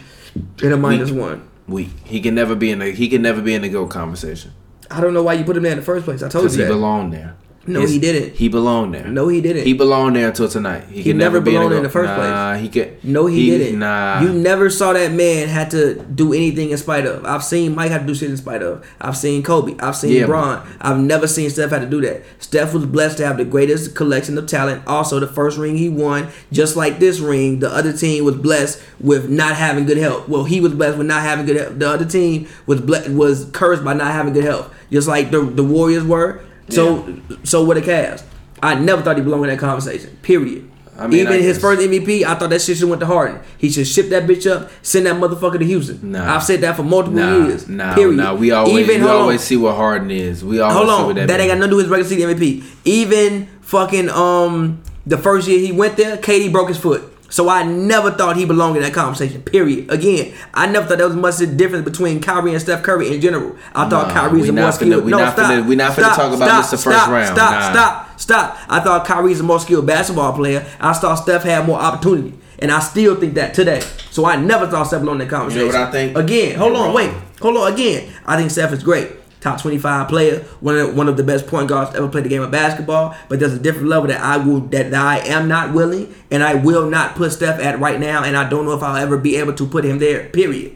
and 0.64 0.74
a 0.74 0.78
minus 0.78 1.12
Weak. 1.12 1.20
1. 1.20 1.49
Weak. 1.70 1.90
He 2.06 2.20
can 2.22 2.36
never 2.36 2.56
be 2.56 2.72
in 2.72 2.80
the. 2.80 2.92
He 2.92 3.08
can 3.08 3.22
never 3.22 3.42
be 3.42 3.54
in 3.54 3.62
the 3.62 3.70
GOAT 3.70 3.90
conversation 3.90 4.54
I 4.92 5.02
don't 5.02 5.14
know 5.14 5.24
why 5.24 5.34
you 5.34 5.44
put 5.44 5.56
him 5.56 5.64
there 5.64 5.74
in 5.74 5.78
the 5.80 5.86
first 5.86 6.06
place. 6.06 6.24
I 6.24 6.30
told 6.30 6.46
because 6.46 6.58
you 6.58 6.64
he 6.64 6.68
that. 6.68 6.74
belonged 6.74 7.14
there. 7.14 7.36
No, 7.70 7.82
His- 7.82 7.92
he 7.92 8.00
didn't. 8.00 8.36
He 8.36 8.50
belonged 8.50 8.96
there. 8.96 9.08
No, 9.08 9.28
he 9.28 9.42
didn't. 9.42 9.64
He 9.66 9.74
belonged 9.74 10.16
there 10.16 10.28
until 10.28 10.50
tonight. 10.50 10.86
He, 10.90 11.04
He 11.04 11.14
never 11.14 11.34
never 11.36 11.46
belonged 11.46 11.72
the 11.72 11.78
in 11.78 11.84
the 11.84 11.90
first 11.90 12.08
nah, 12.08 12.56
He 12.56 12.68
could. 12.68 13.04
No, 13.04 13.28
he, 13.28 13.50
didn't. 13.52 13.78
Nah. 13.80 14.22
You 14.22 14.34
never 14.34 14.72
saw 14.72 14.94
that 14.94 15.12
man 15.12 15.48
had 15.48 15.70
to 15.72 16.02
do 16.04 16.34
anything 16.34 16.72
in 16.72 16.78
spite 16.78 17.06
of. 17.06 17.24
I've 17.26 17.44
seen 17.44 17.76
Mike 17.76 17.92
have 17.92 18.02
to 18.02 18.08
do 18.08 18.16
shit 18.16 18.32
in 18.32 18.38
spite 18.38 18.64
of. 18.64 18.86
I've 19.00 19.16
seen 19.16 19.44
Kobe. 19.44 19.76
I've 19.80 19.96
seen 19.96 20.14
Yeah, 20.14 20.26
Bron. 20.26 20.68
I've 20.82 20.98
never 21.00 21.28
seen 21.28 21.50
Steph 21.52 21.70
have 21.70 21.82
to 21.82 21.88
do 21.88 22.02
that. 22.02 22.24
Steph 22.40 22.74
was 22.74 22.88
blessed 22.88 23.18
to 23.18 23.28
have 23.28 23.38
the 23.38 23.46
greatest 23.46 23.96
collection 23.96 24.36
of 24.38 24.48
talent. 24.48 24.82
Also, 24.88 25.20
the 25.20 25.28
first 25.28 25.58
ring 25.60 25.78
he 25.78 25.90
won, 25.90 26.30
just 26.52 26.76
like 26.76 27.00
this 27.00 27.20
ring, 27.20 27.60
the 27.60 27.70
other 27.70 27.94
team 27.94 28.26
was 28.26 28.36
blessed 28.36 28.82
with 29.00 29.30
not 29.30 29.56
having 29.56 29.86
good 29.86 29.98
health. 29.98 30.28
Well, 30.28 30.46
he 30.46 30.60
was 30.60 30.74
blessed 30.74 30.98
with 30.98 31.08
not 31.08 31.22
having 31.22 31.46
good 31.46 31.58
health. 31.58 31.78
The 31.78 31.88
other 31.90 32.06
team 32.06 32.48
was 32.66 32.82
ble- 32.82 33.14
was 33.14 33.46
cursed 33.54 33.84
by 33.84 33.94
not 33.94 34.12
having 34.14 34.34
good 34.34 34.44
health, 34.44 34.74
just 34.92 35.08
like 35.08 35.30
the 35.32 35.42
the 35.42 35.64
Warriors 35.64 36.04
were. 36.04 36.42
So, 36.70 37.20
so 37.44 37.64
were 37.66 37.76
the 37.76 37.82
Cavs. 37.82 38.24
I 38.62 38.76
never 38.76 39.02
thought 39.02 39.18
he 39.18 39.24
belonged 39.24 39.46
in 39.46 39.50
that 39.52 39.60
conversation. 39.60 40.18
Period. 40.22 40.70
I 40.98 41.08
mean, 41.08 41.22
Even 41.22 41.34
I 41.34 41.38
his 41.38 41.58
first 41.58 41.80
MVP, 41.82 42.24
I 42.26 42.36
thought 42.36 42.50
that 42.50 42.62
shit 42.62 42.76
should 42.78 42.90
went 42.90 43.00
to 43.00 43.06
Harden. 43.06 43.40
He 43.58 43.70
should 43.70 43.88
ship 43.88 44.10
that 44.10 44.24
bitch 44.24 44.50
up, 44.52 44.70
send 44.82 45.06
that 45.06 45.16
motherfucker 45.16 45.58
to 45.58 45.64
Houston. 45.66 46.12
Nah. 46.12 46.36
I've 46.36 46.44
said 46.44 46.60
that 46.60 46.76
for 46.76 46.84
multiple 46.84 47.18
Nah, 47.20 47.48
years. 47.48 47.70
nah, 47.70 47.96
period. 47.96 48.18
nah. 48.18 48.34
We 48.36 48.52
always, 48.52 48.76
Even 48.90 49.04
we 49.04 49.08
always 49.10 49.40
on, 49.40 49.46
see 49.46 49.56
what 49.56 49.76
Harden 49.76 50.12
is. 50.12 50.44
We 50.44 50.60
always 50.60 50.76
hold 50.76 50.88
see 50.90 50.94
on. 50.94 51.06
what 51.06 51.16
That, 51.16 51.28
that. 51.28 51.40
ain't 51.40 51.50
got 51.52 51.58
nothing 51.58 51.70
to 51.70 51.72
do 51.72 51.76
with 51.78 51.86
his 51.86 51.92
regular 51.92 52.10
season 52.10 52.38
MVP. 52.38 52.64
Even 52.84 53.48
fucking 53.62 54.10
um 54.10 54.82
the 55.06 55.18
first 55.18 55.48
year 55.48 55.60
he 55.60 55.72
went 55.72 55.96
there, 55.96 56.18
KD 56.18 56.52
broke 56.52 56.68
his 56.68 56.78
foot. 56.78 57.02
So 57.30 57.48
I 57.48 57.64
never 57.64 58.12
thought 58.12 58.36
he 58.38 58.46
belonged 58.46 58.78
in 58.78 58.84
that 58.84 58.94
conversation. 58.94 59.42
Period. 59.44 59.90
Again, 59.92 60.34
I 60.54 60.66
never 60.66 60.88
thought 60.88 60.98
there 60.98 61.08
was 61.08 61.16
much 61.16 61.42
of 61.42 61.50
a 61.50 61.54
difference 61.56 61.86
between 61.86 62.22
Kyrie 62.22 62.54
and 62.54 62.62
Steph 62.62 62.82
Curry 62.84 63.14
in 63.14 63.22
general. 63.22 63.56
I 63.76 63.88
thought 63.88 64.08
Nah, 64.08 64.14
Kyrie's 64.14 64.50
a 64.50 64.54
more 64.54 64.72
skilled. 64.72 65.06
no, 65.06 65.18
not 65.20 65.34
stop. 65.34 65.52
finna- 65.52 65.66
we 65.68 65.76
not 65.76 65.92
finna 65.92 66.06
stop, 66.06 66.16
talk 66.16 66.34
about 66.34 66.48
stop, 66.48 66.62
this 66.64 66.72
the 66.72 66.78
first 66.78 66.98
stop, 66.98 67.10
round. 67.10 67.28
Stop, 67.28 67.52
Nah. 67.52 67.72
stop, 67.72 68.20
stop. 68.20 68.58
I 68.68 68.80
thought 68.80 69.06
Kyrie's 69.06 69.40
a 69.40 69.44
more 69.44 69.60
skilled 69.60 69.86
basketball 69.86 70.34
player. 70.34 70.66
I 70.82 70.94
thought 70.94 71.16
Steph 71.16 71.44
had 71.44 71.68
more 71.68 71.80
opportunity. 71.80 72.34
And 72.62 72.72
I 72.72 72.80
still 72.80 73.16
think 73.16 73.36
that 73.36 73.54
today. 73.54 73.82
So 74.12 74.26
I 74.26 74.36
never 74.36 74.68
thought 74.68 74.84
Steph 74.88 75.00
belonged 75.02 75.22
in 75.22 75.28
that 75.28 75.34
conversation. 75.34 75.68
You 75.68 75.72
know 75.72 75.80
what 75.80 75.88
I 75.90 75.92
think? 75.92 76.18
Again, 76.18 76.56
hold 76.58 76.76
on, 76.76 76.94
wait. 76.94 77.12
Hold 77.42 77.56
on 77.58 77.72
again. 77.72 78.12
I 78.26 78.36
think 78.38 78.52
Steph 78.52 78.74
is 78.74 78.84
great. 78.84 79.08
Top 79.42 79.62
25 79.62 80.10
player, 80.10 80.40
one 80.60 80.78
of 80.78 80.96
one 80.98 81.08
of 81.08 81.16
the 81.16 81.24
best 81.24 81.48
point 81.48 81.70
guards 81.70 81.92
to 81.92 81.98
ever 81.98 82.10
play 82.10 82.20
the 82.22 82.28
game 82.28 82.42
of 82.42 82.52
basketball. 82.52 83.16
But 83.30 83.40
there's 83.40 83.54
a 83.54 83.60
different 83.60 83.88
level 83.88 84.08
that 84.10 84.20
I 84.20 84.36
will 84.36 84.60
that 84.68 84.94
I 84.94 85.20
am 85.20 85.48
not 85.48 85.74
willing 85.74 86.14
and 86.30 86.44
I 86.44 86.56
will 86.56 86.90
not 86.90 87.16
put 87.16 87.32
Steph 87.32 87.60
at 87.62 87.80
right 87.80 88.00
now. 88.02 88.24
And 88.24 88.36
I 88.36 88.50
don't 88.50 88.66
know 88.66 88.74
if 88.74 88.84
I'll 88.84 88.98
ever 88.98 89.18
be 89.18 89.38
able 89.38 89.54
to 89.54 89.66
put 89.66 89.86
him 89.86 90.00
there. 90.00 90.28
Period. 90.30 90.76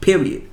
Period. 0.00 0.48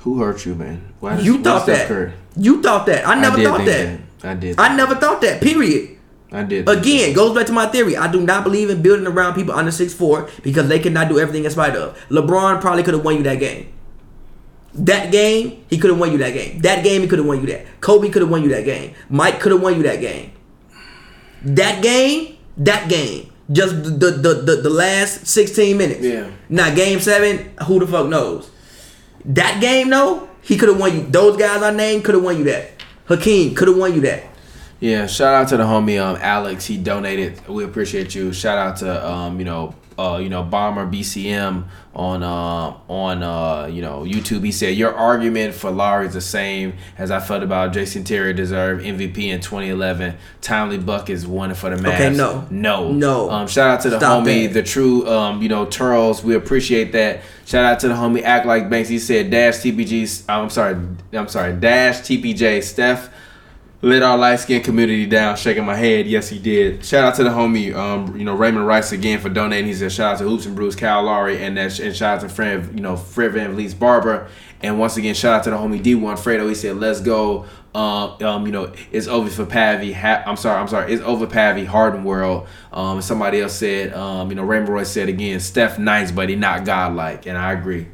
Who 0.00 0.20
hurt 0.20 0.46
you, 0.46 0.54
man? 0.54 0.94
Why 1.00 1.18
You 1.18 1.42
thought 1.42 1.66
that. 1.66 1.88
Curry? 1.88 2.12
You 2.36 2.62
thought 2.62 2.86
that. 2.86 3.06
I 3.06 3.20
never 3.20 3.38
I 3.38 3.44
thought 3.44 3.64
think 3.64 4.00
that. 4.20 4.28
I 4.30 4.34
did. 4.34 4.60
I 4.60 4.76
never 4.76 4.94
thought 4.94 5.20
that. 5.22 5.42
Period. 5.42 5.98
I 6.30 6.44
did. 6.44 6.68
Again, 6.68 7.12
goes 7.14 7.34
back 7.34 7.46
to 7.46 7.52
my 7.52 7.66
theory. 7.66 7.96
I 7.96 8.10
do 8.12 8.20
not 8.20 8.44
believe 8.44 8.70
in 8.70 8.82
building 8.82 9.06
around 9.06 9.34
people 9.34 9.54
under 9.54 9.70
6'4 9.70 10.42
because 10.42 10.68
they 10.68 10.78
cannot 10.78 11.08
do 11.08 11.18
everything 11.18 11.44
in 11.44 11.50
spite 11.50 11.74
of. 11.74 11.98
LeBron 12.10 12.60
probably 12.60 12.82
could 12.82 12.94
have 12.94 13.04
won 13.04 13.16
you 13.16 13.22
that 13.24 13.40
game. 13.40 13.72
That 14.78 15.10
game, 15.10 15.64
he 15.68 15.78
could 15.78 15.90
have 15.90 15.98
won 15.98 16.12
you 16.12 16.18
that 16.18 16.32
game. 16.32 16.60
That 16.60 16.84
game, 16.84 17.02
he 17.02 17.08
could 17.08 17.18
have 17.18 17.26
won 17.26 17.40
you 17.40 17.46
that. 17.46 17.80
Kobe 17.80 18.08
could 18.10 18.22
have 18.22 18.30
won 18.30 18.42
you 18.42 18.48
that 18.50 18.64
game. 18.64 18.94
Mike 19.08 19.40
could 19.40 19.52
have 19.52 19.60
won 19.60 19.76
you 19.76 19.82
that 19.82 20.00
game. 20.00 20.32
That 21.42 21.82
game, 21.82 22.36
that 22.58 22.88
game, 22.88 23.32
just 23.50 23.74
the 23.82 24.10
the 24.10 24.34
the, 24.34 24.56
the 24.62 24.70
last 24.70 25.26
sixteen 25.26 25.78
minutes. 25.78 26.04
Yeah. 26.04 26.30
Now 26.48 26.74
game 26.74 27.00
seven, 27.00 27.50
who 27.64 27.80
the 27.80 27.86
fuck 27.86 28.08
knows? 28.08 28.50
That 29.24 29.60
game 29.60 29.90
though, 29.90 30.28
he 30.42 30.56
could 30.56 30.68
have 30.68 30.80
won 30.80 30.94
you. 30.94 31.06
Those 31.06 31.36
guys 31.36 31.62
I 31.62 31.70
named 31.70 32.04
could 32.04 32.14
have 32.14 32.24
won 32.24 32.38
you 32.38 32.44
that. 32.44 32.70
Hakeem 33.06 33.54
could 33.54 33.68
have 33.68 33.76
won 33.76 33.94
you 33.94 34.00
that. 34.02 34.24
Yeah, 34.80 35.06
shout 35.06 35.34
out 35.34 35.48
to 35.48 35.56
the 35.56 35.64
homie 35.64 36.00
um 36.00 36.16
Alex. 36.20 36.66
He 36.66 36.76
donated. 36.76 37.46
We 37.48 37.64
appreciate 37.64 38.14
you. 38.14 38.32
Shout 38.32 38.58
out 38.58 38.76
to 38.78 39.08
um 39.08 39.38
you 39.38 39.44
know 39.44 39.74
uh 39.98 40.18
you 40.22 40.28
know 40.28 40.42
Bomber 40.42 40.86
BCM 40.86 41.64
on 41.98 42.22
uh 42.22 42.76
on 42.88 43.24
uh 43.24 43.66
you 43.66 43.82
know 43.82 44.02
YouTube. 44.02 44.44
He 44.44 44.52
said 44.52 44.76
your 44.76 44.94
argument 44.94 45.52
for 45.52 45.70
Lowry 45.72 46.06
is 46.06 46.14
the 46.14 46.20
same 46.20 46.74
as 46.96 47.10
I 47.10 47.18
felt 47.18 47.42
about 47.42 47.72
Jason 47.72 48.04
Terry 48.04 48.32
deserved 48.32 48.84
MVP 48.84 49.18
in 49.18 49.40
2011. 49.40 50.16
Timely 50.40 50.78
buckets 50.78 51.26
won 51.26 51.50
it 51.50 51.56
for 51.56 51.70
the 51.70 51.76
Mavs. 51.76 51.94
Okay, 51.94 52.10
no. 52.10 52.46
no, 52.50 52.92
No. 52.92 53.30
Um, 53.30 53.48
shout 53.48 53.70
out 53.70 53.80
to 53.82 53.90
the 53.90 53.98
Stop 53.98 54.22
homie, 54.24 54.46
that. 54.46 54.54
the 54.54 54.62
true 54.62 55.08
um 55.08 55.42
you 55.42 55.48
know 55.48 55.66
Turles. 55.66 56.22
We 56.22 56.36
appreciate 56.36 56.92
that. 56.92 57.22
Shout 57.44 57.64
out 57.64 57.80
to 57.80 57.88
the 57.88 57.94
homie 57.94 58.22
Act 58.22 58.46
Like 58.46 58.70
Banks. 58.70 58.88
He 58.88 59.00
said 59.00 59.30
Dash 59.30 59.56
TPG. 59.56 60.24
I'm 60.28 60.50
sorry. 60.50 60.76
I'm 61.12 61.28
sorry. 61.28 61.54
Dash 61.54 61.98
TPJ 62.00 62.62
Steph 62.62 63.10
lit 63.80 64.02
our 64.02 64.18
light 64.18 64.36
skinned 64.36 64.64
community 64.64 65.06
down, 65.06 65.36
shaking 65.36 65.64
my 65.64 65.76
head. 65.76 66.06
Yes, 66.06 66.28
he 66.28 66.38
did. 66.38 66.84
Shout 66.84 67.04
out 67.04 67.14
to 67.16 67.24
the 67.24 67.30
homie, 67.30 67.74
um, 67.74 68.16
you 68.16 68.24
know, 68.24 68.34
Raymond 68.34 68.66
Rice 68.66 68.92
again 68.92 69.20
for 69.20 69.28
donating. 69.28 69.66
He 69.66 69.74
said 69.74 69.92
shout 69.92 70.14
out 70.14 70.18
to 70.18 70.24
Hoops 70.24 70.46
and 70.46 70.56
Brews, 70.56 70.74
Cal 70.74 71.04
Lowry, 71.04 71.42
and 71.42 71.56
that 71.56 71.78
and 71.78 71.94
shout 71.94 72.16
out 72.16 72.20
to 72.22 72.28
friend, 72.28 72.74
you 72.74 72.82
know, 72.82 72.96
Fred 72.96 73.32
VanVleet's 73.32 73.74
barber. 73.74 74.28
And 74.60 74.78
once 74.78 74.96
again, 74.96 75.14
shout 75.14 75.34
out 75.34 75.44
to 75.44 75.50
the 75.50 75.56
homie 75.56 75.80
D1 75.80 76.14
Fredo. 76.16 76.48
He 76.48 76.54
said, 76.54 76.76
"Let's 76.76 77.00
go." 77.00 77.46
Um, 77.74 78.16
um, 78.22 78.46
you 78.46 78.50
know, 78.50 78.72
it's 78.90 79.06
over 79.06 79.30
for 79.30 79.44
Pavi. 79.44 79.94
Ha- 79.94 80.24
I'm 80.26 80.36
sorry, 80.36 80.58
I'm 80.58 80.66
sorry. 80.66 80.92
It's 80.92 81.02
over 81.02 81.26
Pavi. 81.28 81.64
Harden 81.64 82.02
World. 82.02 82.48
Um, 82.72 83.00
somebody 83.02 83.40
else 83.40 83.54
said, 83.54 83.92
um, 83.92 84.30
you 84.30 84.34
know, 84.34 84.42
Raymond 84.42 84.70
Royce 84.70 84.88
said 84.88 85.08
again, 85.08 85.38
Steph 85.38 85.78
nice, 85.78 86.10
but 86.10 86.28
he 86.28 86.34
not 86.34 86.64
godlike, 86.64 87.26
and 87.26 87.38
I 87.38 87.52
agree. 87.52 87.86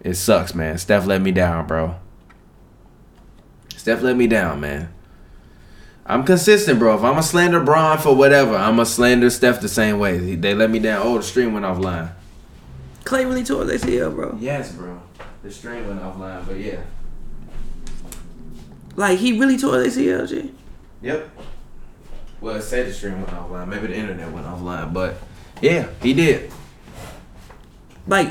It 0.00 0.14
sucks, 0.14 0.54
man. 0.54 0.78
Steph 0.78 1.06
let 1.06 1.22
me 1.22 1.30
down, 1.30 1.66
bro. 1.66 1.96
Steph 3.76 4.02
let 4.02 4.16
me 4.16 4.26
down, 4.26 4.60
man. 4.60 4.93
I'm 6.06 6.24
consistent, 6.24 6.78
bro. 6.78 6.94
If 6.96 7.02
I'm 7.02 7.16
a 7.16 7.22
slander 7.22 7.60
Bron 7.60 7.98
for 7.98 8.14
whatever, 8.14 8.54
I'm 8.54 8.78
a 8.78 8.84
slander 8.86 9.30
Steph 9.30 9.60
the 9.60 9.68
same 9.68 9.98
way. 9.98 10.34
They 10.34 10.54
let 10.54 10.70
me 10.70 10.78
down. 10.78 11.06
Oh, 11.06 11.16
the 11.16 11.22
stream 11.22 11.54
went 11.54 11.64
offline. 11.64 12.12
Klay 13.04 13.24
really 13.26 13.44
tore 13.44 13.64
his 13.64 13.82
ACL, 13.82 14.14
bro. 14.14 14.36
Yes, 14.40 14.72
bro. 14.72 15.00
The 15.42 15.50
stream 15.50 15.86
went 15.86 16.00
offline, 16.00 16.46
but 16.46 16.58
yeah. 16.58 16.80
Like 18.96 19.18
he 19.18 19.38
really 19.38 19.56
tore 19.56 19.80
his 19.80 19.96
ACL, 19.96 20.28
G. 20.28 20.52
Yep. 21.02 21.30
Well, 22.40 22.56
it 22.56 22.62
said 22.62 22.86
the 22.86 22.92
stream 22.92 23.16
went 23.22 23.28
offline. 23.28 23.68
Maybe 23.68 23.86
the 23.86 23.96
internet 23.96 24.30
went 24.30 24.46
offline, 24.46 24.92
but 24.92 25.16
yeah, 25.60 25.88
he 26.02 26.12
did. 26.12 26.50
Like 28.06 28.28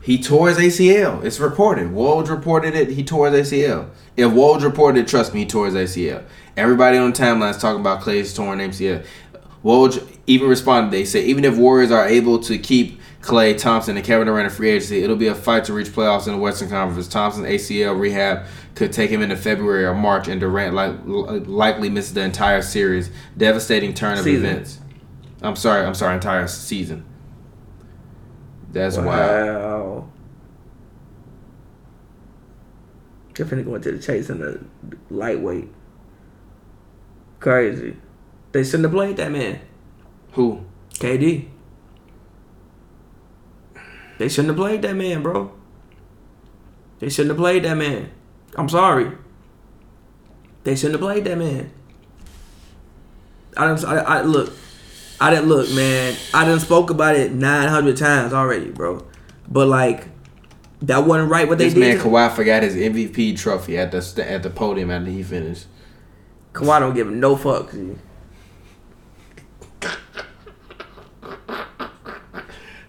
He 0.00 0.22
tore 0.22 0.48
his 0.48 0.58
ACL. 0.58 1.24
It's 1.24 1.40
reported. 1.40 1.88
Woj 1.88 2.28
reported 2.28 2.74
it. 2.74 2.90
He 2.90 3.02
tore 3.02 3.30
his 3.30 3.50
ACL. 3.50 3.88
If 4.16 4.30
Woj 4.30 4.62
reported 4.62 5.00
it, 5.00 5.08
trust 5.08 5.34
me, 5.34 5.40
he 5.40 5.46
tore 5.46 5.66
his 5.66 5.74
ACL. 5.74 6.22
Everybody 6.56 6.98
on 6.98 7.12
the 7.12 7.18
timeline 7.18 7.50
is 7.50 7.58
talking 7.58 7.80
about 7.80 8.02
Klay's 8.02 8.34
torn 8.34 8.58
ACL. 8.58 9.04
Woj 9.64 10.06
even 10.26 10.48
responded. 10.48 10.92
They 10.92 11.04
say 11.04 11.24
even 11.24 11.44
if 11.44 11.56
Warriors 11.56 11.90
are 11.90 12.06
able 12.06 12.38
to 12.40 12.58
keep 12.58 13.00
Klay 13.20 13.56
Thompson 13.56 13.96
and 13.96 14.04
Kevin 14.04 14.26
Durant 14.26 14.46
in 14.46 14.50
free 14.50 14.70
agency, 14.70 15.02
it'll 15.02 15.16
be 15.16 15.28
a 15.28 15.34
fight 15.34 15.64
to 15.66 15.72
reach 15.72 15.88
playoffs 15.88 16.26
in 16.26 16.32
the 16.32 16.38
Western 16.38 16.68
Conference. 16.68 17.06
Thompson's 17.08 17.46
ACL 17.46 17.98
rehab 17.98 18.44
could 18.74 18.92
take 18.92 19.10
him 19.10 19.22
into 19.22 19.36
February 19.36 19.84
or 19.84 19.94
March, 19.94 20.28
and 20.28 20.40
Durant 20.40 20.74
like, 20.74 20.96
likely 21.46 21.88
misses 21.88 22.14
the 22.14 22.22
entire 22.22 22.62
series. 22.62 23.10
Devastating 23.36 23.94
turn 23.94 24.18
of 24.18 24.24
Season. 24.24 24.44
events. 24.44 24.78
I'm 25.40 25.56
sorry. 25.56 25.86
I'm 25.86 25.94
sorry. 25.94 26.14
Entire 26.14 26.48
season. 26.48 27.04
That's 28.72 28.96
wild. 28.96 29.06
wow. 29.06 30.08
They're 33.34 33.46
finna 33.46 33.64
go 33.64 33.78
the 33.78 33.98
chase 33.98 34.28
in 34.30 34.40
the 34.40 34.64
lightweight. 35.10 35.68
Crazy. 37.42 37.96
They 38.52 38.62
shouldn't 38.62 38.84
have 38.84 38.92
played 38.92 39.16
that 39.16 39.32
man. 39.32 39.58
Who? 40.34 40.64
KD. 40.94 41.48
They 44.18 44.28
shouldn't 44.28 44.50
have 44.50 44.56
played 44.56 44.82
that 44.82 44.94
man, 44.94 45.24
bro. 45.24 45.52
They 47.00 47.08
shouldn't 47.08 47.30
have 47.30 47.38
played 47.38 47.64
that 47.64 47.74
man. 47.76 48.12
I'm 48.54 48.68
sorry. 48.68 49.10
They 50.62 50.76
shouldn't 50.76 51.00
have 51.00 51.00
played 51.00 51.24
that 51.24 51.36
man. 51.36 51.72
I 53.56 53.66
didn't. 53.66 53.84
I, 53.86 53.96
I 53.96 54.22
look. 54.22 54.52
I 55.20 55.30
didn't 55.30 55.48
look, 55.48 55.68
man. 55.72 56.16
I 56.32 56.44
didn't 56.44 56.60
spoke 56.60 56.90
about 56.90 57.16
it 57.16 57.32
900 57.32 57.96
times 57.96 58.32
already, 58.32 58.70
bro. 58.70 59.04
But 59.48 59.66
like, 59.66 60.06
that 60.82 61.04
wasn't 61.04 61.28
right. 61.28 61.48
What 61.48 61.58
they 61.58 61.64
This 61.64 61.74
man 61.74 61.96
did. 61.96 62.04
Kawhi 62.04 62.36
forgot 62.36 62.62
his 62.62 62.76
MVP 62.76 63.36
trophy 63.36 63.78
at 63.78 63.90
the 63.90 64.24
at 64.30 64.44
the 64.44 64.50
podium 64.50 64.92
after 64.92 65.10
he 65.10 65.24
finished. 65.24 65.66
Kawhi 66.52 66.80
don't 66.80 66.94
give 66.94 67.08
no 67.08 67.36
fuck. 67.36 67.72
G. 67.72 67.96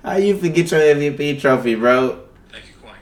How 0.04 0.18
you 0.18 0.38
forget 0.38 0.70
your 0.70 0.82
MVP 0.82 1.40
trophy, 1.40 1.76
bro? 1.76 2.20
Thank 2.52 2.66
you, 2.68 2.74
Quine. 2.82 3.00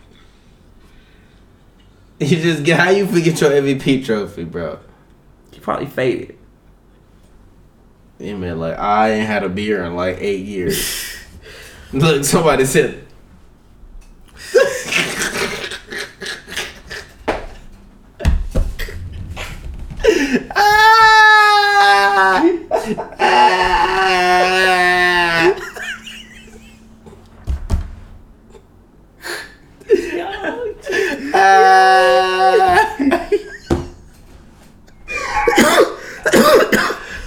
You 2.29 2.41
just 2.41 2.63
get 2.63 2.79
how 2.79 2.91
you 2.91 3.07
forget 3.07 3.41
your 3.41 3.49
MVP 3.49 4.05
trophy, 4.05 4.43
bro? 4.43 4.77
He 5.51 5.59
probably 5.59 5.87
faded. 5.87 6.37
Yeah, 8.19 8.35
man, 8.35 8.59
like 8.59 8.77
I 8.77 9.13
ain't 9.13 9.25
had 9.25 9.43
a 9.43 9.49
beer 9.49 9.83
in 9.83 9.95
like 9.95 10.17
eight 10.19 10.45
years. 10.45 11.17
Look, 11.91 12.23
somebody 12.23 12.65
said. 12.65 13.07
ah! 20.55 20.93
Ah! 22.13 22.67
Ah! 22.71 22.80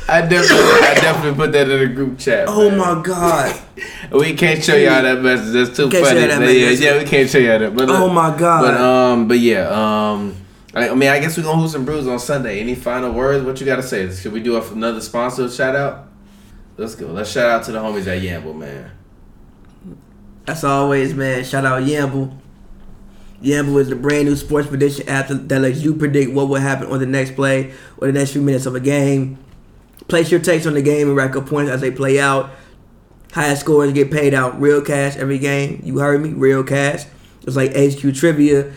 I 0.06 0.20
definitely, 0.20 0.56
I 0.56 0.94
definitely 1.00 1.34
put 1.34 1.52
that 1.52 1.68
in 1.70 1.78
the 1.78 1.86
group 1.86 2.18
chat. 2.18 2.46
Oh 2.48 2.68
man. 2.68 2.78
my 2.78 3.02
god. 3.02 3.60
We 4.12 4.34
can't 4.34 4.62
show 4.62 4.76
y'all 4.76 5.02
that 5.02 5.22
message. 5.22 5.52
That's 5.52 5.76
too 5.76 5.88
Can't 5.88 6.06
funny. 6.06 6.20
that 6.20 6.54
yeah, 6.54 6.70
yeah, 6.70 6.98
we 6.98 7.04
can't 7.04 7.28
show 7.28 7.38
y'all 7.38 7.58
that. 7.58 7.74
But 7.74 7.88
Oh 7.88 8.10
my 8.10 8.36
God. 8.36 8.62
But 8.62 8.80
um, 8.80 9.28
but 9.28 9.38
yeah, 9.38 9.68
um, 9.68 10.43
I, 10.74 10.92
mean, 10.94 11.08
I 11.08 11.20
guess 11.20 11.36
we're 11.36 11.44
gonna 11.44 11.60
hoop 11.60 11.70
some 11.70 11.84
brews 11.84 12.06
on 12.08 12.18
Sunday. 12.18 12.60
Any 12.60 12.74
final 12.74 13.12
words? 13.12 13.44
What 13.44 13.60
you 13.60 13.66
got 13.66 13.76
to 13.76 13.82
say? 13.82 14.12
Should 14.12 14.32
we 14.32 14.42
do 14.42 14.60
another 14.60 15.00
sponsor 15.00 15.48
shout 15.48 15.76
out? 15.76 16.08
Let's 16.76 16.96
go. 16.96 17.06
Let's 17.06 17.30
shout 17.30 17.48
out 17.48 17.62
to 17.64 17.72
the 17.72 17.78
homies 17.78 18.06
at 18.08 18.20
Yamble, 18.20 18.56
man. 18.56 18.90
As 20.46 20.64
always, 20.64 21.14
man, 21.14 21.44
shout 21.44 21.64
out 21.64 21.82
Yamble. 21.84 22.36
Yamble 23.40 23.80
is 23.80 23.88
the 23.88 23.96
brand 23.96 24.26
new 24.26 24.34
sports 24.34 24.66
prediction 24.68 25.08
app 25.08 25.28
that 25.28 25.60
lets 25.60 25.80
you 25.80 25.94
predict 25.94 26.32
what 26.32 26.48
will 26.48 26.60
happen 26.60 26.88
on 26.88 26.98
the 26.98 27.06
next 27.06 27.36
play 27.36 27.72
or 27.98 28.08
the 28.08 28.12
next 28.12 28.32
few 28.32 28.42
minutes 28.42 28.66
of 28.66 28.74
a 28.74 28.80
game. 28.80 29.38
Place 30.08 30.30
your 30.30 30.40
takes 30.40 30.66
on 30.66 30.74
the 30.74 30.82
game 30.82 31.08
and 31.08 31.16
rack 31.16 31.36
up 31.36 31.46
points 31.46 31.70
as 31.70 31.80
they 31.80 31.90
play 31.90 32.18
out. 32.18 32.50
Highest 33.32 33.62
scores 33.62 33.92
get 33.92 34.10
paid 34.10 34.34
out 34.34 34.60
real 34.60 34.82
cash 34.82 35.16
every 35.16 35.38
game. 35.38 35.80
You 35.84 35.98
heard 35.98 36.20
me, 36.20 36.30
real 36.30 36.64
cash. 36.64 37.04
It's 37.42 37.56
like 37.56 37.72
HQ 37.74 38.14
Trivia. 38.14 38.72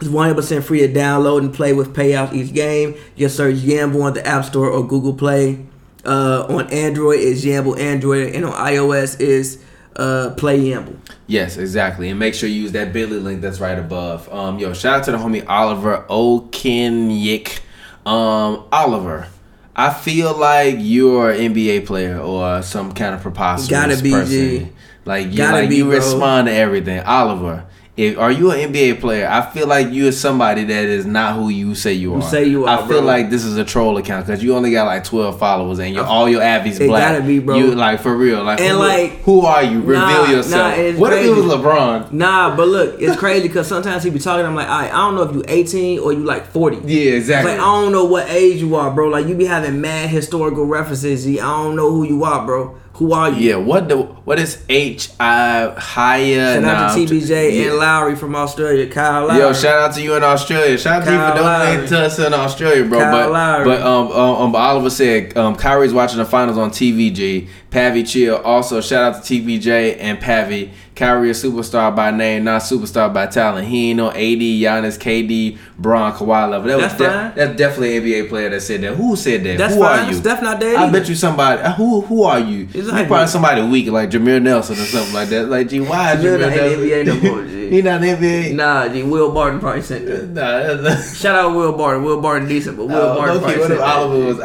It's 0.00 0.08
100% 0.08 0.62
free 0.62 0.80
to 0.80 0.88
download 0.88 1.40
and 1.40 1.52
play 1.52 1.72
with 1.72 1.94
payouts 1.94 2.32
each 2.32 2.54
game. 2.54 2.94
Just 3.16 3.36
search 3.36 3.56
Yamble 3.56 4.02
on 4.02 4.14
the 4.14 4.26
App 4.26 4.44
Store 4.46 4.70
or 4.70 4.86
Google 4.86 5.12
Play. 5.14 5.64
Uh, 6.04 6.46
on 6.48 6.72
Android 6.72 7.20
is 7.20 7.44
Yamble 7.44 7.78
Android, 7.78 8.34
and 8.34 8.46
on 8.46 8.52
iOS 8.52 9.20
is 9.20 9.62
uh, 9.96 10.30
Play 10.38 10.58
Yamble. 10.60 10.96
Yes, 11.26 11.58
exactly. 11.58 12.08
And 12.08 12.18
make 12.18 12.34
sure 12.34 12.48
you 12.48 12.62
use 12.62 12.72
that 12.72 12.92
Billy 12.94 13.18
link 13.18 13.42
that's 13.42 13.60
right 13.60 13.78
above. 13.78 14.26
Um, 14.32 14.58
yo, 14.58 14.72
shout 14.72 15.00
out 15.00 15.04
to 15.04 15.12
the 15.12 15.18
homie 15.18 15.46
Oliver 15.46 16.06
Okenyik. 16.08 17.60
Um, 18.06 18.64
Oliver, 18.72 19.28
I 19.76 19.92
feel 19.92 20.34
like 20.36 20.76
you're 20.78 21.30
an 21.30 21.54
NBA 21.54 21.86
player 21.86 22.18
or 22.18 22.62
some 22.62 22.92
kind 22.92 23.14
of 23.14 23.20
preposterous 23.20 23.68
Gotta 23.68 24.02
be, 24.02 24.10
person. 24.10 24.30
G. 24.30 24.68
Like 25.04 25.28
you, 25.28 25.36
Gotta 25.36 25.60
like 25.60 25.68
be, 25.68 25.76
you 25.76 25.84
bro. 25.84 25.96
respond 25.96 26.46
to 26.48 26.52
everything. 26.54 27.00
Oliver, 27.00 27.66
if 27.96 28.16
are 28.18 28.30
you 28.32 28.50
an 28.52 28.72
NBA 28.72 29.00
player? 29.00 29.28
I 29.28 29.42
feel 29.50 29.66
like 29.66 29.90
you 29.90 30.08
are 30.08 30.12
somebody 30.12 30.64
that 30.64 30.84
is 30.84 31.04
not 31.04 31.34
who 31.36 31.48
you 31.48 31.74
say 31.74 31.92
you 31.92 32.14
are. 32.14 32.22
say 32.22 32.44
you 32.44 32.64
are. 32.66 32.78
I 32.78 32.88
feel 32.88 32.98
bro. 32.98 33.06
like 33.06 33.30
this 33.30 33.44
is 33.44 33.56
a 33.58 33.64
troll 33.64 33.98
account 33.98 34.26
because 34.26 34.42
you 34.42 34.54
only 34.54 34.70
got 34.70 34.84
like 34.86 35.04
twelve 35.04 35.38
followers 35.38 35.78
and 35.80 35.94
your 35.94 36.04
all 36.04 36.28
your 36.28 36.40
avies 36.42 36.80
It 36.80 36.86
black. 36.86 37.12
gotta 37.12 37.24
be, 37.26 37.40
bro. 37.40 37.56
You 37.56 37.74
like 37.74 38.00
for 38.00 38.16
real, 38.16 38.42
like 38.44 38.60
And, 38.60 38.72
who, 38.72 38.78
like, 38.78 39.10
who 39.22 39.40
are 39.42 39.62
you? 39.62 39.80
Reveal 39.80 39.96
nah, 40.00 40.30
yourself. 40.30 40.76
nah, 40.78 40.92
what 41.00 41.12
if 41.12 41.24
it 41.26 41.30
was. 41.30 41.44
LeBron? 41.44 42.12
Nah, 42.12 42.56
but 42.56 42.68
look, 42.68 43.00
it's 43.00 43.16
crazy 43.18 43.48
because 43.48 43.66
sometimes 43.66 44.02
he 44.04 44.10
be 44.10 44.18
talking. 44.18 44.46
I'm 44.46 44.54
like, 44.54 44.68
all 44.68 44.80
right, 44.80 44.92
I 44.92 44.96
don't 44.96 45.16
know 45.16 45.22
if 45.22 45.34
you 45.34 45.44
18 45.48 45.98
or 45.98 46.12
you 46.12 46.20
like 46.20 46.46
40. 46.46 46.76
Yeah, 46.76 46.82
It's 47.12 47.16
exactly. 47.26 47.52
like 47.52 47.60
I 47.60 47.64
don't 47.64 47.92
know 47.92 48.04
what 48.04 48.30
age 48.30 48.60
you 48.60 48.76
are, 48.76 48.90
bro. 48.90 49.08
Like 49.08 49.26
you 49.26 49.34
be 49.34 49.44
having 49.46 49.80
mad 49.80 50.08
historical 50.10 50.64
references. 50.64 51.26
I 51.26 51.32
don't 51.40 51.76
know 51.76 51.90
who 51.90 52.04
you 52.04 52.24
are, 52.24 52.46
bro. 52.46 52.76
Who 53.00 53.14
are 53.14 53.30
you? 53.30 53.48
yeah, 53.48 53.56
what 53.56 53.88
the 53.88 53.96
what 53.96 54.38
is 54.38 54.62
H 54.68 55.08
I 55.18 55.74
Haya? 55.74 56.60
Shout 56.60 56.64
out 56.64 56.94
to 56.94 57.06
TBJ 57.06 57.30
yeah. 57.56 57.68
and 57.70 57.76
Lowry 57.78 58.14
from 58.14 58.36
Australia. 58.36 58.90
Kyle 58.90 59.26
Lowry. 59.26 59.40
Yo, 59.40 59.54
shout 59.54 59.78
out 59.78 59.94
to 59.94 60.02
you 60.02 60.16
in 60.16 60.22
Australia. 60.22 60.76
Shout 60.76 61.00
out 61.00 61.06
to 61.06 61.10
you 61.10 61.16
Kyle 61.16 61.32
for 61.32 61.42
donating 61.42 61.88
to 61.88 61.98
us 61.98 62.18
in 62.18 62.34
Australia, 62.34 62.84
bro. 62.84 62.98
Kyle 62.98 63.10
but 63.10 63.32
Lowry. 63.32 63.64
but 63.64 63.80
um, 63.80 64.12
um 64.12 64.36
um 64.42 64.54
Oliver 64.54 64.90
said 64.90 65.34
um 65.38 65.56
Kyrie's 65.56 65.94
watching 65.94 66.18
the 66.18 66.26
finals 66.26 66.58
on 66.58 66.72
TVG. 66.72 67.48
Pavi 67.70 68.06
chill. 68.06 68.36
Also 68.36 68.82
shout 68.82 69.14
out 69.14 69.24
to 69.24 69.32
TBJ 69.32 69.96
and 69.98 70.18
Pavi. 70.18 70.70
Kyrie 71.00 71.30
a 71.30 71.32
superstar 71.32 71.96
by 71.96 72.10
name, 72.10 72.44
not 72.44 72.62
superstar 72.62 73.12
by 73.12 73.26
talent. 73.26 73.66
He 73.66 73.90
ain't 73.90 73.96
no 73.96 74.10
AD, 74.10 74.16
Giannis, 74.18 74.98
KD, 74.98 75.58
Bron, 75.78 76.12
Kawhi 76.12 76.50
level. 76.50 76.68
That 76.68 76.78
That's 76.78 76.92
was 76.92 77.00
de- 77.00 77.10
fine. 77.12 77.32
that's 77.34 77.56
definitely 77.56 77.96
an 77.96 78.02
NBA 78.04 78.28
player 78.28 78.50
that 78.50 78.60
said 78.60 78.82
that. 78.82 78.94
Who 78.96 79.16
said 79.16 79.42
that? 79.44 79.56
That's 79.58 79.74
who 79.74 79.80
fine. 79.80 79.98
are 80.04 80.08
you? 80.10 80.14
Steph 80.18 80.42
not 80.42 80.60
dead 80.60 80.76
I 80.76 80.82
either. 80.84 80.98
bet 81.00 81.08
you 81.08 81.14
somebody. 81.14 81.62
uh, 81.62 81.72
Who 81.72 82.02
who 82.02 82.22
are 82.24 82.38
you? 82.38 82.58
You 82.58 82.68
Exactly. 82.80 83.06
probably 83.06 83.26
somebody 83.28 83.62
weak 83.62 83.88
like 83.88 84.10
Jameer 84.10 84.42
Nelson 84.42 84.76
or 84.76 84.84
something 84.84 85.14
like 85.14 85.28
that. 85.30 85.48
Like, 85.48 85.68
gee, 85.70 85.80
why 85.80 86.12
is 86.14 86.22
Jameer 86.22 86.38
Jameer 86.38 86.40
not 86.40 86.52
in 86.52 86.80
the 86.80 86.86
Nelson? 86.86 86.86
NBA 86.86 87.24
no 87.24 87.32
more, 87.32 87.44
G. 87.48 87.70
He 87.70 87.82
not 87.82 88.00
NBA. 88.02 88.54
Nah, 88.54 88.88
G. 88.88 89.02
Will 89.02 89.32
Barton 89.32 89.58
probably 89.60 89.82
sent 89.82 90.06
that. 90.06 90.28
Nah, 90.28 90.82
that's- 90.82 91.18
Shout 91.18 91.34
out 91.34 91.54
Will 91.56 91.72
Barton. 91.76 92.04
Will 92.04 92.20
Barton 92.20 92.46
decent, 92.48 92.76
but 92.76 92.86
Will 92.88 92.94
Oh, 92.96 93.14
Barton 93.16 93.36
okay, 93.38 93.56
probably 93.56 93.58
what 93.58 93.68
sent 93.68 93.72
if 93.72 93.78
that. 93.78 93.96
Oliver 93.96 94.26
was 94.26 94.38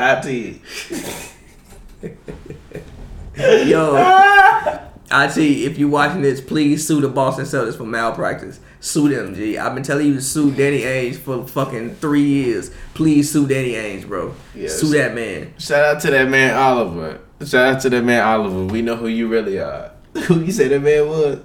IT? 3.37 3.67
Yo, 3.67 3.93
I 5.11 5.27
see. 5.27 5.65
If 5.65 5.77
you're 5.77 5.89
watching 5.89 6.21
this, 6.23 6.41
please 6.41 6.85
sue 6.87 6.99
the 7.01 7.07
Boston 7.09 7.45
Celtics 7.45 7.77
for 7.77 7.85
malpractice. 7.85 8.59
Sue 8.79 9.09
them, 9.09 9.35
G. 9.35 9.57
I've 9.57 9.73
been 9.75 9.83
telling 9.83 10.07
you 10.07 10.15
to 10.15 10.21
sue 10.21 10.51
Danny 10.51 10.81
Ainge 10.81 11.15
for 11.15 11.47
fucking 11.47 11.95
three 11.95 12.23
years. 12.23 12.71
Please 12.93 13.31
sue 13.31 13.47
Danny 13.47 13.73
Ainge, 13.73 14.07
bro. 14.07 14.33
Sue 14.67 14.89
that 14.97 15.13
man. 15.15 15.53
Shout 15.59 15.95
out 15.97 16.01
to 16.01 16.11
that 16.11 16.29
man 16.29 16.55
Oliver. 16.55 17.19
Shout 17.45 17.75
out 17.75 17.81
to 17.81 17.89
that 17.89 18.03
man 18.03 18.23
Oliver. 18.23 18.65
We 18.65 18.81
know 18.81 18.95
who 18.95 19.07
you 19.07 19.27
really 19.27 19.59
are. 19.59 19.91
Who 20.27 20.39
you 20.41 20.51
say 20.51 20.69
that 20.69 20.79
man 20.81 21.07
was? 21.09 21.39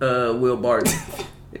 Uh, 0.00 0.34
Will 0.38 0.56
Barton. 0.56 0.92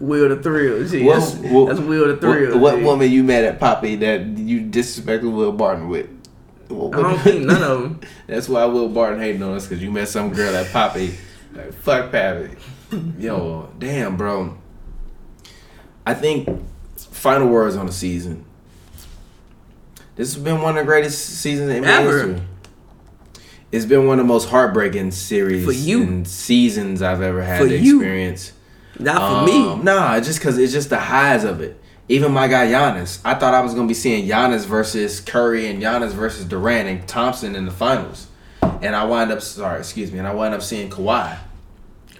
Will 0.00 0.28
the 0.28 0.40
Thrill, 0.42 0.86
G. 0.86 1.04
What- 1.04 1.20
that's, 1.20 1.34
what- 1.36 1.68
that's 1.68 1.80
Will 1.80 2.08
the 2.08 2.16
Thrill. 2.16 2.58
What, 2.58 2.74
what 2.76 2.82
woman 2.82 3.10
you 3.10 3.24
mad 3.24 3.44
at 3.44 3.58
Poppy 3.60 3.96
that 3.96 4.24
you 4.38 4.60
disrespected 4.62 5.32
Will 5.32 5.52
Barton 5.52 5.88
with? 5.88 6.08
What 6.68 6.98
I 6.98 7.02
don't 7.02 7.18
think 7.18 7.44
none 7.44 7.62
of 7.62 7.82
them. 7.82 8.00
That's 8.26 8.48
why 8.48 8.64
Will 8.64 8.88
Barton 8.88 9.20
hating 9.20 9.42
on 9.42 9.54
us 9.54 9.66
because 9.66 9.82
you 9.82 9.90
met 9.90 10.08
some 10.08 10.32
girl 10.32 10.54
at 10.54 10.72
Poppy. 10.72 11.14
Like, 11.54 11.72
fuck 11.72 12.10
Pappy. 12.10 12.56
Yo, 13.18 13.70
damn, 13.78 14.16
bro. 14.16 14.56
I 16.06 16.14
think 16.14 16.48
final 16.96 17.48
words 17.48 17.76
on 17.76 17.86
the 17.86 17.92
season. 17.92 18.44
This 20.16 20.34
has 20.34 20.42
been 20.42 20.62
one 20.62 20.76
of 20.76 20.84
the 20.84 20.86
greatest 20.86 21.18
seasons 21.40 21.70
in 21.70 21.84
Ever. 21.84 22.12
history. 22.28 22.42
It's 23.72 23.84
been 23.84 24.06
one 24.06 24.20
of 24.20 24.26
the 24.26 24.32
most 24.32 24.48
heartbreaking 24.48 25.10
series 25.10 25.64
For 25.64 25.72
you. 25.72 26.02
and 26.02 26.28
seasons 26.28 27.02
I've 27.02 27.20
ever 27.22 27.42
had 27.42 27.60
For 27.62 27.68
to 27.68 27.76
you. 27.76 27.96
experience. 27.96 28.52
Not 29.00 29.16
for 29.16 29.38
Um, 29.50 29.78
me. 29.78 29.82
Nah, 29.82 30.20
just 30.20 30.38
because 30.38 30.56
it's 30.58 30.72
just 30.72 30.90
the 30.90 30.98
highs 31.00 31.42
of 31.42 31.60
it. 31.60 31.80
Even 32.08 32.32
my 32.32 32.48
guy 32.48 32.66
Giannis, 32.66 33.20
I 33.24 33.34
thought 33.34 33.54
I 33.54 33.60
was 33.60 33.74
gonna 33.74 33.88
be 33.88 33.94
seeing 33.94 34.28
Giannis 34.28 34.66
versus 34.66 35.20
Curry 35.20 35.68
and 35.68 35.82
Giannis 35.82 36.12
versus 36.12 36.44
Durant 36.44 36.88
and 36.88 37.08
Thompson 37.08 37.56
in 37.56 37.64
the 37.64 37.70
finals, 37.70 38.26
and 38.60 38.94
I 38.94 39.04
wind 39.04 39.32
up 39.32 39.40
sorry, 39.40 39.78
excuse 39.78 40.12
me, 40.12 40.18
and 40.18 40.28
I 40.28 40.34
wind 40.34 40.54
up 40.54 40.62
seeing 40.62 40.90
Kawhi. 40.90 41.38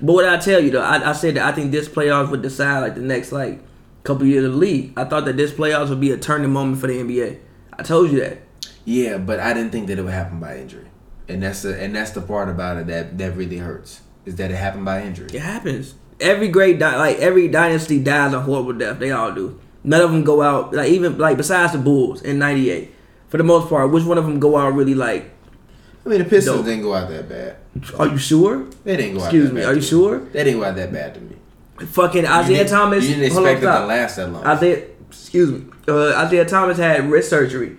But 0.01 0.13
what 0.13 0.29
I 0.29 0.39
tell 0.39 0.61
you 0.61 0.71
though, 0.71 0.83
I, 0.83 1.11
I 1.11 1.13
said 1.13 1.35
that 1.37 1.47
I 1.47 1.53
think 1.53 1.71
this 1.71 1.89
playoffs 1.89 2.31
would 2.31 2.43
decide 2.43 2.81
like 2.81 2.95
the 2.95 3.03
next 3.03 3.31
like 3.31 3.61
couple 4.05 4.27
years 4.27 4.45
of 4.45 4.53
the 4.53 4.59
league. 4.59 4.93
I 4.97 5.05
thought 5.05 5.27
that 5.27 5.37
this 5.37 5.53
playoffs 5.53 5.91
would 5.91 6.01
be 6.01 6.13
a 6.13 6.19
turning 6.19 6.53
moment 6.53 6.81
for 6.81 6.87
the 6.87 6.95
NBA. 6.95 7.39
I 7.79 7.83
told 7.83 8.11
you 8.11 8.21
that. 8.21 8.39
Yeah, 8.85 9.19
but 9.19 9.41
I 9.41 9.53
didn't 9.53 9.71
think 9.71 9.87
that 9.89 9.99
it 9.99 10.03
would 10.03 10.13
happen 10.13 10.41
by 10.41 10.59
injury, 10.59 10.89
and 11.29 11.43
that's 11.43 11.63
the 11.63 11.81
and 11.81 11.95
that's 11.95 12.13
the 12.13 12.23
part 12.23 12.49
about 12.49 12.79
it 12.79 12.87
that 12.87 13.19
that 13.19 13.37
really 13.37 13.59
hurts 13.59 14.01
is 14.25 14.37
that 14.37 14.51
it 14.51 14.57
happened 14.57 14.85
by 14.85 15.03
injury. 15.03 15.29
It 15.33 15.43
happens. 15.43 15.95
Every 16.21 16.49
great 16.49 16.79
di- 16.79 16.97
like 16.97 17.19
every 17.19 17.49
dynasty 17.49 17.99
dies 18.03 18.33
a 18.33 18.41
horrible 18.41 18.73
death. 18.73 18.99
They 18.99 19.11
all 19.11 19.33
do. 19.33 19.61
None 19.85 20.01
of 20.01 20.11
them 20.11 20.25
go 20.25 20.43
out 20.43 20.73
like 20.73 20.91
even 20.91 21.19
like 21.19 21.37
besides 21.37 21.73
the 21.73 21.79
Bulls 21.79 22.23
in 22.23 22.39
'98. 22.39 22.93
For 23.29 23.37
the 23.39 23.45
most 23.45 23.69
part, 23.69 23.91
which 23.91 24.05
one 24.05 24.17
of 24.17 24.25
them 24.25 24.41
go 24.41 24.57
out 24.57 24.75
really 24.75 24.95
like? 24.95 25.31
I 26.05 26.09
mean, 26.09 26.19
the 26.19 26.25
Pistons 26.25 26.57
Dope. 26.57 26.67
didn't 26.67 26.83
go 26.83 26.95
out 26.95 27.09
that 27.09 27.29
bad. 27.29 27.57
Are 27.99 28.07
you 28.07 28.19
sure? 28.19 28.65
They 28.85 28.97
didn't 28.97 29.15
go 29.15 29.21
out. 29.21 29.27
Excuse 29.27 29.53
me. 29.53 29.63
Are 29.65 29.75
you 29.75 29.81
sure? 29.83 30.21
They 30.21 30.45
didn't 30.45 30.61
go 30.61 30.67
out 30.67 30.77
that 30.77 30.93
bad 30.93 31.15
to 31.15 31.21
me. 31.21 31.37
Fucking 31.87 32.25
Isiah 32.25 32.69
Thomas. 32.69 33.05
You 33.05 33.17
didn't 33.17 33.25
expect 33.25 33.63
it 33.63 33.67
to 33.67 33.87
last 33.87 34.17
that 34.17 34.31
long. 34.31 34.47
Isiah, 34.47 34.87
excuse 35.09 35.51
me. 35.51 35.65
Uh, 35.89 36.25
Isiah 36.27 36.45
Thomas 36.45 36.79
had 36.79 37.11
wrist 37.11 37.31
surgery. 37.31 37.77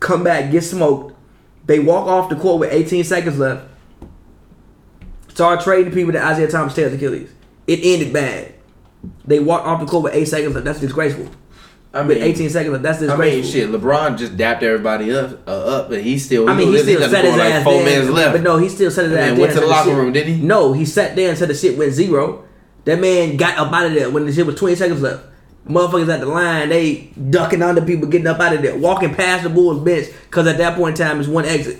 Come 0.00 0.24
back, 0.24 0.50
get 0.50 0.62
smoked. 0.62 1.14
They 1.66 1.78
walk 1.78 2.06
off 2.06 2.28
the 2.28 2.36
court 2.36 2.60
with 2.60 2.72
18 2.72 3.04
seconds 3.04 3.38
left. 3.38 3.68
Start 5.28 5.60
trading 5.62 5.92
people 5.92 6.12
that 6.12 6.32
Isiah 6.32 6.48
Thomas 6.48 6.74
tears 6.74 6.92
Achilles. 6.92 7.30
It 7.66 7.80
ended 7.82 8.12
bad. 8.12 8.54
They 9.24 9.38
walk 9.40 9.64
off 9.66 9.80
the 9.80 9.86
court 9.86 10.04
with 10.04 10.14
eight 10.14 10.26
seconds 10.26 10.54
left. 10.54 10.64
That's 10.64 10.80
disgraceful. 10.80 11.28
I 11.92 12.02
With 12.02 12.18
mean, 12.18 12.26
18 12.26 12.50
seconds 12.50 12.72
left. 12.72 12.82
That's 12.82 12.98
disgraceful. 12.98 13.22
I 13.24 13.30
disgraceful. 13.30 13.70
mean, 13.70 13.72
shit. 13.72 13.82
LeBron 13.82 14.18
just 14.18 14.36
dapped 14.36 14.62
everybody 14.64 15.14
up, 15.14 15.46
uh, 15.46 15.50
up, 15.50 15.88
but 15.90 16.02
he 16.02 16.18
still. 16.18 16.48
I 16.48 16.54
mean, 16.54 16.72
he 16.72 16.78
still 16.78 16.98
got 17.00 17.10
set 17.10 17.24
his 17.24 17.36
like 17.36 17.52
ass 17.54 17.62
four 17.64 17.74
there. 17.74 17.84
minutes 17.84 18.10
left. 18.10 18.32
But 18.32 18.42
no, 18.42 18.56
he 18.58 18.68
still 18.68 18.90
set 18.90 19.04
his 19.04 19.12
And 19.12 19.20
ass 19.20 19.30
then 19.30 19.38
went 19.40 19.52
to 19.54 19.60
the 19.60 19.66
locker 19.66 19.90
shit- 19.90 19.96
room, 19.96 20.12
did 20.12 20.26
he? 20.26 20.40
No, 20.42 20.72
he 20.72 20.84
sat 20.84 21.14
there 21.14 21.30
until 21.30 21.46
the 21.46 21.54
shit 21.54 21.78
went 21.78 21.92
zero. 21.92 22.44
That 22.84 22.98
man 23.00 23.36
got 23.36 23.56
up 23.58 23.72
out 23.72 23.86
of 23.86 23.94
there 23.94 24.10
when 24.10 24.26
the 24.26 24.32
shit 24.32 24.44
was 24.44 24.56
20 24.56 24.74
seconds 24.74 25.00
left. 25.02 25.24
Motherfuckers 25.68 26.12
at 26.12 26.20
the 26.20 26.26
line, 26.26 26.68
they 26.68 27.10
ducking 27.30 27.62
under 27.62 27.80
people, 27.80 28.08
getting 28.08 28.26
up 28.26 28.38
out 28.40 28.54
of 28.54 28.60
there, 28.62 28.76
walking 28.76 29.14
past 29.14 29.44
the 29.44 29.48
Bulls 29.48 29.82
bench, 29.82 30.08
because 30.24 30.46
at 30.46 30.58
that 30.58 30.76
point 30.76 30.98
in 31.00 31.06
time, 31.06 31.18
it's 31.20 31.28
one 31.28 31.44
exit. 31.46 31.78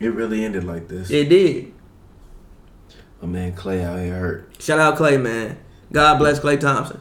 It 0.00 0.08
really 0.12 0.44
ended 0.44 0.64
like 0.64 0.88
this. 0.88 1.10
It 1.10 1.28
did. 1.28 1.72
Oh 3.24 3.26
man, 3.26 3.54
Klay 3.54 3.82
out 3.82 3.98
here 3.98 4.18
hurt. 4.18 4.56
Shout 4.60 4.78
out 4.78 4.98
Klay, 4.98 5.18
man. 5.18 5.56
God 5.90 6.18
bless 6.18 6.40
Klay 6.40 6.60
Thompson. 6.60 7.00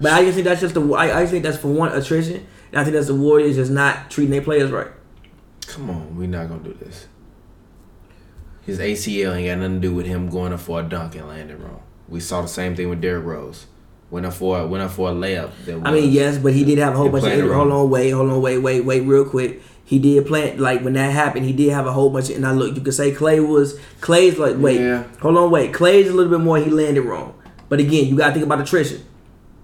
But 0.00 0.14
I 0.14 0.22
just 0.22 0.34
think 0.34 0.46
that's 0.46 0.62
just 0.62 0.72
the. 0.72 0.94
I, 0.94 1.18
I 1.18 1.20
just 1.24 1.32
think 1.32 1.44
that's 1.44 1.58
for 1.58 1.68
one 1.68 1.92
attrition, 1.92 2.46
and 2.70 2.80
I 2.80 2.82
think 2.82 2.94
that's 2.94 3.08
the 3.08 3.14
Warriors 3.14 3.56
just 3.56 3.70
not 3.70 4.10
treating 4.10 4.30
their 4.30 4.40
players 4.40 4.70
right. 4.70 4.88
Come 5.66 5.90
on, 5.90 6.16
we're 6.16 6.26
not 6.26 6.48
gonna 6.48 6.62
do 6.62 6.72
this. 6.72 7.06
His 8.62 8.78
ACL 8.78 9.36
ain't 9.36 9.46
got 9.46 9.58
nothing 9.58 9.82
to 9.82 9.88
do 9.88 9.94
with 9.94 10.06
him 10.06 10.30
going 10.30 10.54
up 10.54 10.60
for 10.60 10.80
a 10.80 10.82
dunk 10.82 11.16
and 11.16 11.28
landing 11.28 11.62
wrong. 11.62 11.82
We 12.08 12.20
saw 12.20 12.40
the 12.40 12.48
same 12.48 12.74
thing 12.74 12.88
with 12.88 13.02
Derrick 13.02 13.26
Rose. 13.26 13.66
Went 14.10 14.24
up 14.24 14.32
for 14.32 14.66
went 14.66 14.82
up 14.82 14.92
for 14.92 15.10
a 15.10 15.12
layup. 15.12 15.52
That 15.66 15.86
I 15.86 15.92
mean, 15.92 16.10
yes, 16.10 16.38
but 16.38 16.54
he 16.54 16.64
did 16.64 16.78
have 16.78 16.94
a 16.94 16.96
whole 16.96 17.10
bunch 17.10 17.26
of 17.26 17.50
Hold 17.50 17.72
on, 17.72 17.90
wait, 17.90 18.10
hold 18.10 18.30
on, 18.30 18.40
wait, 18.40 18.56
wait, 18.58 18.80
wait, 18.86 19.00
real 19.00 19.26
quick. 19.26 19.62
He 19.84 19.98
did 19.98 20.26
plant 20.26 20.58
like 20.58 20.82
when 20.82 20.94
that 20.94 21.12
happened. 21.12 21.44
He 21.44 21.52
did 21.52 21.70
have 21.72 21.86
a 21.86 21.92
whole 21.92 22.08
bunch 22.10 22.30
of. 22.30 22.36
And 22.36 22.46
I 22.46 22.52
look, 22.52 22.74
you 22.74 22.80
could 22.82 22.94
say 22.94 23.12
Klay 23.12 23.46
was 23.46 23.78
Klay's 24.00 24.38
like 24.38 24.56
wait, 24.58 24.80
Yeah. 24.80 25.04
hold 25.20 25.36
on, 25.36 25.50
wait. 25.50 25.72
Klay's 25.72 26.08
a 26.08 26.12
little 26.12 26.30
bit 26.30 26.40
more. 26.42 26.58
He 26.58 26.70
landed 26.70 27.02
wrong, 27.02 27.34
but 27.68 27.80
again, 27.80 28.06
you 28.06 28.16
got 28.16 28.28
to 28.28 28.32
think 28.32 28.44
about 28.46 28.60
attrition. 28.60 29.02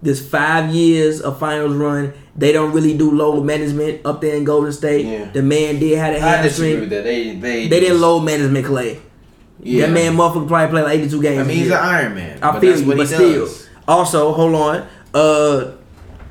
This 0.03 0.27
five 0.27 0.73
years 0.75 1.21
of 1.21 1.41
finals 1.41 1.75
run, 1.75 2.13
they 2.37 2.53
don't 2.53 2.73
really 2.73 2.97
do 2.97 3.11
load 3.11 3.45
management 3.45 4.05
up 4.07 4.21
there 4.21 4.37
in 4.37 4.45
Golden 4.45 4.73
State. 4.73 5.07
Yeah. 5.07 5.31
The 5.33 5.43
man 5.43 5.79
did 5.81 5.99
have 5.99 6.15
a 6.15 6.21
hamstring. 6.21 6.89
They 6.89 7.03
they 7.03 7.33
They 7.35 7.69
didn't 7.69 7.89
just- 7.89 8.01
load 8.01 8.21
management 8.21 8.67
Klay. 8.67 8.99
Yeah. 9.61 9.87
That 9.87 9.93
man, 9.93 10.15
motherfucker, 10.17 10.47
probably 10.47 10.69
played 10.69 10.85
like 10.85 10.99
82 11.01 11.23
games. 11.23 11.41
I 11.41 11.43
mean, 11.45 11.57
he's 11.57 11.67
an. 11.69 11.73
Iron 11.73 12.15
Man. 12.15 12.39
I 12.43 12.53
but 12.53 12.61
feel 12.61 12.71
that's 12.71 12.83
you, 12.83 12.89
what 12.89 12.97
but 12.99 13.07
still. 13.09 13.49
Also, 13.89 14.33
hold 14.33 14.55
on. 14.55 14.87
Uh, 15.13 15.73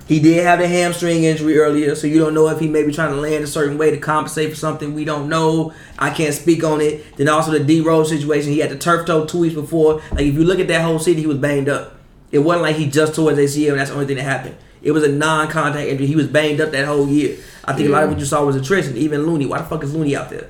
he 0.07 0.19
did 0.21 0.43
have 0.45 0.61
a 0.61 0.67
hamstring 0.67 1.25
injury 1.25 1.57
earlier, 1.57 1.93
so 1.93 2.07
you 2.07 2.17
don't 2.17 2.33
know 2.33 2.47
if 2.47 2.59
he 2.59 2.67
may 2.67 2.85
be 2.85 2.93
trying 2.93 3.13
to 3.13 3.19
land 3.19 3.43
a 3.43 3.47
certain 3.47 3.77
way 3.77 3.91
to 3.91 3.97
compensate 3.97 4.49
for 4.49 4.55
something. 4.55 4.93
We 4.93 5.03
don't 5.03 5.27
know. 5.27 5.73
I 5.99 6.11
can't 6.11 6.33
speak 6.33 6.63
on 6.63 6.79
it. 6.79 7.17
Then 7.17 7.27
also 7.27 7.51
the 7.51 7.59
D 7.59 7.81
Rose 7.81 8.09
situation. 8.09 8.51
He 8.51 8.59
had 8.59 8.69
the 8.69 8.77
turf 8.77 9.05
toe 9.05 9.25
two 9.25 9.39
weeks 9.39 9.55
before. 9.55 10.01
Like 10.11 10.21
if 10.21 10.35
you 10.35 10.45
look 10.45 10.59
at 10.59 10.69
that 10.69 10.81
whole 10.81 10.99
season, 10.99 11.19
he 11.19 11.27
was 11.27 11.37
banged 11.37 11.67
up. 11.67 11.95
It 12.31 12.39
wasn't 12.39 12.63
like 12.63 12.77
he 12.77 12.89
just 12.89 13.15
tore 13.15 13.31
his 13.31 13.55
ACL 13.55 13.71
and 13.71 13.79
that's 13.79 13.89
the 13.89 13.95
only 13.95 14.07
thing 14.07 14.17
that 14.17 14.23
happened. 14.23 14.57
It 14.81 14.91
was 14.91 15.03
a 15.03 15.11
non-contact 15.11 15.87
injury. 15.87 16.07
He 16.07 16.15
was 16.15 16.27
banged 16.27 16.61
up 16.61 16.71
that 16.71 16.85
whole 16.85 17.07
year. 17.07 17.37
I 17.65 17.73
think 17.73 17.89
a 17.89 17.91
lot 17.91 18.03
of 18.03 18.09
what 18.11 18.19
you 18.19 18.25
saw 18.25 18.45
was 18.45 18.55
attrition. 18.55 18.95
Even 18.95 19.25
Looney. 19.25 19.45
Why 19.45 19.59
the 19.59 19.65
fuck 19.65 19.83
is 19.83 19.93
Looney 19.93 20.15
out 20.15 20.29
there 20.29 20.49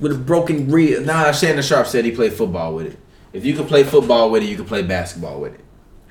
with 0.00 0.12
a 0.12 0.18
broken 0.18 0.70
rib? 0.70 1.04
Nah, 1.04 1.32
Shannon 1.32 1.62
Sharpe 1.62 1.86
said 1.86 2.04
he 2.04 2.12
played 2.12 2.32
football 2.32 2.74
with 2.74 2.86
it. 2.86 2.98
If 3.34 3.44
you 3.44 3.54
can 3.54 3.66
play 3.66 3.84
football 3.84 4.30
with 4.30 4.42
it, 4.42 4.46
you 4.46 4.56
can 4.56 4.64
play 4.64 4.82
basketball 4.82 5.40
with 5.40 5.54
it. 5.54 5.60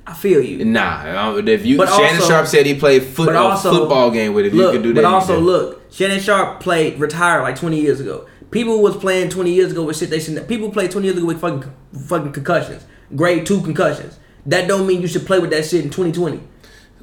I 0.07 0.13
feel 0.13 0.41
you. 0.41 0.63
Nah, 0.65 1.35
if 1.37 1.65
you 1.65 1.77
But 1.77 1.89
Shannon 1.89 2.15
also- 2.17 2.27
Sharpe 2.29 2.47
said 2.47 2.65
he 2.65 2.75
played 2.75 3.03
foot, 3.03 3.35
also- 3.35 3.71
football 3.71 4.11
game 4.11 4.33
with 4.33 4.45
it. 4.45 4.53
Look, 4.53 4.73
you 4.73 4.79
can 4.79 4.87
do 4.87 4.93
that, 4.93 5.01
But 5.01 5.07
also, 5.11 5.39
look, 5.39 5.81
Shannon 5.91 6.19
Sharpe 6.19 6.59
played 6.59 6.99
retired 6.99 7.41
like 7.41 7.55
20 7.55 7.79
years 7.81 7.99
ago. 7.99 8.25
People 8.51 8.81
was 8.81 8.95
playing 8.95 9.29
20 9.29 9.51
years 9.51 9.71
ago 9.71 9.83
with 9.83 9.97
shit 9.97 10.09
they 10.11 10.19
should. 10.19 10.47
People 10.47 10.69
played 10.69 10.91
20 10.91 11.07
years 11.07 11.17
ago 11.17 11.25
with 11.25 11.39
fucking 11.41 11.63
fucking 12.07 12.31
concussions, 12.33 12.83
grade 13.15 13.45
two 13.45 13.61
concussions. 13.61 14.17
That 14.45 14.67
don't 14.67 14.85
mean 14.85 15.01
you 15.01 15.07
should 15.07 15.25
play 15.25 15.39
with 15.39 15.49
that 15.49 15.65
shit 15.65 15.83
in 15.83 15.89
2020. 15.89 16.39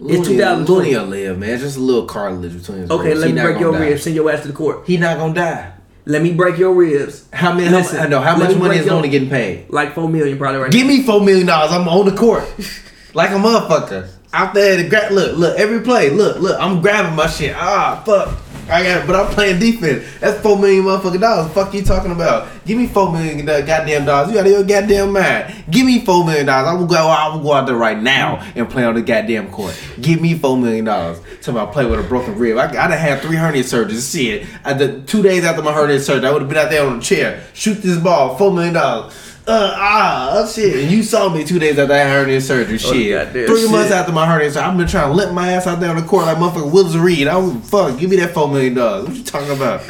It's 0.07 0.26
2020. 0.28 0.94
Looney 0.94 0.96
live, 1.26 1.38
man. 1.38 1.59
Just 1.59 1.76
a 1.76 1.80
little 1.80 2.05
cartilage 2.07 2.57
between 2.57 2.78
his 2.82 2.90
Okay, 2.90 3.09
ribs. 3.09 3.20
let 3.20 3.26
He 3.26 3.32
me 3.34 3.42
break 3.42 3.59
your 3.61 3.72
die. 3.72 3.78
ribs. 3.80 4.03
Send 4.05 4.14
your 4.16 4.30
ass 4.30 4.42
to 4.42 4.48
the 4.48 4.55
court. 4.55 4.82
He 4.86 4.96
not 4.96 5.18
gonna 5.18 5.34
die. 5.34 5.66
Let 6.07 6.22
me 6.22 6.32
break 6.32 6.57
your 6.59 6.72
ribs. 6.72 7.24
How 7.32 7.53
many? 7.53 7.68
Listen, 7.68 8.00
I 8.00 8.07
know 8.09 8.20
how 8.20 8.36
much 8.36 8.57
money 8.57 8.78
is 8.78 8.86
your- 8.86 8.94
Looney 8.96 9.09
getting 9.09 9.28
paid? 9.28 9.66
Like 9.68 9.94
four 9.94 10.09
million 10.09 10.38
probably 10.38 10.61
right 10.61 10.70
Give 10.72 10.86
me 10.86 11.03
four 11.03 11.20
million 11.20 11.46
dollars. 11.46 11.72
I'm 11.72 11.86
on 11.88 12.07
the 12.07 12.12
court, 12.12 12.44
like 13.15 13.31
a 13.31 13.35
motherfucker 13.35 14.09
out 14.33 14.55
there. 14.55 14.77
To 14.83 14.89
gra- 14.89 15.11
look, 15.11 15.37
look, 15.37 15.59
every 15.59 15.81
play. 15.81 16.11
Look, 16.11 16.39
look. 16.39 16.59
I'm 16.61 16.81
grabbing 16.81 17.17
my 17.17 17.27
shit. 17.27 17.55
Ah, 17.57 18.03
fuck. 18.05 18.39
I 18.71 18.85
got, 18.85 19.03
it, 19.03 19.07
but 19.09 19.17
I'm 19.17 19.27
playing 19.35 19.59
defense. 19.59 20.05
That's 20.21 20.41
four 20.41 20.57
million 20.57 20.85
motherfucking 20.85 21.21
dollars. 21.21 21.53
Fuck 21.53 21.75
you 21.75 21.83
talking 21.83 22.13
about? 22.13 22.49
Give 22.65 22.79
me 22.79 22.87
four 22.87 23.13
million 23.13 23.45
da- 23.45 23.61
goddamn 23.61 24.05
dollars. 24.05 24.33
You 24.33 24.39
out 24.39 24.47
of 24.47 24.53
your 24.53 24.63
goddamn 24.63 25.13
mind. 25.13 25.65
Give 25.69 25.85
me 25.85 26.05
four 26.05 26.25
million 26.25 26.47
dollars. 26.47 26.69
I 26.69 26.75
will 26.75 26.87
go. 26.87 26.97
I 26.97 27.35
will 27.35 27.43
go 27.43 27.53
out 27.53 27.67
there 27.67 27.77
right 27.77 28.01
now 28.01 28.37
and 28.55 28.71
play 28.71 28.85
on 28.85 28.95
the 28.95 29.03
goddamn 29.03 29.51
court. 29.51 29.79
Give 30.01 30.21
me 30.23 30.35
four 30.35 30.57
million 30.57 30.85
dollars. 30.85 31.19
Talking 31.41 31.55
about 31.61 31.73
play 31.73 31.85
with 31.85 31.99
a 31.99 32.05
broken 32.05 32.39
rib. 32.39 32.57
I, 32.57 32.73
done 32.73 32.93
had 32.93 33.21
three 33.21 33.37
hernia 33.37 33.65
surgeries. 33.65 34.13
Shit. 34.13 34.47
I, 34.65 34.75
the, 34.75 35.01
two 35.03 35.23
days 35.23 35.45
after 35.45 35.61
my 35.61 35.73
hernia 35.73 35.99
surgery, 35.99 36.29
I 36.29 36.33
would 36.33 36.43
have 36.43 36.49
been 36.49 36.59
out 36.59 36.71
there 36.71 36.87
on 36.87 36.99
a 36.99 37.03
chair. 37.03 37.45
Shoot 37.55 37.83
this 37.83 37.99
ball. 37.99 38.37
Four 38.39 38.53
million 38.53 38.75
dollars. 38.75 39.13
Uh 39.45 39.72
ah 39.74 40.30
oh, 40.34 40.47
shit! 40.47 40.84
And 40.84 40.90
you 40.93 41.03
saw 41.03 41.28
me 41.28 41.43
two 41.45 41.59
days 41.59 41.76
after 41.76 41.93
I 41.93 41.99
had 41.99 42.11
hernia 42.11 42.40
surgery. 42.40 42.78
Shit, 42.78 43.11
goddamn 43.11 43.47
three 43.49 43.62
shit. 43.62 43.70
months 43.72 43.90
after 43.90 44.12
my 44.12 44.24
hernia 44.24 44.51
surgery, 44.51 44.70
I've 44.70 44.76
been 44.76 44.86
trying 44.86 45.09
to 45.09 45.14
limp 45.14 45.32
my 45.32 45.53
ass 45.53 45.66
out 45.66 45.80
there 45.80 45.90
on 45.90 45.97
the 45.97 46.03
court 46.03 46.26
like 46.26 46.36
motherfucker 46.36 46.72
Willis 46.72 46.95
Reed. 46.95 47.26
I 47.26 47.32
don't 47.32 47.61
fuck. 47.61 47.99
Give 47.99 48.09
me 48.09 48.16
that 48.16 48.32
four 48.34 48.47
million 48.47 48.74
dollars. 48.74 49.09
What 49.09 49.16
you 49.16 49.24
talking 49.24 49.51
about? 49.51 49.80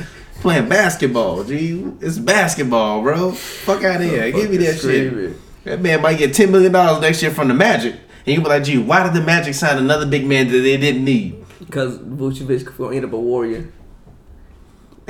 Playing 0.41 0.71
basketball, 0.71 1.45
G. 1.45 1.85
It's 2.01 2.19
basketball, 2.19 3.03
bro. 3.03 3.33
Fuck 3.33 3.85
out 3.85 4.01
of 4.01 4.09
here. 4.09 4.33
Give 4.33 4.51
me 4.51 4.57
that 4.57 4.77
screaming. 4.79 5.35
shit. 5.35 5.65
That 5.65 5.81
man 5.83 6.01
might 6.01 6.17
get 6.17 6.33
ten 6.35 6.51
million 6.51 6.73
dollars 6.73 7.03
next 7.03 7.21
year 7.21 7.31
from 7.31 7.49
the 7.49 7.55
Magic, 7.55 7.93
and 8.27 8.35
you 8.35 8.41
be 8.41 8.49
like, 8.49 8.65
G, 8.65 8.79
why 8.79 9.03
did 9.05 9.13
the 9.13 9.21
Magic 9.21 9.53
sign 9.55 9.77
another 9.77 10.07
big 10.07 10.27
man 10.27 10.49
that 10.49 10.59
they 10.59 10.79
didn't 10.79 11.05
need? 11.05 11.45
Because 11.61 11.99
Vucevic 11.99 12.75
gonna 12.79 12.97
end 12.97 13.05
up 13.05 13.13
a 13.13 13.21
warrior. 13.21 13.71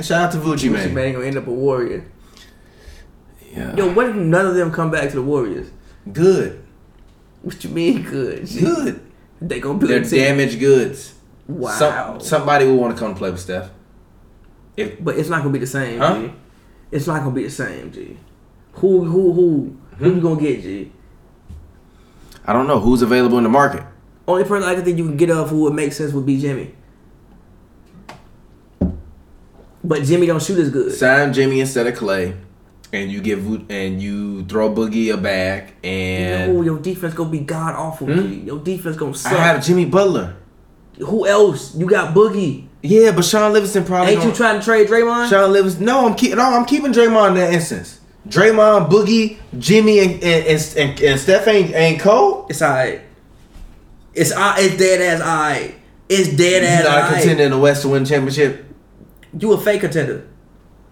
Shout 0.01 0.25
out 0.25 0.31
to 0.33 0.37
Vucci, 0.37 0.69
Vucevic 0.69 0.71
man. 0.71 0.93
man 0.93 1.13
gonna 1.13 1.25
end 1.27 1.37
up 1.37 1.47
a 1.47 1.51
warrior. 1.51 2.05
Yeah. 3.55 3.75
Yo, 3.75 3.93
what 3.93 4.09
if 4.09 4.15
none 4.15 4.45
of 4.47 4.55
them 4.55 4.71
come 4.71 4.89
back 4.89 5.09
to 5.09 5.15
the 5.15 5.21
Warriors? 5.21 5.69
Good, 6.11 6.63
What 7.43 7.63
you 7.63 7.69
mean 7.69 8.01
good? 8.03 8.47
Good. 8.59 8.99
They 9.41 9.59
gonna 9.59 9.77
build 9.77 9.91
They're 9.91 10.01
team. 10.03 10.19
damaged 10.19 10.59
goods. 10.59 11.13
Wow. 11.47 11.71
Some, 11.71 12.19
somebody 12.19 12.65
will 12.65 12.77
want 12.77 12.95
to 12.95 12.99
come 12.99 13.13
play 13.15 13.29
with 13.29 13.39
Steph. 13.39 13.69
If 14.75 15.03
But 15.03 15.17
it's 15.17 15.29
not 15.29 15.39
gonna 15.41 15.53
be 15.53 15.59
the 15.59 15.67
same, 15.67 15.99
Huh? 15.99 16.19
G. 16.21 16.31
It's 16.91 17.05
not 17.07 17.19
gonna 17.19 17.35
be 17.35 17.43
the 17.43 17.49
same, 17.49 17.91
G. 17.91 18.17
Who 18.73 19.03
who 19.03 19.33
who 19.33 19.77
who 19.97 20.09
Hmm? 20.09 20.15
you 20.15 20.21
gonna 20.21 20.39
get, 20.41 20.61
G? 20.63 20.91
I 22.45 22.53
don't 22.53 22.67
know 22.67 22.79
who's 22.79 23.01
available 23.01 23.37
in 23.37 23.43
the 23.43 23.49
market. 23.49 23.83
Only 24.27 24.45
person 24.45 24.67
I 24.67 24.73
can 24.75 24.83
think 24.83 24.97
you 24.97 25.05
can 25.05 25.17
get 25.17 25.29
of 25.29 25.49
who 25.49 25.61
would 25.61 25.73
make 25.73 25.93
sense 25.93 26.11
would 26.13 26.25
be 26.25 26.39
Jimmy. 26.39 26.73
But 29.83 30.03
Jimmy 30.03 30.25
don't 30.27 30.41
shoot 30.41 30.57
as 30.59 30.69
good. 30.69 30.93
Sign 30.93 31.33
Jimmy 31.33 31.59
instead 31.59 31.87
of 31.87 31.93
Klay, 31.95 32.35
and 32.93 33.11
you 33.11 33.21
give 33.21 33.45
and 33.69 34.01
you 34.01 34.45
throw 34.45 34.69
Boogie 34.73 35.13
a 35.13 35.17
back 35.17 35.73
and 35.83 36.53
No, 36.53 36.61
your 36.61 36.79
defense 36.79 37.13
gonna 37.13 37.29
be 37.29 37.39
god 37.39 37.75
awful, 37.75 38.07
G. 38.07 38.35
Your 38.45 38.59
defense 38.59 38.95
gonna 38.95 39.15
suck. 39.15 39.33
I 39.33 39.37
have 39.43 39.65
Jimmy 39.65 39.85
Butler. 39.85 40.35
who 40.99 41.27
else? 41.27 41.75
You 41.75 41.87
got 41.87 42.13
Boogie. 42.13 42.67
Yeah, 42.83 43.11
but 43.11 43.25
Shaun 43.25 43.51
Livingston 43.53 43.85
probably. 43.85 44.13
Ain't 44.13 44.23
you 44.23 44.31
trying 44.31 44.59
to 44.59 44.65
trade 44.65 44.87
Draymond? 44.87 45.29
Shaun 45.29 45.51
Livingston? 45.51 45.85
No, 45.85 46.05
I'm 46.07 46.15
keeping. 46.15 46.37
No, 46.37 46.43
I'm 46.43 46.65
keeping 46.65 46.91
Draymond 46.93 47.29
in 47.29 47.33
that 47.35 47.53
instance. 47.53 47.99
Draymond, 48.27 48.89
Boogie, 48.89 49.37
Jimmy, 49.57 49.99
and 49.99 50.11
and, 50.23 50.45
and, 50.45 50.77
and, 50.77 51.01
and 51.01 51.19
Steph 51.19 51.47
ain't 51.47 51.73
ain't 51.73 51.99
cold. 51.99 52.47
It's 52.49 52.61
alright. 52.61 53.01
It's 54.13 54.31
uh, 54.31 54.55
it's 54.57 54.77
dead 54.77 55.01
as 55.01 55.21
alright. 55.21 55.75
It's 56.09 56.29
dead 56.35 56.61
He's 56.61 56.71
as 56.71 56.83
not 56.85 57.11
a 57.11 57.15
contender 57.15 57.43
in 57.43 57.51
the 57.51 57.57
West 57.57 57.81
to 57.81 57.89
win 57.89 58.05
championship. 58.05 58.65
You 59.37 59.53
a 59.53 59.57
fake 59.59 59.81
contender. 59.81 60.27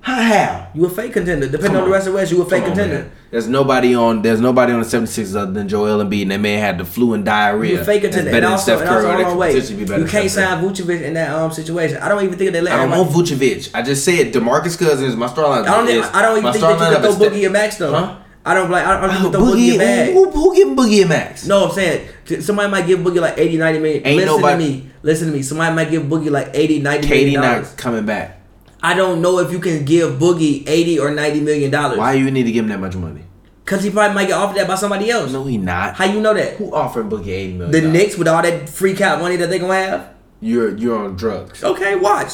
How? 0.01 0.15
How? 0.21 0.67
You 0.73 0.85
a 0.85 0.89
fake 0.89 1.13
contender. 1.13 1.47
Depending 1.47 1.75
on, 1.77 1.83
on. 1.83 1.89
the 1.89 1.93
rest 1.93 2.07
of 2.07 2.13
the 2.13 2.17
West, 2.19 2.31
you 2.31 2.41
a 2.41 2.45
fake 2.49 2.61
Come 2.63 2.69
contender. 2.73 2.95
man. 3.03 3.11
There's 3.29 3.47
nobody 3.47 3.95
on. 3.95 4.21
There's 4.23 4.41
nobody 4.41 4.73
on 4.73 4.79
the 4.81 4.85
76ers 4.85 5.35
other 5.35 5.51
than 5.51 5.67
Joel 5.69 6.03
Embiid, 6.03 6.23
and 6.23 6.31
that 6.31 6.39
man 6.39 6.59
had 6.59 6.77
the 6.79 6.85
flu 6.85 7.13
and 7.13 7.23
diarrhea. 7.23 7.75
You 7.75 7.79
a 7.81 7.85
fake 7.85 8.01
contender. 8.01 8.31
better 8.31 8.45
And 8.47 8.53
also, 8.53 8.63
Steph 8.63 8.79
and 8.81 8.89
Curry. 8.89 8.97
also 8.97 9.07
or 9.07 9.11
hold 9.11 9.19
they 9.19 9.25
on, 9.25 9.31
could 9.31 9.39
wait. 9.39 9.87
be 9.87 10.01
You 10.01 10.07
can't 10.07 10.09
Steph 10.09 10.11
Curry. 10.11 10.29
sign 10.29 10.63
Vucevic 10.63 11.01
in 11.03 11.13
that 11.13 11.31
um 11.33 11.51
situation. 11.51 11.97
I 11.97 12.09
don't 12.09 12.23
even 12.23 12.37
think 12.37 12.47
that 12.51 12.53
they 12.53 12.61
let 12.61 12.73
I 12.73 12.77
don't 12.87 12.89
want 12.89 13.11
Vucevic. 13.11 13.69
I 13.75 13.81
just 13.83 14.03
said 14.03 14.33
Demarcus 14.33 14.77
Cousins. 14.77 15.15
My 15.15 15.27
star 15.27 15.45
lineup 15.45 15.67
I 15.67 15.77
don't. 15.77 15.87
is. 15.87 16.05
I 16.07 16.21
don't 16.23 16.37
even 16.39 16.51
think 16.53 16.63
that 16.65 16.71
you 16.91 16.97
can 16.97 17.17
throw 17.17 17.29
Boogie 17.29 17.43
and 17.43 17.53
max 17.53 17.77
though. 17.77 17.93
Huh? 17.93 18.17
I 18.43 18.55
don't 18.55 18.71
like. 18.71 18.83
I 18.85 18.99
don't, 18.99 19.09
I 19.11 19.21
don't 19.21 19.35
Oh, 19.35 19.51
think 19.53 19.59
you 19.63 19.71
can 19.77 19.79
throw 19.79 19.85
Boogie 19.91 20.03
a 20.03 20.05
bag. 20.07 20.13
Who, 20.13 20.29
who, 20.31 20.41
who 20.49 20.55
giving 20.55 20.75
Boogie 20.75 21.05
a 21.05 21.07
max? 21.07 21.45
No, 21.45 21.65
I'm 21.67 21.71
saying 21.73 22.07
somebody 22.41 22.71
might 22.71 22.87
give 22.87 22.99
Boogie 23.01 23.21
like 23.21 23.37
80, 23.37 23.57
90 23.57 23.79
million. 23.79 24.07
Ain't 24.07 24.17
listen 24.17 24.35
nobody- 24.41 24.65
to 24.65 24.71
me. 24.83 24.91
Listen 25.03 25.27
to 25.27 25.33
me. 25.33 25.41
Somebody 25.43 25.75
might 25.75 25.91
give 25.91 26.03
Boogie 26.03 26.31
like 26.31 26.49
80, 26.53 26.79
90 26.79 27.07
KD 27.07 27.09
million 27.11 27.41
dollars. 27.43 27.69
not 27.69 27.77
coming 27.77 28.05
back. 28.05 28.40
I 28.83 28.93
don't 28.95 29.21
know 29.21 29.39
if 29.39 29.51
you 29.51 29.59
can 29.59 29.85
give 29.85 30.13
Boogie 30.13 30.63
80 30.67 30.99
or 30.99 31.11
90 31.11 31.41
million 31.41 31.71
dollars. 31.71 31.97
Why 31.97 32.13
you 32.13 32.31
need 32.31 32.43
to 32.43 32.51
give 32.51 32.63
him 32.65 32.69
that 32.69 32.79
much 32.79 32.95
money? 32.95 33.23
Because 33.63 33.83
he 33.83 33.91
probably 33.91 34.15
might 34.15 34.27
get 34.27 34.33
offered 34.33 34.57
that 34.57 34.67
by 34.67 34.75
somebody 34.75 35.09
else. 35.09 35.31
No, 35.31 35.43
he 35.45 35.57
not. 35.57 35.95
How 35.95 36.05
you 36.05 36.19
know 36.19 36.33
that? 36.33 36.55
Who 36.55 36.73
offered 36.73 37.09
Boogie 37.09 37.27
eighty 37.27 37.53
million? 37.53 37.71
The 37.71 37.89
Knicks 37.89 38.17
with 38.17 38.27
all 38.27 38.41
that 38.41 38.67
free 38.69 38.95
cap 38.95 39.19
money 39.19 39.35
that 39.37 39.49
they 39.49 39.59
gonna 39.59 39.73
have. 39.75 40.13
You're 40.41 40.75
you're 40.77 40.97
on 40.97 41.15
drugs. 41.15 41.63
Okay, 41.63 41.95
watch. 41.95 42.33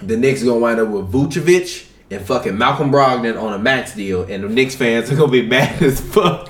The 0.00 0.16
Knicks 0.16 0.42
gonna 0.44 0.58
wind 0.60 0.78
up 0.80 0.88
with 0.88 1.10
Vucevic 1.12 1.88
and 2.10 2.24
fucking 2.24 2.56
Malcolm 2.56 2.90
Brogdon 2.92 3.40
on 3.40 3.52
a 3.52 3.58
max 3.58 3.94
deal, 3.94 4.22
and 4.22 4.44
the 4.44 4.48
Knicks 4.48 4.76
fans 4.76 5.10
are 5.10 5.16
gonna 5.16 5.32
be 5.32 5.42
mad 5.46 5.82
as 5.82 6.00
fuck. 6.00 6.48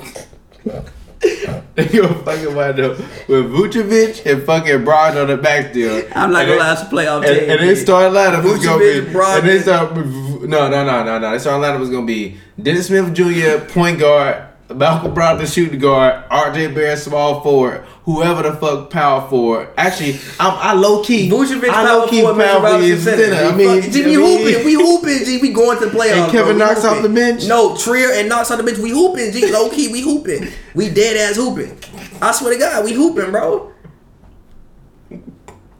they 1.91 1.99
gonna 1.99 2.15
fucking 2.25 2.55
wind 2.57 2.81
up 2.81 2.99
with 3.29 3.51
Vucevic 3.53 4.27
and 4.31 4.43
fucking 4.43 4.85
Brogdon 4.85 5.23
on 5.23 5.27
the 5.29 5.37
max 5.37 5.73
deal. 5.73 6.03
I'm 6.15 6.33
not 6.33 6.43
And 6.43 6.49
gonna 6.49 6.51
they- 6.51 6.59
lie, 6.59 6.73
it's 6.73 6.83
a 6.83 6.85
playoff 6.87 7.25
And, 7.25 7.39
team. 7.41 7.51
and 7.51 7.61
they 7.61 7.75
start 7.77 8.13
lineup 8.13 8.43
was 8.45 8.65
gonna 8.65 8.79
be. 8.79 8.85
Vucevic, 8.85 9.13
Brogdon. 9.13 9.39
And 9.39 9.49
they 9.49 9.59
start 9.61 9.97
no 9.97 10.69
no 10.69 10.85
no 10.85 11.05
no 11.05 11.19
no. 11.19 11.31
They 11.31 11.39
start 11.39 11.63
lineup 11.63 11.79
was 11.81 11.91
gonna 11.91 12.07
be 12.07 12.37
Dennis 12.61 12.89
Smith 12.89 13.15
Jr. 13.15 13.65
point 13.73 14.01
guard, 14.01 14.43
Malcolm 14.75 15.15
Brogdon 15.15 15.53
shooting 15.53 15.79
guard, 15.79 16.25
R.J. 16.31 16.75
Barrett 16.75 16.99
small 16.99 17.41
forward, 17.41 17.85
whoever 18.05 18.43
the 18.43 18.55
fuck 18.55 18.91
power 18.91 19.27
forward. 19.29 19.71
Actually, 19.79 20.21
I'm 20.39 20.53
I 20.59 20.75
low 20.75 21.03
key. 21.03 21.31
Vucevic 21.31 21.71
I 21.71 21.87
forward, 21.87 22.37
Mitchell 22.37 22.37
power 22.37 22.63
Robinson 22.63 22.91
is 22.91 23.05
center. 23.05 23.35
I 23.35 23.57
mean, 23.57 23.91
G, 23.91 24.05
we 24.05 24.15
hooping, 24.15 24.65
we 24.67 24.75
hooping, 24.75 25.25
G. 25.25 25.39
We 25.41 25.53
going 25.53 25.79
to 25.79 25.87
the 25.87 25.91
playoffs. 25.91 26.25
And 26.25 26.33
Kevin 26.33 26.59
bro. 26.59 26.67
Knox 26.67 26.85
off 26.85 27.03
the 27.03 27.09
bench? 27.09 27.47
No, 27.47 27.77
Trier 27.79 28.13
and 28.13 28.29
Knox 28.29 28.51
off 28.51 28.59
the 28.59 28.65
bench. 28.65 28.79
We 28.79 28.91
hooping, 28.91 29.33
G. 29.33 29.51
Low 29.51 29.71
key, 29.71 29.89
we 29.91 30.03
hooping. 30.03 30.49
We 30.75 30.91
dead 30.91 31.17
ass 31.17 31.37
hooping. 31.37 31.79
I 32.21 32.33
swear 32.33 32.53
to 32.53 32.59
God, 32.59 32.85
we 32.85 32.93
hooping, 32.93 33.31
bro. 33.31 33.73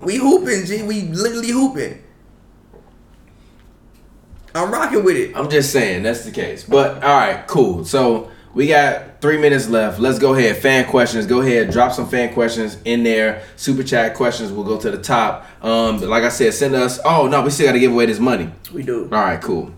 We 0.01 0.17
hooping, 0.17 0.65
G. 0.65 0.83
We 0.83 1.03
literally 1.03 1.51
hooping. 1.51 2.05
I'm 4.55 4.73
rocking 4.73 5.05
with 5.05 5.17
it. 5.17 5.37
I'm 5.37 5.51
just 5.51 5.73
saying 5.73 6.05
that's 6.05 6.25
the 6.25 6.31
case. 6.31 6.65
But 6.65 7.03
all 7.05 7.17
right, 7.17 7.47
cool. 7.47 7.85
So 7.85 8.31
we 8.55 8.67
got 8.67 9.21
three 9.21 9.39
minutes 9.39 9.69
left. 9.69 10.01
Let's 10.01 10.19
go 10.19 10.35
ahead. 10.35 10.57
Fan 10.57 10.87
questions. 10.87 11.27
Go 11.27 11.41
ahead. 11.41 11.71
Drop 11.71 11.93
some 11.93 12.09
fan 12.09 12.33
questions 12.33 12.79
in 12.85 13.03
there. 13.03 13.43
Super 13.57 13.83
chat 13.83 14.15
questions 14.15 14.51
will 14.53 14.65
go 14.65 14.79
to 14.79 14.91
the 14.91 14.99
top. 14.99 15.47
Um, 15.63 16.01
but 16.01 16.09
like 16.09 16.25
I 16.25 16.29
said, 16.29 16.55
send 16.55 16.75
us. 16.75 16.99
Oh 17.05 17.29
no, 17.29 17.43
we 17.43 17.51
still 17.51 17.67
got 17.67 17.73
to 17.73 17.81
give 17.81 17.93
away 17.93 18.07
this 18.07 18.19
money. 18.19 18.51
We 18.73 18.83
do. 18.83 19.05
All 19.05 19.11
right, 19.11 19.41
cool. 19.41 19.73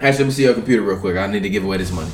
Actually, 0.00 0.24
let 0.24 0.26
me 0.28 0.32
see 0.32 0.44
your 0.44 0.54
computer 0.54 0.82
real 0.82 0.98
quick. 0.98 1.16
I 1.16 1.26
need 1.26 1.42
to 1.42 1.50
give 1.50 1.64
away 1.64 1.78
this 1.78 1.92
money. 1.92 2.10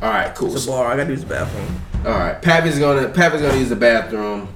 All 0.00 0.10
right, 0.10 0.34
cool. 0.34 0.54
It's 0.54 0.66
a 0.66 0.68
bar. 0.68 0.86
I 0.86 0.96
gotta 0.96 1.10
use 1.10 1.22
the 1.22 1.26
bathroom. 1.26 1.80
All 2.04 2.12
right, 2.12 2.40
Pappy's 2.40 2.78
gonna 2.78 3.08
Pappy's 3.08 3.42
gonna 3.42 3.58
use 3.58 3.68
the 3.68 3.76
bathroom. 3.76 4.48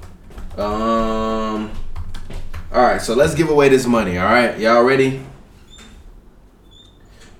Um. 0.57 1.71
All 2.71 2.81
right, 2.81 3.01
so 3.01 3.13
let's 3.13 3.35
give 3.35 3.49
away 3.49 3.69
this 3.69 3.85
money. 3.85 4.17
All 4.17 4.25
right, 4.25 4.57
y'all 4.57 4.83
ready? 4.83 5.25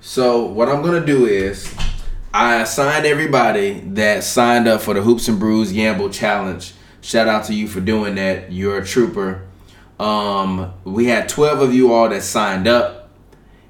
So 0.00 0.44
what 0.44 0.68
I'm 0.68 0.82
gonna 0.82 1.04
do 1.04 1.26
is 1.26 1.74
I 2.34 2.60
assigned 2.62 3.06
everybody 3.06 3.78
that 3.92 4.24
signed 4.24 4.66
up 4.66 4.80
for 4.80 4.92
the 4.92 5.02
Hoops 5.02 5.28
and 5.28 5.38
Brews 5.38 5.70
Gamble 5.70 6.10
Challenge. 6.10 6.74
Shout 7.00 7.28
out 7.28 7.44
to 7.44 7.54
you 7.54 7.68
for 7.68 7.78
doing 7.78 8.16
that. 8.16 8.50
You're 8.50 8.78
a 8.78 8.84
trooper. 8.84 9.46
Um, 10.00 10.74
we 10.82 11.04
had 11.04 11.28
12 11.28 11.60
of 11.60 11.72
you 11.72 11.92
all 11.92 12.08
that 12.08 12.24
signed 12.24 12.66
up. 12.66 13.08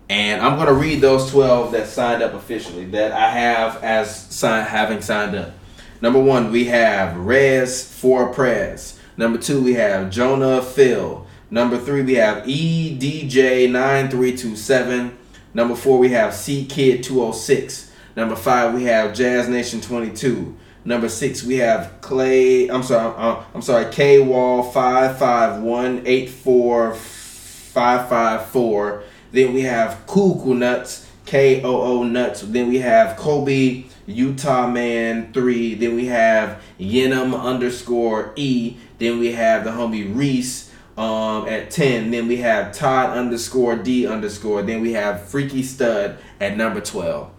And 0.08 0.40
I'm 0.40 0.56
gonna 0.56 0.72
read 0.72 1.02
those 1.02 1.30
12 1.30 1.72
that 1.72 1.88
signed 1.88 2.22
up 2.22 2.32
officially 2.32 2.86
that 2.86 3.12
I 3.12 3.28
have 3.28 3.84
as 3.84 4.16
sign 4.34 4.64
having 4.64 5.02
signed 5.02 5.36
up. 5.36 5.52
Number 6.00 6.22
one, 6.22 6.50
we 6.50 6.64
have 6.64 7.18
Rez 7.18 7.92
for 7.92 8.32
Prez. 8.32 8.98
Number 9.18 9.38
two, 9.38 9.62
we 9.62 9.74
have 9.74 10.08
Jonah 10.08 10.62
Phil. 10.62 11.26
Number 11.50 11.76
three, 11.76 12.00
we 12.00 12.14
have 12.14 12.48
E 12.48 12.98
EDJ9327. 12.98 15.12
Number 15.52 15.74
four, 15.74 15.98
we 15.98 16.08
have 16.08 16.32
C 16.32 16.64
Kid 16.64 17.02
206. 17.02 17.83
Number 18.16 18.36
five, 18.36 18.74
we 18.74 18.84
have 18.84 19.14
Jazz 19.14 19.48
Nation 19.48 19.80
22. 19.80 20.56
Number 20.84 21.08
six, 21.08 21.42
we 21.42 21.56
have 21.56 22.00
Clay. 22.00 22.68
I'm 22.68 22.82
sorry. 22.82 23.14
I'm 23.54 23.62
sorry. 23.62 23.90
K 23.90 24.20
Wall 24.20 24.62
five 24.62 25.18
five 25.18 25.62
one 25.62 26.02
eight 26.04 26.28
four 26.28 26.94
five 26.94 28.08
five 28.08 28.46
four. 28.46 29.02
Then 29.32 29.54
we 29.54 29.62
have 29.62 30.02
Cool 30.06 30.54
Nuts 30.54 31.08
K 31.24 31.62
O 31.62 31.80
O 31.80 32.02
Nuts. 32.04 32.42
Then 32.42 32.68
we 32.68 32.78
have 32.80 33.16
Kobe 33.16 33.84
Utah 34.06 34.68
Man 34.68 35.32
three. 35.32 35.74
Then 35.74 35.96
we 35.96 36.06
have 36.06 36.62
Yenum 36.78 37.40
underscore 37.40 38.34
E. 38.36 38.76
Then 38.98 39.18
we 39.18 39.32
have 39.32 39.64
the 39.64 39.70
homie 39.70 40.14
Reese 40.14 40.70
um, 40.98 41.48
at 41.48 41.70
10. 41.70 42.10
Then 42.10 42.28
we 42.28 42.36
have 42.36 42.72
Todd 42.72 43.16
underscore 43.16 43.76
D 43.76 44.06
underscore. 44.06 44.62
Then 44.62 44.82
we 44.82 44.92
have 44.92 45.26
Freaky 45.28 45.62
Stud 45.62 46.18
at 46.40 46.56
number 46.58 46.82
12. 46.82 47.30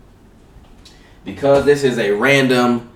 Because 1.25 1.65
this 1.65 1.83
is 1.83 1.97
a 1.97 2.11
random, 2.11 2.89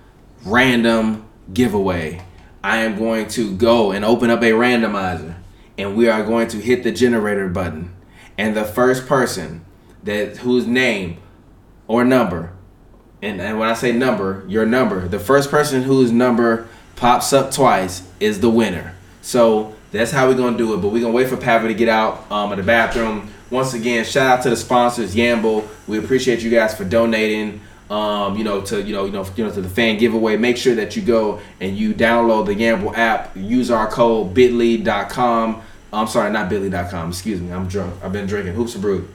random 0.44 1.28
giveaway, 1.52 2.22
I 2.62 2.78
am 2.78 2.96
going 2.96 3.28
to 3.28 3.54
go 3.56 3.90
and 3.92 4.04
open 4.04 4.30
up 4.30 4.42
a 4.42 4.52
randomizer. 4.52 5.34
And 5.76 5.96
we 5.96 6.08
are 6.08 6.24
going 6.24 6.48
to 6.48 6.58
hit 6.58 6.84
the 6.84 6.92
generator 6.92 7.48
button. 7.48 7.94
And 8.38 8.56
the 8.56 8.64
first 8.64 9.06
person 9.06 9.64
that 10.04 10.38
whose 10.38 10.66
name 10.66 11.18
or 11.86 12.04
number, 12.04 12.52
and, 13.20 13.40
and 13.40 13.58
when 13.58 13.68
I 13.68 13.74
say 13.74 13.92
number, 13.92 14.44
your 14.48 14.64
number, 14.64 15.06
the 15.08 15.18
first 15.18 15.50
person 15.50 15.82
whose 15.82 16.10
number 16.10 16.68
pops 16.96 17.32
up 17.32 17.50
twice 17.50 18.08
is 18.20 18.40
the 18.40 18.50
winner. 18.50 18.94
So 19.22 19.74
that's 19.90 20.10
how 20.10 20.28
we're 20.28 20.36
gonna 20.36 20.56
do 20.56 20.74
it. 20.74 20.78
But 20.78 20.88
we're 20.88 21.02
gonna 21.02 21.12
wait 21.12 21.28
for 21.28 21.36
Pavi 21.36 21.68
to 21.68 21.74
get 21.74 21.88
out 21.88 22.30
um, 22.30 22.52
of 22.52 22.58
the 22.58 22.62
bathroom. 22.62 23.30
Once 23.50 23.74
again, 23.74 24.04
shout 24.04 24.38
out 24.38 24.42
to 24.44 24.50
the 24.50 24.56
sponsors, 24.56 25.14
Yamble. 25.14 25.66
We 25.88 25.98
appreciate 25.98 26.40
you 26.42 26.50
guys 26.50 26.74
for 26.74 26.84
donating. 26.84 27.60
Um, 27.90 28.36
you 28.36 28.44
know, 28.44 28.60
to 28.62 28.80
you 28.80 28.92
know, 28.94 29.04
you 29.04 29.10
know, 29.10 29.26
you 29.34 29.44
know, 29.44 29.50
to 29.50 29.60
the 29.60 29.68
fan 29.68 29.98
giveaway. 29.98 30.36
Make 30.36 30.56
sure 30.56 30.76
that 30.76 30.94
you 30.94 31.02
go 31.02 31.40
and 31.60 31.76
you 31.76 31.92
download 31.92 32.46
the 32.46 32.54
Yamble 32.54 32.96
app. 32.96 33.32
Use 33.36 33.68
our 33.70 33.88
code 33.90 34.32
Bitly.com. 34.32 35.60
I'm 35.92 36.06
sorry, 36.06 36.30
not 36.30 36.48
Bitly.com. 36.48 37.08
Excuse 37.08 37.40
me, 37.40 37.52
I'm 37.52 37.66
drunk. 37.66 37.94
I've 38.02 38.12
been 38.12 38.26
drinking 38.26 38.54
hoops 38.54 38.76
of 38.76 38.80
brew. 38.82 39.08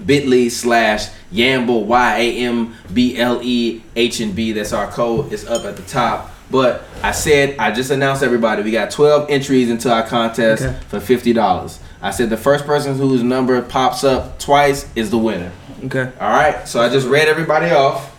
Bitly 0.00 0.48
slash 0.48 1.08
Yamble 1.32 1.86
Y 1.86 2.16
A 2.18 2.36
M 2.38 2.72
B 2.94 3.18
L 3.18 3.40
E 3.42 3.82
H 3.96 4.20
and 4.20 4.32
B. 4.34 4.52
That's 4.52 4.72
our 4.72 4.86
code. 4.88 5.32
It's 5.32 5.44
up 5.46 5.64
at 5.64 5.76
the 5.76 5.82
top. 5.82 6.30
But 6.52 6.84
I 7.02 7.10
said 7.10 7.58
I 7.58 7.72
just 7.72 7.90
announced 7.90 8.22
everybody 8.22 8.62
we 8.62 8.70
got 8.70 8.90
12 8.92 9.28
entries 9.28 9.68
into 9.68 9.92
our 9.92 10.06
contest 10.06 10.62
Okay. 10.62 10.78
for 10.88 11.00
fifty 11.00 11.32
dollars. 11.32 11.80
I 12.00 12.12
said 12.12 12.30
the 12.30 12.36
first 12.36 12.64
person 12.64 12.96
whose 12.96 13.24
number 13.24 13.60
pops 13.60 14.04
up 14.04 14.38
twice 14.38 14.88
is 14.94 15.10
the 15.10 15.18
winner. 15.18 15.50
Okay. 15.84 16.10
All 16.20 16.30
right. 16.30 16.66
So 16.66 16.80
I 16.80 16.88
just 16.88 17.06
read 17.06 17.28
everybody 17.28 17.70
off. 17.70 18.14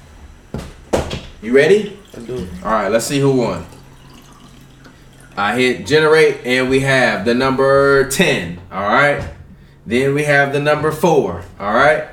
You 1.41 1.53
ready? 1.55 1.97
Let's 2.13 2.25
do 2.25 2.35
it. 2.37 2.49
All 2.63 2.71
right. 2.71 2.89
Let's 2.89 3.05
see 3.05 3.19
who 3.19 3.31
won. 3.31 3.65
I 5.37 5.55
hit 5.57 5.85
generate 5.87 6.45
and 6.45 6.69
we 6.69 6.81
have 6.81 7.25
the 7.25 7.33
number 7.33 8.09
10. 8.09 8.59
All 8.71 8.83
right. 8.83 9.23
Then 9.85 10.13
we 10.13 10.23
have 10.23 10.53
the 10.53 10.59
number 10.59 10.91
4. 10.91 11.43
All 11.59 11.73
right. 11.73 12.05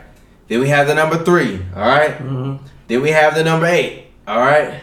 Then 0.49 0.61
we 0.61 0.69
have 0.69 0.87
the 0.87 0.95
number 0.95 1.25
3. 1.25 1.61
All 1.75 1.83
right? 1.83 2.19
Mhm. 2.19 2.61
Then 2.87 3.03
we 3.03 3.11
have 3.11 3.35
the 3.35 3.43
number 3.43 3.67
8. 3.67 4.05
All 4.29 4.39
right. 4.39 4.75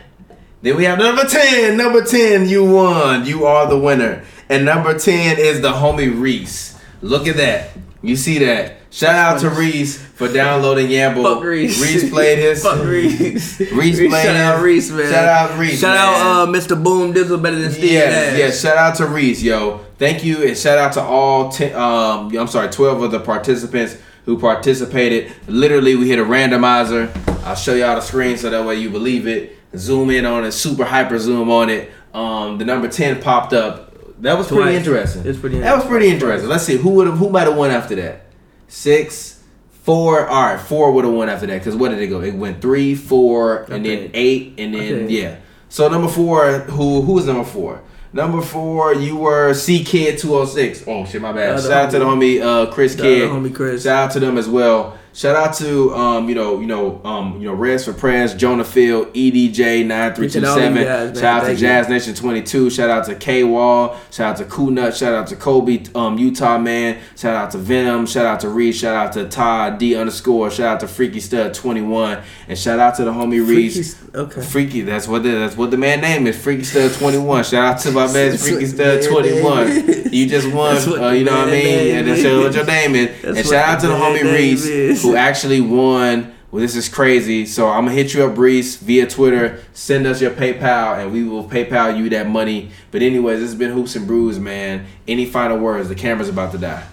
Then 0.61 0.76
we 0.77 0.84
have 0.85 0.99
number 0.99 1.23
10. 1.23 1.77
Number 1.77 2.03
10, 2.03 2.48
you 2.48 2.65
won. 2.65 3.26
You 3.26 3.45
are 3.45 3.68
the 3.68 3.77
winner. 3.77 4.23
And 4.49 4.65
number 4.65 4.98
10 4.98 5.38
is 5.38 5.61
the 5.61 5.72
homie 5.72 6.14
Reese. 6.22 6.76
Look 7.02 7.27
at 7.27 7.38
that. 7.38 7.69
You 8.02 8.15
see 8.18 8.40
that. 8.40 8.77
Shout 8.94 9.15
out 9.15 9.40
to 9.40 9.49
Reese 9.49 9.98
for 9.99 10.32
downloading 10.32 10.86
Yamble. 10.86 11.24
Fuck 11.24 11.44
Reese. 11.44 11.82
Reese 11.82 12.11
played 12.11 12.38
his. 12.38 12.61
Fuck 12.61 12.86
Reese. 12.86 13.60
Reese 13.60 13.98
played 13.98 14.11
Shout 14.11 14.36
out 14.36 14.61
Reese, 14.61 14.91
man. 14.91 15.11
Shout 15.11 15.26
out 15.26 15.57
Reese. 15.57 15.80
Shout 15.82 15.95
man. 15.95 16.22
out 16.22 16.48
uh, 16.48 16.52
Mr. 16.52 16.82
Boom 16.82 17.11
Dizzle 17.11 17.41
better 17.41 17.56
than 17.56 17.72
Steve 17.72 17.91
Yeah, 17.91 18.38
yeah. 18.38 18.52
Shout 18.52 18.78
out 18.78 18.95
to 18.98 19.07
Reese, 19.07 19.41
yo. 19.41 19.80
Thank 19.98 20.24
you, 20.24 20.48
and 20.48 20.56
shout 20.56 20.78
out 20.78 20.94
to 20.94 21.02
all 21.02 21.52
ten. 21.52 21.74
Um, 21.74 22.38
I'm 22.38 22.45
sorry, 22.45 22.70
twelve 22.70 23.02
of 23.02 23.10
the 23.10 23.20
participants 23.20 23.98
who 24.26 24.38
participated. 24.38 25.34
Literally, 25.48 25.95
we 25.95 26.07
hit 26.07 26.20
a 26.20 26.24
randomizer. 26.24 27.10
I'll 27.45 27.56
show 27.56 27.74
y'all 27.74 27.95
the 27.95 28.02
screen 28.02 28.38
so 28.38 28.52
that 28.52 28.64
way 28.64 28.76
you 28.76 28.91
believe 28.91 29.26
it. 29.28 29.57
Zoom 29.76 30.11
in 30.11 30.24
on 30.24 30.44
it, 30.44 30.52
super 30.52 30.86
hyper 30.86 31.18
zoom 31.18 31.49
on 31.49 31.72
it. 31.72 31.90
Um, 32.14 32.60
the 32.60 32.65
number 32.65 32.88
ten 32.88 33.20
popped 33.24 33.53
up. 33.53 34.22
That 34.22 34.38
was 34.38 34.49
pretty 34.49 34.76
interesting. 34.76 35.26
It's 35.26 35.40
pretty 35.40 35.57
That 35.57 35.78
was 35.78 35.86
pretty 35.88 36.10
interesting. 36.10 36.48
Let's 36.48 36.64
see 36.64 36.78
who 36.78 36.91
would 36.91 37.07
have 37.07 37.18
who 37.18 37.32
might 37.32 37.48
have 37.48 37.57
won 37.57 37.72
after 37.72 37.95
that. 37.95 38.23
Six, 38.68 39.41
four. 39.84 40.27
All 40.27 40.44
right, 40.44 40.60
four 40.60 40.91
would 40.94 41.06
have 41.06 41.14
won 41.14 41.30
after 41.30 41.45
that. 41.48 41.64
Cause 41.64 41.76
what 41.76 41.90
did 41.90 41.99
it 41.99 42.07
go? 42.07 42.22
It 42.22 42.34
went 42.35 42.61
three, 42.61 42.95
four, 42.95 43.64
and 43.69 43.85
then 43.85 44.10
eight, 44.14 44.56
and 44.57 44.73
then 44.73 45.03
Okay. 45.06 45.07
yeah. 45.14 45.35
So 45.69 45.88
number 45.90 46.07
four, 46.07 46.60
who 46.60 47.02
who 47.02 47.14
was 47.14 47.26
number 47.26 47.44
four? 47.44 47.81
Number 48.14 48.41
four, 48.44 48.94
you 48.94 49.15
were 49.18 49.53
C 49.56 49.84
Kid 49.84 50.19
two 50.19 50.35
oh 50.35 50.45
six. 50.45 50.84
Oh 50.88 51.06
shit, 51.06 51.22
my 51.22 51.31
bad. 51.31 51.60
Shout 51.61 51.72
out 51.72 51.91
to 51.91 51.99
the 51.99 52.06
homie 52.06 52.41
uh, 52.41 52.72
Chris 52.72 52.95
Kid. 52.95 53.30
homie 53.30 53.53
Chris. 53.53 53.84
Shout 53.84 54.06
out 54.10 54.11
to 54.11 54.19
them 54.19 54.38
as 54.38 54.48
well. 54.48 54.98
Shout 55.14 55.35
out 55.35 55.53
to 55.57 55.94
um, 55.94 56.27
you 56.27 56.34
know, 56.34 56.60
you 56.60 56.65
know, 56.65 56.99
um, 57.03 57.40
you 57.40 57.48
know, 57.48 57.53
Reds 57.53 57.85
for 57.85 57.94
Press, 57.94 58.34
Jonah 58.34 58.64
Field, 58.64 59.10
E 59.14 59.31
EDJ 59.31 59.85
nine 59.85 60.15
three 60.15 60.27
two 60.27 60.40
Appreciate 60.40 60.45
all 60.45 60.56
them 60.57 60.76
seven. 60.76 61.15
Shout 61.15 61.23
out 61.23 61.40
to 61.41 61.45
Thank 61.45 61.60
you. 61.60 61.68
Jazz 61.68 61.90
Nation 61.90 62.15
twenty 62.15 62.41
two. 62.41 62.69
Shout 62.72 62.90
out 62.90 63.06
to 63.06 63.15
K 63.15 63.44
Wall. 63.44 63.95
Shout 64.10 64.31
out 64.31 64.38
to 64.38 64.45
Cool 64.45 64.72
Nut. 64.72 64.95
Shout 64.95 65.14
out 65.14 65.27
to 65.27 65.35
Kobe, 65.35 65.84
um, 65.94 66.18
Utah 66.18 66.57
man. 66.57 66.99
Shout 67.15 67.35
out 67.35 67.52
to 67.52 67.60
Venom. 67.60 68.07
Shout 68.07 68.26
out 68.26 68.40
to 68.40 68.49
Reese. 68.49 68.80
Shout 68.80 68.95
out 68.95 69.14
to 69.14 69.27
Todd 69.30 69.77
D 69.77 69.95
underscore. 69.95 70.49
Shout 70.49 70.68
out 70.68 70.80
to 70.80 70.88
Freaky 70.88 71.19
Stud 71.19 71.53
twenty 71.53 71.81
one. 71.81 72.23
And 72.48 72.57
shout 72.57 72.80
out 72.80 72.95
to 72.95 73.06
the 73.06 73.11
homie 73.11 73.48
Reese. 73.48 73.94
Freaky- 73.94 74.18
okay. 74.18 74.41
Freaky, 74.41 74.81
that's 74.81 75.07
what 75.07 75.22
the, 75.22 75.30
that's 75.30 75.56
what 75.56 75.69
the 75.69 75.77
man 75.77 76.02
name 76.02 76.26
is. 76.26 76.41
Freaky 76.41 76.64
Stud 76.64 76.91
twenty 76.94 77.19
one. 77.19 77.44
Shout 77.44 77.76
out 77.76 77.80
to 77.81 77.91
my 77.91 78.11
man 78.11 78.35
Freaky 78.35 78.65
Stud 78.65 79.03
twenty 79.03 79.41
one. 79.44 80.11
You 80.11 80.27
just 80.27 80.52
won. 80.52 80.76
Uh, 80.77 81.10
you 81.11 81.23
know 81.23 81.38
what 81.38 81.49
I 81.49 81.52
mean? 81.52 81.95
And 81.98 82.07
that's 82.07 82.23
what 82.23 82.53
your 82.56 82.65
name 82.65 82.95
is. 82.95 83.22
That's 83.22 83.38
and 83.38 83.48
shout 83.48 83.69
out 83.69 83.80
to 83.81 83.88
the 83.88 83.94
homie 83.94 84.23
Reese. 84.23 85.03
Who 85.04 85.16
actually 85.16 85.62
won. 85.62 86.34
Well, 86.52 86.62
this 86.62 86.76
is 86.76 86.88
crazy. 86.88 87.46
So 87.46 87.68
I'm 87.68 87.86
gonna 87.86 87.96
hit 87.96 88.14
you 88.14 88.24
up, 88.26 88.38
Reese, 88.38 88.76
via 88.78 89.08
Twitter. 89.08 89.64
Send 89.74 90.06
us 90.06 90.22
your 90.22 90.32
PayPal, 90.32 91.00
and 91.00 91.12
we 91.12 91.24
will 91.24 91.48
PayPal 91.48 91.98
you 91.98 92.10
that 92.10 92.30
money. 92.30 92.70
But 92.92 93.02
anyways, 93.02 93.40
this 93.40 93.50
has 93.50 93.60
been 93.60 93.72
Hoops 93.72 93.96
and 93.96 94.06
Brews, 94.06 94.40
man. 94.40 94.86
Any 95.08 95.26
final 95.26 95.58
words? 95.58 95.90
The 95.90 95.96
camera's 95.96 96.30
about 96.30 96.52
to 96.52 96.60
die. 96.60 96.86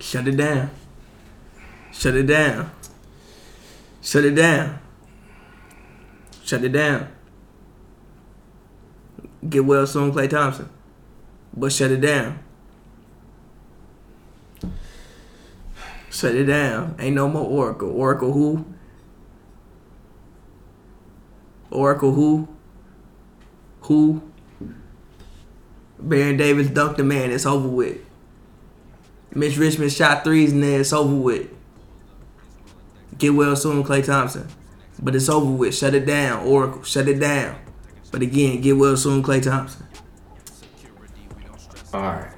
Shut 0.00 0.26
it 0.26 0.36
down. 0.36 0.70
Shut 1.92 2.16
it 2.16 2.26
down. 2.26 2.72
Shut 4.00 4.24
it 4.24 4.34
down. 4.34 4.80
Shut 6.44 6.64
it 6.64 6.72
down. 6.72 7.08
Get 9.48 9.64
well 9.64 9.86
soon, 9.86 10.12
Klay 10.12 10.28
Thompson. 10.28 10.68
But 11.56 11.72
shut 11.72 11.92
it 11.92 12.00
down. 12.00 12.40
Shut 16.12 16.34
it 16.34 16.44
down. 16.44 16.94
Ain't 16.98 17.16
no 17.16 17.26
more 17.26 17.46
Oracle. 17.46 17.90
Oracle 17.90 18.34
who? 18.34 18.66
Oracle 21.70 22.12
who? 22.12 22.48
Who? 23.80 24.22
Baron 25.98 26.36
Davis 26.36 26.68
dunked 26.68 26.98
the 26.98 27.02
man. 27.02 27.30
It's 27.30 27.46
over 27.46 27.66
with. 27.66 27.96
Mitch 29.34 29.56
Richmond 29.56 29.90
shot 29.90 30.22
threes 30.22 30.52
and 30.52 30.62
then 30.62 30.82
it's 30.82 30.92
over 30.92 31.14
with. 31.14 31.48
Get 33.16 33.30
well 33.30 33.56
soon, 33.56 33.82
Klay 33.82 34.04
Thompson. 34.04 34.48
But 35.00 35.16
it's 35.16 35.30
over 35.30 35.50
with. 35.50 35.74
Shut 35.74 35.94
it 35.94 36.04
down, 36.04 36.46
Oracle. 36.46 36.82
Shut 36.82 37.08
it 37.08 37.20
down. 37.20 37.56
But 38.10 38.20
again, 38.20 38.60
get 38.60 38.76
well 38.76 38.98
soon, 38.98 39.22
Klay 39.22 39.42
Thompson. 39.42 39.86
All 41.94 42.02
right. 42.02 42.32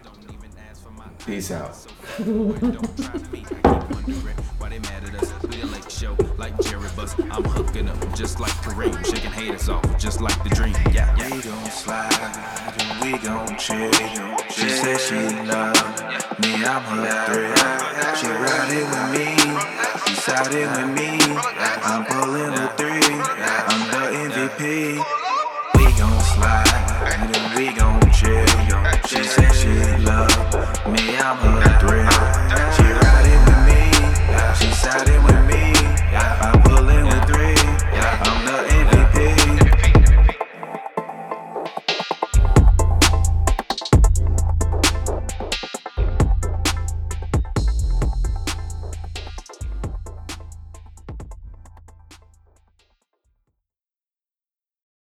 Peace 1.27 1.51
out 1.51 1.75
don't 2.19 2.97
try 2.97 3.19
to. 3.19 3.29
I 3.33 3.39
keep 3.43 3.65
wondering 3.65 4.37
why 4.59 4.69
they 4.69 4.79
mad 4.79 5.03
at 5.05 5.15
us. 5.17 5.33
We 5.43 5.63
a 5.63 5.67
late 5.67 5.91
show 5.91 6.17
like 6.39 6.59
Jerry 6.61 6.89
Buss. 6.95 7.19
I'm 7.19 7.43
hooking 7.45 7.89
up 7.89 8.15
just 8.15 8.39
like 8.39 8.53
Kareem, 8.63 8.95
shaking 9.05 9.33
haters 9.33 9.69
off 9.69 9.83
just 9.99 10.21
like 10.21 10.41
the 10.45 10.51
dream. 10.51 10.75
Yeah, 10.93 11.15
yeah. 11.17 11.35
we 11.35 11.43
gon' 11.43 11.71
slide 11.71 12.13
and 12.79 13.03
we 13.03 13.19
gon' 13.19 13.59
chill. 13.59 13.91
She 14.49 14.69
said 14.69 15.01
she 15.01 15.17
love 15.43 15.75
me, 16.39 16.55
I'm 16.65 16.83
her 16.83 17.27
thrill. 17.27 17.57
She 18.15 18.29
riding 18.29 18.87
with 18.95 19.09
me, 19.11 19.35
she 20.07 20.15
siding 20.15 20.71
with 20.71 20.95
me. 20.95 21.19
I'm 21.83 22.05
pulling 22.05 22.55
the 22.55 22.69
three, 22.77 23.11
I'm 23.67 23.83
the 23.91 24.05
MVP. 24.31 25.03
We 25.79 25.99
gon' 25.99 26.21
slide 26.21 26.95
and 27.11 27.59
we 27.59 27.73
gon' 27.73 28.01
chill. 28.13 28.47
She 29.09 29.25
said 29.25 29.53
she 29.53 30.05
love. 30.05 30.54
Me, 30.87 31.17
I'm 31.17 31.39
a 31.63 31.79
threat. 31.81 32.34